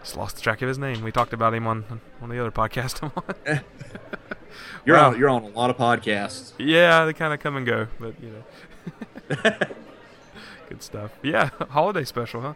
Just 0.02 0.16
lost 0.16 0.42
track 0.42 0.60
of 0.62 0.68
his 0.68 0.78
name. 0.78 1.02
We 1.02 1.12
talked 1.12 1.32
about 1.32 1.54
him 1.54 1.66
on 1.66 1.84
on 2.20 2.28
the 2.28 2.38
other 2.40 2.50
podcast 2.50 3.02
I'm 3.46 3.56
on. 3.56 3.60
You're 4.84 4.96
Wow. 4.96 5.10
on 5.12 5.18
you're 5.18 5.28
on 5.30 5.42
a 5.44 5.48
lot 5.48 5.70
of 5.70 5.76
podcasts. 5.76 6.52
yeah, 6.58 7.04
they 7.04 7.12
kind 7.12 7.32
of 7.32 7.38
come 7.40 7.56
and 7.56 7.64
go, 7.64 7.86
but 8.00 8.14
you 8.20 8.30
know, 8.30 9.52
good 10.68 10.82
stuff. 10.82 11.12
Yeah, 11.22 11.50
holiday 11.70 12.04
special, 12.04 12.40
huh? 12.40 12.54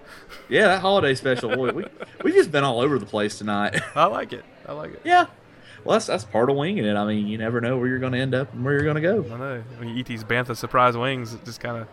Yeah, 0.49 0.69
that 0.69 0.81
holiday 0.81 1.15
special. 1.15 1.55
Boy, 1.55 1.71
we 1.73 1.85
we've 2.25 2.35
just 2.35 2.51
been 2.51 2.65
all 2.65 2.81
over 2.81 2.99
the 2.99 3.07
place 3.07 3.39
tonight. 3.39 3.81
I 3.95 4.07
like 4.07 4.33
it. 4.33 4.45
I 4.67 4.73
like 4.73 4.93
it. 4.95 5.03
yeah. 5.05 5.27
Well, 5.85 5.93
that's 5.95 6.07
that's 6.07 6.25
part 6.25 6.51
of 6.51 6.57
winging 6.57 6.85
it. 6.85 6.97
I 6.97 7.05
mean, 7.07 7.29
you 7.29 7.39
never 7.39 7.61
know 7.61 7.77
where 7.79 7.87
you're 7.87 8.01
going 8.01 8.13
to 8.13 8.19
end 8.19 8.35
up 8.35 8.53
and 8.53 8.65
where 8.65 8.75
you're 8.75 8.83
going 8.83 8.97
to 8.97 9.01
go. 9.01 9.25
I 9.33 9.39
know. 9.39 9.65
When 9.79 9.89
you 9.89 9.95
eat 9.95 10.07
these 10.07 10.25
bantha 10.25 10.57
surprise 10.57 10.97
wings, 10.97 11.33
it 11.33 11.45
just 11.45 11.61
kind 11.61 11.77
of 11.77 11.87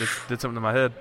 did, 0.00 0.08
did 0.28 0.40
something 0.40 0.56
to 0.56 0.60
my 0.60 0.72
head. 0.72 0.92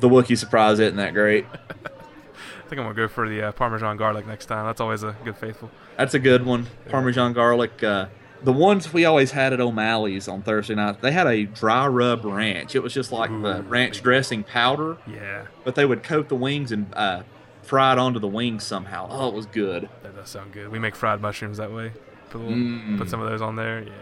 The 0.00 0.08
Wookiee 0.08 0.38
surprise 0.38 0.78
isn't 0.78 0.96
that 0.96 1.14
great. 1.14 1.46
I 1.84 2.66
think 2.68 2.80
I'm 2.80 2.84
gonna 2.86 2.94
go 2.94 3.08
for 3.08 3.28
the 3.28 3.42
uh, 3.48 3.52
Parmesan 3.52 3.96
garlic 3.96 4.26
next 4.26 4.46
time. 4.46 4.64
That's 4.66 4.80
always 4.80 5.02
a 5.02 5.14
good 5.24 5.36
faithful. 5.36 5.70
That's 5.96 6.14
a 6.14 6.18
good 6.18 6.44
one. 6.46 6.66
Parmesan 6.88 7.32
garlic. 7.32 7.82
Uh, 7.82 8.06
the 8.42 8.52
ones 8.52 8.92
we 8.92 9.04
always 9.04 9.30
had 9.32 9.52
at 9.52 9.60
O'Malley's 9.60 10.28
on 10.28 10.42
Thursday 10.42 10.74
night, 10.74 11.00
they 11.00 11.12
had 11.12 11.26
a 11.26 11.44
dry 11.44 11.86
rub 11.86 12.24
ranch. 12.24 12.74
It 12.74 12.82
was 12.82 12.92
just 12.92 13.10
like 13.12 13.30
the 13.30 13.58
Ooh. 13.58 13.62
ranch 13.62 14.02
dressing 14.02 14.42
powder, 14.44 14.98
Yeah, 15.06 15.46
but 15.64 15.74
they 15.76 15.84
would 15.86 16.02
coat 16.02 16.28
the 16.28 16.34
wings 16.36 16.70
and 16.72 16.92
uh, 16.94 17.22
fry 17.62 17.92
it 17.92 17.98
onto 17.98 18.18
the 18.18 18.28
wings 18.28 18.64
somehow. 18.64 19.08
Oh, 19.10 19.28
it 19.28 19.34
was 19.34 19.46
good. 19.46 19.88
that 20.02 20.14
does 20.14 20.28
sound 20.28 20.52
good. 20.52 20.70
We 20.70 20.78
make 20.78 20.94
fried 20.94 21.20
mushrooms 21.22 21.56
that 21.58 21.72
way. 21.72 21.92
Put, 22.30 22.40
little, 22.42 22.56
Mm. 22.56 22.98
put 22.98 23.08
some 23.08 23.20
of 23.20 23.28
those 23.30 23.40
on 23.40 23.56
there. 23.56 23.82
Yeah, 23.82 23.92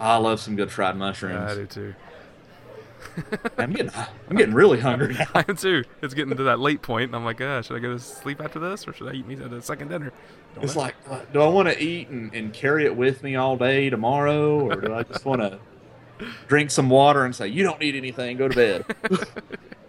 I 0.00 0.16
love 0.16 0.40
some 0.40 0.56
good 0.56 0.70
fried 0.70 0.96
yeah 0.98 1.50
I 1.50 1.54
do 1.54 1.66
too. 1.66 1.94
I'm 3.58 3.72
getting 3.72 3.90
I'm 4.30 4.36
getting 4.36 4.54
really 4.54 4.80
hungry 4.80 5.14
now. 5.14 5.26
I 5.34 5.44
am 5.48 5.56
too. 5.56 5.84
It's 6.02 6.14
getting 6.14 6.36
to 6.36 6.42
that 6.44 6.60
late 6.60 6.82
point, 6.82 7.04
and 7.04 7.16
I'm 7.16 7.24
like, 7.24 7.40
uh, 7.40 7.62
should 7.62 7.76
I 7.76 7.80
go 7.80 7.92
to 7.92 7.98
sleep 7.98 8.40
after 8.40 8.58
this, 8.58 8.86
or 8.86 8.92
should 8.92 9.08
I 9.08 9.12
eat 9.12 9.26
me 9.26 9.34
at 9.34 9.52
a 9.52 9.62
second 9.62 9.88
dinner? 9.88 10.12
Don't 10.54 10.64
it's 10.64 10.74
know. 10.74 10.82
like, 10.82 10.94
uh, 11.08 11.20
do 11.32 11.40
I 11.40 11.48
want 11.48 11.68
to 11.68 11.82
eat 11.82 12.08
and, 12.08 12.32
and 12.34 12.52
carry 12.52 12.84
it 12.84 12.96
with 12.96 13.22
me 13.22 13.36
all 13.36 13.56
day 13.56 13.90
tomorrow, 13.90 14.60
or 14.60 14.76
do 14.80 14.94
I 14.94 15.02
just 15.02 15.24
want 15.24 15.42
to 15.42 15.58
drink 16.48 16.70
some 16.70 16.90
water 16.90 17.24
and 17.24 17.34
say, 17.34 17.48
you 17.48 17.62
don't 17.62 17.80
need 17.80 17.94
anything, 17.94 18.36
go 18.36 18.48
to 18.48 18.54
bed? 18.54 18.84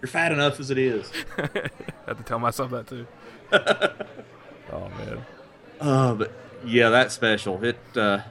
You're 0.01 0.07
fat 0.07 0.32
enough 0.32 0.59
as 0.59 0.69
it 0.69 0.78
is. 0.78 1.11
I 1.38 1.69
have 2.05 2.17
to 2.17 2.23
tell 2.23 2.39
myself 2.39 2.71
that 2.71 2.88
too. 2.88 3.07
oh 3.51 4.89
man. 4.89 5.25
Uh, 5.80 6.13
but 6.13 6.32
yeah, 6.65 6.89
that 6.89 7.11
special. 7.11 7.63
It 7.63 7.78
uh, 7.95 8.21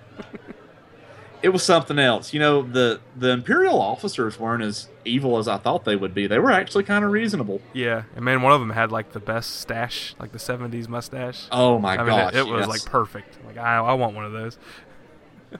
it 1.43 1.51
was 1.51 1.63
something 1.63 1.99
else. 1.99 2.33
You 2.33 2.41
know, 2.41 2.63
the 2.63 3.01
the 3.17 3.31
imperial 3.31 3.81
officers 3.81 4.39
weren't 4.39 4.63
as 4.63 4.89
evil 5.05 5.39
as 5.39 5.49
I 5.49 5.59
thought 5.59 5.85
they 5.85 5.97
would 5.97 6.15
be. 6.15 6.27
They 6.27 6.39
were 6.39 6.51
actually 6.51 6.85
kind 6.85 7.05
of 7.05 7.11
reasonable. 7.11 7.61
Yeah, 7.73 8.05
and 8.15 8.25
man, 8.25 8.43
one 8.43 8.53
of 8.53 8.61
them 8.61 8.71
had 8.71 8.91
like 8.91 9.13
the 9.13 9.21
best 9.21 9.61
stash, 9.61 10.15
like 10.19 10.33
the 10.33 10.39
'70s 10.39 10.89
mustache. 10.89 11.47
Oh 11.53 11.79
my 11.79 11.95
I 11.95 11.97
gosh, 11.97 12.35
mean, 12.35 12.43
it, 12.43 12.47
it 12.47 12.51
was 12.51 12.61
yes. 12.61 12.69
like 12.69 12.85
perfect. 12.85 13.39
Like 13.47 13.59
I, 13.59 13.77
I 13.77 13.93
want 13.95 14.15
one 14.15 14.25
of 14.25 14.33
those. 14.33 14.59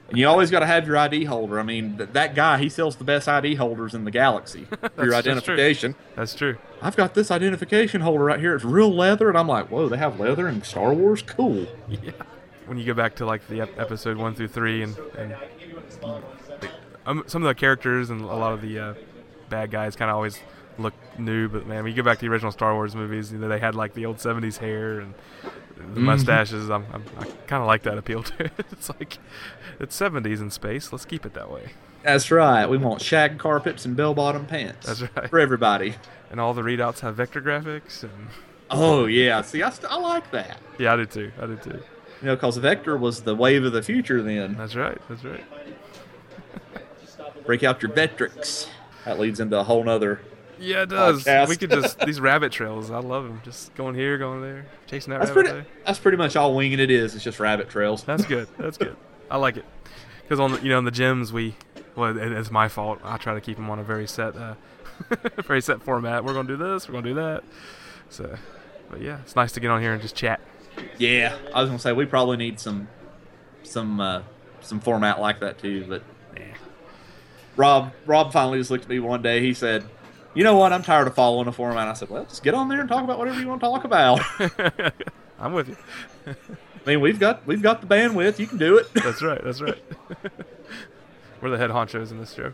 And 0.09 0.17
you 0.17 0.27
always 0.27 0.51
got 0.51 0.59
to 0.59 0.65
have 0.65 0.85
your 0.85 0.97
ID 0.97 1.25
holder. 1.25 1.59
I 1.59 1.63
mean, 1.63 1.97
th- 1.97 2.09
that 2.11 2.35
guy, 2.35 2.57
he 2.57 2.69
sells 2.69 2.97
the 2.97 3.03
best 3.03 3.27
ID 3.27 3.55
holders 3.55 3.93
in 3.93 4.03
the 4.03 4.11
galaxy 4.11 4.65
for 4.95 5.05
your 5.05 5.15
identification. 5.15 5.95
That's 6.15 6.35
true. 6.35 6.53
that's 6.53 6.69
true. 6.69 6.81
I've 6.81 6.95
got 6.95 7.13
this 7.13 7.31
identification 7.31 8.01
holder 8.01 8.25
right 8.25 8.39
here. 8.39 8.55
It's 8.55 8.65
real 8.65 8.93
leather. 8.93 9.29
And 9.29 9.37
I'm 9.37 9.47
like, 9.47 9.69
whoa, 9.69 9.87
they 9.89 9.97
have 9.97 10.19
leather 10.19 10.47
in 10.47 10.61
Star 10.63 10.93
Wars? 10.93 11.21
Cool. 11.21 11.67
Yeah. 11.89 12.11
When 12.65 12.77
you 12.77 12.83
go 12.85 12.93
back 12.93 13.15
to 13.15 13.25
like 13.25 13.47
the 13.47 13.61
ep- 13.61 13.79
episode 13.79 14.17
one 14.17 14.35
through 14.35 14.49
three, 14.49 14.83
and, 14.83 14.97
and 15.17 15.33
um, 17.05 17.23
some 17.27 17.43
of 17.43 17.47
the 17.47 17.55
characters 17.55 18.09
and 18.09 18.21
a 18.21 18.25
lot 18.25 18.53
of 18.53 18.61
the 18.61 18.79
uh, 18.79 18.93
bad 19.49 19.71
guys 19.71 19.95
kind 19.95 20.09
of 20.09 20.15
always 20.15 20.39
look 20.77 20.93
new. 21.17 21.47
But 21.47 21.65
man, 21.65 21.83
when 21.83 21.91
you 21.91 22.01
go 22.01 22.05
back 22.05 22.19
to 22.19 22.25
the 22.25 22.31
original 22.31 22.51
Star 22.51 22.73
Wars 22.73 22.95
movies, 22.95 23.31
you 23.31 23.37
know, 23.37 23.47
they 23.47 23.59
had 23.59 23.75
like 23.75 23.93
the 23.93 24.05
old 24.05 24.17
'70s 24.17 24.57
hair 24.57 24.99
and 24.99 25.13
the 25.93 25.99
mustaches. 25.99 26.69
I'm, 26.69 26.85
I'm, 26.93 27.03
i 27.17 27.25
kind 27.47 27.61
of 27.61 27.67
like 27.67 27.83
that 27.83 27.97
appeal 27.97 28.23
to 28.23 28.45
it. 28.45 28.51
It's 28.71 28.89
like 28.89 29.17
it's 29.79 29.99
70s 29.99 30.39
in 30.39 30.51
space. 30.51 30.91
Let's 30.91 31.05
keep 31.05 31.25
it 31.25 31.33
that 31.33 31.51
way. 31.51 31.71
That's 32.03 32.29
right. 32.31 32.67
We 32.67 32.77
want 32.77 33.01
shag 33.01 33.37
carpets 33.37 33.85
and 33.85 33.95
bell 33.95 34.13
bottom 34.13 34.45
pants. 34.45 34.85
That's 34.85 35.01
right. 35.01 35.29
For 35.29 35.39
everybody. 35.39 35.95
And 36.29 36.39
all 36.39 36.53
the 36.53 36.61
readouts 36.61 36.99
have 36.99 37.15
vector 37.15 37.41
graphics 37.41 38.03
and. 38.03 38.27
Oh 38.69 39.05
yeah, 39.05 39.41
see, 39.43 39.63
I, 39.63 39.69
st- 39.69 39.89
I 39.89 39.97
like 39.97 40.29
that. 40.31 40.59
Yeah, 40.77 40.93
I 40.93 40.97
do 40.97 41.05
too. 41.05 41.31
I 41.41 41.45
do 41.45 41.55
too. 41.55 41.81
You 42.21 42.27
know, 42.27 42.35
because 42.35 42.57
Vector 42.57 42.97
was 42.97 43.21
the 43.21 43.35
wave 43.35 43.63
of 43.63 43.73
the 43.73 43.83
future 43.83 44.21
then. 44.23 44.55
That's 44.55 44.75
right. 44.75 44.97
That's 45.07 45.23
right. 45.23 45.43
Break 47.45 47.63
out 47.63 47.81
your 47.81 47.91
Vectrex. 47.91 48.67
That 49.05 49.19
leads 49.19 49.39
into 49.39 49.57
a 49.57 49.63
whole 49.63 49.83
nother. 49.83 50.19
Yeah, 50.59 50.81
it 50.83 50.89
does. 50.89 51.23
Podcast. 51.23 51.49
We 51.49 51.55
could 51.55 51.69
just 51.69 51.99
these 51.99 52.19
rabbit 52.19 52.51
trails. 52.51 52.89
I 52.91 52.99
love 52.99 53.23
them. 53.25 53.41
Just 53.45 53.73
going 53.75 53.95
here, 53.95 54.17
going 54.17 54.41
there, 54.41 54.65
chasing 54.87 55.11
that 55.11 55.19
That's 55.19 55.31
rabbit. 55.31 55.51
pretty. 55.51 55.67
That's 55.85 55.99
pretty 55.99 56.17
much 56.17 56.35
all 56.35 56.55
winging 56.55 56.79
it 56.79 56.89
is. 56.89 57.15
It's 57.15 57.23
just 57.23 57.39
rabbit 57.39 57.69
trails. 57.69 58.03
That's 58.03 58.25
good. 58.25 58.47
That's 58.57 58.77
good. 58.77 58.95
I 59.29 59.37
like 59.37 59.57
it. 59.57 59.65
Because 60.23 60.39
on 60.39 60.53
the, 60.53 60.61
you 60.61 60.69
know 60.69 60.79
in 60.79 60.85
the 60.85 60.91
gyms 60.91 61.31
we 61.31 61.55
well 61.95 62.17
it, 62.17 62.31
it's 62.31 62.51
my 62.51 62.67
fault. 62.67 62.99
I 63.03 63.17
try 63.17 63.33
to 63.33 63.41
keep 63.41 63.55
them 63.57 63.69
on 63.69 63.79
a 63.79 63.83
very 63.83 64.07
set 64.07 64.35
uh, 64.35 64.55
very 65.43 65.61
set 65.61 65.81
format. 65.83 66.25
We're 66.25 66.33
gonna 66.33 66.47
do 66.47 66.57
this. 66.57 66.87
We're 66.87 66.93
gonna 66.93 67.07
do 67.07 67.15
that. 67.15 67.43
So, 68.09 68.35
but 68.89 69.01
yeah, 69.01 69.19
it's 69.21 69.35
nice 69.35 69.51
to 69.53 69.59
get 69.59 69.69
on 69.69 69.81
here 69.81 69.93
and 69.93 70.01
just 70.01 70.15
chat. 70.15 70.41
Yeah, 70.97 71.35
I 71.53 71.61
was 71.61 71.69
gonna 71.69 71.79
say 71.79 71.93
we 71.93 72.05
probably 72.05 72.37
need 72.37 72.59
some 72.59 72.87
some 73.63 73.99
uh, 73.99 74.21
some 74.61 74.79
format 74.79 75.19
like 75.19 75.39
that 75.41 75.57
too. 75.59 75.85
But 75.87 76.03
Yeah. 76.35 76.43
Rob 77.55 77.93
Rob 78.05 78.31
finally 78.33 78.59
just 78.59 78.71
looked 78.71 78.83
at 78.85 78.89
me 78.89 78.99
one 78.99 79.21
day. 79.21 79.41
He 79.41 79.53
said, 79.53 79.83
"You 80.33 80.43
know 80.43 80.55
what? 80.55 80.73
I'm 80.73 80.83
tired 80.83 81.07
of 81.07 81.15
following 81.15 81.47
a 81.47 81.51
format." 81.51 81.87
I 81.87 81.93
said, 81.93 82.09
"Well, 82.09 82.25
just 82.25 82.43
get 82.43 82.53
on 82.53 82.67
there 82.69 82.79
and 82.79 82.89
talk 82.89 83.03
about 83.03 83.17
whatever 83.19 83.39
you 83.39 83.47
want 83.47 83.61
to 83.61 83.67
talk 83.67 83.83
about." 83.83 84.21
I'm 85.39 85.53
with 85.53 85.69
you. 85.69 85.77
I 86.25 86.35
mean, 86.89 87.01
we've 87.01 87.19
got 87.19 87.45
we've 87.45 87.61
got 87.61 87.81
the 87.81 87.87
bandwidth. 87.87 88.39
You 88.39 88.47
can 88.47 88.57
do 88.57 88.77
it. 88.77 88.87
That's 88.93 89.21
right. 89.21 89.43
That's 89.43 89.61
right. 89.61 89.81
We're 91.41 91.49
the 91.51 91.57
head 91.57 91.69
honchos 91.69 92.11
in 92.11 92.19
this 92.19 92.33
show. 92.33 92.53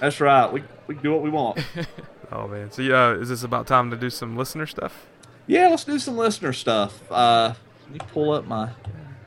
That's 0.00 0.20
right. 0.20 0.52
We 0.52 0.62
we 0.86 0.94
can 0.94 1.02
do 1.04 1.12
what 1.12 1.22
we 1.22 1.30
want. 1.30 1.58
Oh 2.32 2.46
man. 2.46 2.70
So 2.70 2.80
yeah, 2.82 3.10
is 3.14 3.28
this 3.28 3.42
about 3.42 3.66
time 3.66 3.90
to 3.90 3.96
do 3.96 4.08
some 4.08 4.36
listener 4.36 4.64
stuff? 4.64 5.04
Yeah, 5.50 5.66
let's 5.66 5.82
do 5.82 5.98
some 5.98 6.16
listener 6.16 6.52
stuff. 6.52 7.10
Uh, 7.10 7.54
let 7.82 7.90
me 7.92 7.98
pull 8.12 8.30
up 8.30 8.46
my. 8.46 8.70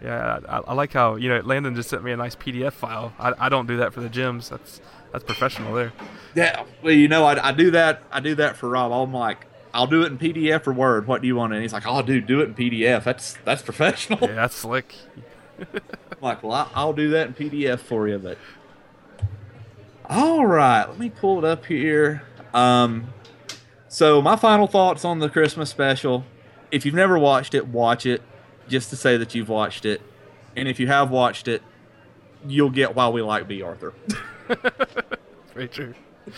Yeah, 0.02 0.40
I, 0.48 0.60
I 0.60 0.74
like 0.74 0.94
how 0.94 1.16
you 1.16 1.28
know 1.28 1.42
Landon 1.42 1.76
just 1.76 1.90
sent 1.90 2.02
me 2.02 2.14
a 2.14 2.16
nice 2.18 2.34
PDF 2.34 2.72
file. 2.72 3.12
I, 3.20 3.34
I 3.38 3.50
don't 3.50 3.68
do 3.68 3.76
that 3.78 3.94
for 3.94 4.00
the 4.00 4.08
gyms. 4.08 4.48
That's 4.48 4.80
that's 5.12 5.26
professional 5.26 5.74
there. 5.74 5.92
Yeah, 6.34 6.64
well, 6.82 6.94
you 6.94 7.10
know, 7.10 7.26
I, 7.26 7.50
I 7.50 7.52
do 7.52 7.72
that. 7.72 8.04
I 8.10 8.22
do 8.22 8.36
that 8.36 8.56
for 8.56 8.70
Rob. 8.70 8.94
I'm 8.94 9.14
like, 9.14 9.48
I'll 9.74 9.86
do 9.86 10.04
it 10.04 10.14
in 10.14 10.18
PDF 10.18 10.66
or 10.66 10.72
Word. 10.72 11.08
What 11.08 11.22
do 11.22 11.28
you 11.28 11.36
want? 11.36 11.52
And 11.52 11.62
he's 11.62 11.74
like, 11.74 11.84
Oh, 11.86 12.02
dude, 12.02 12.26
do 12.26 12.40
it 12.40 12.46
in 12.46 12.56
PDF. 12.56 13.04
That's 13.04 13.36
that's 13.44 13.62
professional. 13.62 14.20
Yeah, 14.22 14.36
that's 14.36 14.56
slick. 14.56 14.96
I'm 15.60 15.82
like, 16.22 16.42
well, 16.42 16.54
I- 16.54 16.70
I'll 16.74 16.94
do 16.94 17.10
that 17.10 17.28
in 17.28 17.34
PDF 17.34 17.80
for 17.82 18.08
you. 18.08 18.18
But 18.18 18.38
all 20.10 20.46
right, 20.46 20.86
let 20.88 20.98
me 20.98 21.10
pull 21.10 21.40
it 21.40 21.44
up 21.46 21.66
here. 21.66 22.24
Um, 22.54 23.14
so 23.94 24.22
my 24.22 24.36
final 24.36 24.66
thoughts 24.66 25.06
on 25.06 25.20
the 25.20 25.30
Christmas 25.30 25.70
special. 25.70 26.26
If 26.72 26.84
you've 26.84 26.96
never 26.96 27.20
watched 27.20 27.54
it, 27.54 27.68
watch 27.68 28.08
it, 28.08 28.24
just 28.68 28.90
to 28.90 28.96
say 28.96 29.18
that 29.18 29.36
you've 29.36 29.50
watched 29.50 29.86
it. 29.86 30.02
And 30.56 30.68
if 30.68 30.80
you 30.80 30.88
have 30.88 31.12
watched 31.12 31.48
it, 31.48 31.62
you'll 32.48 32.72
get 32.72 32.96
why 32.96 33.10
we 33.10 33.22
like 33.22 33.48
Bea 33.48 33.62
Arthur. 33.62 33.94
Very 35.54 35.68
true. 35.68 35.94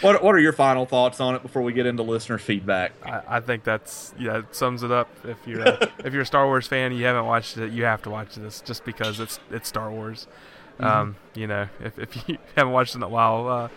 what 0.00 0.20
What 0.24 0.34
are 0.34 0.38
your 0.40 0.52
final 0.52 0.84
thoughts 0.84 1.20
on 1.20 1.36
it 1.36 1.42
before 1.42 1.62
we 1.62 1.72
get 1.72 1.86
into 1.86 2.02
listener 2.02 2.38
feedback? 2.38 2.92
I, 3.04 3.36
I 3.36 3.40
think 3.40 3.62
that's 3.62 4.12
yeah, 4.18 4.38
it 4.38 4.54
sums 4.56 4.82
it 4.82 4.90
up. 4.90 5.08
If 5.24 5.46
you're 5.46 5.60
a, 5.60 5.88
if 6.04 6.12
you're 6.12 6.22
a 6.22 6.26
Star 6.26 6.46
Wars 6.46 6.66
fan, 6.66 6.90
and 6.90 6.98
you 6.98 7.06
haven't 7.06 7.26
watched 7.26 7.56
it, 7.56 7.70
you 7.70 7.84
have 7.84 8.02
to 8.02 8.10
watch 8.10 8.34
this 8.34 8.62
just 8.62 8.84
because 8.84 9.20
it's 9.20 9.38
it's 9.52 9.68
Star 9.68 9.92
Wars. 9.92 10.26
Um, 10.80 11.16
you 11.34 11.46
know, 11.46 11.68
if 11.80 11.98
if 11.98 12.28
you 12.28 12.38
haven't 12.56 12.72
watched 12.72 12.94
it 12.94 12.98
in 12.98 13.02
a 13.02 13.08
while, 13.08 13.48
uh, 13.48 13.68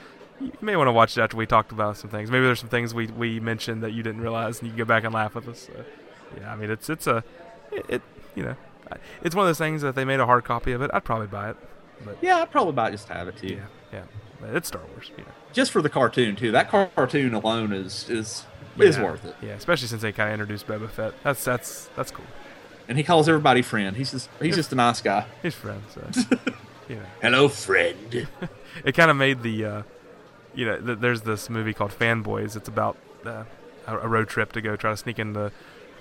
you 0.41 0.51
may 0.61 0.75
want 0.75 0.87
to 0.87 0.91
watch 0.91 1.17
it 1.17 1.21
after 1.21 1.37
we 1.37 1.45
talked 1.45 1.71
about 1.71 1.97
some 1.97 2.09
things. 2.09 2.31
Maybe 2.31 2.45
there's 2.45 2.59
some 2.59 2.69
things 2.69 2.93
we 2.93 3.07
we 3.07 3.39
mentioned 3.39 3.83
that 3.83 3.91
you 3.91 4.03
didn't 4.03 4.21
realize, 4.21 4.59
and 4.59 4.67
you 4.67 4.71
can 4.71 4.79
go 4.79 4.85
back 4.85 5.03
and 5.03 5.13
laugh 5.13 5.35
with 5.35 5.47
us. 5.47 5.67
So, 5.67 5.85
yeah, 6.39 6.51
I 6.51 6.55
mean, 6.55 6.69
it's 6.69 6.89
it's 6.89 7.07
a 7.07 7.23
it, 7.71 7.85
it 7.87 8.01
you 8.35 8.43
know, 8.43 8.55
it's 9.23 9.35
one 9.35 9.45
of 9.45 9.49
those 9.49 9.57
things 9.57 9.81
that 9.81 9.89
if 9.89 9.95
they 9.95 10.05
made 10.05 10.19
a 10.19 10.25
hard 10.25 10.43
copy 10.43 10.71
of 10.71 10.81
it, 10.81 10.91
I'd 10.93 11.03
probably 11.03 11.27
buy 11.27 11.51
it. 11.51 11.57
But 12.03 12.17
Yeah, 12.21 12.37
I'd 12.37 12.51
probably 12.51 12.71
about 12.71 12.91
just 12.91 13.07
to 13.07 13.13
have 13.13 13.27
it 13.27 13.37
too. 13.37 13.59
yeah, 13.93 14.03
yeah, 14.41 14.47
it's 14.53 14.67
Star 14.69 14.81
Wars. 14.93 15.11
Know. 15.17 15.23
Just 15.53 15.71
for 15.71 15.81
the 15.81 15.89
cartoon 15.89 16.35
too. 16.35 16.51
That 16.51 16.69
cartoon 16.69 17.33
alone 17.33 17.73
is 17.73 18.09
is 18.09 18.45
is 18.77 18.97
worth 18.97 19.25
it. 19.25 19.35
Yeah, 19.41 19.51
especially 19.51 19.87
since 19.87 20.01
they 20.01 20.11
kind 20.11 20.29
of 20.29 20.33
introduced 20.39 20.67
Boba 20.67 20.89
Fett. 20.89 21.13
That's 21.23 21.43
that's 21.43 21.89
that's 21.95 22.11
cool. 22.11 22.25
And 22.87 22.97
he 22.97 23.03
calls 23.03 23.29
everybody 23.29 23.61
friend. 23.61 23.95
He's 23.95 24.11
just 24.11 24.29
he's 24.41 24.55
just 24.55 24.71
a 24.71 24.75
nice 24.75 25.01
guy. 25.01 25.25
He's 25.41 25.55
friends. 25.55 25.93
So, 25.93 26.01
know. 26.89 27.01
Hello, 27.21 27.47
friend. 27.47 28.27
it 28.85 28.95
kind 28.95 29.11
of 29.11 29.17
made 29.17 29.43
the 29.43 29.65
uh, 29.65 29.81
you 30.53 30.65
know 30.65 30.79
th- 30.79 30.99
there's 30.99 31.21
this 31.21 31.49
movie 31.49 31.73
called 31.73 31.91
Fanboys. 31.91 32.55
It's 32.55 32.67
about 32.67 32.97
uh, 33.25 33.43
a, 33.87 34.07
road 34.07 34.27
trip 34.27 34.51
to 34.53 34.61
go 34.61 34.75
try 34.75 34.91
to 34.91 34.97
sneak 34.97 35.19
into 35.19 35.51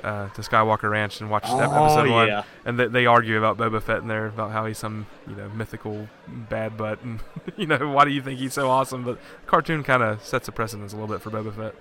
uh, 0.03 0.29
to 0.31 0.43
Skywalker 0.43 0.91
Ranch 0.91 1.21
and 1.21 1.31
watch 1.31 1.45
Oh, 1.47 1.59
episode 1.59 2.11
one. 2.11 2.45
And 2.65 2.79
they, 2.79 2.87
they 2.87 3.07
argue 3.07 3.39
about 3.39 3.59
Boba 3.59 3.83
Fett 3.83 3.99
in 3.99 4.09
there 4.09 4.27
about 4.27 4.51
how 4.51 4.67
he's 4.67 4.79
some 4.79 5.07
you 5.27 5.35
know 5.35 5.49
mythical 5.51 6.09
bad 6.27 6.77
butt 6.77 7.03
and 7.03 7.21
you 7.57 7.67
know 7.67 7.91
why 7.91 8.05
do 8.05 8.11
you 8.11 8.23
think 8.23 8.39
he's 8.39 8.55
so 8.55 8.69
awesome? 8.69 9.05
But 9.05 9.19
cartoon 9.47 9.83
kind 9.83 10.03
of 10.03 10.25
sets 10.25 10.49
a 10.49 10.53
precedence 10.53 10.93
a 10.93 10.97
little 10.97 11.15
bit 11.15 11.23
for 11.23 11.31
Boba 11.31 11.55
Fett. 11.55 11.75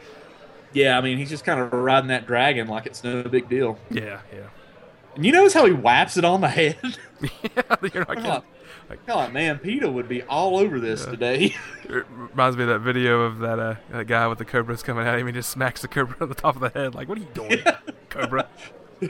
Yeah, 0.74 0.98
I 0.98 1.02
mean 1.02 1.18
he's 1.18 1.30
just 1.30 1.46
kind 1.46 1.60
of 1.60 1.74
riding 1.74 2.10
that 2.10 2.28
dragon 2.28 2.68
like 2.68 2.86
it's 2.86 3.04
no 3.04 3.24
big 3.24 3.50
deal. 3.50 3.80
Yeah, 3.90 4.22
yeah. 4.34 4.50
And 5.16 5.26
you 5.26 5.32
notice 5.32 5.54
how 5.54 5.66
he 5.66 5.74
whaps 5.74 6.18
it 6.18 6.26
on 6.26 6.42
the 6.42 6.48
head? 6.48 6.78
yeah, 7.22 7.76
you're 7.94 8.06
not 8.06 8.18
kidding. 8.18 8.44
Like, 8.90 9.08
like, 9.08 9.34
man, 9.34 9.60
Peter 9.60 9.90
would 9.90 10.08
be 10.10 10.24
all 10.24 10.58
over 10.58 10.80
this 10.80 11.04
Yeah. 11.06 11.12
today. 11.12 11.56
It 11.90 12.06
reminds 12.12 12.56
me 12.56 12.64
of 12.64 12.70
that 12.70 12.80
video 12.80 13.22
of 13.24 13.40
that 13.40 13.58
uh, 13.58 13.76
that 13.90 14.06
guy 14.06 14.28
with 14.28 14.38
the 14.38 14.46
cobras 14.46 14.84
coming 14.84 15.08
at 15.08 15.18
him. 15.18 15.26
He 15.26 15.34
just 15.34 15.50
smacks 15.50 15.82
the 15.82 15.88
cobra 15.88 16.16
on 16.22 16.30
the 16.30 16.36
top 16.36 16.56
of 16.56 16.62
the 16.62 16.70
head. 16.70 16.94
Like, 16.94 17.10
what 17.10 17.18
are 17.18 17.22
you 17.22 17.28
doing, 17.34 17.58
cobra? 18.10 18.48
I 19.02 19.10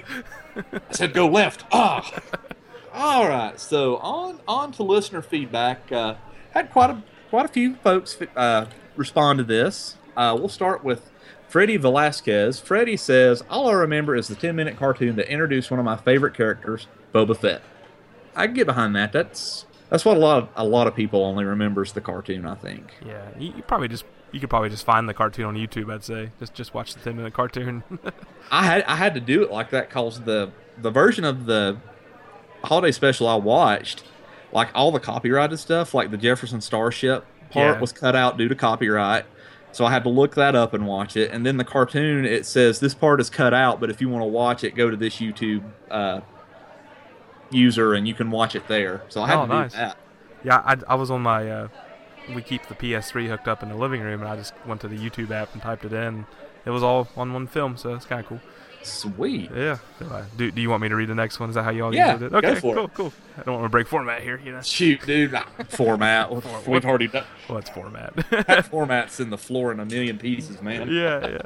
said 0.91 1.13
go 1.13 1.27
left. 1.27 1.65
Ah. 1.71 2.09
All 2.93 3.27
right. 3.27 3.59
So 3.59 3.97
on 3.97 4.39
on 4.47 4.71
to 4.73 4.83
listener 4.83 5.21
feedback. 5.21 5.91
Uh, 5.91 6.15
had 6.51 6.71
quite 6.71 6.89
a 6.89 7.03
quite 7.29 7.45
a 7.45 7.49
few 7.49 7.75
folks 7.75 8.17
uh, 8.35 8.65
respond 8.95 9.39
to 9.39 9.43
this. 9.43 9.97
Uh, 10.15 10.35
we'll 10.39 10.47
start 10.49 10.83
with 10.83 11.09
Freddie 11.47 11.77
Velasquez. 11.77 12.59
Freddie 12.59 12.97
says, 12.97 13.43
"All 13.49 13.67
I 13.69 13.73
remember 13.73 14.15
is 14.15 14.27
the 14.29 14.35
10 14.35 14.55
minute 14.55 14.77
cartoon 14.77 15.15
that 15.17 15.29
introduced 15.31 15.69
one 15.69 15.79
of 15.79 15.85
my 15.85 15.97
favorite 15.97 16.33
characters, 16.33 16.87
Boba 17.13 17.35
Fett." 17.35 17.61
I 18.35 18.45
can 18.45 18.55
get 18.55 18.67
behind 18.67 18.95
that. 18.95 19.11
That's 19.11 19.65
that's 19.89 20.05
what 20.05 20.17
a 20.17 20.19
lot 20.19 20.43
of, 20.43 20.49
a 20.55 20.65
lot 20.65 20.87
of 20.87 20.95
people 20.95 21.23
only 21.23 21.45
remembers 21.45 21.93
the 21.93 22.01
cartoon. 22.01 22.45
I 22.45 22.55
think. 22.55 22.93
Yeah, 23.05 23.27
you, 23.37 23.53
you 23.57 23.63
probably 23.63 23.87
just 23.87 24.05
you 24.31 24.39
could 24.39 24.49
probably 24.49 24.69
just 24.69 24.85
find 24.85 25.09
the 25.09 25.13
cartoon 25.13 25.45
on 25.45 25.55
YouTube. 25.55 25.91
I'd 25.93 26.03
say 26.03 26.29
just 26.39 26.53
just 26.53 26.73
watch 26.73 26.93
the 26.93 26.99
ten 27.01 27.15
minute 27.15 27.33
cartoon. 27.33 27.83
I 28.51 28.65
had 28.65 28.83
I 28.83 28.95
had 28.95 29.13
to 29.15 29.19
do 29.19 29.43
it 29.43 29.51
like 29.51 29.69
that 29.71 29.89
because 29.89 30.21
the 30.21 30.51
the 30.77 30.91
version 30.91 31.23
of 31.25 31.45
the 31.45 31.77
holiday 32.63 32.91
special 32.91 33.27
I 33.27 33.35
watched, 33.35 34.03
like 34.51 34.69
all 34.75 34.91
the 34.91 34.99
copyrighted 34.99 35.59
stuff, 35.59 35.93
like 35.93 36.11
the 36.11 36.17
Jefferson 36.17 36.61
Starship 36.61 37.25
part 37.51 37.75
Yeah. 37.75 37.79
was 37.79 37.91
cut 37.91 38.15
out 38.15 38.37
due 38.37 38.47
to 38.47 38.55
copyright. 38.55 39.25
So 39.71 39.85
I 39.85 39.91
had 39.91 40.03
to 40.03 40.09
look 40.09 40.33
that 40.35 40.55
up 40.55 40.73
and 40.73 40.87
watch 40.87 41.15
it. 41.15 41.29
And 41.31 41.45
then 41.45 41.57
the 41.57 41.63
cartoon, 41.63 42.25
it 42.25 42.45
says 42.47 42.79
this 42.79 42.95
part 42.95 43.21
is 43.21 43.29
cut 43.29 43.53
out, 43.53 43.79
but 43.79 43.89
if 43.91 44.01
you 44.01 44.09
want 44.09 44.23
to 44.23 44.27
watch 44.27 44.63
it, 44.63 44.73
go 44.73 44.89
to 44.89 44.97
this 44.97 45.17
YouTube 45.17 45.63
uh, 45.91 46.21
user 47.51 47.93
and 47.93 48.07
you 48.07 48.13
can 48.13 48.31
watch 48.31 48.55
it 48.55 48.67
there. 48.67 49.01
So 49.09 49.21
I 49.21 49.27
had 49.27 49.37
Oh, 49.39 49.41
to 49.43 49.47
nice. 49.47 49.71
do 49.71 49.77
that. 49.77 49.97
Yeah, 50.43 50.57
I, 50.65 50.77
I 50.87 50.95
was 50.95 51.11
on 51.11 51.21
my. 51.21 51.49
Uh, 51.49 51.67
we 52.33 52.41
keep 52.41 52.67
the 52.67 52.75
PS3 52.75 53.27
hooked 53.27 53.47
up 53.47 53.63
in 53.63 53.69
the 53.69 53.75
living 53.75 54.01
room, 54.01 54.21
and 54.21 54.29
I 54.29 54.35
just 54.35 54.53
went 54.65 54.81
to 54.81 54.87
the 54.87 54.95
YouTube 54.97 55.31
app 55.31 55.51
and 55.53 55.61
typed 55.61 55.83
it 55.85 55.93
in. 55.93 56.25
It 56.65 56.69
was 56.69 56.83
all 56.83 57.07
on 57.17 57.33
one 57.33 57.47
film, 57.47 57.75
so 57.77 57.93
it's 57.95 58.05
kind 58.05 58.21
of 58.21 58.27
cool. 58.27 58.39
Sweet. 58.81 59.49
Yeah. 59.53 59.79
So, 59.97 60.05
uh, 60.05 60.23
do, 60.37 60.51
do 60.51 60.61
you 60.61 60.69
want 60.69 60.81
me 60.81 60.87
to 60.89 60.95
read 60.95 61.09
the 61.09 61.15
next 61.15 61.39
one? 61.39 61.49
Is 61.49 61.55
that 61.55 61.63
how 61.63 61.71
y'all 61.71 61.93
Yeah, 61.93 62.13
usually 62.13 62.29
did? 62.29 62.31
go 62.31 62.37
Okay, 62.49 62.59
for 62.61 62.73
it. 62.73 62.77
cool, 62.77 62.87
cool. 62.89 63.13
I 63.37 63.41
don't 63.43 63.55
want 63.55 63.65
to 63.65 63.69
break 63.69 63.87
format 63.87 64.21
here, 64.21 64.39
you 64.43 64.53
know. 64.53 64.61
Shoot, 64.61 65.01
dude. 65.05 65.37
Format. 65.69 66.31
We've 66.67 66.85
already 66.85 67.07
done 67.07 67.25
Well, 67.49 67.57
it's 67.57 67.69
format. 67.69 68.15
that 68.29 68.65
format's 68.71 69.19
in 69.19 69.31
the 69.31 69.37
floor 69.37 69.71
in 69.73 69.79
a 69.81 69.85
million 69.85 70.17
pieces, 70.17 70.61
man. 70.61 70.89
yeah, 70.89 71.27
yeah. 71.27 71.41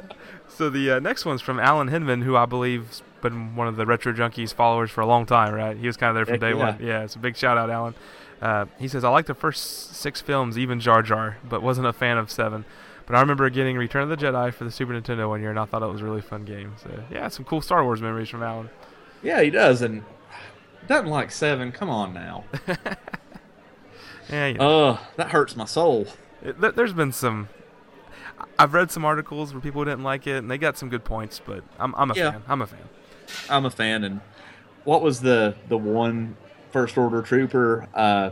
So 0.48 0.70
the 0.70 0.92
uh, 0.92 0.98
next 1.00 1.24
one's 1.24 1.40
from 1.42 1.58
Alan 1.58 1.88
Hinman, 1.88 2.22
who 2.22 2.36
I 2.36 2.46
believe's 2.46 3.02
been 3.24 3.56
one 3.56 3.66
of 3.66 3.74
the 3.74 3.84
Retro 3.86 4.12
Junkies 4.12 4.54
followers 4.54 4.92
for 4.92 5.00
a 5.00 5.06
long 5.06 5.26
time, 5.26 5.52
right? 5.52 5.76
He 5.76 5.88
was 5.88 5.96
kind 5.96 6.10
of 6.10 6.14
there 6.14 6.24
from 6.26 6.34
Heck 6.34 6.40
day 6.40 6.50
yeah. 6.56 6.64
one. 6.72 6.78
Yeah, 6.80 7.02
it's 7.02 7.16
a 7.16 7.18
big 7.18 7.36
shout 7.36 7.58
out, 7.58 7.68
Alan. 7.70 7.94
Uh, 8.40 8.66
he 8.78 8.86
says, 8.86 9.02
I 9.04 9.08
like 9.08 9.26
the 9.26 9.34
first 9.34 9.94
six 9.96 10.20
films, 10.20 10.56
even 10.58 10.78
Jar 10.78 11.02
Jar, 11.02 11.38
but 11.48 11.62
wasn't 11.62 11.86
a 11.88 11.92
fan 11.92 12.18
of 12.18 12.30
seven. 12.30 12.64
But 13.06 13.16
I 13.16 13.20
remember 13.20 13.48
getting 13.50 13.76
Return 13.76 14.02
of 14.02 14.08
the 14.08 14.16
Jedi 14.16 14.52
for 14.54 14.64
the 14.64 14.70
Super 14.70 14.92
Nintendo 14.92 15.28
one 15.28 15.40
year, 15.40 15.50
and 15.50 15.58
I 15.58 15.64
thought 15.64 15.82
it 15.82 15.86
was 15.90 16.00
a 16.00 16.04
really 16.04 16.20
fun 16.22 16.44
game. 16.44 16.74
So 16.82 16.90
yeah, 17.10 17.28
some 17.28 17.44
cool 17.44 17.60
Star 17.60 17.82
Wars 17.84 18.00
memories 18.00 18.28
from 18.28 18.42
Alan. 18.42 18.70
Yeah, 19.22 19.40
he 19.42 19.50
does, 19.50 19.82
and 19.82 20.04
doesn't 20.86 21.08
like 21.08 21.30
seven. 21.30 21.72
Come 21.72 21.90
on 21.90 22.12
now. 22.14 22.44
Yeah, 24.30 24.46
you 24.46 24.54
know, 24.54 24.88
Ugh, 24.92 25.00
that 25.16 25.30
hurts 25.32 25.54
my 25.54 25.66
soul. 25.66 26.06
it, 26.42 26.58
th- 26.60 26.74
there's 26.74 26.94
been 26.94 27.12
some. 27.12 27.48
I've 28.58 28.72
read 28.72 28.90
some 28.90 29.04
articles 29.04 29.52
where 29.52 29.60
people 29.60 29.84
didn't 29.84 30.02
like 30.02 30.26
it, 30.26 30.36
and 30.36 30.50
they 30.50 30.56
got 30.58 30.78
some 30.78 30.88
good 30.88 31.04
points. 31.04 31.40
But 31.44 31.62
I'm, 31.78 31.94
I'm 31.94 32.10
a 32.10 32.14
Yeah. 32.14 32.30
fan. 32.32 32.42
I'm 32.48 32.62
a 32.62 32.66
fan. 32.66 32.88
I'm 33.48 33.64
a 33.64 33.70
fan, 33.70 34.04
and 34.04 34.20
what 34.84 35.02
was 35.02 35.20
the 35.20 35.54
the 35.68 35.78
one 35.78 36.36
first 36.70 36.96
order 36.96 37.22
trooper? 37.22 37.86
Uh, 37.94 38.30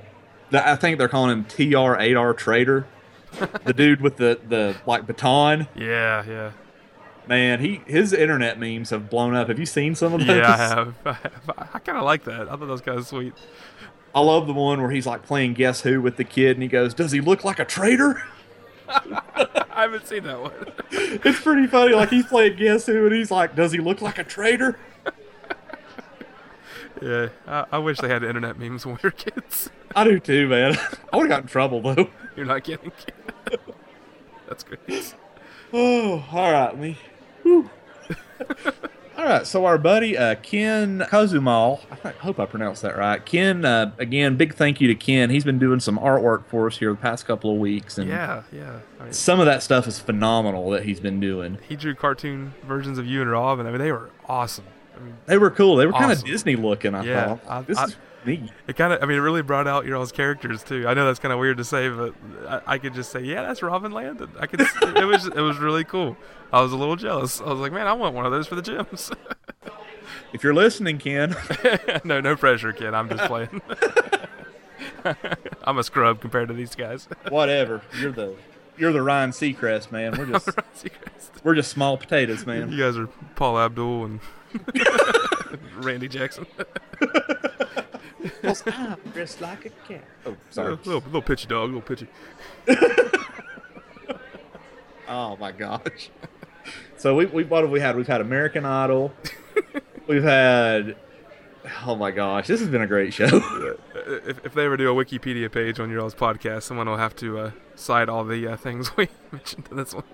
the, 0.50 0.66
I 0.66 0.76
think 0.76 0.98
they're 0.98 1.08
calling 1.08 1.30
him 1.30 1.44
TR8R 1.44 2.36
Trader, 2.36 2.86
the 3.64 3.72
dude 3.72 4.00
with 4.00 4.16
the 4.16 4.38
the 4.48 4.76
like 4.86 5.06
baton. 5.06 5.68
Yeah, 5.74 6.24
yeah. 6.26 6.50
Man, 7.26 7.60
he 7.60 7.82
his 7.86 8.12
internet 8.12 8.58
memes 8.58 8.90
have 8.90 9.08
blown 9.08 9.34
up. 9.34 9.48
Have 9.48 9.58
you 9.58 9.66
seen 9.66 9.94
some 9.94 10.12
of 10.12 10.26
those? 10.26 10.36
Yeah, 10.36 10.52
I 10.52 10.56
have. 10.56 10.94
I, 11.04 11.12
have. 11.12 11.50
I 11.74 11.78
kind 11.78 11.98
of 11.98 12.04
like 12.04 12.24
that. 12.24 12.42
I 12.42 12.44
thought 12.50 12.60
that 12.60 12.66
was 12.66 12.80
kind 12.80 12.98
of 12.98 13.06
sweet. 13.06 13.32
I 14.14 14.20
love 14.20 14.46
the 14.46 14.52
one 14.52 14.80
where 14.82 14.90
he's 14.90 15.06
like 15.06 15.24
playing 15.24 15.54
Guess 15.54 15.82
Who 15.82 16.02
with 16.02 16.16
the 16.16 16.24
kid, 16.24 16.56
and 16.56 16.62
he 16.62 16.68
goes, 16.68 16.94
"Does 16.94 17.12
he 17.12 17.20
look 17.20 17.44
like 17.44 17.58
a 17.58 17.64
traitor?" 17.64 18.22
I 19.72 19.82
haven't 19.82 20.06
seen 20.06 20.24
that 20.24 20.40
one. 20.40 20.52
It's 21.24 21.40
pretty 21.40 21.66
funny. 21.66 21.94
Like 21.94 22.10
he's 22.10 22.26
playing 22.26 22.56
Guess 22.56 22.86
Who, 22.86 23.06
and 23.06 23.14
he's 23.14 23.30
like, 23.30 23.56
"Does 23.56 23.72
he 23.72 23.78
look 23.78 24.02
like 24.02 24.18
a 24.18 24.24
traitor?" 24.24 24.78
yeah, 27.02 27.28
I, 27.46 27.64
I 27.72 27.78
wish 27.78 27.98
they 27.98 28.08
had 28.08 28.22
internet 28.22 28.58
memes 28.58 28.84
when 28.84 28.96
we 28.96 29.00
were 29.02 29.10
kids. 29.10 29.70
I 29.96 30.04
do 30.04 30.20
too, 30.20 30.48
man. 30.48 30.78
I 31.12 31.16
would 31.16 31.24
have 31.24 31.28
got 31.28 31.42
in 31.42 31.48
trouble 31.48 31.80
though. 31.80 32.10
You're 32.36 32.46
not 32.46 32.64
kidding. 32.64 32.92
That's 34.48 34.64
great. 34.64 35.14
Oh, 35.74 36.22
all 36.30 36.52
right, 36.52 36.78
me. 36.78 36.98
All 39.22 39.28
right, 39.28 39.46
so 39.46 39.66
our 39.66 39.78
buddy 39.78 40.18
uh, 40.18 40.34
Ken 40.42 40.98
Kazumal, 41.08 41.78
I 42.04 42.08
hope 42.10 42.40
I 42.40 42.44
pronounced 42.44 42.82
that 42.82 42.96
right. 42.98 43.24
Ken, 43.24 43.64
uh, 43.64 43.92
again, 43.98 44.36
big 44.36 44.52
thank 44.54 44.80
you 44.80 44.88
to 44.88 44.96
Ken. 44.96 45.30
He's 45.30 45.44
been 45.44 45.60
doing 45.60 45.78
some 45.78 45.96
artwork 45.96 46.44
for 46.46 46.66
us 46.66 46.78
here 46.78 46.90
the 46.90 46.96
past 46.96 47.24
couple 47.24 47.52
of 47.52 47.58
weeks, 47.58 47.98
and 47.98 48.08
Yeah, 48.10 48.42
yeah. 48.52 48.80
I 48.98 49.04
mean, 49.04 49.12
some 49.12 49.38
of 49.38 49.46
that 49.46 49.62
stuff 49.62 49.86
is 49.86 50.00
phenomenal 50.00 50.70
that 50.70 50.82
he's 50.82 50.98
been 50.98 51.20
doing. 51.20 51.58
he 51.68 51.76
drew 51.76 51.94
cartoon 51.94 52.54
versions 52.64 52.98
of 52.98 53.06
you 53.06 53.22
and 53.22 53.30
Rob, 53.30 53.60
and 53.60 53.68
I 53.68 53.70
mean 53.70 53.80
they 53.80 53.92
were 53.92 54.10
awesome. 54.28 54.64
I 54.96 55.04
mean, 55.04 55.14
They 55.26 55.38
were 55.38 55.52
cool. 55.52 55.76
They 55.76 55.86
were 55.86 55.92
kind 55.92 56.10
of 56.10 56.24
Disney 56.24 56.56
looking. 56.56 56.92
I 56.96 57.04
Yeah, 57.04 57.36
thought 57.36 57.40
I- 57.48 57.62
this 57.62 57.78
I- 57.78 57.84
is 57.84 57.96
neat. 58.24 58.50
it 58.66 58.76
kind 58.76 58.92
of, 58.92 59.02
I 59.02 59.06
mean, 59.06 59.18
it 59.18 59.20
really 59.20 59.42
brought 59.42 59.66
out 59.66 59.86
your 59.86 59.96
all's 59.96 60.12
characters 60.12 60.62
too. 60.62 60.86
I 60.86 60.94
know 60.94 61.06
that's 61.06 61.18
kind 61.18 61.32
of 61.32 61.38
weird 61.38 61.56
to 61.58 61.64
say, 61.64 61.88
but 61.88 62.14
I, 62.48 62.60
I 62.74 62.78
could 62.78 62.94
just 62.94 63.10
say, 63.12 63.20
yeah, 63.20 63.42
that's 63.42 63.62
Robin 63.62 63.92
Landon. 63.92 64.30
I 64.38 64.46
could. 64.46 64.60
it 64.60 65.04
was, 65.06 65.26
it 65.26 65.40
was 65.40 65.58
really 65.58 65.84
cool. 65.84 66.16
I 66.52 66.60
was 66.60 66.72
a 66.72 66.76
little 66.76 66.96
jealous. 66.96 67.40
I 67.40 67.44
was 67.46 67.60
like, 67.60 67.72
man, 67.72 67.86
I 67.86 67.92
want 67.94 68.14
one 68.14 68.26
of 68.26 68.32
those 68.32 68.46
for 68.46 68.54
the 68.54 68.62
Gems. 68.62 69.10
If 70.32 70.42
you're 70.42 70.54
listening, 70.54 70.98
Ken, 70.98 71.36
no, 72.04 72.20
no 72.20 72.36
pressure, 72.36 72.72
Ken. 72.72 72.94
I'm 72.94 73.08
just 73.08 73.24
playing. 73.24 73.60
I'm 75.64 75.78
a 75.78 75.82
scrub 75.84 76.20
compared 76.20 76.48
to 76.48 76.54
these 76.54 76.74
guys. 76.74 77.08
whatever. 77.28 77.82
You're 77.98 78.12
the 78.12 78.34
you're 78.78 78.92
the 78.92 79.02
Ryan 79.02 79.30
Seacrest, 79.30 79.92
man. 79.92 80.16
We're 80.16 80.26
just 80.26 80.48
we're 81.44 81.54
just 81.54 81.70
small 81.70 81.96
potatoes, 81.98 82.46
man. 82.46 82.72
you 82.72 82.78
guys 82.78 82.96
are 82.96 83.08
Paula 83.36 83.66
Abdul 83.66 84.04
and 84.06 84.20
Randy 85.76 86.08
Jackson. 86.08 86.46
Because 88.22 88.62
I'm 88.66 88.96
dressed 89.12 89.40
like 89.40 89.66
a 89.66 89.70
cat. 89.88 90.04
Oh, 90.26 90.36
sorry. 90.50 90.76
little, 90.84 91.00
little 91.00 91.22
pitchy 91.22 91.46
dog, 91.46 91.66
little 91.70 91.82
pitchy. 91.82 92.08
Oh 95.08 95.36
my 95.36 95.52
gosh. 95.52 96.08
So 96.96 97.14
we, 97.14 97.26
we 97.26 97.44
what 97.44 97.62
have 97.64 97.70
we 97.70 97.80
had? 97.80 97.96
We've 97.96 98.06
had 98.06 98.22
American 98.22 98.64
Idol. 98.64 99.12
We've 100.06 100.22
had 100.22 100.96
oh 101.84 101.94
my 101.96 102.10
gosh, 102.10 102.46
this 102.46 102.60
has 102.60 102.68
been 102.70 102.80
a 102.82 102.86
great 102.86 103.12
show. 103.12 103.28
If, 104.04 104.44
if 104.44 104.54
they 104.54 104.64
ever 104.64 104.76
do 104.76 104.90
a 104.90 105.04
Wikipedia 105.04 105.50
page 105.50 105.78
on 105.78 105.88
your 105.88 106.00
all's 106.00 106.14
podcast, 106.14 106.64
someone 106.64 106.88
will 106.88 106.96
have 106.96 107.14
to 107.16 107.38
uh, 107.38 107.50
cite 107.76 108.08
all 108.08 108.24
the 108.24 108.48
uh, 108.48 108.56
things 108.56 108.94
we 108.96 109.08
mentioned 109.30 109.68
in 109.70 109.76
this 109.76 109.94
one. 109.94 110.04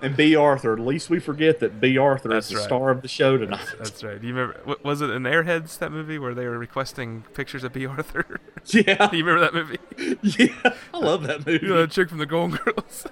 And 0.00 0.16
Bea 0.16 0.36
Arthur. 0.36 0.74
At 0.74 0.78
least 0.80 1.10
we 1.10 1.18
forget 1.18 1.58
that 1.60 1.80
Bea 1.80 1.98
Arthur 1.98 2.28
That's 2.28 2.46
is 2.46 2.52
the 2.52 2.58
right. 2.58 2.64
star 2.64 2.90
of 2.90 3.02
the 3.02 3.08
show 3.08 3.36
tonight. 3.36 3.66
That's 3.78 4.02
right. 4.04 4.20
Do 4.20 4.26
you 4.26 4.34
remember? 4.34 4.76
Was 4.84 5.00
it 5.00 5.10
in 5.10 5.24
Airheads 5.24 5.78
that 5.78 5.90
movie 5.90 6.18
where 6.18 6.34
they 6.34 6.46
were 6.46 6.58
requesting 6.58 7.24
pictures 7.34 7.64
of 7.64 7.72
Bea 7.72 7.86
Arthur? 7.86 8.38
yeah, 8.66 9.08
do 9.08 9.16
you 9.16 9.24
remember 9.24 9.40
that 9.40 9.54
movie? 9.54 9.78
yeah. 10.38 10.74
I 10.94 10.98
love 10.98 11.24
that 11.24 11.44
movie. 11.44 11.66
You 11.66 11.72
know, 11.72 11.80
that 11.80 11.90
chick 11.90 12.08
from 12.08 12.18
the 12.18 12.26
Golden 12.26 12.58
Girls. 12.58 13.06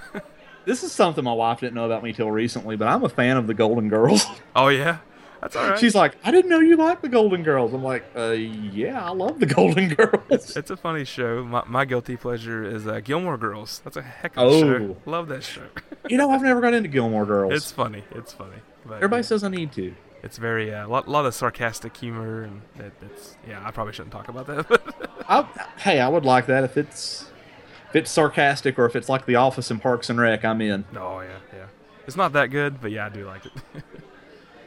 This 0.64 0.84
is 0.84 0.92
something 0.92 1.24
my 1.24 1.34
wife 1.34 1.60
didn't 1.60 1.74
know 1.74 1.86
about 1.86 2.04
me 2.04 2.14
till 2.14 2.30
recently, 2.30 2.76
but 2.76 2.88
I'm 2.88 3.04
a 3.04 3.10
fan 3.10 3.36
of 3.36 3.48
the 3.48 3.54
Golden 3.54 3.90
Girls. 3.90 4.26
oh 4.56 4.68
yeah, 4.68 5.00
that's 5.42 5.56
all 5.56 5.70
right. 5.70 5.80
She's 5.80 5.96
like, 5.96 6.16
I 6.24 6.32
didn't 6.32 6.50
know 6.50 6.60
you 6.60 6.76
liked 6.78 7.02
the 7.02 7.10
Golden 7.10 7.44
Girls. 7.44 7.74
I'm 7.74 7.84
like, 7.84 8.04
uh, 8.16 8.30
yeah, 8.32 9.04
I 9.04 9.10
love 9.12 9.40
the 9.40 9.46
Golden 9.48 9.90
Girls. 9.96 10.56
It's 10.56 10.70
a 10.70 10.78
funny 10.78 11.04
show. 11.04 11.44
My, 11.44 11.64
my 11.68 11.86
guilty 11.86 12.16
pleasure 12.16 12.64
is 12.64 12.86
uh, 12.88 13.00
Gilmore 13.00 13.38
Girls. 13.38 13.82
That's 13.84 13.98
a 13.98 14.02
heck 14.02 14.38
of 14.38 14.44
a 14.44 14.46
Oh. 14.56 14.62
show. 14.62 14.98
Love 15.06 15.28
that 15.30 15.44
show. 15.44 15.64
you 16.10 16.18
know, 16.18 16.30
I've 16.32 16.42
never 16.44 16.62
got 16.62 16.74
into 16.74 16.90
Gilmore 16.90 17.26
Girls. 17.26 17.54
it's 17.54 17.72
funny. 17.72 18.04
It's 18.12 18.32
funny. 18.34 18.58
But, 18.86 18.96
Everybody 18.96 19.22
yeah, 19.22 19.28
says 19.28 19.44
I 19.44 19.50
need 19.50 19.72
to. 19.74 19.94
it's 20.24 20.38
very 20.38 20.70
a 20.70 20.88
lot, 20.88 21.08
lot 21.08 21.26
of 21.26 21.34
sarcastic 21.36 21.96
humor, 21.98 22.44
and 22.44 22.62
it, 22.80 22.94
it's 23.02 23.36
yeah. 23.48 23.62
I 23.66 23.72
probably 23.72 23.94
shouldn't 23.94 24.12
talk 24.14 24.28
about 24.30 24.48
that. 24.48 24.82
I, 25.30 25.44
hey, 25.78 26.00
I 26.00 26.08
would 26.08 26.26
like 26.26 26.46
that 26.48 26.64
if 26.64 26.78
it's 26.78 27.30
if 27.90 27.96
it's 27.96 28.12
sarcastic 28.12 28.80
or 28.80 28.86
if 28.86 28.96
it's 28.96 29.10
like 29.10 29.26
The 29.26 29.36
Office 29.36 29.70
and 29.70 29.82
Parks 29.82 30.10
and 30.10 30.20
Rec. 30.20 30.44
I'm 30.46 30.62
in. 30.62 30.86
oh 30.96 31.22
yeah, 31.22 31.38
yeah. 31.54 31.66
It's 32.08 32.16
not 32.16 32.34
that 32.34 32.48
good, 32.48 32.82
but 32.82 32.90
yeah, 32.92 33.06
I 33.06 33.10
do 33.10 33.26
like 33.26 33.46
it. 33.46 33.52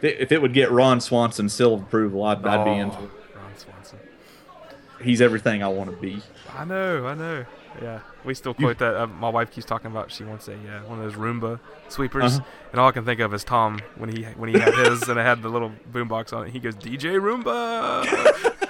If 0.04 0.12
it, 0.12 0.20
if 0.20 0.32
it 0.32 0.42
would 0.42 0.52
get 0.52 0.70
Ron 0.70 1.00
Swanson 1.00 1.48
seal 1.48 1.72
of 1.72 1.80
approval, 1.82 2.24
I'd, 2.24 2.44
I'd 2.46 2.64
be 2.64 2.72
in. 2.72 2.88
Oh, 2.88 2.90
for 2.90 3.04
it. 3.04 3.10
Ron 3.36 3.56
Swanson. 3.56 3.98
He's 5.02 5.22
everything 5.22 5.62
I 5.62 5.68
want 5.68 5.88
to 5.90 5.96
be. 5.96 6.20
I 6.54 6.66
know, 6.66 7.06
I 7.06 7.14
know. 7.14 7.46
Yeah, 7.80 8.00
we 8.22 8.34
still 8.34 8.52
quote 8.52 8.76
that. 8.78 8.94
Uh, 8.94 9.06
my 9.06 9.30
wife 9.30 9.50
keeps 9.50 9.64
talking 9.66 9.90
about 9.90 10.12
she 10.12 10.22
wants 10.22 10.46
a 10.48 10.52
uh, 10.52 10.82
one 10.86 10.98
of 11.00 11.04
those 11.04 11.14
Roomba 11.18 11.58
sweepers, 11.88 12.36
Uh-huh. 12.36 12.44
and 12.72 12.80
all 12.82 12.88
I 12.88 12.92
can 12.92 13.06
think 13.06 13.20
of 13.20 13.32
is 13.32 13.44
Tom 13.44 13.80
when 13.96 14.14
he 14.14 14.24
when 14.24 14.52
he 14.52 14.60
had 14.60 14.74
his 14.74 15.08
and 15.08 15.18
it 15.18 15.22
had 15.22 15.40
the 15.42 15.48
little 15.48 15.72
boombox 15.90 16.34
on 16.36 16.46
it. 16.46 16.50
He 16.52 16.60
goes 16.60 16.74
DJ 16.76 17.18
Roomba. 17.18 18.50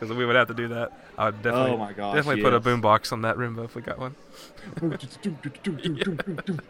Because 0.00 0.16
we 0.16 0.24
would 0.24 0.34
have 0.34 0.48
to 0.48 0.54
do 0.54 0.68
that. 0.68 0.92
I 1.18 1.26
would 1.26 1.42
definitely, 1.42 1.72
Oh 1.72 1.76
my 1.76 1.92
gosh, 1.92 2.14
definitely 2.14 2.40
put 2.40 2.54
a 2.54 2.56
yes. 2.56 2.64
boombox 2.64 3.12
on 3.12 3.20
that 3.20 3.36
Roomba 3.36 3.66
if 3.66 3.74
we 3.74 3.82
got 3.82 3.98
one. 3.98 4.14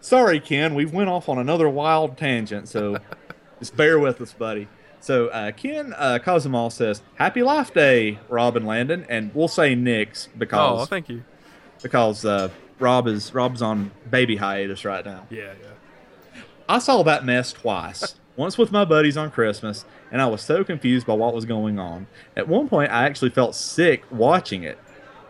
Sorry, 0.00 0.40
Ken, 0.40 0.74
we 0.74 0.84
went 0.84 1.08
off 1.08 1.28
on 1.28 1.38
another 1.38 1.68
wild 1.68 2.16
tangent, 2.16 2.68
so 2.68 2.98
just 3.58 3.76
bear 3.76 3.98
with 3.98 4.20
us, 4.20 4.32
buddy. 4.32 4.68
So 5.00 5.28
uh, 5.28 5.52
Ken 5.52 5.94
uh, 5.96 6.18
Cosmal 6.24 6.70
says, 6.72 7.02
"Happy 7.16 7.42
Life 7.42 7.72
Day, 7.74 8.18
Rob 8.28 8.56
and 8.56 8.66
Landon," 8.66 9.06
and 9.08 9.32
we'll 9.34 9.48
say 9.48 9.74
Nick's 9.74 10.28
because 10.36 10.82
Oh, 10.82 10.84
thank 10.86 11.08
you. 11.08 11.24
because 11.82 12.24
uh, 12.24 12.48
Rob 12.78 13.06
is 13.06 13.32
Rob's 13.34 13.62
on 13.62 13.90
baby 14.10 14.36
hiatus 14.36 14.84
right 14.84 15.04
now. 15.04 15.26
Yeah, 15.30 15.52
yeah. 15.60 16.42
I 16.68 16.78
saw 16.78 17.02
that 17.04 17.24
mess 17.24 17.52
twice. 17.52 18.14
Once 18.36 18.56
with 18.56 18.70
my 18.70 18.84
buddies 18.84 19.16
on 19.16 19.30
Christmas, 19.32 19.84
and 20.12 20.22
I 20.22 20.26
was 20.26 20.42
so 20.42 20.62
confused 20.62 21.06
by 21.06 21.14
what 21.14 21.34
was 21.34 21.44
going 21.44 21.78
on. 21.80 22.06
At 22.36 22.46
one 22.46 22.68
point, 22.68 22.92
I 22.92 23.04
actually 23.04 23.30
felt 23.30 23.56
sick 23.56 24.04
watching 24.12 24.62
it. 24.62 24.78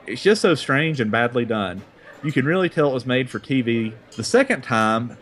It's 0.07 0.23
just 0.23 0.43
so 0.43 0.55
strange 0.55 1.01
and 1.01 1.11
badly 1.11 1.45
done. 1.47 1.83
You 2.23 2.33
can 2.33 2.45
really 2.45 2.69
tell 2.69 2.91
it 2.91 2.95
was 2.95 3.07
made 3.07 3.31
for 3.31 3.39
TV. 3.39 3.95
The 4.17 4.25
second 4.25 4.63
time 4.63 5.17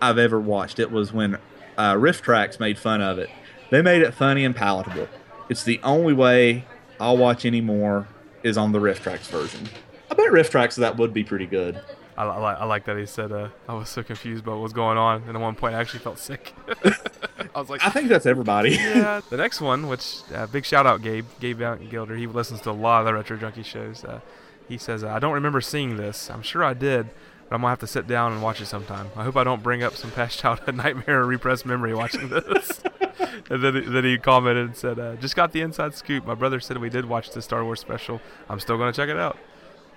I've 0.00 0.18
ever 0.18 0.40
watched 0.40 0.78
it 0.78 0.90
was 0.90 1.12
when 1.12 1.36
uh, 1.76 1.94
RiffTrax 1.94 2.58
made 2.58 2.78
fun 2.78 3.00
of 3.02 3.18
it. 3.18 3.28
They 3.70 3.82
made 3.82 4.02
it 4.02 4.14
funny 4.14 4.44
and 4.44 4.56
palatable. 4.56 5.08
It's 5.48 5.62
the 5.62 5.80
only 5.82 6.12
way 6.12 6.64
I'll 6.98 7.16
watch 7.16 7.44
anymore 7.44 8.08
is 8.42 8.56
on 8.56 8.72
the 8.72 8.78
RiffTrax 8.78 9.28
version. 9.28 9.68
I 10.10 10.14
bet 10.14 10.30
RiffTrax 10.30 10.76
that 10.76 10.96
would 10.96 11.12
be 11.12 11.24
pretty 11.24 11.46
good. 11.46 11.80
I, 12.16 12.24
I, 12.24 12.38
like, 12.38 12.58
I 12.58 12.64
like 12.64 12.84
that 12.86 12.96
he 12.96 13.06
said 13.06 13.30
uh, 13.30 13.48
I 13.68 13.74
was 13.74 13.88
so 13.88 14.02
confused 14.02 14.42
about 14.42 14.56
what 14.56 14.62
was 14.62 14.72
going 14.72 14.98
on, 14.98 15.22
and 15.28 15.36
at 15.36 15.40
one 15.40 15.54
point 15.54 15.74
I 15.74 15.80
actually 15.80 16.00
felt 16.00 16.18
sick. 16.18 16.52
I 17.54 17.60
was 17.60 17.70
like, 17.70 17.80
I 17.86 17.90
think 17.90 18.08
that's 18.08 18.26
everybody. 18.26 18.70
yeah. 18.74 19.20
The 19.30 19.36
next 19.36 19.60
one, 19.60 19.86
which 19.86 20.22
uh, 20.34 20.46
big 20.46 20.64
shout 20.64 20.86
out 20.86 21.02
Gabe, 21.02 21.26
Gabe 21.38 21.62
Gilder. 21.90 22.16
He 22.16 22.26
listens 22.26 22.60
to 22.62 22.70
a 22.70 22.72
lot 22.72 23.00
of 23.00 23.06
the 23.06 23.14
Retro 23.14 23.36
Junkie 23.36 23.62
shows. 23.62 24.04
Uh, 24.04 24.20
he 24.68 24.78
says, 24.78 25.02
I 25.04 25.18
don't 25.18 25.34
remember 25.34 25.60
seeing 25.60 25.96
this. 25.96 26.30
I'm 26.30 26.42
sure 26.42 26.62
I 26.64 26.74
did, 26.74 27.08
but 27.48 27.54
I'm 27.56 27.60
gonna 27.62 27.70
have 27.70 27.78
to 27.80 27.86
sit 27.86 28.06
down 28.06 28.32
and 28.32 28.42
watch 28.42 28.60
it 28.60 28.66
sometime. 28.66 29.08
I 29.16 29.24
hope 29.24 29.36
I 29.36 29.44
don't 29.44 29.62
bring 29.62 29.82
up 29.82 29.94
some 29.96 30.10
past 30.10 30.38
childhood 30.40 30.76
nightmare 30.76 31.22
or 31.22 31.26
repressed 31.26 31.64
memory 31.66 31.94
watching 31.94 32.28
this. 32.30 32.82
and 33.50 33.62
then, 33.62 33.92
then 33.92 34.04
he 34.04 34.18
commented 34.18 34.66
and 34.66 34.76
said, 34.76 34.98
uh, 34.98 35.16
"Just 35.16 35.34
got 35.36 35.52
the 35.52 35.60
inside 35.62 35.94
scoop. 35.94 36.26
My 36.26 36.34
brother 36.34 36.60
said 36.60 36.78
we 36.78 36.90
did 36.90 37.04
watch 37.06 37.30
the 37.30 37.40
Star 37.42 37.64
Wars 37.64 37.80
special. 37.80 38.20
I'm 38.48 38.60
still 38.60 38.76
gonna 38.78 38.92
check 38.92 39.08
it 39.08 39.16
out. 39.18 39.38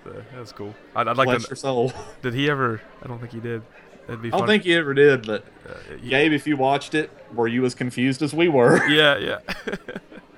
So, 0.04 0.22
that's 0.34 0.50
cool. 0.52 0.74
I'd, 0.96 1.06
I'd 1.06 1.16
like 1.16 1.26
Bless 1.28 1.44
to. 1.44 1.50
your 1.50 1.56
soul. 1.56 1.92
Did 2.22 2.34
he 2.34 2.50
ever? 2.50 2.80
I 3.02 3.06
don't 3.08 3.20
think 3.20 3.32
he 3.32 3.40
did. 3.40 3.62
It'd 4.08 4.20
be 4.20 4.32
I 4.32 4.38
don't 4.38 4.48
think 4.48 4.64
you 4.64 4.76
ever 4.78 4.94
did, 4.94 5.24
but 5.24 5.44
uh, 5.68 5.74
y- 6.02 6.08
Gabe, 6.08 6.32
if 6.32 6.44
you 6.48 6.56
watched 6.56 6.94
it, 6.94 7.08
were 7.32 7.46
you 7.46 7.64
as 7.64 7.76
confused 7.76 8.20
as 8.20 8.34
we 8.34 8.48
were? 8.48 8.84
yeah, 8.88 9.16
yeah. 9.16 9.38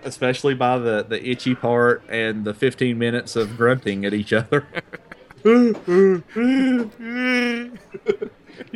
Especially 0.05 0.55
by 0.55 0.79
the, 0.79 1.03
the 1.03 1.27
itchy 1.29 1.55
part 1.55 2.03
and 2.09 2.45
the 2.45 2.53
15 2.55 2.99
minutes 2.99 3.37
of 3.37 3.57
grunting 3.57 4.05
at 4.05 4.13
each 4.15 4.33
other. 4.33 4.67
you 5.45 5.81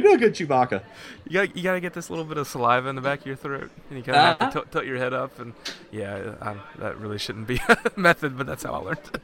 know, 0.04 0.12
a 0.12 0.18
good 0.18 0.34
Chewbacca. 0.34 0.82
You 1.26 1.32
gotta, 1.32 1.48
you 1.56 1.62
gotta 1.62 1.80
get 1.80 1.94
this 1.94 2.10
little 2.10 2.24
bit 2.24 2.36
of 2.38 2.46
saliva 2.48 2.88
in 2.88 2.96
the 2.96 3.02
back 3.02 3.20
of 3.20 3.26
your 3.26 3.36
throat, 3.36 3.70
and 3.90 3.98
you 3.98 4.02
kind 4.04 4.16
of 4.16 4.22
have 4.24 4.36
Uh-huh. 4.40 4.46
to 4.46 4.52
tilt, 4.52 4.72
tilt 4.72 4.84
your 4.86 4.98
head 4.98 5.12
up, 5.12 5.38
and 5.38 5.52
yeah, 5.90 6.34
I, 6.40 6.56
that 6.78 6.98
really 6.98 7.18
shouldn't 7.18 7.46
be 7.46 7.60
a 7.68 7.78
method, 7.96 8.36
but 8.36 8.46
that's 8.46 8.64
how 8.64 8.72
I 8.74 8.78
learned. 8.78 9.20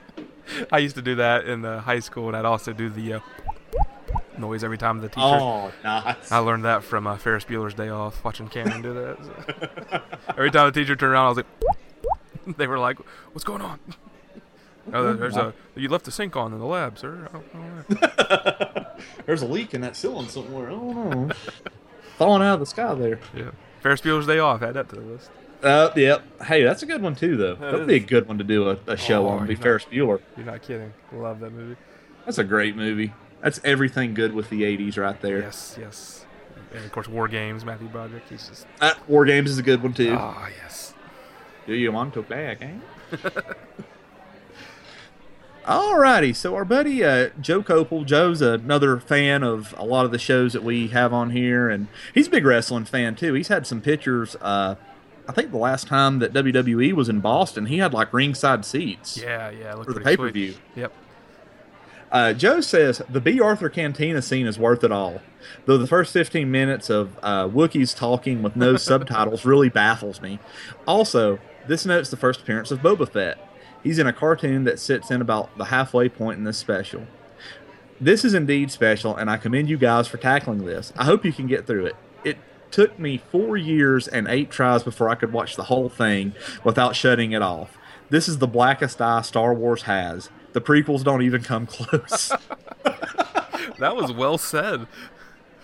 I 0.72 0.78
used 0.78 0.96
to 0.96 1.02
do 1.02 1.14
that 1.16 1.46
in 1.46 1.64
uh, 1.64 1.80
high 1.80 2.00
school, 2.00 2.28
and 2.28 2.36
I'd 2.36 2.44
also 2.44 2.72
do 2.72 2.88
the 2.88 3.14
uh, 3.14 3.20
noise 4.38 4.64
every 4.64 4.78
time 4.78 5.00
the 5.00 5.08
teacher. 5.08 5.20
Oh, 5.20 5.72
nice. 5.84 6.30
I 6.32 6.38
learned 6.38 6.64
that 6.64 6.82
from 6.84 7.06
uh, 7.06 7.16
Ferris 7.16 7.44
Bueller's 7.44 7.74
Day 7.74 7.88
Off, 7.88 8.22
watching 8.24 8.48
Cameron 8.48 8.82
do 8.82 8.94
that. 8.94 9.18
so. 9.24 10.00
every 10.30 10.50
time 10.50 10.66
the 10.66 10.72
teacher 10.80 10.96
turned 10.96 11.12
around, 11.12 11.26
I 11.26 11.28
was 11.28 11.36
like, 11.38 12.56
they 12.58 12.66
were 12.66 12.78
like, 12.78 12.98
"What's 13.32 13.44
going 13.44 13.62
on?" 13.62 13.78
Oh, 14.92 15.12
there's 15.12 15.36
a 15.36 15.54
you 15.76 15.88
left 15.88 16.06
the 16.06 16.10
sink 16.10 16.34
on 16.34 16.52
in 16.52 16.58
the 16.58 16.64
lab, 16.66 16.98
sir. 16.98 17.28
I 17.28 17.32
don't 17.38 17.54
know. 17.54 18.86
There's 19.26 19.42
a 19.42 19.46
leak 19.46 19.74
in 19.74 19.80
that 19.82 19.94
ceiling 19.94 20.26
somewhere. 20.26 20.66
I 20.66 20.70
don't 20.70 21.28
know. 21.28 21.34
Falling 22.18 22.42
out 22.42 22.54
of 22.54 22.60
the 22.60 22.66
sky 22.66 22.92
there. 22.94 23.20
Yeah, 23.32 23.52
Ferris 23.80 24.00
Bueller's 24.00 24.26
Day 24.26 24.40
Off. 24.40 24.60
Add 24.60 24.74
that 24.74 24.88
to 24.88 24.96
the 24.96 25.02
list. 25.02 25.30
Uh, 25.62 25.90
yep. 25.94 26.24
Hey, 26.42 26.64
that's 26.64 26.82
a 26.82 26.86
good 26.86 27.00
one 27.00 27.14
too, 27.14 27.36
though. 27.36 27.54
That 27.54 27.70
That'd 27.70 27.86
be 27.86 27.94
a 27.94 28.00
good 28.00 28.26
one 28.26 28.38
to 28.38 28.44
do 28.44 28.70
a, 28.70 28.78
a 28.88 28.96
show 28.96 29.24
Oh, 29.28 29.30
on. 29.30 29.46
Be 29.46 29.54
know. 29.54 29.60
Ferris 29.60 29.84
Bueller. 29.84 30.20
You're 30.36 30.46
not 30.46 30.62
kidding. 30.62 30.92
Love 31.12 31.38
that 31.38 31.50
movie. 31.52 31.76
That's 32.24 32.38
a 32.38 32.44
great 32.44 32.74
movie. 32.74 33.12
That's 33.42 33.60
everything 33.64 34.14
good 34.14 34.32
with 34.32 34.48
the 34.50 34.62
'80s 34.62 34.96
right 34.96 35.20
there. 35.20 35.40
Yes, 35.40 35.76
yes. 35.78 36.24
And 36.74 36.84
of 36.84 36.92
course, 36.92 37.08
War 37.08 37.28
Games. 37.28 37.64
Matthew 37.64 37.88
Broderick. 37.88 38.22
He's 38.30 38.48
just. 38.48 38.66
Uh, 38.80 38.94
War 39.08 39.24
Games 39.24 39.50
is 39.50 39.58
a 39.58 39.62
good 39.62 39.82
one 39.82 39.92
too. 39.92 40.16
Ah, 40.18 40.48
yes. 40.62 40.94
Do 41.66 41.74
you 41.74 41.92
want 41.92 42.14
to 42.14 42.22
back, 42.22 42.62
eh? 42.62 42.72
Alrighty, 45.64 46.34
so 46.34 46.56
our 46.56 46.64
buddy 46.64 47.04
uh, 47.04 47.30
Joe 47.40 47.62
Copel, 47.62 48.04
Joe's 48.04 48.42
another 48.42 48.98
fan 48.98 49.44
of 49.44 49.72
a 49.78 49.84
lot 49.84 50.04
of 50.04 50.10
the 50.10 50.18
shows 50.18 50.54
that 50.54 50.64
we 50.64 50.88
have 50.88 51.12
on 51.12 51.30
here, 51.30 51.68
and 51.70 51.86
he's 52.12 52.26
a 52.26 52.30
big 52.30 52.44
wrestling 52.44 52.84
fan 52.84 53.14
too. 53.14 53.32
He's 53.34 53.46
had 53.46 53.64
some 53.64 53.80
pictures. 53.80 54.34
Uh, 54.40 54.74
I 55.28 55.32
think 55.32 55.52
the 55.52 55.58
last 55.58 55.86
time 55.86 56.18
that 56.18 56.32
WWE 56.32 56.94
was 56.94 57.08
in 57.08 57.20
Boston, 57.20 57.66
he 57.66 57.78
had 57.78 57.94
like 57.94 58.12
ringside 58.12 58.64
seats 58.64 59.16
Yeah, 59.16 59.50
yeah. 59.50 59.74
Look 59.74 59.86
for 59.86 59.92
the 59.92 60.00
pay 60.00 60.16
per 60.16 60.30
view. 60.30 60.54
Yep. 60.74 60.92
Uh, 62.12 62.34
Joe 62.34 62.60
says 62.60 63.00
the 63.08 63.22
Bea 63.22 63.40
Arthur 63.40 63.70
Cantina 63.70 64.20
scene 64.20 64.46
is 64.46 64.58
worth 64.58 64.84
it 64.84 64.92
all, 64.92 65.22
though 65.64 65.78
the 65.78 65.86
first 65.86 66.12
15 66.12 66.50
minutes 66.50 66.90
of 66.90 67.18
uh, 67.22 67.48
Wookiees 67.48 67.96
talking 67.96 68.42
with 68.42 68.54
no 68.54 68.76
subtitles 68.76 69.46
really 69.46 69.70
baffles 69.70 70.20
me. 70.20 70.38
Also, 70.86 71.38
this 71.66 71.86
notes 71.86 72.10
the 72.10 72.18
first 72.18 72.42
appearance 72.42 72.70
of 72.70 72.80
Boba 72.80 73.10
Fett. 73.10 73.38
He's 73.82 73.98
in 73.98 74.06
a 74.06 74.12
cartoon 74.12 74.64
that 74.64 74.78
sits 74.78 75.10
in 75.10 75.22
about 75.22 75.56
the 75.56 75.66
halfway 75.66 76.10
point 76.10 76.36
in 76.38 76.44
this 76.44 76.58
special. 76.58 77.06
This 77.98 78.24
is 78.26 78.34
indeed 78.34 78.70
special, 78.70 79.16
and 79.16 79.30
I 79.30 79.38
commend 79.38 79.70
you 79.70 79.78
guys 79.78 80.06
for 80.06 80.18
tackling 80.18 80.66
this. 80.66 80.92
I 80.96 81.04
hope 81.04 81.24
you 81.24 81.32
can 81.32 81.46
get 81.46 81.66
through 81.66 81.86
it. 81.86 81.96
It 82.24 82.36
took 82.70 82.98
me 82.98 83.22
four 83.30 83.56
years 83.56 84.06
and 84.06 84.28
eight 84.28 84.50
tries 84.50 84.82
before 84.82 85.08
I 85.08 85.14
could 85.14 85.32
watch 85.32 85.56
the 85.56 85.64
whole 85.64 85.88
thing 85.88 86.34
without 86.62 86.94
shutting 86.94 87.32
it 87.32 87.42
off. 87.42 87.78
This 88.10 88.28
is 88.28 88.38
the 88.38 88.46
blackest 88.46 89.00
eye 89.00 89.22
Star 89.22 89.54
Wars 89.54 89.82
has. 89.82 90.28
The 90.52 90.60
prequels 90.60 91.02
don't 91.04 91.22
even 91.22 91.42
come 91.42 91.66
close. 91.66 92.32
That 93.78 93.96
was 93.96 94.12
well 94.12 94.38
said. 94.38 94.86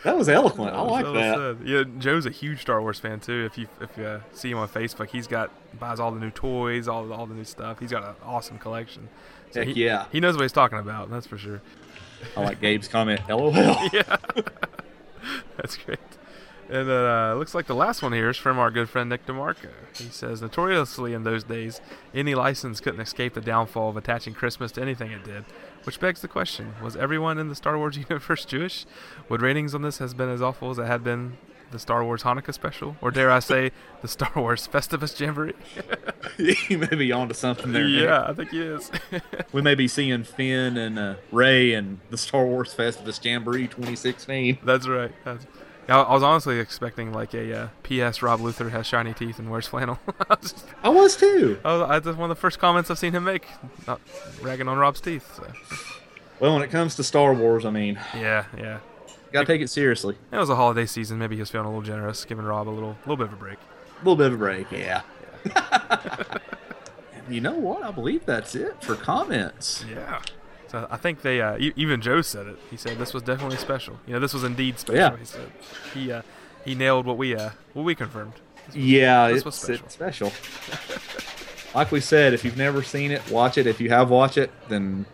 that 0.03 0.17
was 0.17 0.29
eloquent. 0.29 0.75
I 0.75 0.81
like 0.81 1.05
well 1.05 1.15
that. 1.15 1.59
Yeah, 1.65 1.85
Joe's 1.99 2.27
a 2.27 2.31
huge 2.31 2.61
Star 2.61 2.81
Wars 2.81 2.99
fan 2.99 3.21
too. 3.21 3.45
If 3.45 3.57
you 3.57 3.69
if 3.81 3.97
you 3.97 4.05
uh, 4.05 4.21
see 4.33 4.51
him 4.51 4.59
on 4.59 4.69
Facebook, 4.69 5.09
he's 5.11 5.27
got 5.29 5.51
buys 5.79 6.01
all 6.01 6.11
the 6.11 6.19
new 6.19 6.31
toys, 6.31 6.89
all 6.89 7.13
all 7.13 7.27
the 7.27 7.35
new 7.35 7.45
stuff. 7.45 7.79
He's 7.79 7.91
got 7.93 8.03
an 8.03 8.15
awesome 8.25 8.59
collection. 8.59 9.09
So 9.53 9.61
Heck 9.61 9.75
he, 9.75 9.85
yeah. 9.85 10.07
He 10.11 10.19
knows 10.19 10.35
what 10.35 10.43
he's 10.43 10.53
talking 10.53 10.79
about. 10.79 11.11
That's 11.11 11.27
for 11.29 11.39
sure. 11.39 11.61
I 12.37 12.43
like 12.43 12.61
Gabe's 12.61 12.89
comment. 12.89 13.21
LOL. 13.29 13.53
yeah. 13.93 14.17
That's 15.57 15.77
great. 15.77 15.99
And 16.71 16.89
then 16.89 17.05
uh, 17.05 17.35
looks 17.35 17.55
like 17.55 17.67
the 17.67 17.75
last 17.75 18.03
one 18.03 18.13
here 18.13 18.29
is 18.29 18.37
from 18.37 18.59
our 18.59 18.71
good 18.71 18.91
friend 18.91 19.09
Nick 19.09 19.25
DeMarco. 19.27 19.71
He 19.97 20.11
says, 20.11 20.43
notoriously 20.43 21.15
in 21.15 21.25
those 21.25 21.45
days, 21.45 21.81
any 22.15 22.35
license 22.35 22.81
couldn't 22.81 23.01
escape 23.01 23.35
the 23.35 23.41
downfall 23.41 23.89
of 23.89 23.97
attaching 23.97 24.35
Christmas 24.35 24.73
to 24.73 24.83
anything 24.83 25.11
it 25.11 25.25
did. 25.25 25.45
Which 25.85 26.01
begs 26.01 26.21
the 26.21 26.29
question: 26.29 26.75
Was 26.83 26.97
everyone 26.97 27.39
in 27.39 27.49
the 27.49 27.55
Star 27.55 27.79
Wars 27.79 27.97
universe 28.11 28.45
Jewish? 28.45 28.85
Would 29.29 29.41
ratings 29.41 29.75
on 29.75 29.83
this 29.83 29.99
has 29.99 30.13
been 30.13 30.29
as 30.29 30.43
awful 30.43 30.71
as 30.71 30.79
it 30.79 30.87
had 30.87 31.03
been 31.03 31.39
the 31.71 31.79
Star 31.79 32.05
Wars 32.05 32.23
Hanukkah 32.23 32.53
special, 32.53 32.97
or 33.01 33.11
dare 33.11 33.31
I 33.31 33.39
say, 33.41 33.73
the 34.03 34.09
Star 34.09 34.33
Wars 34.35 34.69
Festivus 34.69 35.19
Jamboree? 35.19 35.55
you 36.69 36.79
may 36.79 36.95
be 36.95 37.13
onto 37.13 37.35
something 37.35 37.73
there. 37.73 37.87
Nick. 37.87 38.03
yeah, 38.05 38.25
I 38.27 38.33
think 38.33 38.51
he 38.51 38.61
is. 38.61 38.91
We 39.53 39.63
may 39.63 39.75
be 39.75 39.89
seeing 39.89 40.25
Finn 40.25 40.77
and 40.77 40.99
uh, 40.99 41.15
Rey 41.33 41.73
and 41.75 42.01
the 42.11 42.19
Star 42.19 42.45
Wars 42.45 42.75
Festivus 42.75 43.23
Jamboree 43.25 43.69
2016. 43.69 44.59
That's 44.65 44.87
right. 44.87 45.13
That's, 45.25 45.47
yeah, 45.89 46.03
I 46.03 46.13
was 46.13 46.23
honestly 46.23 46.59
expecting 46.61 47.13
like 47.13 47.33
a 47.35 47.53
uh, 47.57 47.69
P.S. 47.83 48.21
Rob 48.23 48.41
Luther 48.41 48.69
has 48.71 48.87
shiny 48.87 49.15
teeth 49.15 49.39
and 49.39 49.51
wears 49.51 49.67
flannel. 49.67 49.99
I 50.29 50.37
was 50.41 50.53
just- 50.53 50.67
I 50.83 50.89
was 50.91 51.17
too. 51.17 51.59
Oh, 51.65 51.85
I, 51.85 51.99
that's 51.99 52.17
one 52.17 52.31
of 52.31 52.37
the 52.37 52.41
first 52.41 52.59
comments 52.59 52.91
I've 52.91 52.99
seen 52.99 53.13
him 53.15 53.25
make, 53.25 53.47
not 53.87 54.01
ragging 54.43 54.69
on 54.69 54.77
Rob's 54.79 55.01
teeth. 55.01 55.35
So. 55.37 55.47
Well, 56.41 56.55
when 56.55 56.63
it 56.63 56.71
comes 56.71 56.95
to 56.97 57.03
Star 57.03 57.33
Wars, 57.35 57.65
I 57.65 57.71
mean, 57.71 57.99
Yeah, 58.15 58.45
yeah. 58.57 58.79
gotta 59.33 59.47
take 59.47 59.61
it 59.61 59.71
seriously. 59.71 60.17
It 60.31 60.37
was 60.37 60.51
a 60.51 60.57
holiday 60.57 60.87
season. 60.87 61.19
Maybe 61.19 61.35
he 61.37 61.41
was 61.43 61.51
feeling 61.51 61.67
a 61.67 61.71
little 61.71 61.83
generous, 61.83 62.25
giving 62.25 62.45
Rob 62.45 62.69
a 62.69 62.71
little, 62.71 62.97
little 63.07 63.17
bit 63.17 63.27
of 63.27 63.33
a 63.33 63.37
break. 63.37 63.59
A 63.97 63.99
little 63.99 64.17
bit 64.17 64.27
of 64.29 64.35
a 64.35 64.37
break, 64.37 64.71
yeah. 64.71 65.03
you 67.29 67.41
know 67.41 67.53
what? 67.55 67.83
I 67.83 67.91
believe 67.91 68.25
that's 68.27 68.55
it 68.55 68.83
for 68.83 68.95
comments. 68.95 69.85
Yeah. 69.91 70.21
So 70.69 70.87
I 70.91 70.97
think 70.99 71.23
they, 71.23 71.41
uh, 71.41 71.57
even 71.77 72.01
Joe 72.01 72.21
said 72.23 72.47
it. 72.47 72.59
He 72.71 72.77
said 72.77 72.99
this 72.99 73.15
was 73.15 73.23
definitely 73.23 73.57
special. 73.57 73.99
You 74.07 74.13
know, 74.15 74.21
this 74.21 74.35
was 74.35 74.45
indeed 74.45 74.79
special. 74.79 74.99
Yeah. 75.01 75.17
He 75.17 75.25
said 75.25 75.51
he, 75.95 76.13
uh, 76.13 76.23
he 76.65 76.75
nailed 76.75 77.07
what 77.07 77.17
we, 77.17 77.35
uh, 77.35 77.51
what 77.73 77.85
we 77.85 77.95
confirmed. 77.95 78.35
Yeah, 78.75 79.29
This 79.29 79.37
it's 79.39 79.45
was 79.47 79.55
special. 79.55 79.89
special. 79.89 80.27
It's 80.29 80.37
special. 80.37 81.75
like 81.75 81.91
we 81.91 82.01
said, 82.01 82.35
if 82.35 82.45
you've 82.45 82.59
never 82.59 82.83
seen 82.83 83.11
it, 83.13 83.23
watch 83.31 83.57
it. 83.57 83.67
If 83.67 83.81
you 83.81 83.89
have 83.89 84.11
watched 84.11 84.37
it, 84.37 84.51
then 84.69 85.07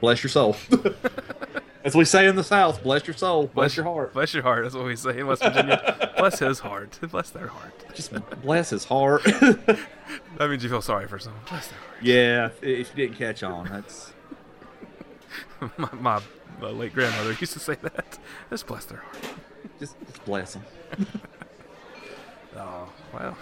bless 0.00 0.22
your 0.22 0.28
soul. 0.30 0.54
As 1.84 1.94
we 1.94 2.04
say 2.04 2.26
in 2.26 2.36
the 2.36 2.44
South, 2.44 2.82
bless 2.82 3.06
your 3.06 3.16
soul, 3.16 3.46
bless 3.46 3.74
your 3.74 3.86
heart. 3.86 4.12
Bless 4.12 4.34
your 4.34 4.42
heart. 4.42 4.64
That's 4.64 4.74
what 4.74 4.84
we 4.84 4.96
say 4.96 5.18
in 5.20 5.26
West 5.26 5.42
Virginia. 5.42 6.12
bless 6.18 6.38
his 6.40 6.58
heart. 6.58 6.98
Bless 7.10 7.30
their 7.30 7.46
heart. 7.46 7.72
Just 7.94 8.12
bless 8.42 8.68
his 8.70 8.84
heart. 8.84 9.22
That 10.38 10.48
means 10.48 10.62
you 10.62 10.70
feel 10.70 10.80
sorry 10.82 11.06
for 11.06 11.18
someone. 11.18 11.42
Bless 11.48 11.68
their 11.68 11.78
heart. 11.78 12.02
yeah, 12.02 12.48
if 12.62 12.90
you 12.96 13.06
didn't 13.06 13.16
catch 13.18 13.42
on, 13.42 13.68
that's 13.68 14.12
my, 15.76 15.88
my, 16.00 16.20
my 16.60 16.68
late 16.70 16.92
grandmother 16.94 17.32
used 17.38 17.52
to 17.54 17.58
say 17.60 17.76
that. 17.82 18.18
Just 18.50 18.66
bless 18.66 18.84
their 18.86 18.98
heart. 18.98 19.16
just, 19.78 19.96
just 20.06 20.24
bless 20.24 20.52
them. 20.54 20.64
Oh, 22.56 22.88
well. 23.14 23.36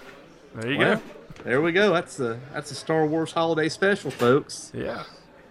There 0.57 0.71
you 0.73 0.79
Well, 0.79 0.97
go. 0.97 1.03
there 1.45 1.63
we 1.63 1.73
go. 1.73 1.93
That's 1.93 2.17
the 2.19 2.39
that's 2.53 2.71
a 2.71 2.75
Star 2.75 3.07
Wars 3.07 3.33
holiday 3.33 3.69
special, 3.71 4.11
folks. 4.11 4.71
Yeah. 4.75 5.05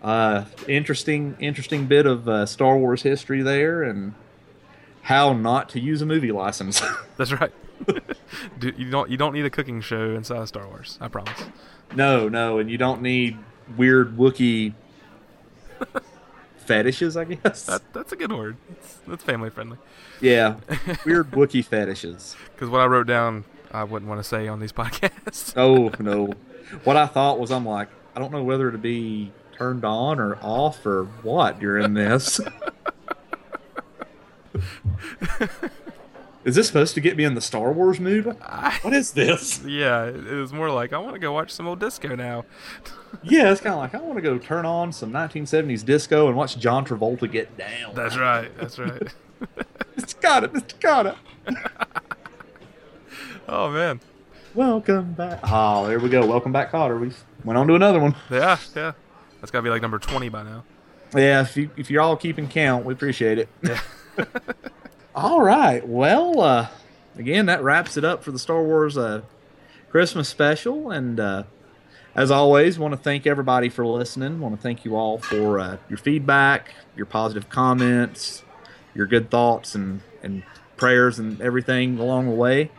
Uh, 0.04 0.46
interesting, 0.68 1.36
interesting 1.40 1.88
bit 1.88 2.06
of 2.06 2.30
uh, 2.30 2.46
Star 2.46 2.78
Wars 2.78 3.02
history 3.02 3.42
there, 3.42 3.82
and 3.82 4.14
how 5.04 5.34
not 5.34 5.70
to 5.70 5.80
use 5.80 6.02
a 6.04 6.06
movie 6.06 6.32
license. 6.32 6.80
That's 7.18 7.32
right. 7.32 7.52
Do, 8.60 8.72
you 8.78 8.92
don't 8.92 9.10
you 9.10 9.18
don't 9.18 9.34
need 9.34 9.46
a 9.46 9.50
cooking 9.50 9.82
show 9.82 10.12
inside 10.14 10.38
of 10.38 10.48
Star 10.48 10.68
Wars. 10.68 11.00
I 11.02 11.08
promise. 11.08 11.44
no, 11.96 12.30
no, 12.30 12.60
and 12.60 12.70
you 12.70 12.78
don't 12.78 13.02
need 13.02 13.38
weird 13.78 14.16
Wookiee 14.16 14.74
fetishes. 16.66 17.16
I 17.18 17.24
guess. 17.26 17.64
That 17.66 17.82
that's 17.94 18.12
a 18.12 18.16
good 18.16 18.32
word. 18.32 18.58
That's, 18.70 18.94
that's 19.08 19.24
family 19.24 19.50
friendly. 19.50 19.78
yeah, 20.22 20.56
weird 21.06 21.32
Wookiee 21.32 21.64
fetishes. 21.66 22.36
Because 22.54 22.70
what 22.70 22.82
I 22.82 22.86
wrote 22.86 23.08
down, 23.08 23.46
I 23.72 23.84
wouldn't 23.84 24.10
want 24.10 24.20
to 24.20 24.24
say 24.28 24.48
on 24.48 24.60
these 24.60 24.72
podcasts. 24.82 25.54
Oh 25.56 25.92
no. 26.02 26.34
What 26.84 26.98
I 26.98 27.06
thought 27.08 27.40
was 27.40 27.52
I'm 27.52 27.66
like, 27.66 27.90
I 28.16 28.20
don't 28.20 28.32
know 28.32 28.44
whether 28.44 28.72
to 28.72 28.78
be 28.78 29.32
turned 29.58 29.86
on 29.86 30.20
or 30.20 30.38
off 30.42 30.86
or 30.86 31.06
what 31.24 31.60
during 31.60 31.94
this. 31.94 32.40
is 36.46 36.56
this 36.56 36.68
supposed 36.68 36.94
to 36.94 37.02
get 37.02 37.18
me 37.18 37.24
in 37.24 37.34
the 37.34 37.42
Star 37.42 37.74
Wars 37.74 38.00
mood? 38.00 38.26
What 38.26 38.94
is 38.94 39.12
this? 39.12 39.62
yeah, 39.66 40.06
it 40.06 40.24
was 40.40 40.54
more 40.54 40.70
like 40.70 40.94
I 40.94 41.00
want 41.00 41.14
to 41.14 41.20
go 41.20 41.34
watch 41.34 41.52
some 41.52 41.68
old 41.68 41.80
disco 41.80 42.16
now. 42.16 42.46
Yeah, 43.24 43.50
it's 43.50 43.62
kind 43.62 43.74
of 43.74 43.80
like 43.80 43.96
I 43.96 44.00
want 44.00 44.18
to 44.18 44.22
go 44.22 44.38
turn 44.38 44.66
on 44.66 44.92
some 44.92 45.10
1970s 45.14 45.86
disco 45.86 46.28
and 46.28 46.36
watch 46.36 46.60
John 46.60 46.86
Travolta 46.86 47.32
get 47.32 47.58
down. 47.58 47.96
That's 47.96 48.18
right. 48.18 48.52
That's 48.58 48.78
right. 48.78 49.02
Mr. 49.96 50.20
Kotter, 50.20 50.50
Mr. 50.50 50.76
Kotter. 50.82 51.16
oh 53.48 53.72
man. 53.72 54.02
Welcome 54.54 55.14
back. 55.14 55.40
Oh, 55.44 55.88
there 55.88 55.98
we 55.98 56.10
go. 56.10 56.26
Welcome 56.26 56.52
back, 56.52 56.74
Kotter. 56.74 57.00
We 57.00 57.14
went 57.46 57.58
on 57.58 57.68
to 57.68 57.76
another 57.76 58.02
one. 58.02 58.16
Yeah, 58.30 58.58
yeah. 58.76 58.92
That's 59.40 59.50
got 59.50 59.60
to 59.60 59.64
be 59.64 59.70
like 59.70 59.82
number 59.82 59.98
20 59.98 60.28
by 60.28 60.44
now. 60.44 60.66
Yeah, 61.16 61.42
if 61.42 61.56
you 61.56 61.70
if 61.78 61.90
you're 61.90 62.02
all 62.02 62.18
keeping 62.18 62.50
count, 62.50 62.84
we 62.84 62.94
appreciate 62.94 63.40
it. 63.40 63.48
Yeah. 63.64 63.80
all 65.16 65.42
right. 65.42 65.88
Well, 65.88 66.42
uh, 66.42 66.68
again, 67.18 67.46
that 67.46 67.64
wraps 67.64 67.96
it 67.96 68.04
up 68.04 68.24
for 68.24 68.32
the 68.32 68.40
Star 68.40 68.62
Wars 68.62 68.98
uh, 68.98 69.22
Christmas 69.90 70.28
special, 70.28 70.92
and 70.92 71.20
uh, 71.20 71.44
as 72.14 72.32
always, 72.32 72.78
want 72.78 72.92
to 72.92 72.98
thank 72.98 73.26
everybody 73.26 73.70
for 73.70 73.86
listening. 73.86 74.42
Want 74.42 74.56
to 74.56 74.62
thank 74.62 74.84
you 74.84 74.96
all 74.96 75.18
for 75.18 75.60
uh, 75.60 75.78
your 75.88 75.98
feedback, 75.98 76.74
your 76.98 77.06
positive 77.06 77.50
comments, 77.50 78.44
your 78.94 79.06
good 79.06 79.32
thoughts, 79.32 79.74
and 79.74 80.02
and 80.22 80.44
prayers 80.76 81.18
and 81.18 81.40
everything 81.40 81.98
along 81.98 82.26
the 82.26 82.36
way. 82.36 82.70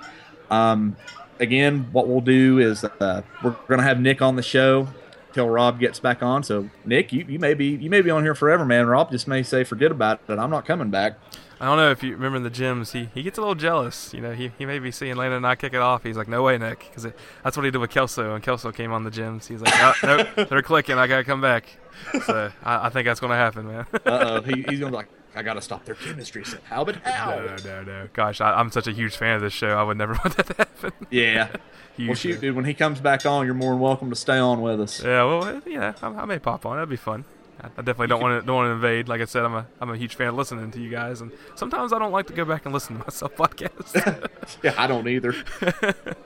Um, 0.50 0.96
again, 1.40 1.88
what 1.92 2.06
we'll 2.06 2.20
do 2.20 2.58
is 2.58 2.84
uh, 2.84 3.22
we're 3.42 3.56
going 3.66 3.78
to 3.78 3.84
have 3.84 3.98
Nick 3.98 4.20
on 4.20 4.36
the 4.36 4.42
show 4.42 4.88
till 5.36 5.48
Rob 5.48 5.78
gets 5.78 6.00
back 6.00 6.22
on. 6.22 6.42
So 6.42 6.70
Nick, 6.84 7.12
you, 7.12 7.24
you 7.28 7.38
may 7.38 7.54
be 7.54 7.66
you 7.66 7.90
may 7.90 8.00
be 8.00 8.10
on 8.10 8.24
here 8.24 8.34
forever, 8.34 8.64
man. 8.64 8.86
Rob 8.86 9.10
just 9.10 9.28
may 9.28 9.42
say 9.42 9.62
forget 9.64 9.92
about 9.92 10.20
it. 10.20 10.26
That 10.26 10.38
I'm 10.38 10.50
not 10.50 10.64
coming 10.64 10.90
back. 10.90 11.18
I 11.60 11.66
don't 11.66 11.76
know 11.78 11.90
if 11.90 12.02
you 12.02 12.12
remember 12.12 12.36
in 12.36 12.42
the 12.42 12.50
Gems, 12.50 12.92
he, 12.92 13.08
he 13.14 13.22
gets 13.22 13.38
a 13.38 13.40
little 13.40 13.54
jealous. 13.54 14.12
You 14.12 14.20
know, 14.20 14.32
he, 14.32 14.52
he 14.58 14.66
may 14.66 14.78
be 14.78 14.90
seeing 14.90 15.16
Landon 15.16 15.38
and 15.38 15.46
I 15.46 15.54
kick 15.54 15.72
it 15.72 15.80
off. 15.80 16.02
He's 16.02 16.18
like, 16.18 16.28
no 16.28 16.42
way, 16.42 16.58
Nick, 16.58 16.80
because 16.80 17.10
that's 17.42 17.56
what 17.56 17.64
he 17.64 17.70
did 17.70 17.78
with 17.78 17.88
Kelso. 17.88 18.34
And 18.34 18.44
Kelso 18.44 18.72
came 18.72 18.92
on 18.92 19.04
the 19.04 19.10
Gems. 19.10 19.46
He's 19.46 19.62
like, 19.62 19.72
oh, 19.74 19.94
no, 20.02 20.44
they're 20.50 20.60
clicking. 20.60 20.98
I 20.98 21.06
gotta 21.06 21.24
come 21.24 21.40
back. 21.40 21.78
So 22.26 22.52
I, 22.62 22.86
I 22.86 22.88
think 22.90 23.06
that's 23.06 23.20
gonna 23.20 23.36
happen, 23.36 23.68
man. 23.68 23.86
uh 23.94 23.98
oh, 24.06 24.42
he, 24.42 24.66
he's 24.68 24.80
gonna 24.80 24.90
be 24.90 24.96
like, 24.96 25.08
I 25.36 25.42
gotta 25.42 25.60
stop 25.60 25.84
their 25.84 25.94
chemistry. 25.94 26.44
So 26.44 26.58
how 26.64 26.84
but 26.84 26.96
how? 26.96 27.30
No, 27.30 27.56
no, 27.62 27.82
no. 27.82 28.08
Gosh, 28.14 28.40
I, 28.40 28.58
am 28.58 28.70
such 28.70 28.86
a 28.86 28.92
huge 28.92 29.16
fan 29.16 29.36
of 29.36 29.42
this 29.42 29.52
show. 29.52 29.68
I 29.68 29.82
would 29.82 29.98
never 29.98 30.12
want 30.24 30.36
that 30.36 30.46
to 30.46 30.54
happen. 30.54 30.92
Yeah. 31.10 31.48
well, 31.98 32.14
shoot, 32.14 32.40
dude. 32.40 32.56
When 32.56 32.64
he 32.64 32.74
comes 32.74 33.00
back 33.00 33.26
on, 33.26 33.44
you're 33.44 33.54
more 33.54 33.72
than 33.72 33.80
welcome 33.80 34.08
to 34.10 34.16
stay 34.16 34.38
on 34.38 34.62
with 34.62 34.80
us. 34.80 35.04
Yeah. 35.04 35.24
Well, 35.24 35.62
yeah. 35.66 35.92
I, 36.00 36.06
I 36.06 36.24
may 36.24 36.38
pop 36.38 36.64
on. 36.64 36.76
That'd 36.76 36.88
be 36.88 36.96
fun. 36.96 37.24
I 37.62 37.68
definitely 37.82 38.08
don't 38.08 38.20
want 38.20 38.40
to 38.40 38.46
don't 38.46 38.56
want 38.56 38.68
to 38.68 38.72
invade. 38.72 39.08
Like 39.08 39.20
I 39.20 39.24
said, 39.24 39.44
I'm 39.44 39.54
a 39.54 39.66
I'm 39.80 39.90
a 39.90 39.96
huge 39.96 40.14
fan 40.14 40.28
of 40.28 40.34
listening 40.34 40.70
to 40.72 40.80
you 40.80 40.90
guys, 40.90 41.22
and 41.22 41.32
sometimes 41.54 41.92
I 41.92 41.98
don't 41.98 42.12
like 42.12 42.26
to 42.26 42.34
go 42.34 42.44
back 42.44 42.66
and 42.66 42.74
listen 42.74 42.98
to 42.98 43.04
myself 43.06 43.34
podcasts. 43.34 44.58
yeah, 44.62 44.74
I 44.76 44.86
don't 44.86 45.08
either. 45.08 45.34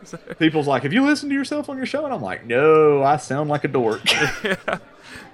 so. 0.02 0.16
People's 0.38 0.66
like, 0.66 0.82
"Have 0.82 0.92
you 0.92 1.04
listened 1.04 1.30
to 1.30 1.34
yourself 1.34 1.68
on 1.68 1.76
your 1.76 1.86
show?" 1.86 2.04
And 2.04 2.12
I'm 2.12 2.20
like, 2.20 2.46
"No, 2.46 3.04
I 3.04 3.16
sound 3.16 3.48
like 3.48 3.62
a 3.62 3.68
dork." 3.68 4.02
yeah. 4.44 4.78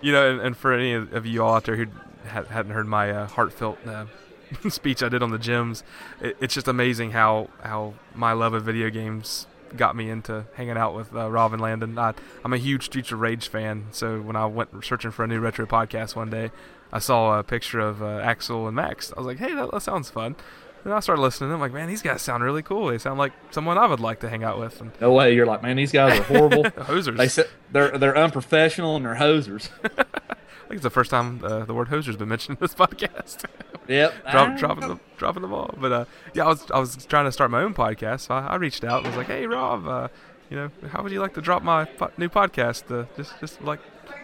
You 0.03 0.13
know, 0.13 0.31
and, 0.31 0.41
and, 0.41 0.57
for 0.57 0.73
any 0.75 0.93
of 0.93 1.25
you 1.25 1.43
all 1.43 1.55
out 1.55 1.65
there 1.65 1.77
who 1.77 1.87
hadn't 2.27 2.73
heard 2.73 2.87
my 2.87 3.11
uh, 3.11 3.27
heartfelt 3.27 3.79
uh, 3.87 4.07
speech 4.69 5.03
I 5.03 5.09
did 5.09 5.23
on 5.23 5.31
the 5.31 5.39
Gems, 5.39 5.83
it, 6.21 6.37
it's 6.41 6.55
just 6.55 6.69
amazing 6.69 7.13
how 7.13 7.49
how 7.63 7.95
my 8.15 8.33
love 8.33 8.55
of 8.55 8.65
video 8.65 8.91
games 8.91 9.47
got 9.77 9.97
me 9.97 10.09
into 10.09 10.47
hanging 10.55 10.77
out 10.77 10.95
with 10.95 11.15
uh, 11.15 11.31
Rob 11.31 11.53
and 11.53 11.61
Landon. 11.61 11.99
I, 11.99 12.15
am 12.45 12.53
a 12.53 12.59
huge 12.59 12.85
Streets 12.85 13.13
of 13.13 13.21
Rage 13.21 13.49
fan, 13.49 13.87
so 13.91 14.21
when 14.21 14.37
I 14.37 14.47
went 14.47 14.85
searching 14.85 15.11
for 15.11 15.25
a 15.25 15.27
new 15.27 15.41
retro 15.41 15.67
podcast 15.67 16.15
one 16.15 16.31
day, 16.31 16.51
I 16.93 16.99
saw 16.99 17.39
a 17.39 17.43
picture 17.43 17.81
of 17.81 18.03
uh, 18.03 18.19
Axel 18.19 18.67
and 18.67 18.77
Max. 18.77 19.13
I 19.17 19.21
was 19.21 19.27
like, 19.27 19.39
hey, 19.39 19.55
that, 19.55 19.71
that 19.73 19.83
sounds 19.83 20.11
fun. 20.11 20.37
And 20.85 20.95
I 20.95 21.01
started 21.01 21.21
listening. 21.21 21.53
I'm 21.53 21.59
like, 21.59 21.73
man, 21.73 21.89
these 21.89 22.01
guys 22.01 22.23
sound 22.23 22.45
really 22.45 22.63
cool. 22.63 22.87
They 22.87 22.99
sound 22.99 23.19
like 23.19 23.33
someone 23.51 23.77
I 23.77 23.87
would 23.87 23.99
like 23.99 24.21
to 24.21 24.29
hang 24.29 24.45
out 24.45 24.61
with. 24.61 24.81
And 24.81 24.93
no 25.01 25.13
way. 25.13 25.35
You're 25.35 25.45
like, 25.45 25.61
man, 25.61 25.77
these 25.77 25.91
guys 25.91 26.21
are 26.21 26.23
horrible. 26.23 26.63
hosers. 26.65 27.35
They, 27.35 27.45
they're 27.73 27.99
they're 27.99 28.17
unprofessional 28.17 28.95
and 28.95 29.05
they're 29.05 29.17
hosers. 29.17 29.69
I 30.67 30.69
think 30.69 30.79
it's 30.79 30.83
the 30.83 30.91
first 30.91 31.13
time 31.13 31.45
uh, 31.45 31.65
the 31.65 31.75
word 31.75 31.89
hoser's 31.89 32.17
been 32.17 32.29
mentioned 32.29 32.59
in 32.59 32.65
this 32.65 32.75
podcast. 32.75 33.45
Yep, 33.87 34.15
Drop, 34.33 34.59
dropping 34.59 34.89
the 34.89 34.99
dropping 35.17 35.43
the 35.43 35.49
ball. 35.49 35.73
But 35.79 35.93
uh, 35.93 36.05
yeah, 36.35 36.45
I 36.45 36.49
was 36.49 36.69
I 36.73 36.81
was 36.81 37.07
trying 37.07 37.27
to 37.27 37.31
start 37.31 37.53
my 37.53 37.63
own 37.63 37.73
podcast, 37.73 38.23
so 38.23 38.35
I, 38.35 38.47
I 38.49 38.57
reached 38.57 38.83
out 38.83 38.99
and 38.99 39.07
was 39.07 39.17
like, 39.17 39.29
"Hey, 39.29 39.47
Rob, 39.47 39.87
uh, 39.87 40.09
you 40.51 40.57
know, 40.57 40.71
how 40.89 41.05
would 41.05 41.13
you 41.13 41.21
like 41.21 41.35
to 41.35 41.41
drop 41.41 41.63
my 41.63 41.85
po- 41.85 42.11
new 42.19 42.29
podcast? 42.29 42.91
Uh, 42.91 43.07
just 43.17 43.39
just 43.39 43.63
like, 43.63 43.79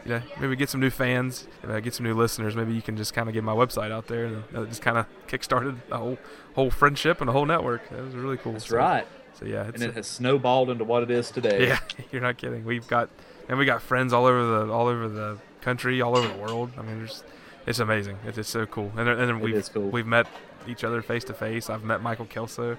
you 0.04 0.10
know, 0.10 0.22
maybe 0.40 0.56
get 0.56 0.68
some 0.68 0.80
new 0.80 0.90
fans, 0.90 1.46
uh, 1.62 1.78
get 1.78 1.94
some 1.94 2.04
new 2.06 2.14
listeners. 2.14 2.56
Maybe 2.56 2.74
you 2.74 2.82
can 2.82 2.96
just 2.96 3.14
kind 3.14 3.28
of 3.28 3.34
get 3.34 3.44
my 3.44 3.54
website 3.54 3.92
out 3.92 4.08
there, 4.08 4.24
and 4.24 4.42
uh, 4.52 4.64
just 4.64 4.82
kind 4.82 4.98
of 4.98 5.06
kickstarted 5.28 5.76
a 5.92 5.98
whole 5.98 6.18
whole 6.56 6.72
friendship 6.72 7.20
and 7.20 7.30
a 7.30 7.32
whole 7.32 7.46
network. 7.46 7.82
It 7.92 8.02
was 8.02 8.16
really 8.16 8.36
cool. 8.36 8.54
That's 8.54 8.66
so, 8.66 8.78
right. 8.78 9.06
So 9.34 9.44
yeah, 9.44 9.70
and 9.72 9.80
it 9.80 9.94
has 9.94 10.08
snowballed 10.08 10.70
into 10.70 10.82
what 10.82 11.04
it 11.04 11.10
is 11.12 11.30
today. 11.30 11.68
Yeah, 11.68 11.78
you're 12.10 12.20
not 12.20 12.36
kidding. 12.36 12.64
We've 12.64 12.86
got 12.88 13.10
and 13.48 13.58
we 13.58 13.64
got 13.64 13.80
friends 13.80 14.12
all 14.12 14.26
over 14.26 14.44
the 14.44 14.72
all 14.72 14.88
over 14.88 15.08
the 15.08 15.38
country, 15.62 16.00
all 16.00 16.16
over 16.16 16.28
the 16.28 16.38
world. 16.38 16.70
I 16.76 16.82
mean, 16.82 16.98
there's, 16.98 17.24
it's 17.66 17.78
amazing. 17.78 18.18
It's 18.26 18.36
just 18.36 18.50
so 18.50 18.66
cool. 18.66 18.92
And, 18.96 19.08
and 19.08 19.40
we've 19.40 19.72
cool. 19.72 19.88
we've 19.88 20.06
met 20.06 20.26
each 20.66 20.84
other 20.84 21.02
face 21.02 21.24
to 21.24 21.34
face. 21.34 21.70
I've 21.70 21.84
met 21.84 22.02
Michael 22.02 22.26
Kelso. 22.26 22.76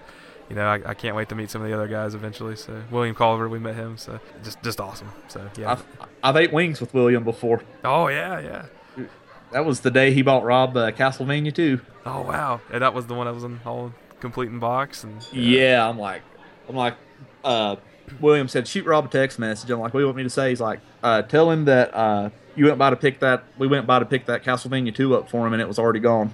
You 0.50 0.58
know, 0.58 0.66
I, 0.66 0.82
I, 0.90 0.94
can't 0.94 1.16
wait 1.16 1.30
to 1.30 1.36
meet 1.36 1.50
some 1.50 1.62
of 1.62 1.70
the 1.70 1.74
other 1.74 1.88
guys 1.88 2.16
eventually. 2.16 2.58
So 2.58 2.84
William 2.92 3.16
Culver, 3.16 3.48
we 3.48 3.60
met 3.60 3.76
him. 3.76 3.98
So 3.98 4.20
just 4.44 4.62
just 4.62 4.80
awesome. 4.80 5.10
So 5.30 5.50
yeah, 5.58 5.72
I've, 5.72 5.86
I've 6.22 6.36
ate 6.36 6.52
wings 6.52 6.82
with 6.82 6.94
William 6.94 7.24
before. 7.24 7.64
Oh 7.84 8.08
yeah, 8.08 8.40
yeah. 8.40 9.06
That 9.52 9.66
was 9.66 9.82
the 9.82 9.92
day 9.92 10.12
he 10.14 10.22
bought 10.22 10.44
Rob 10.44 10.76
uh, 10.76 10.92
Castlevania 10.92 11.54
too. 11.54 11.80
Oh 12.06 12.22
wow, 12.22 12.60
and 12.72 12.82
that 12.82 12.94
was 12.94 13.08
the 13.08 13.14
one 13.14 13.28
that 13.28 13.34
was 13.34 13.44
in 13.44 13.62
all 13.66 13.94
complete 14.20 14.50
in 14.50 14.60
box 14.60 15.04
and. 15.04 15.26
Yeah, 15.32 15.60
yeah 15.60 15.90
I'm 15.90 15.98
like, 15.98 16.24
I'm 16.68 16.76
like, 16.76 16.96
uh, 17.44 17.78
William 18.20 18.48
said, 18.48 18.68
shoot 18.68 18.86
Rob 18.86 19.06
a 19.06 19.08
text 19.08 19.40
message. 19.40 19.70
I'm 19.70 19.80
like, 19.80 19.94
what 19.94 20.00
do 20.00 20.02
you 20.02 20.08
want 20.08 20.18
me 20.18 20.24
to 20.24 20.30
say? 20.30 20.50
He's 20.50 20.62
like, 20.62 20.80
uh, 21.02 21.22
tell 21.22 21.50
him 21.50 21.66
that 21.66 21.94
uh, 21.94 22.30
you 22.56 22.66
went 22.66 22.78
by 22.78 22.90
to 22.90 22.96
pick 22.96 23.20
that. 23.20 23.44
We 23.58 23.68
went 23.68 23.88
by 23.88 24.00
to 24.00 24.06
pick 24.06 24.26
that 24.28 24.44
Castlevania 24.44 24.94
two 24.94 25.16
up 25.16 25.30
for 25.30 25.46
him, 25.46 25.54
and 25.54 25.62
it 25.62 25.68
was 25.68 25.80
already 25.80 26.00
gone. 26.00 26.34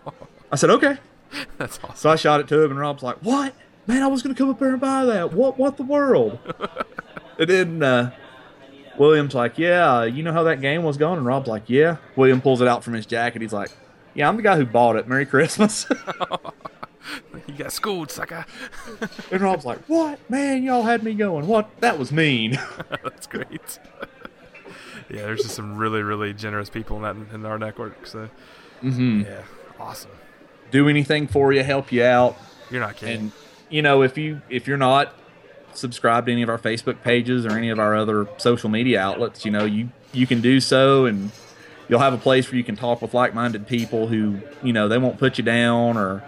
I 0.52 0.56
said, 0.56 0.70
okay. 0.70 0.98
That's 1.58 1.78
awesome. 1.82 1.96
So 1.96 2.10
I 2.10 2.16
shot 2.16 2.40
it 2.40 2.48
to 2.48 2.62
him, 2.62 2.70
and 2.70 2.80
Rob's 2.80 3.02
like, 3.02 3.16
what? 3.18 3.54
Man, 3.86 4.02
I 4.02 4.06
was 4.06 4.22
gonna 4.22 4.34
come 4.34 4.50
up 4.50 4.58
there 4.58 4.70
and 4.70 4.80
buy 4.80 5.04
that. 5.04 5.32
What? 5.32 5.58
What 5.58 5.76
the 5.76 5.82
world? 5.82 6.38
and 7.38 7.48
then 7.48 7.82
uh, 7.82 8.10
William's 8.98 9.34
like, 9.34 9.58
yeah, 9.58 10.04
you 10.04 10.22
know 10.22 10.32
how 10.32 10.44
that 10.44 10.60
game 10.60 10.82
was 10.82 10.96
going? 10.96 11.18
And 11.18 11.26
Rob's 11.26 11.48
like, 11.48 11.64
yeah. 11.66 11.96
William 12.16 12.40
pulls 12.40 12.60
it 12.60 12.68
out 12.68 12.82
from 12.82 12.94
his 12.94 13.06
jacket. 13.06 13.42
He's 13.42 13.52
like, 13.52 13.70
yeah, 14.14 14.28
I'm 14.28 14.36
the 14.36 14.42
guy 14.42 14.56
who 14.56 14.64
bought 14.64 14.96
it. 14.96 15.06
Merry 15.06 15.26
Christmas. 15.26 15.86
you 17.46 17.54
got 17.56 17.72
schooled, 17.72 18.10
sucker. 18.10 18.44
and 19.30 19.40
Rob's 19.40 19.64
like, 19.64 19.80
what? 19.86 20.18
Man, 20.30 20.62
y'all 20.62 20.82
had 20.82 21.02
me 21.02 21.14
going. 21.14 21.46
What? 21.46 21.70
That 21.80 21.98
was 21.98 22.10
mean. 22.10 22.58
That's 23.04 23.26
great 23.26 23.78
yeah, 25.10 25.22
there's 25.22 25.42
just 25.42 25.54
some 25.54 25.76
really, 25.76 26.02
really 26.02 26.32
generous 26.32 26.70
people 26.70 26.96
in 26.96 27.02
that 27.02 27.34
in 27.34 27.46
our 27.46 27.58
network. 27.58 28.06
So, 28.06 28.28
mm-hmm. 28.82 29.22
yeah, 29.22 29.42
awesome. 29.78 30.10
Do 30.70 30.88
anything 30.88 31.26
for 31.26 31.52
you, 31.52 31.62
help 31.62 31.92
you 31.92 32.02
out. 32.02 32.36
You're 32.70 32.80
not 32.80 32.96
kidding. 32.96 33.16
And 33.16 33.32
you 33.70 33.82
know, 33.82 34.02
if 34.02 34.18
you 34.18 34.42
if 34.48 34.66
you're 34.66 34.76
not 34.76 35.14
subscribed 35.74 36.26
to 36.26 36.32
any 36.32 36.42
of 36.42 36.48
our 36.48 36.58
Facebook 36.58 37.02
pages 37.02 37.46
or 37.46 37.52
any 37.52 37.70
of 37.70 37.78
our 37.78 37.94
other 37.94 38.28
social 38.38 38.68
media 38.68 39.00
outlets, 39.00 39.44
you 39.44 39.50
know, 39.50 39.64
you 39.64 39.90
you 40.12 40.26
can 40.26 40.40
do 40.40 40.60
so, 40.60 41.06
and 41.06 41.30
you'll 41.88 42.00
have 42.00 42.14
a 42.14 42.18
place 42.18 42.50
where 42.50 42.56
you 42.56 42.64
can 42.64 42.76
talk 42.76 43.02
with 43.02 43.14
like-minded 43.14 43.66
people 43.66 44.08
who, 44.08 44.40
you 44.62 44.72
know, 44.72 44.88
they 44.88 44.98
won't 44.98 45.18
put 45.18 45.38
you 45.38 45.44
down 45.44 45.96
or 45.96 46.22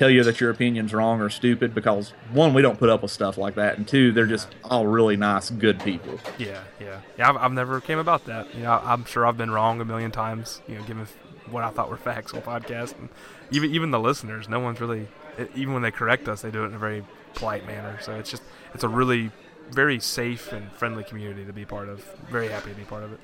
tell 0.00 0.08
you 0.08 0.24
that 0.24 0.40
your 0.40 0.48
opinion's 0.48 0.94
wrong 0.94 1.20
or 1.20 1.28
stupid 1.28 1.74
because 1.74 2.14
one, 2.32 2.54
we 2.54 2.62
don't 2.62 2.78
put 2.78 2.88
up 2.88 3.02
with 3.02 3.10
stuff 3.10 3.36
like 3.36 3.54
that, 3.56 3.76
and 3.76 3.86
two, 3.86 4.12
they're 4.12 4.24
just 4.24 4.48
all 4.64 4.86
really 4.86 5.14
nice, 5.14 5.50
good 5.50 5.78
people. 5.80 6.18
Yeah, 6.38 6.62
yeah, 6.80 7.00
yeah. 7.18 7.28
I've, 7.28 7.36
I've 7.36 7.52
never 7.52 7.82
came 7.82 7.98
about 7.98 8.24
that. 8.24 8.52
You 8.54 8.62
know, 8.62 8.80
I'm 8.82 9.04
sure 9.04 9.26
I've 9.26 9.36
been 9.36 9.50
wrong 9.50 9.78
a 9.78 9.84
million 9.84 10.10
times. 10.10 10.62
You 10.66 10.76
know, 10.76 10.84
given 10.84 11.06
what 11.50 11.64
I 11.64 11.68
thought 11.68 11.90
were 11.90 11.98
facts 11.98 12.32
on 12.32 12.40
podcast, 12.40 12.98
and 12.98 13.10
even 13.50 13.74
even 13.74 13.90
the 13.90 14.00
listeners, 14.00 14.48
no 14.48 14.58
one's 14.58 14.80
really, 14.80 15.06
even 15.54 15.74
when 15.74 15.82
they 15.82 15.90
correct 15.90 16.28
us, 16.28 16.40
they 16.40 16.50
do 16.50 16.64
it 16.64 16.68
in 16.68 16.74
a 16.74 16.78
very 16.78 17.04
polite 17.34 17.66
manner. 17.66 17.98
So 18.00 18.14
it's 18.14 18.30
just 18.30 18.42
it's 18.72 18.84
a 18.84 18.88
really 18.88 19.30
very 19.70 20.00
safe 20.00 20.50
and 20.50 20.72
friendly 20.72 21.04
community 21.04 21.44
to 21.44 21.52
be 21.52 21.66
part 21.66 21.90
of. 21.90 22.02
Very 22.30 22.48
happy 22.48 22.70
to 22.70 22.76
be 22.76 22.84
part 22.84 23.02
of 23.02 23.12
it. 23.12 23.20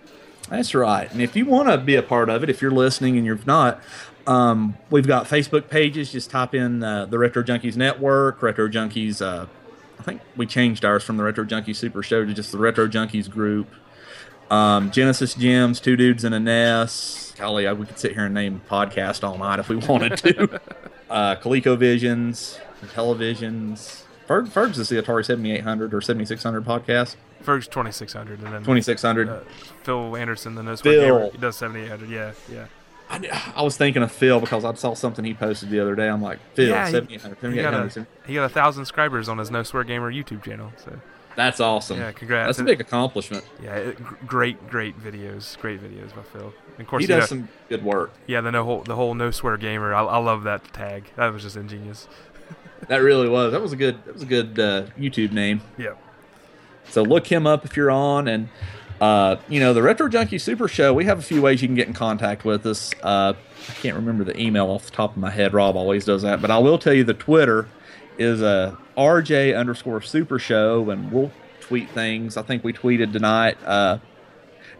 That's 0.50 0.74
right. 0.74 1.10
And 1.10 1.22
if 1.22 1.34
you 1.36 1.46
want 1.46 1.70
to 1.70 1.78
be 1.78 1.96
a 1.96 2.02
part 2.02 2.28
of 2.28 2.42
it, 2.42 2.50
if 2.50 2.60
you're 2.60 2.70
listening 2.70 3.16
and 3.16 3.24
you're 3.24 3.40
not, 3.46 3.80
um, 4.26 4.76
we've 4.90 5.06
got 5.06 5.26
Facebook 5.26 5.68
pages. 5.68 6.12
Just 6.12 6.30
type 6.30 6.54
in 6.54 6.82
uh, 6.82 7.06
the 7.06 7.18
Retro 7.18 7.42
Junkies 7.42 7.76
Network, 7.76 8.42
Retro 8.42 8.68
Junkies. 8.68 9.22
Uh, 9.22 9.46
I 9.98 10.02
think 10.02 10.20
we 10.36 10.46
changed 10.46 10.84
ours 10.84 11.02
from 11.04 11.16
the 11.16 11.22
Retro 11.22 11.44
Junkies 11.44 11.76
Super 11.76 12.02
Show 12.02 12.24
to 12.24 12.34
just 12.34 12.52
the 12.52 12.58
Retro 12.58 12.86
Junkies 12.86 13.30
group. 13.30 13.68
Um, 14.50 14.90
Genesis 14.90 15.34
Gems, 15.34 15.80
Two 15.80 15.96
Dudes 15.96 16.24
in 16.24 16.32
a 16.32 16.40
Nest. 16.40 17.36
Golly, 17.36 17.70
we 17.74 17.86
could 17.86 17.98
sit 17.98 18.12
here 18.12 18.26
and 18.26 18.34
name 18.34 18.62
podcast 18.68 19.24
all 19.26 19.38
night 19.38 19.58
if 19.58 19.68
we 19.68 19.76
wanted 19.76 20.16
to. 20.18 20.60
uh, 21.10 21.36
ColecoVisions, 21.36 22.58
televisions. 22.94 24.02
Ferg, 24.28 24.48
Ferg's 24.48 24.78
is 24.78 24.88
the 24.88 24.96
Atari 25.00 25.24
7800 25.24 25.94
or 25.94 26.00
7600 26.00 26.64
podcast. 26.64 27.16
Ferg's 27.44 27.68
2600 27.68 28.40
and 28.40 28.52
then 28.52 28.60
2600. 28.62 29.28
uh, 29.28 29.40
Phil 29.82 30.16
Anderson, 30.16 30.54
the 30.54 30.62
no 30.62 30.76
Phil. 30.76 31.00
gamer, 31.00 31.30
he 31.30 31.38
does 31.38 31.56
7800. 31.56 32.10
Yeah, 32.10 32.32
yeah. 32.52 32.66
I, 33.08 33.52
I 33.56 33.62
was 33.62 33.76
thinking 33.76 34.02
of 34.02 34.10
Phil 34.10 34.40
because 34.40 34.64
I 34.64 34.74
saw 34.74 34.94
something 34.94 35.24
he 35.24 35.32
posted 35.34 35.70
the 35.70 35.78
other 35.80 35.94
day. 35.94 36.08
I'm 36.08 36.20
like, 36.22 36.38
Phil, 36.54 36.68
Yeah, 36.70 36.86
he- 36.86 36.92
7800, 36.92 37.54
He 37.54 37.62
got, 37.62 37.74
a, 37.74 38.06
he 38.26 38.34
got 38.34 38.44
a 38.44 38.48
thousand 38.48 38.84
subscribers 38.84 39.28
on 39.28 39.38
his 39.38 39.50
No 39.50 39.62
Swear 39.62 39.84
Gamer 39.84 40.12
YouTube 40.12 40.42
channel. 40.42 40.72
So 40.84 40.98
That's 41.36 41.60
awesome. 41.60 41.98
yeah, 41.98 42.10
congrats. 42.12 42.48
That's 42.48 42.58
a 42.58 42.64
big 42.64 42.80
accomplishment. 42.80 43.44
Yeah, 43.62 43.76
it, 43.76 44.26
great, 44.26 44.68
great 44.68 44.98
videos. 45.00 45.56
Great 45.58 45.80
videos 45.80 46.14
by 46.16 46.22
Phil. 46.22 46.52
And 46.72 46.80
of 46.80 46.86
course, 46.88 47.02
He 47.04 47.08
you 47.08 47.14
know, 47.14 47.20
does 47.20 47.28
some 47.28 47.48
good 47.68 47.84
work. 47.84 48.12
yeah, 48.26 48.40
the 48.40 48.50
no 48.50 48.64
whole 48.64 48.82
the 48.82 48.96
whole 48.96 49.14
no 49.14 49.30
swear 49.30 49.56
gamer. 49.56 49.94
I, 49.94 50.02
I 50.02 50.18
love 50.18 50.42
that 50.44 50.64
tag. 50.72 51.04
That 51.16 51.32
was 51.32 51.42
just 51.42 51.56
ingenious. 51.56 52.08
That 52.88 52.98
really 52.98 53.28
was. 53.28 53.52
That 53.52 53.62
was 53.62 53.72
a 53.72 53.76
good. 53.76 54.04
That 54.04 54.12
was 54.12 54.22
a 54.22 54.26
good 54.26 54.58
uh, 54.60 54.84
YouTube 54.98 55.32
name. 55.32 55.62
Yeah. 55.78 55.94
So 56.90 57.02
look 57.02 57.26
him 57.26 57.46
up 57.46 57.64
if 57.64 57.74
you're 57.76 57.90
on. 57.90 58.28
And, 58.28 58.50
uh, 59.00 59.36
you 59.48 59.60
know, 59.60 59.74
the 59.74 59.82
Retro 59.82 60.08
Junkie 60.08 60.38
Super 60.38 60.68
Show, 60.68 60.94
we 60.94 61.04
have 61.04 61.18
a 61.18 61.22
few 61.22 61.42
ways 61.42 61.60
you 61.62 61.68
can 61.68 61.74
get 61.74 61.86
in 61.88 61.94
contact 61.94 62.44
with 62.44 62.64
us. 62.66 62.92
Uh, 63.02 63.34
I 63.68 63.72
can't 63.74 63.96
remember 63.96 64.24
the 64.24 64.38
email 64.40 64.66
off 64.70 64.86
the 64.86 64.90
top 64.92 65.12
of 65.12 65.16
my 65.18 65.30
head. 65.30 65.52
Rob 65.52 65.76
always 65.76 66.04
does 66.04 66.22
that. 66.22 66.40
But 66.40 66.50
I 66.50 66.58
will 66.58 66.78
tell 66.78 66.92
you 66.94 67.04
the 67.04 67.14
Twitter 67.14 67.68
is 68.18 68.40
uh, 68.42 68.74
RJ 68.96 69.58
underscore 69.58 70.00
Super 70.00 70.38
Show, 70.38 70.88
and 70.90 71.10
we'll 71.12 71.32
tweet 71.60 71.90
things. 71.90 72.36
I 72.36 72.42
think 72.42 72.64
we 72.64 72.72
tweeted 72.72 73.12
tonight. 73.12 73.58
Uh, 73.64 73.98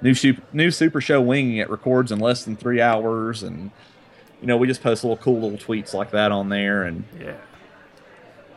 new, 0.00 0.14
super, 0.14 0.42
new 0.52 0.70
Super 0.70 1.00
Show 1.00 1.20
Winging 1.20 1.56
It 1.58 1.68
records 1.68 2.12
in 2.12 2.18
less 2.20 2.44
than 2.44 2.56
three 2.56 2.80
hours. 2.80 3.42
And, 3.42 3.70
you 4.40 4.46
know, 4.46 4.56
we 4.56 4.66
just 4.66 4.82
post 4.82 5.04
little 5.04 5.16
cool 5.16 5.40
little 5.40 5.58
tweets 5.58 5.92
like 5.92 6.10
that 6.12 6.32
on 6.32 6.48
there. 6.48 6.84
And, 6.84 7.04
Yeah. 7.20 7.34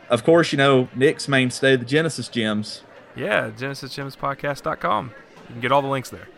of 0.08 0.24
course, 0.24 0.52
you 0.52 0.58
know, 0.58 0.88
Nick's 0.94 1.28
mainstay, 1.28 1.76
the 1.76 1.84
Genesis 1.84 2.28
Gems. 2.28 2.82
Yeah. 3.16 3.50
GenesisGemsPodcast.com. 3.50 5.10
You 5.50 5.54
can 5.54 5.60
get 5.60 5.72
all 5.72 5.82
the 5.82 5.88
links 5.88 6.10
there. 6.10 6.28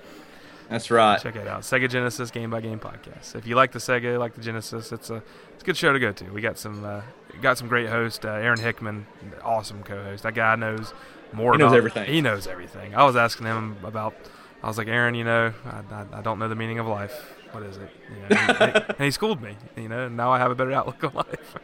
That's 0.71 0.91
right. 0.91 1.21
Check 1.21 1.37
it 1.37 1.47
out. 1.47 1.63
Sega 1.63 1.89
Genesis 1.89 2.31
Game 2.31 2.49
by 2.51 2.61
Game 2.63 2.79
Podcast. 2.81 3.35
If 3.37 3.47
you 3.47 3.57
like 3.57 3.73
the 3.73 3.79
Sega, 3.79 4.19
like 4.19 4.35
the 4.35 4.41
Genesis, 4.41 4.91
it's 4.91 5.11
a 5.11 5.23
it's 5.53 5.63
a 5.63 5.67
good 5.67 5.77
show 5.77 5.93
to 5.93 5.99
go 5.99 6.13
to. 6.13 6.25
We 6.33 6.41
got 6.41 6.57
some 6.59 6.83
uh, 6.83 7.03
got 7.43 7.59
some 7.59 7.69
great 7.69 7.89
hosts. 7.91 8.25
Uh, 8.25 8.29
Aaron 8.31 8.59
Hickman, 8.59 9.07
awesome 9.45 9.83
co-host. 9.83 10.23
That 10.23 10.35
guy 10.35 10.57
knows 10.57 10.95
more. 11.33 11.53
He 11.53 11.59
knows 11.59 11.73
about- 11.73 11.77
everything. 11.79 12.09
He 12.11 12.21
knows 12.23 12.47
everything. 12.47 12.95
I 12.95 13.05
was 13.05 13.17
asking 13.17 13.47
him 13.47 13.77
about. 13.85 14.15
I 14.63 14.69
was 14.69 14.79
like, 14.79 14.89
Aaron, 14.89 15.15
you 15.15 15.25
know, 15.25 15.53
I, 15.67 15.95
I, 15.95 16.07
I 16.19 16.23
don't 16.23 16.39
know 16.39 16.49
the 16.49 16.55
meaning 16.55 16.79
of 16.79 16.87
life. 16.87 17.35
What 17.51 17.65
is 17.65 17.77
it? 17.77 17.91
You 18.09 18.17
know, 18.21 18.27
and, 18.61 18.73
he, 18.77 18.81
and 18.89 18.99
he 19.01 19.11
schooled 19.11 19.43
me. 19.43 19.57
You 19.77 19.89
know, 19.89 20.07
and 20.07 20.17
now 20.17 20.31
I 20.31 20.39
have 20.39 20.51
a 20.51 20.55
better 20.55 20.73
outlook 20.73 21.03
on 21.05 21.13
life. 21.15 21.57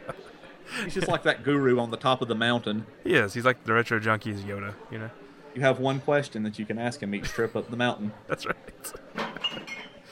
He's 0.83 0.93
just 0.93 1.07
like 1.07 1.23
that 1.23 1.43
guru 1.43 1.79
on 1.79 1.89
the 1.89 1.97
top 1.97 2.21
of 2.21 2.27
the 2.27 2.35
mountain. 2.35 2.85
he 3.03 3.15
is. 3.15 3.33
He's 3.33 3.45
like 3.45 3.63
the 3.63 3.73
retro 3.73 3.99
junkies 3.99 4.41
Yoda. 4.43 4.75
You 4.91 4.99
know, 4.99 5.09
You 5.55 5.61
have 5.61 5.79
one 5.79 5.99
question 5.99 6.43
that 6.43 6.59
you 6.59 6.65
can 6.65 6.77
ask 6.77 7.01
him 7.01 7.13
each 7.15 7.25
trip 7.25 7.55
up 7.55 7.69
the 7.69 7.77
mountain. 7.77 8.13
that's 8.27 8.45
right. 8.45 8.55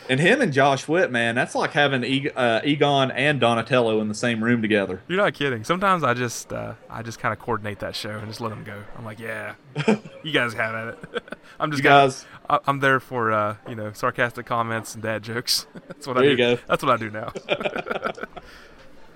And 0.09 0.21
him 0.21 0.39
and 0.39 0.53
Josh 0.53 0.87
Witt, 0.87 1.11
man, 1.11 1.35
that's 1.35 1.53
like 1.53 1.71
having 1.73 2.03
e- 2.05 2.29
uh, 2.33 2.61
Egon 2.63 3.11
and 3.11 3.41
Donatello 3.41 3.99
in 3.99 4.07
the 4.07 4.13
same 4.15 4.41
room 4.41 4.61
together. 4.61 5.01
You're 5.09 5.17
not 5.17 5.33
kidding. 5.33 5.65
Sometimes 5.65 6.01
I 6.01 6.13
just 6.13 6.53
uh, 6.53 6.75
I 6.89 7.01
just 7.03 7.19
kind 7.19 7.33
of 7.33 7.39
coordinate 7.39 7.79
that 7.79 7.93
show 7.93 8.11
and 8.11 8.25
just 8.27 8.39
let 8.39 8.49
them 8.49 8.63
go. 8.63 8.81
I'm 8.97 9.03
like, 9.03 9.19
yeah, 9.19 9.55
you 10.23 10.31
guys 10.31 10.53
have 10.53 10.75
at 10.75 10.87
it. 10.87 11.23
I'm 11.59 11.71
just 11.71 11.83
You 11.83 11.89
kinda- 11.89 12.05
guys, 12.05 12.25
I- 12.49 12.59
I'm 12.67 12.79
there 12.79 13.01
for 13.01 13.33
uh, 13.33 13.57
you 13.67 13.75
know 13.75 13.91
sarcastic 13.91 14.45
comments 14.45 14.93
and 14.93 15.03
dad 15.03 15.23
jokes. 15.23 15.67
That's 15.89 16.07
what 16.07 16.17
I 16.17 16.21
do. 16.21 16.29
you 16.29 16.37
go. 16.37 16.57
That's 16.67 16.83
what 16.83 16.93
I 16.93 16.97
do 16.97 17.09
now. 17.11 17.31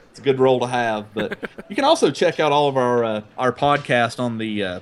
it's 0.10 0.20
a 0.20 0.22
good 0.22 0.40
role 0.40 0.60
to 0.60 0.68
have. 0.68 1.14
But 1.14 1.40
you 1.70 1.76
can 1.78 1.86
also 1.86 2.12
check 2.12 2.42
out 2.42 2.52
all 2.52 2.68
of 2.68 2.76
our 2.76 3.04
uh, 3.06 3.22
our 3.38 3.54
podcast 3.54 4.20
on 4.20 4.38
the 4.40 4.62
uh, 4.64 4.80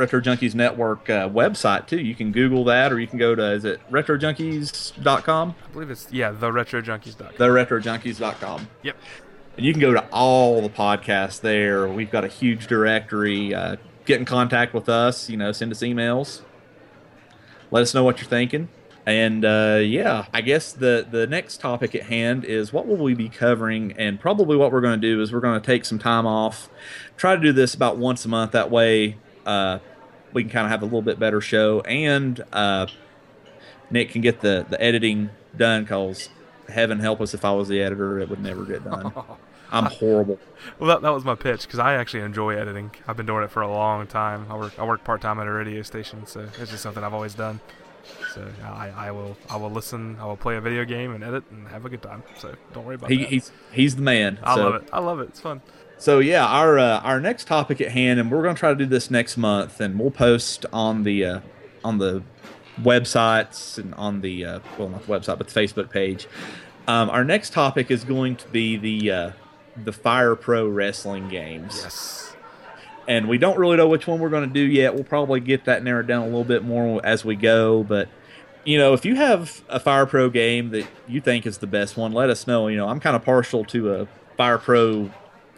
Retro 0.00 0.18
Junkies 0.18 0.54
Network 0.54 1.10
uh, 1.10 1.28
website 1.28 1.86
too. 1.86 2.00
You 2.00 2.14
can 2.14 2.32
Google 2.32 2.64
that, 2.64 2.90
or 2.90 2.98
you 2.98 3.06
can 3.06 3.18
go 3.18 3.34
to 3.34 3.52
is 3.52 3.66
it 3.66 3.80
RetroJunkies.com? 3.90 5.54
I 5.62 5.72
believe 5.72 5.90
it's 5.90 6.10
yeah, 6.10 6.30
the 6.30 6.50
retrojunkies.com. 6.50 7.34
The 7.36 7.44
RetroJunkies.com. 7.44 8.68
Yep. 8.82 8.96
And 9.58 9.66
you 9.66 9.74
can 9.74 9.80
go 9.82 9.92
to 9.92 10.02
all 10.10 10.62
the 10.62 10.70
podcasts 10.70 11.42
there. 11.42 11.86
We've 11.86 12.10
got 12.10 12.24
a 12.24 12.28
huge 12.28 12.66
directory. 12.66 13.54
Uh, 13.54 13.76
get 14.06 14.18
in 14.18 14.24
contact 14.24 14.72
with 14.72 14.88
us. 14.88 15.28
You 15.28 15.36
know, 15.36 15.52
send 15.52 15.70
us 15.70 15.80
emails. 15.80 16.40
Let 17.70 17.82
us 17.82 17.92
know 17.92 18.02
what 18.02 18.22
you're 18.22 18.30
thinking. 18.30 18.70
And 19.04 19.44
uh, 19.44 19.80
yeah, 19.82 20.28
I 20.32 20.40
guess 20.40 20.72
the 20.72 21.06
the 21.10 21.26
next 21.26 21.60
topic 21.60 21.94
at 21.94 22.04
hand 22.04 22.46
is 22.46 22.72
what 22.72 22.86
will 22.86 22.96
we 22.96 23.12
be 23.12 23.28
covering, 23.28 23.92
and 23.98 24.18
probably 24.18 24.56
what 24.56 24.72
we're 24.72 24.80
going 24.80 24.98
to 24.98 25.06
do 25.06 25.20
is 25.20 25.30
we're 25.30 25.40
going 25.40 25.60
to 25.60 25.66
take 25.66 25.84
some 25.84 25.98
time 25.98 26.26
off, 26.26 26.70
try 27.18 27.36
to 27.36 27.42
do 27.42 27.52
this 27.52 27.74
about 27.74 27.98
once 27.98 28.24
a 28.24 28.28
month. 28.28 28.52
That 28.52 28.70
way, 28.70 29.18
uh, 29.44 29.80
we 30.32 30.42
can 30.42 30.50
kind 30.50 30.64
of 30.66 30.70
have 30.70 30.82
a 30.82 30.84
little 30.86 31.02
bit 31.02 31.18
better 31.18 31.40
show, 31.40 31.80
and 31.82 32.42
uh, 32.52 32.86
Nick 33.90 34.10
can 34.10 34.20
get 34.20 34.40
the 34.40 34.66
the 34.68 34.80
editing 34.82 35.30
done. 35.56 35.86
Cause 35.86 36.28
heaven 36.68 37.00
help 37.00 37.20
us 37.20 37.34
if 37.34 37.44
I 37.44 37.52
was 37.52 37.68
the 37.68 37.80
editor, 37.82 38.18
it 38.20 38.28
would 38.28 38.42
never 38.42 38.64
get 38.64 38.84
done. 38.84 39.12
I'm 39.72 39.84
horrible. 39.84 40.38
Well, 40.80 40.88
that, 40.88 41.02
that 41.02 41.10
was 41.10 41.24
my 41.24 41.36
pitch 41.36 41.62
because 41.62 41.78
I 41.78 41.94
actually 41.94 42.24
enjoy 42.24 42.56
editing. 42.56 42.90
I've 43.06 43.16
been 43.16 43.26
doing 43.26 43.44
it 43.44 43.52
for 43.52 43.62
a 43.62 43.68
long 43.70 44.04
time. 44.08 44.46
I 44.50 44.56
work 44.56 44.76
I 44.78 44.84
work 44.84 45.04
part 45.04 45.20
time 45.20 45.38
at 45.38 45.46
a 45.46 45.52
radio 45.52 45.82
station, 45.82 46.26
so 46.26 46.40
it's 46.60 46.70
just 46.72 46.82
something 46.82 47.04
I've 47.04 47.14
always 47.14 47.34
done. 47.34 47.60
So 48.34 48.48
I, 48.64 48.88
I 48.96 49.10
will 49.12 49.36
I 49.48 49.56
will 49.56 49.70
listen. 49.70 50.16
I 50.20 50.24
will 50.24 50.36
play 50.36 50.56
a 50.56 50.60
video 50.60 50.84
game 50.84 51.12
and 51.14 51.22
edit 51.22 51.44
and 51.52 51.68
have 51.68 51.84
a 51.84 51.88
good 51.88 52.02
time. 52.02 52.24
So 52.38 52.54
don't 52.72 52.84
worry 52.84 52.96
about 52.96 53.10
He, 53.10 53.18
that. 53.18 53.28
he's 53.28 53.52
he's 53.72 53.94
the 53.96 54.02
man. 54.02 54.38
I 54.42 54.56
So- 54.56 54.64
love 54.64 54.74
it. 54.82 54.88
I 54.92 54.98
love 54.98 55.20
it. 55.20 55.28
It's 55.28 55.40
fun. 55.40 55.60
So 56.00 56.18
yeah, 56.18 56.46
our 56.46 56.78
uh, 56.78 57.00
our 57.00 57.20
next 57.20 57.46
topic 57.46 57.78
at 57.82 57.92
hand, 57.92 58.18
and 58.18 58.30
we're 58.30 58.42
going 58.42 58.54
to 58.54 58.58
try 58.58 58.70
to 58.70 58.74
do 58.74 58.86
this 58.86 59.10
next 59.10 59.36
month, 59.36 59.82
and 59.82 60.00
we'll 60.00 60.10
post 60.10 60.64
on 60.72 61.02
the 61.02 61.24
uh, 61.26 61.40
on 61.84 61.98
the 61.98 62.22
websites 62.80 63.76
and 63.76 63.94
on 63.96 64.22
the 64.22 64.46
uh, 64.46 64.60
well 64.78 64.88
not 64.88 65.06
the 65.06 65.12
website 65.12 65.36
but 65.36 65.46
the 65.48 65.60
Facebook 65.60 65.90
page. 65.90 66.26
Um, 66.88 67.10
our 67.10 67.22
next 67.22 67.52
topic 67.52 67.90
is 67.90 68.02
going 68.04 68.36
to 68.36 68.48
be 68.48 68.78
the 68.78 69.10
uh, 69.10 69.30
the 69.84 69.92
Fire 69.92 70.34
Pro 70.34 70.66
wrestling 70.66 71.28
games, 71.28 71.78
Yes. 71.82 72.34
and 73.06 73.28
we 73.28 73.36
don't 73.36 73.58
really 73.58 73.76
know 73.76 73.86
which 73.86 74.06
one 74.06 74.20
we're 74.20 74.30
going 74.30 74.48
to 74.48 74.54
do 74.54 74.60
yet. 74.66 74.94
We'll 74.94 75.04
probably 75.04 75.40
get 75.40 75.66
that 75.66 75.84
narrowed 75.84 76.06
down 76.06 76.22
a 76.22 76.26
little 76.26 76.44
bit 76.44 76.64
more 76.64 77.04
as 77.04 77.24
we 77.24 77.36
go, 77.36 77.82
but. 77.84 78.08
You 78.62 78.76
know, 78.76 78.92
if 78.92 79.06
you 79.06 79.16
have 79.16 79.64
a 79.70 79.80
Fire 79.80 80.04
Pro 80.04 80.28
game 80.28 80.68
that 80.72 80.86
you 81.08 81.22
think 81.22 81.46
is 81.46 81.56
the 81.58 81.66
best 81.66 81.96
one, 81.96 82.12
let 82.12 82.28
us 82.28 82.46
know. 82.46 82.68
You 82.68 82.76
know, 82.76 82.88
I'm 82.88 83.00
kind 83.00 83.16
of 83.16 83.24
partial 83.24 83.64
to 83.64 83.94
a 83.94 84.08
Fire 84.36 84.58
Pro 84.58 85.10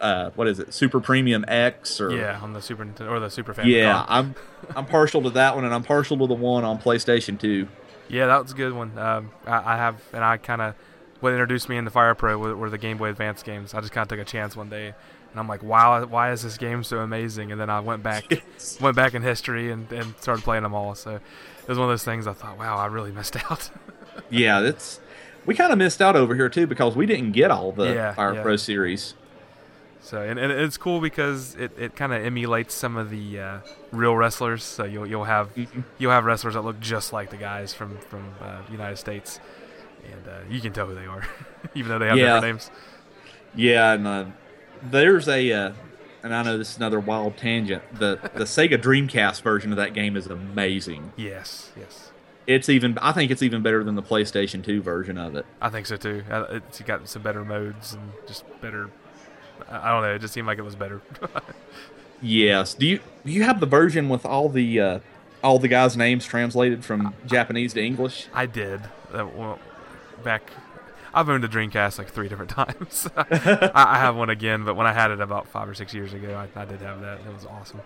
uh, 0.03 0.31
what 0.35 0.47
is 0.49 0.59
it, 0.59 0.74
Super 0.74 1.01
Premium 1.01 1.45
X 1.49 2.01
or 2.01 2.15
Yeah, 2.15 2.39
on 2.43 2.53
the 2.53 2.61
Super 2.61 2.85
Nintendo 2.85 3.11
or 3.11 3.20
the 3.20 3.31
Super 3.31 3.55
Famicom. 3.55 3.66
yeah, 3.70 4.05
I'm 4.09 4.35
I'm 4.77 4.85
partial 4.87 5.23
to 5.23 5.31
that 5.31 5.55
one, 5.55 5.65
and 5.65 5.73
I'm 5.73 5.83
partial 5.85 6.19
to 6.19 6.27
the 6.27 6.35
one 6.35 6.65
on 6.65 6.79
PlayStation 6.79 7.39
Two. 7.41 7.69
Yeah, 8.09 8.27
that 8.27 8.43
was 8.43 8.53
a 8.53 8.55
good 8.55 8.73
one. 8.74 8.99
Um, 8.99 9.31
I, 9.47 9.74
I 9.74 9.77
have, 9.77 10.03
and 10.12 10.23
I 10.23 10.37
kind 10.37 10.61
of, 10.61 10.74
what 11.20 11.31
introduced 11.33 11.69
me 11.70 11.77
into 11.79 11.91
Fire 11.91 12.15
Pro 12.15 12.37
were, 12.37 12.55
were 12.55 12.69
the 12.69 12.77
Game 12.77 12.99
Boy 12.99 13.09
Advance 13.09 13.43
games. 13.43 13.73
I 13.73 13.81
just 13.81 13.93
kind 13.93 14.03
of 14.03 14.09
took 14.09 14.19
a 14.19 14.29
chance 14.29 14.55
one 14.55 14.69
day, 14.69 14.89
and 14.89 15.41
I'm 15.41 15.49
like, 15.49 15.62
wow, 15.62 16.05
why 16.05 16.33
is 16.33 16.43
this 16.43 16.59
game 16.59 16.85
so 16.85 16.99
amazing? 16.99 17.53
And 17.53 17.61
then 17.61 17.70
I 17.70 17.81
went 17.81 18.03
back, 18.03 18.24
went 18.81 18.97
back 18.97 19.15
in 19.15 19.23
history 19.23 19.70
and, 19.73 19.91
and 19.93 20.15
started 20.20 20.43
playing 20.43 20.65
them 20.65 20.74
all. 20.74 20.95
So 20.95 21.15
it 21.15 21.69
was 21.69 21.79
one 21.79 21.89
of 21.89 21.93
those 21.93 22.05
things 22.05 22.27
I 22.27 22.35
thought, 22.35 22.59
wow, 22.59 22.77
I 22.77 22.87
really 22.87 23.12
missed 23.12 23.37
out. 23.51 23.70
Yeah, 24.29 24.61
that's 24.61 25.01
we 25.47 25.55
kind 25.55 25.73
of 25.73 25.79
missed 25.79 26.03
out 26.03 26.15
over 26.16 26.35
here 26.35 26.49
too 26.51 26.66
because 26.66 26.95
we 26.95 27.07
didn't 27.07 27.33
get 27.33 27.51
all 27.51 27.73
the 27.73 27.95
Yeah, 27.95 28.15
Fire 28.15 28.35
yeah. 28.35 28.43
Pro 28.43 28.57
series. 28.57 29.15
So 30.03 30.20
and, 30.20 30.39
and 30.39 30.51
it's 30.53 30.77
cool 30.77 31.01
because 31.01 31.55
it, 31.57 31.70
it 31.79 31.97
kind 31.97 32.12
of 32.12 32.24
emulates 32.24 32.74
some 32.74 32.97
of 32.97 33.09
the 33.11 33.39
uh, 33.41 33.59
real 33.93 34.16
wrestlers. 34.16 34.65
So 34.65 34.85
you'll 34.85 35.07
you'll 35.07 35.24
have 35.24 35.55
Mhm. 35.55 35.85
you'll 35.99 36.11
have 36.12 36.24
wrestlers 36.24 36.55
that 36.55 36.62
look 36.62 36.81
just 36.81 37.12
like 37.12 37.31
the 37.31 37.37
guys 37.37 37.73
from 37.73 37.99
from 37.99 38.35
uh, 38.41 38.59
United 38.70 38.97
States, 38.99 39.41
and 40.12 40.29
uh, 40.29 40.39
you 40.51 40.61
can 40.61 40.73
tell 40.73 40.87
who 40.87 40.95
they 40.95 41.07
are, 41.07 41.23
even 41.74 41.89
though 41.91 41.99
they 41.99 42.09
have 42.09 42.19
Yeah. 42.19 42.35
different 42.35 42.45
names. 42.55 42.70
Yeah, 43.55 43.93
and 43.93 44.07
uh, 44.07 44.24
there's 44.83 45.29
a, 45.29 45.53
uh, 45.53 45.73
and 46.23 46.35
I 46.35 46.43
know 46.43 46.57
this 46.59 46.70
is 46.70 46.77
another 46.79 46.99
wild 47.01 47.37
tangent. 47.37 47.83
The 47.99 48.19
the 48.35 48.45
Sega 48.45 48.79
Dreamcast 48.81 49.43
version 49.43 49.70
of 49.73 49.77
that 49.77 49.95
game 49.95 50.16
is 50.16 50.27
amazing. 50.27 51.12
Yes, 51.16 51.70
yes. 51.79 52.09
It's 52.45 52.69
even, 52.69 52.99
I 53.01 53.12
think 53.12 53.31
it's 53.31 53.43
even 53.43 53.62
better 53.62 53.85
than 53.85 53.95
the 53.95 54.03
PlayStation 54.03 54.65
Two 54.65 54.83
version 54.83 55.16
of 55.16 55.37
it. 55.37 55.47
I 55.61 55.69
think 55.70 55.87
so 55.87 55.97
too. 55.97 56.24
Uh, 56.29 56.47
It's 56.69 56.81
got 56.81 57.09
some 57.09 57.23
better 57.23 57.45
modes 57.45 57.93
and 57.93 58.12
just 58.27 58.45
better. 58.61 58.91
I 59.73 59.90
don't 59.93 60.03
know. 60.03 60.15
It 60.15 60.20
just 60.20 60.35
seemed 60.35 60.47
like 60.47 60.59
it 60.59 60.62
was 60.62 60.77
better. 60.77 61.01
Yes. 62.23 62.74
Do 62.74 62.86
you 62.86 63.01
do 63.27 63.32
you 63.32 63.43
have 63.43 63.59
the 63.59 63.66
version 63.66 64.09
with 64.09 64.24
all 64.24 64.49
the 64.49 64.81
uh, 64.81 64.99
all 65.43 65.59
the 65.59 65.66
guys' 65.69 65.97
names 65.97 66.24
translated 66.24 66.85
from 66.85 67.15
Japanese 67.27 67.73
to 67.74 67.82
English? 67.82 68.28
I 68.32 68.47
did. 68.47 68.81
Uh, 69.12 69.27
well, 69.27 69.59
back. 70.23 70.51
I've 71.15 71.28
owned 71.28 71.44
a 71.44 71.49
Dreamcast 71.49 71.99
like 71.99 72.09
three 72.11 72.28
different 72.28 72.51
times. 72.62 73.09
I, 73.16 73.73
I 73.74 73.99
have 73.99 74.16
one 74.16 74.31
again, 74.31 74.65
but 74.65 74.77
when 74.77 74.86
I 74.86 74.93
had 74.93 75.11
it 75.11 75.20
about 75.20 75.49
five 75.49 75.69
or 75.69 75.74
six 75.74 75.93
years 75.93 76.12
ago, 76.15 76.35
I, 76.35 76.61
I 76.61 76.65
did 76.65 76.81
have 76.81 77.01
that. 77.01 77.19
It 77.27 77.35
was 77.35 77.44
awesome. 77.44 77.81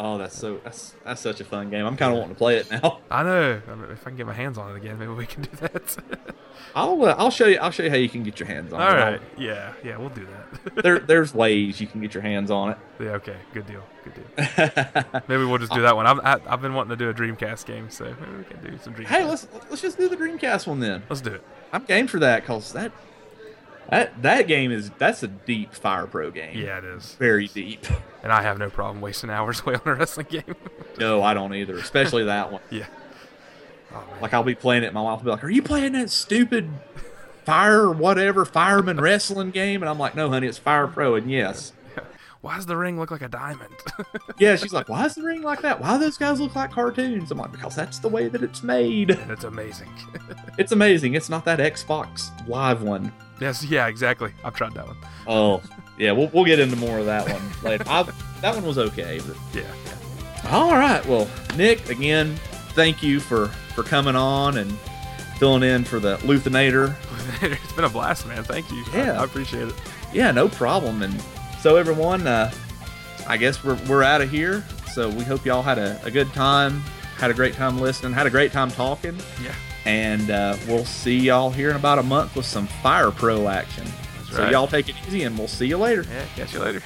Oh, 0.00 0.16
that's 0.16 0.38
so 0.38 0.60
that's 0.62 0.94
that's 1.04 1.20
such 1.20 1.40
a 1.40 1.44
fun 1.44 1.70
game. 1.70 1.84
I'm 1.84 1.96
kind 1.96 2.12
of 2.12 2.18
wanting 2.18 2.34
to 2.36 2.38
play 2.38 2.56
it 2.58 2.70
now. 2.70 3.00
I 3.10 3.24
know. 3.24 3.60
I 3.68 3.74
mean, 3.74 3.90
if 3.90 4.02
I 4.06 4.10
can 4.10 4.16
get 4.16 4.26
my 4.26 4.32
hands 4.32 4.56
on 4.56 4.70
it 4.70 4.76
again, 4.76 4.96
maybe 4.98 5.12
we 5.12 5.26
can 5.26 5.42
do 5.42 5.50
that. 5.60 5.96
I'll 6.76 7.02
uh, 7.04 7.14
I'll 7.18 7.30
show 7.32 7.46
you 7.46 7.58
I'll 7.58 7.70
show 7.72 7.82
you 7.82 7.90
how 7.90 7.96
you 7.96 8.08
can 8.08 8.22
get 8.22 8.38
your 8.38 8.46
hands 8.46 8.72
on 8.72 8.80
All 8.80 8.92
it. 8.92 9.00
right. 9.00 9.20
Yeah. 9.36 9.72
Yeah. 9.82 9.96
We'll 9.96 10.10
do 10.10 10.26
that. 10.26 10.82
there 10.84 11.00
there's 11.00 11.34
ways 11.34 11.80
you 11.80 11.86
can 11.88 12.00
get 12.00 12.14
your 12.14 12.22
hands 12.22 12.50
on 12.50 12.70
it. 12.70 12.78
yeah. 13.00 13.08
Okay. 13.12 13.36
Good 13.52 13.66
deal. 13.66 13.82
Good 14.04 14.14
deal. 14.14 15.04
Maybe 15.28 15.44
we'll 15.44 15.58
just 15.58 15.72
do 15.72 15.82
that 15.82 15.96
one. 15.96 16.06
I've 16.06 16.20
I, 16.20 16.40
I've 16.46 16.62
been 16.62 16.74
wanting 16.74 16.90
to 16.90 16.96
do 16.96 17.10
a 17.10 17.14
Dreamcast 17.14 17.66
game, 17.66 17.90
so 17.90 18.04
maybe 18.04 18.36
we 18.38 18.44
can 18.44 18.62
do 18.62 18.78
some 18.78 18.94
Dreamcast. 18.94 19.06
hey, 19.06 19.24
let's 19.24 19.48
let's 19.68 19.82
just 19.82 19.98
do 19.98 20.08
the 20.08 20.16
Dreamcast 20.16 20.66
one 20.68 20.78
then. 20.78 21.02
let's 21.08 21.22
do 21.22 21.32
it. 21.32 21.42
I'm 21.72 21.84
game 21.84 22.06
for 22.06 22.18
that 22.20 22.42
because 22.42 22.72
that 22.72 22.92
that 23.90 24.22
that 24.22 24.46
game 24.48 24.70
is 24.72 24.90
that's 24.98 25.22
a 25.22 25.28
deep 25.28 25.74
Fire 25.74 26.06
Pro 26.06 26.30
game. 26.30 26.56
Yeah, 26.56 26.78
it 26.78 26.84
is. 26.84 27.14
very 27.14 27.48
deep. 27.48 27.86
And 28.22 28.32
I 28.32 28.42
have 28.42 28.58
no 28.58 28.68
problem 28.70 29.00
wasting 29.00 29.30
hours 29.30 29.60
away 29.66 29.74
on 29.74 29.80
a 29.84 29.94
wrestling 29.94 30.26
game. 30.30 30.54
No, 30.98 31.22
I 31.22 31.32
don't 31.32 31.54
either, 31.54 31.76
especially 31.76 32.24
that 32.24 32.50
one. 32.50 32.60
yeah. 32.70 32.86
Oh. 33.94 34.02
Like 34.20 34.34
I'll 34.34 34.42
be 34.42 34.56
playing 34.56 34.82
it, 34.82 34.92
my 34.92 35.00
wife 35.00 35.18
will 35.20 35.26
be 35.26 35.30
like, 35.30 35.44
"Are 35.44 35.48
you 35.50 35.62
playing 35.62 35.92
that 35.92 36.10
stupid 36.10 36.68
fire 37.44 37.82
or 37.82 37.92
whatever 37.92 38.44
fireman 38.44 39.00
wrestling 39.00 39.52
game?" 39.52 39.80
And 39.82 39.88
I'm 39.88 39.98
like, 40.00 40.16
"No, 40.16 40.28
honey, 40.28 40.48
it's 40.48 40.58
Fire 40.58 40.88
Pro." 40.88 41.14
And 41.14 41.30
yes, 41.30 41.72
Why 42.40 42.56
does 42.56 42.66
the 42.66 42.76
ring 42.76 42.98
look 42.98 43.12
like 43.12 43.22
a 43.22 43.28
diamond? 43.28 43.72
yeah, 44.38 44.56
she's 44.56 44.72
like, 44.72 44.88
"Why 44.88 45.04
is 45.06 45.14
the 45.14 45.22
ring 45.22 45.42
like 45.42 45.62
that? 45.62 45.80
Why 45.80 45.92
do 45.96 46.00
those 46.04 46.18
guys 46.18 46.40
look 46.40 46.56
like 46.56 46.72
cartoons?" 46.72 47.30
I'm 47.30 47.38
like, 47.38 47.52
"Because 47.52 47.76
that's 47.76 48.00
the 48.00 48.08
way 48.08 48.26
that 48.26 48.42
it's 48.42 48.64
made. 48.64 49.10
That's 49.28 49.44
amazing. 49.44 49.90
It's 50.58 50.72
amazing. 50.72 51.14
It's 51.14 51.28
not 51.30 51.44
that 51.44 51.60
Xbox 51.60 52.30
Live 52.48 52.82
one." 52.82 53.12
Yes. 53.40 53.64
Yeah. 53.64 53.86
Exactly. 53.86 54.32
I've 54.44 54.54
tried 54.54 54.74
that 54.74 54.86
one. 54.86 54.96
Oh, 55.26 55.62
yeah, 55.98 56.12
we'll 56.12 56.28
we'll 56.32 56.44
get 56.44 56.58
into 56.60 56.76
more 56.76 56.98
of 56.98 57.06
that 57.06 57.28
one 57.28 57.42
later. 57.62 57.84
I, 57.88 58.02
that 58.40 58.54
one 58.54 58.64
was 58.64 58.78
okay, 58.78 59.20
but 59.26 59.36
Yeah. 59.54 59.62
Yeah. 60.42 60.50
All 60.50 60.72
right. 60.76 61.04
Well, 61.06 61.28
Nick, 61.56 61.88
again, 61.90 62.36
thank 62.74 63.02
you 63.02 63.20
for 63.20 63.48
for 63.74 63.82
coming 63.82 64.16
on 64.16 64.58
and 64.58 64.70
filling 65.38 65.62
in 65.62 65.84
for 65.84 65.98
the 66.00 66.16
Luthanator. 66.18 66.94
it's 67.42 67.72
been 67.74 67.84
a 67.84 67.88
blast, 67.88 68.26
man. 68.26 68.42
Thank 68.44 68.70
you. 68.70 68.84
I- 68.92 68.96
Yeah. 68.96 69.20
I, 69.20 69.24
appreciate 69.24 69.68
it. 69.68 69.74
Yeah, 70.12 70.30
no 70.32 70.48
problem. 70.48 71.02
And 71.02 71.20
so 71.60 71.76
everyone, 71.76 72.26
uh, 72.26 72.50
I 73.26 73.36
guess 73.36 73.62
we're 73.62 73.78
we're 73.88 74.02
out 74.02 74.20
of 74.20 74.30
here. 74.30 74.64
So 74.92 75.08
we 75.10 75.22
hope 75.24 75.44
y'all 75.44 75.62
had 75.62 75.78
a, 75.78 76.00
a 76.04 76.10
good 76.10 76.32
time, 76.32 76.80
had 77.18 77.30
a 77.30 77.34
great 77.34 77.54
time 77.54 77.78
listening, 77.78 78.12
had 78.12 78.26
a 78.26 78.30
great 78.30 78.52
time 78.52 78.70
talking, 78.70 79.16
Yeah. 79.42 79.54
And 79.88 80.30
uh, 80.30 80.54
we'll 80.68 80.84
see 80.84 81.16
y'all 81.18 81.48
here 81.48 81.70
in 81.70 81.76
about 81.76 81.98
a 81.98 82.02
month 82.02 82.36
with 82.36 82.44
some 82.44 82.66
Fire 82.82 83.10
Pro 83.10 83.48
action. 83.48 83.84
That's 84.18 84.36
So 84.36 84.42
right. 84.42 84.52
y'all 84.52 84.66
take 84.68 84.90
it 84.90 84.94
easy, 85.06 85.22
and 85.22 85.36
we'll 85.38 85.48
see 85.48 85.66
you 85.66 85.78
later. 85.78 86.02
Yeah. 86.02 86.24
Catch 86.36 86.52
you 86.52 86.60
later. 86.60 86.82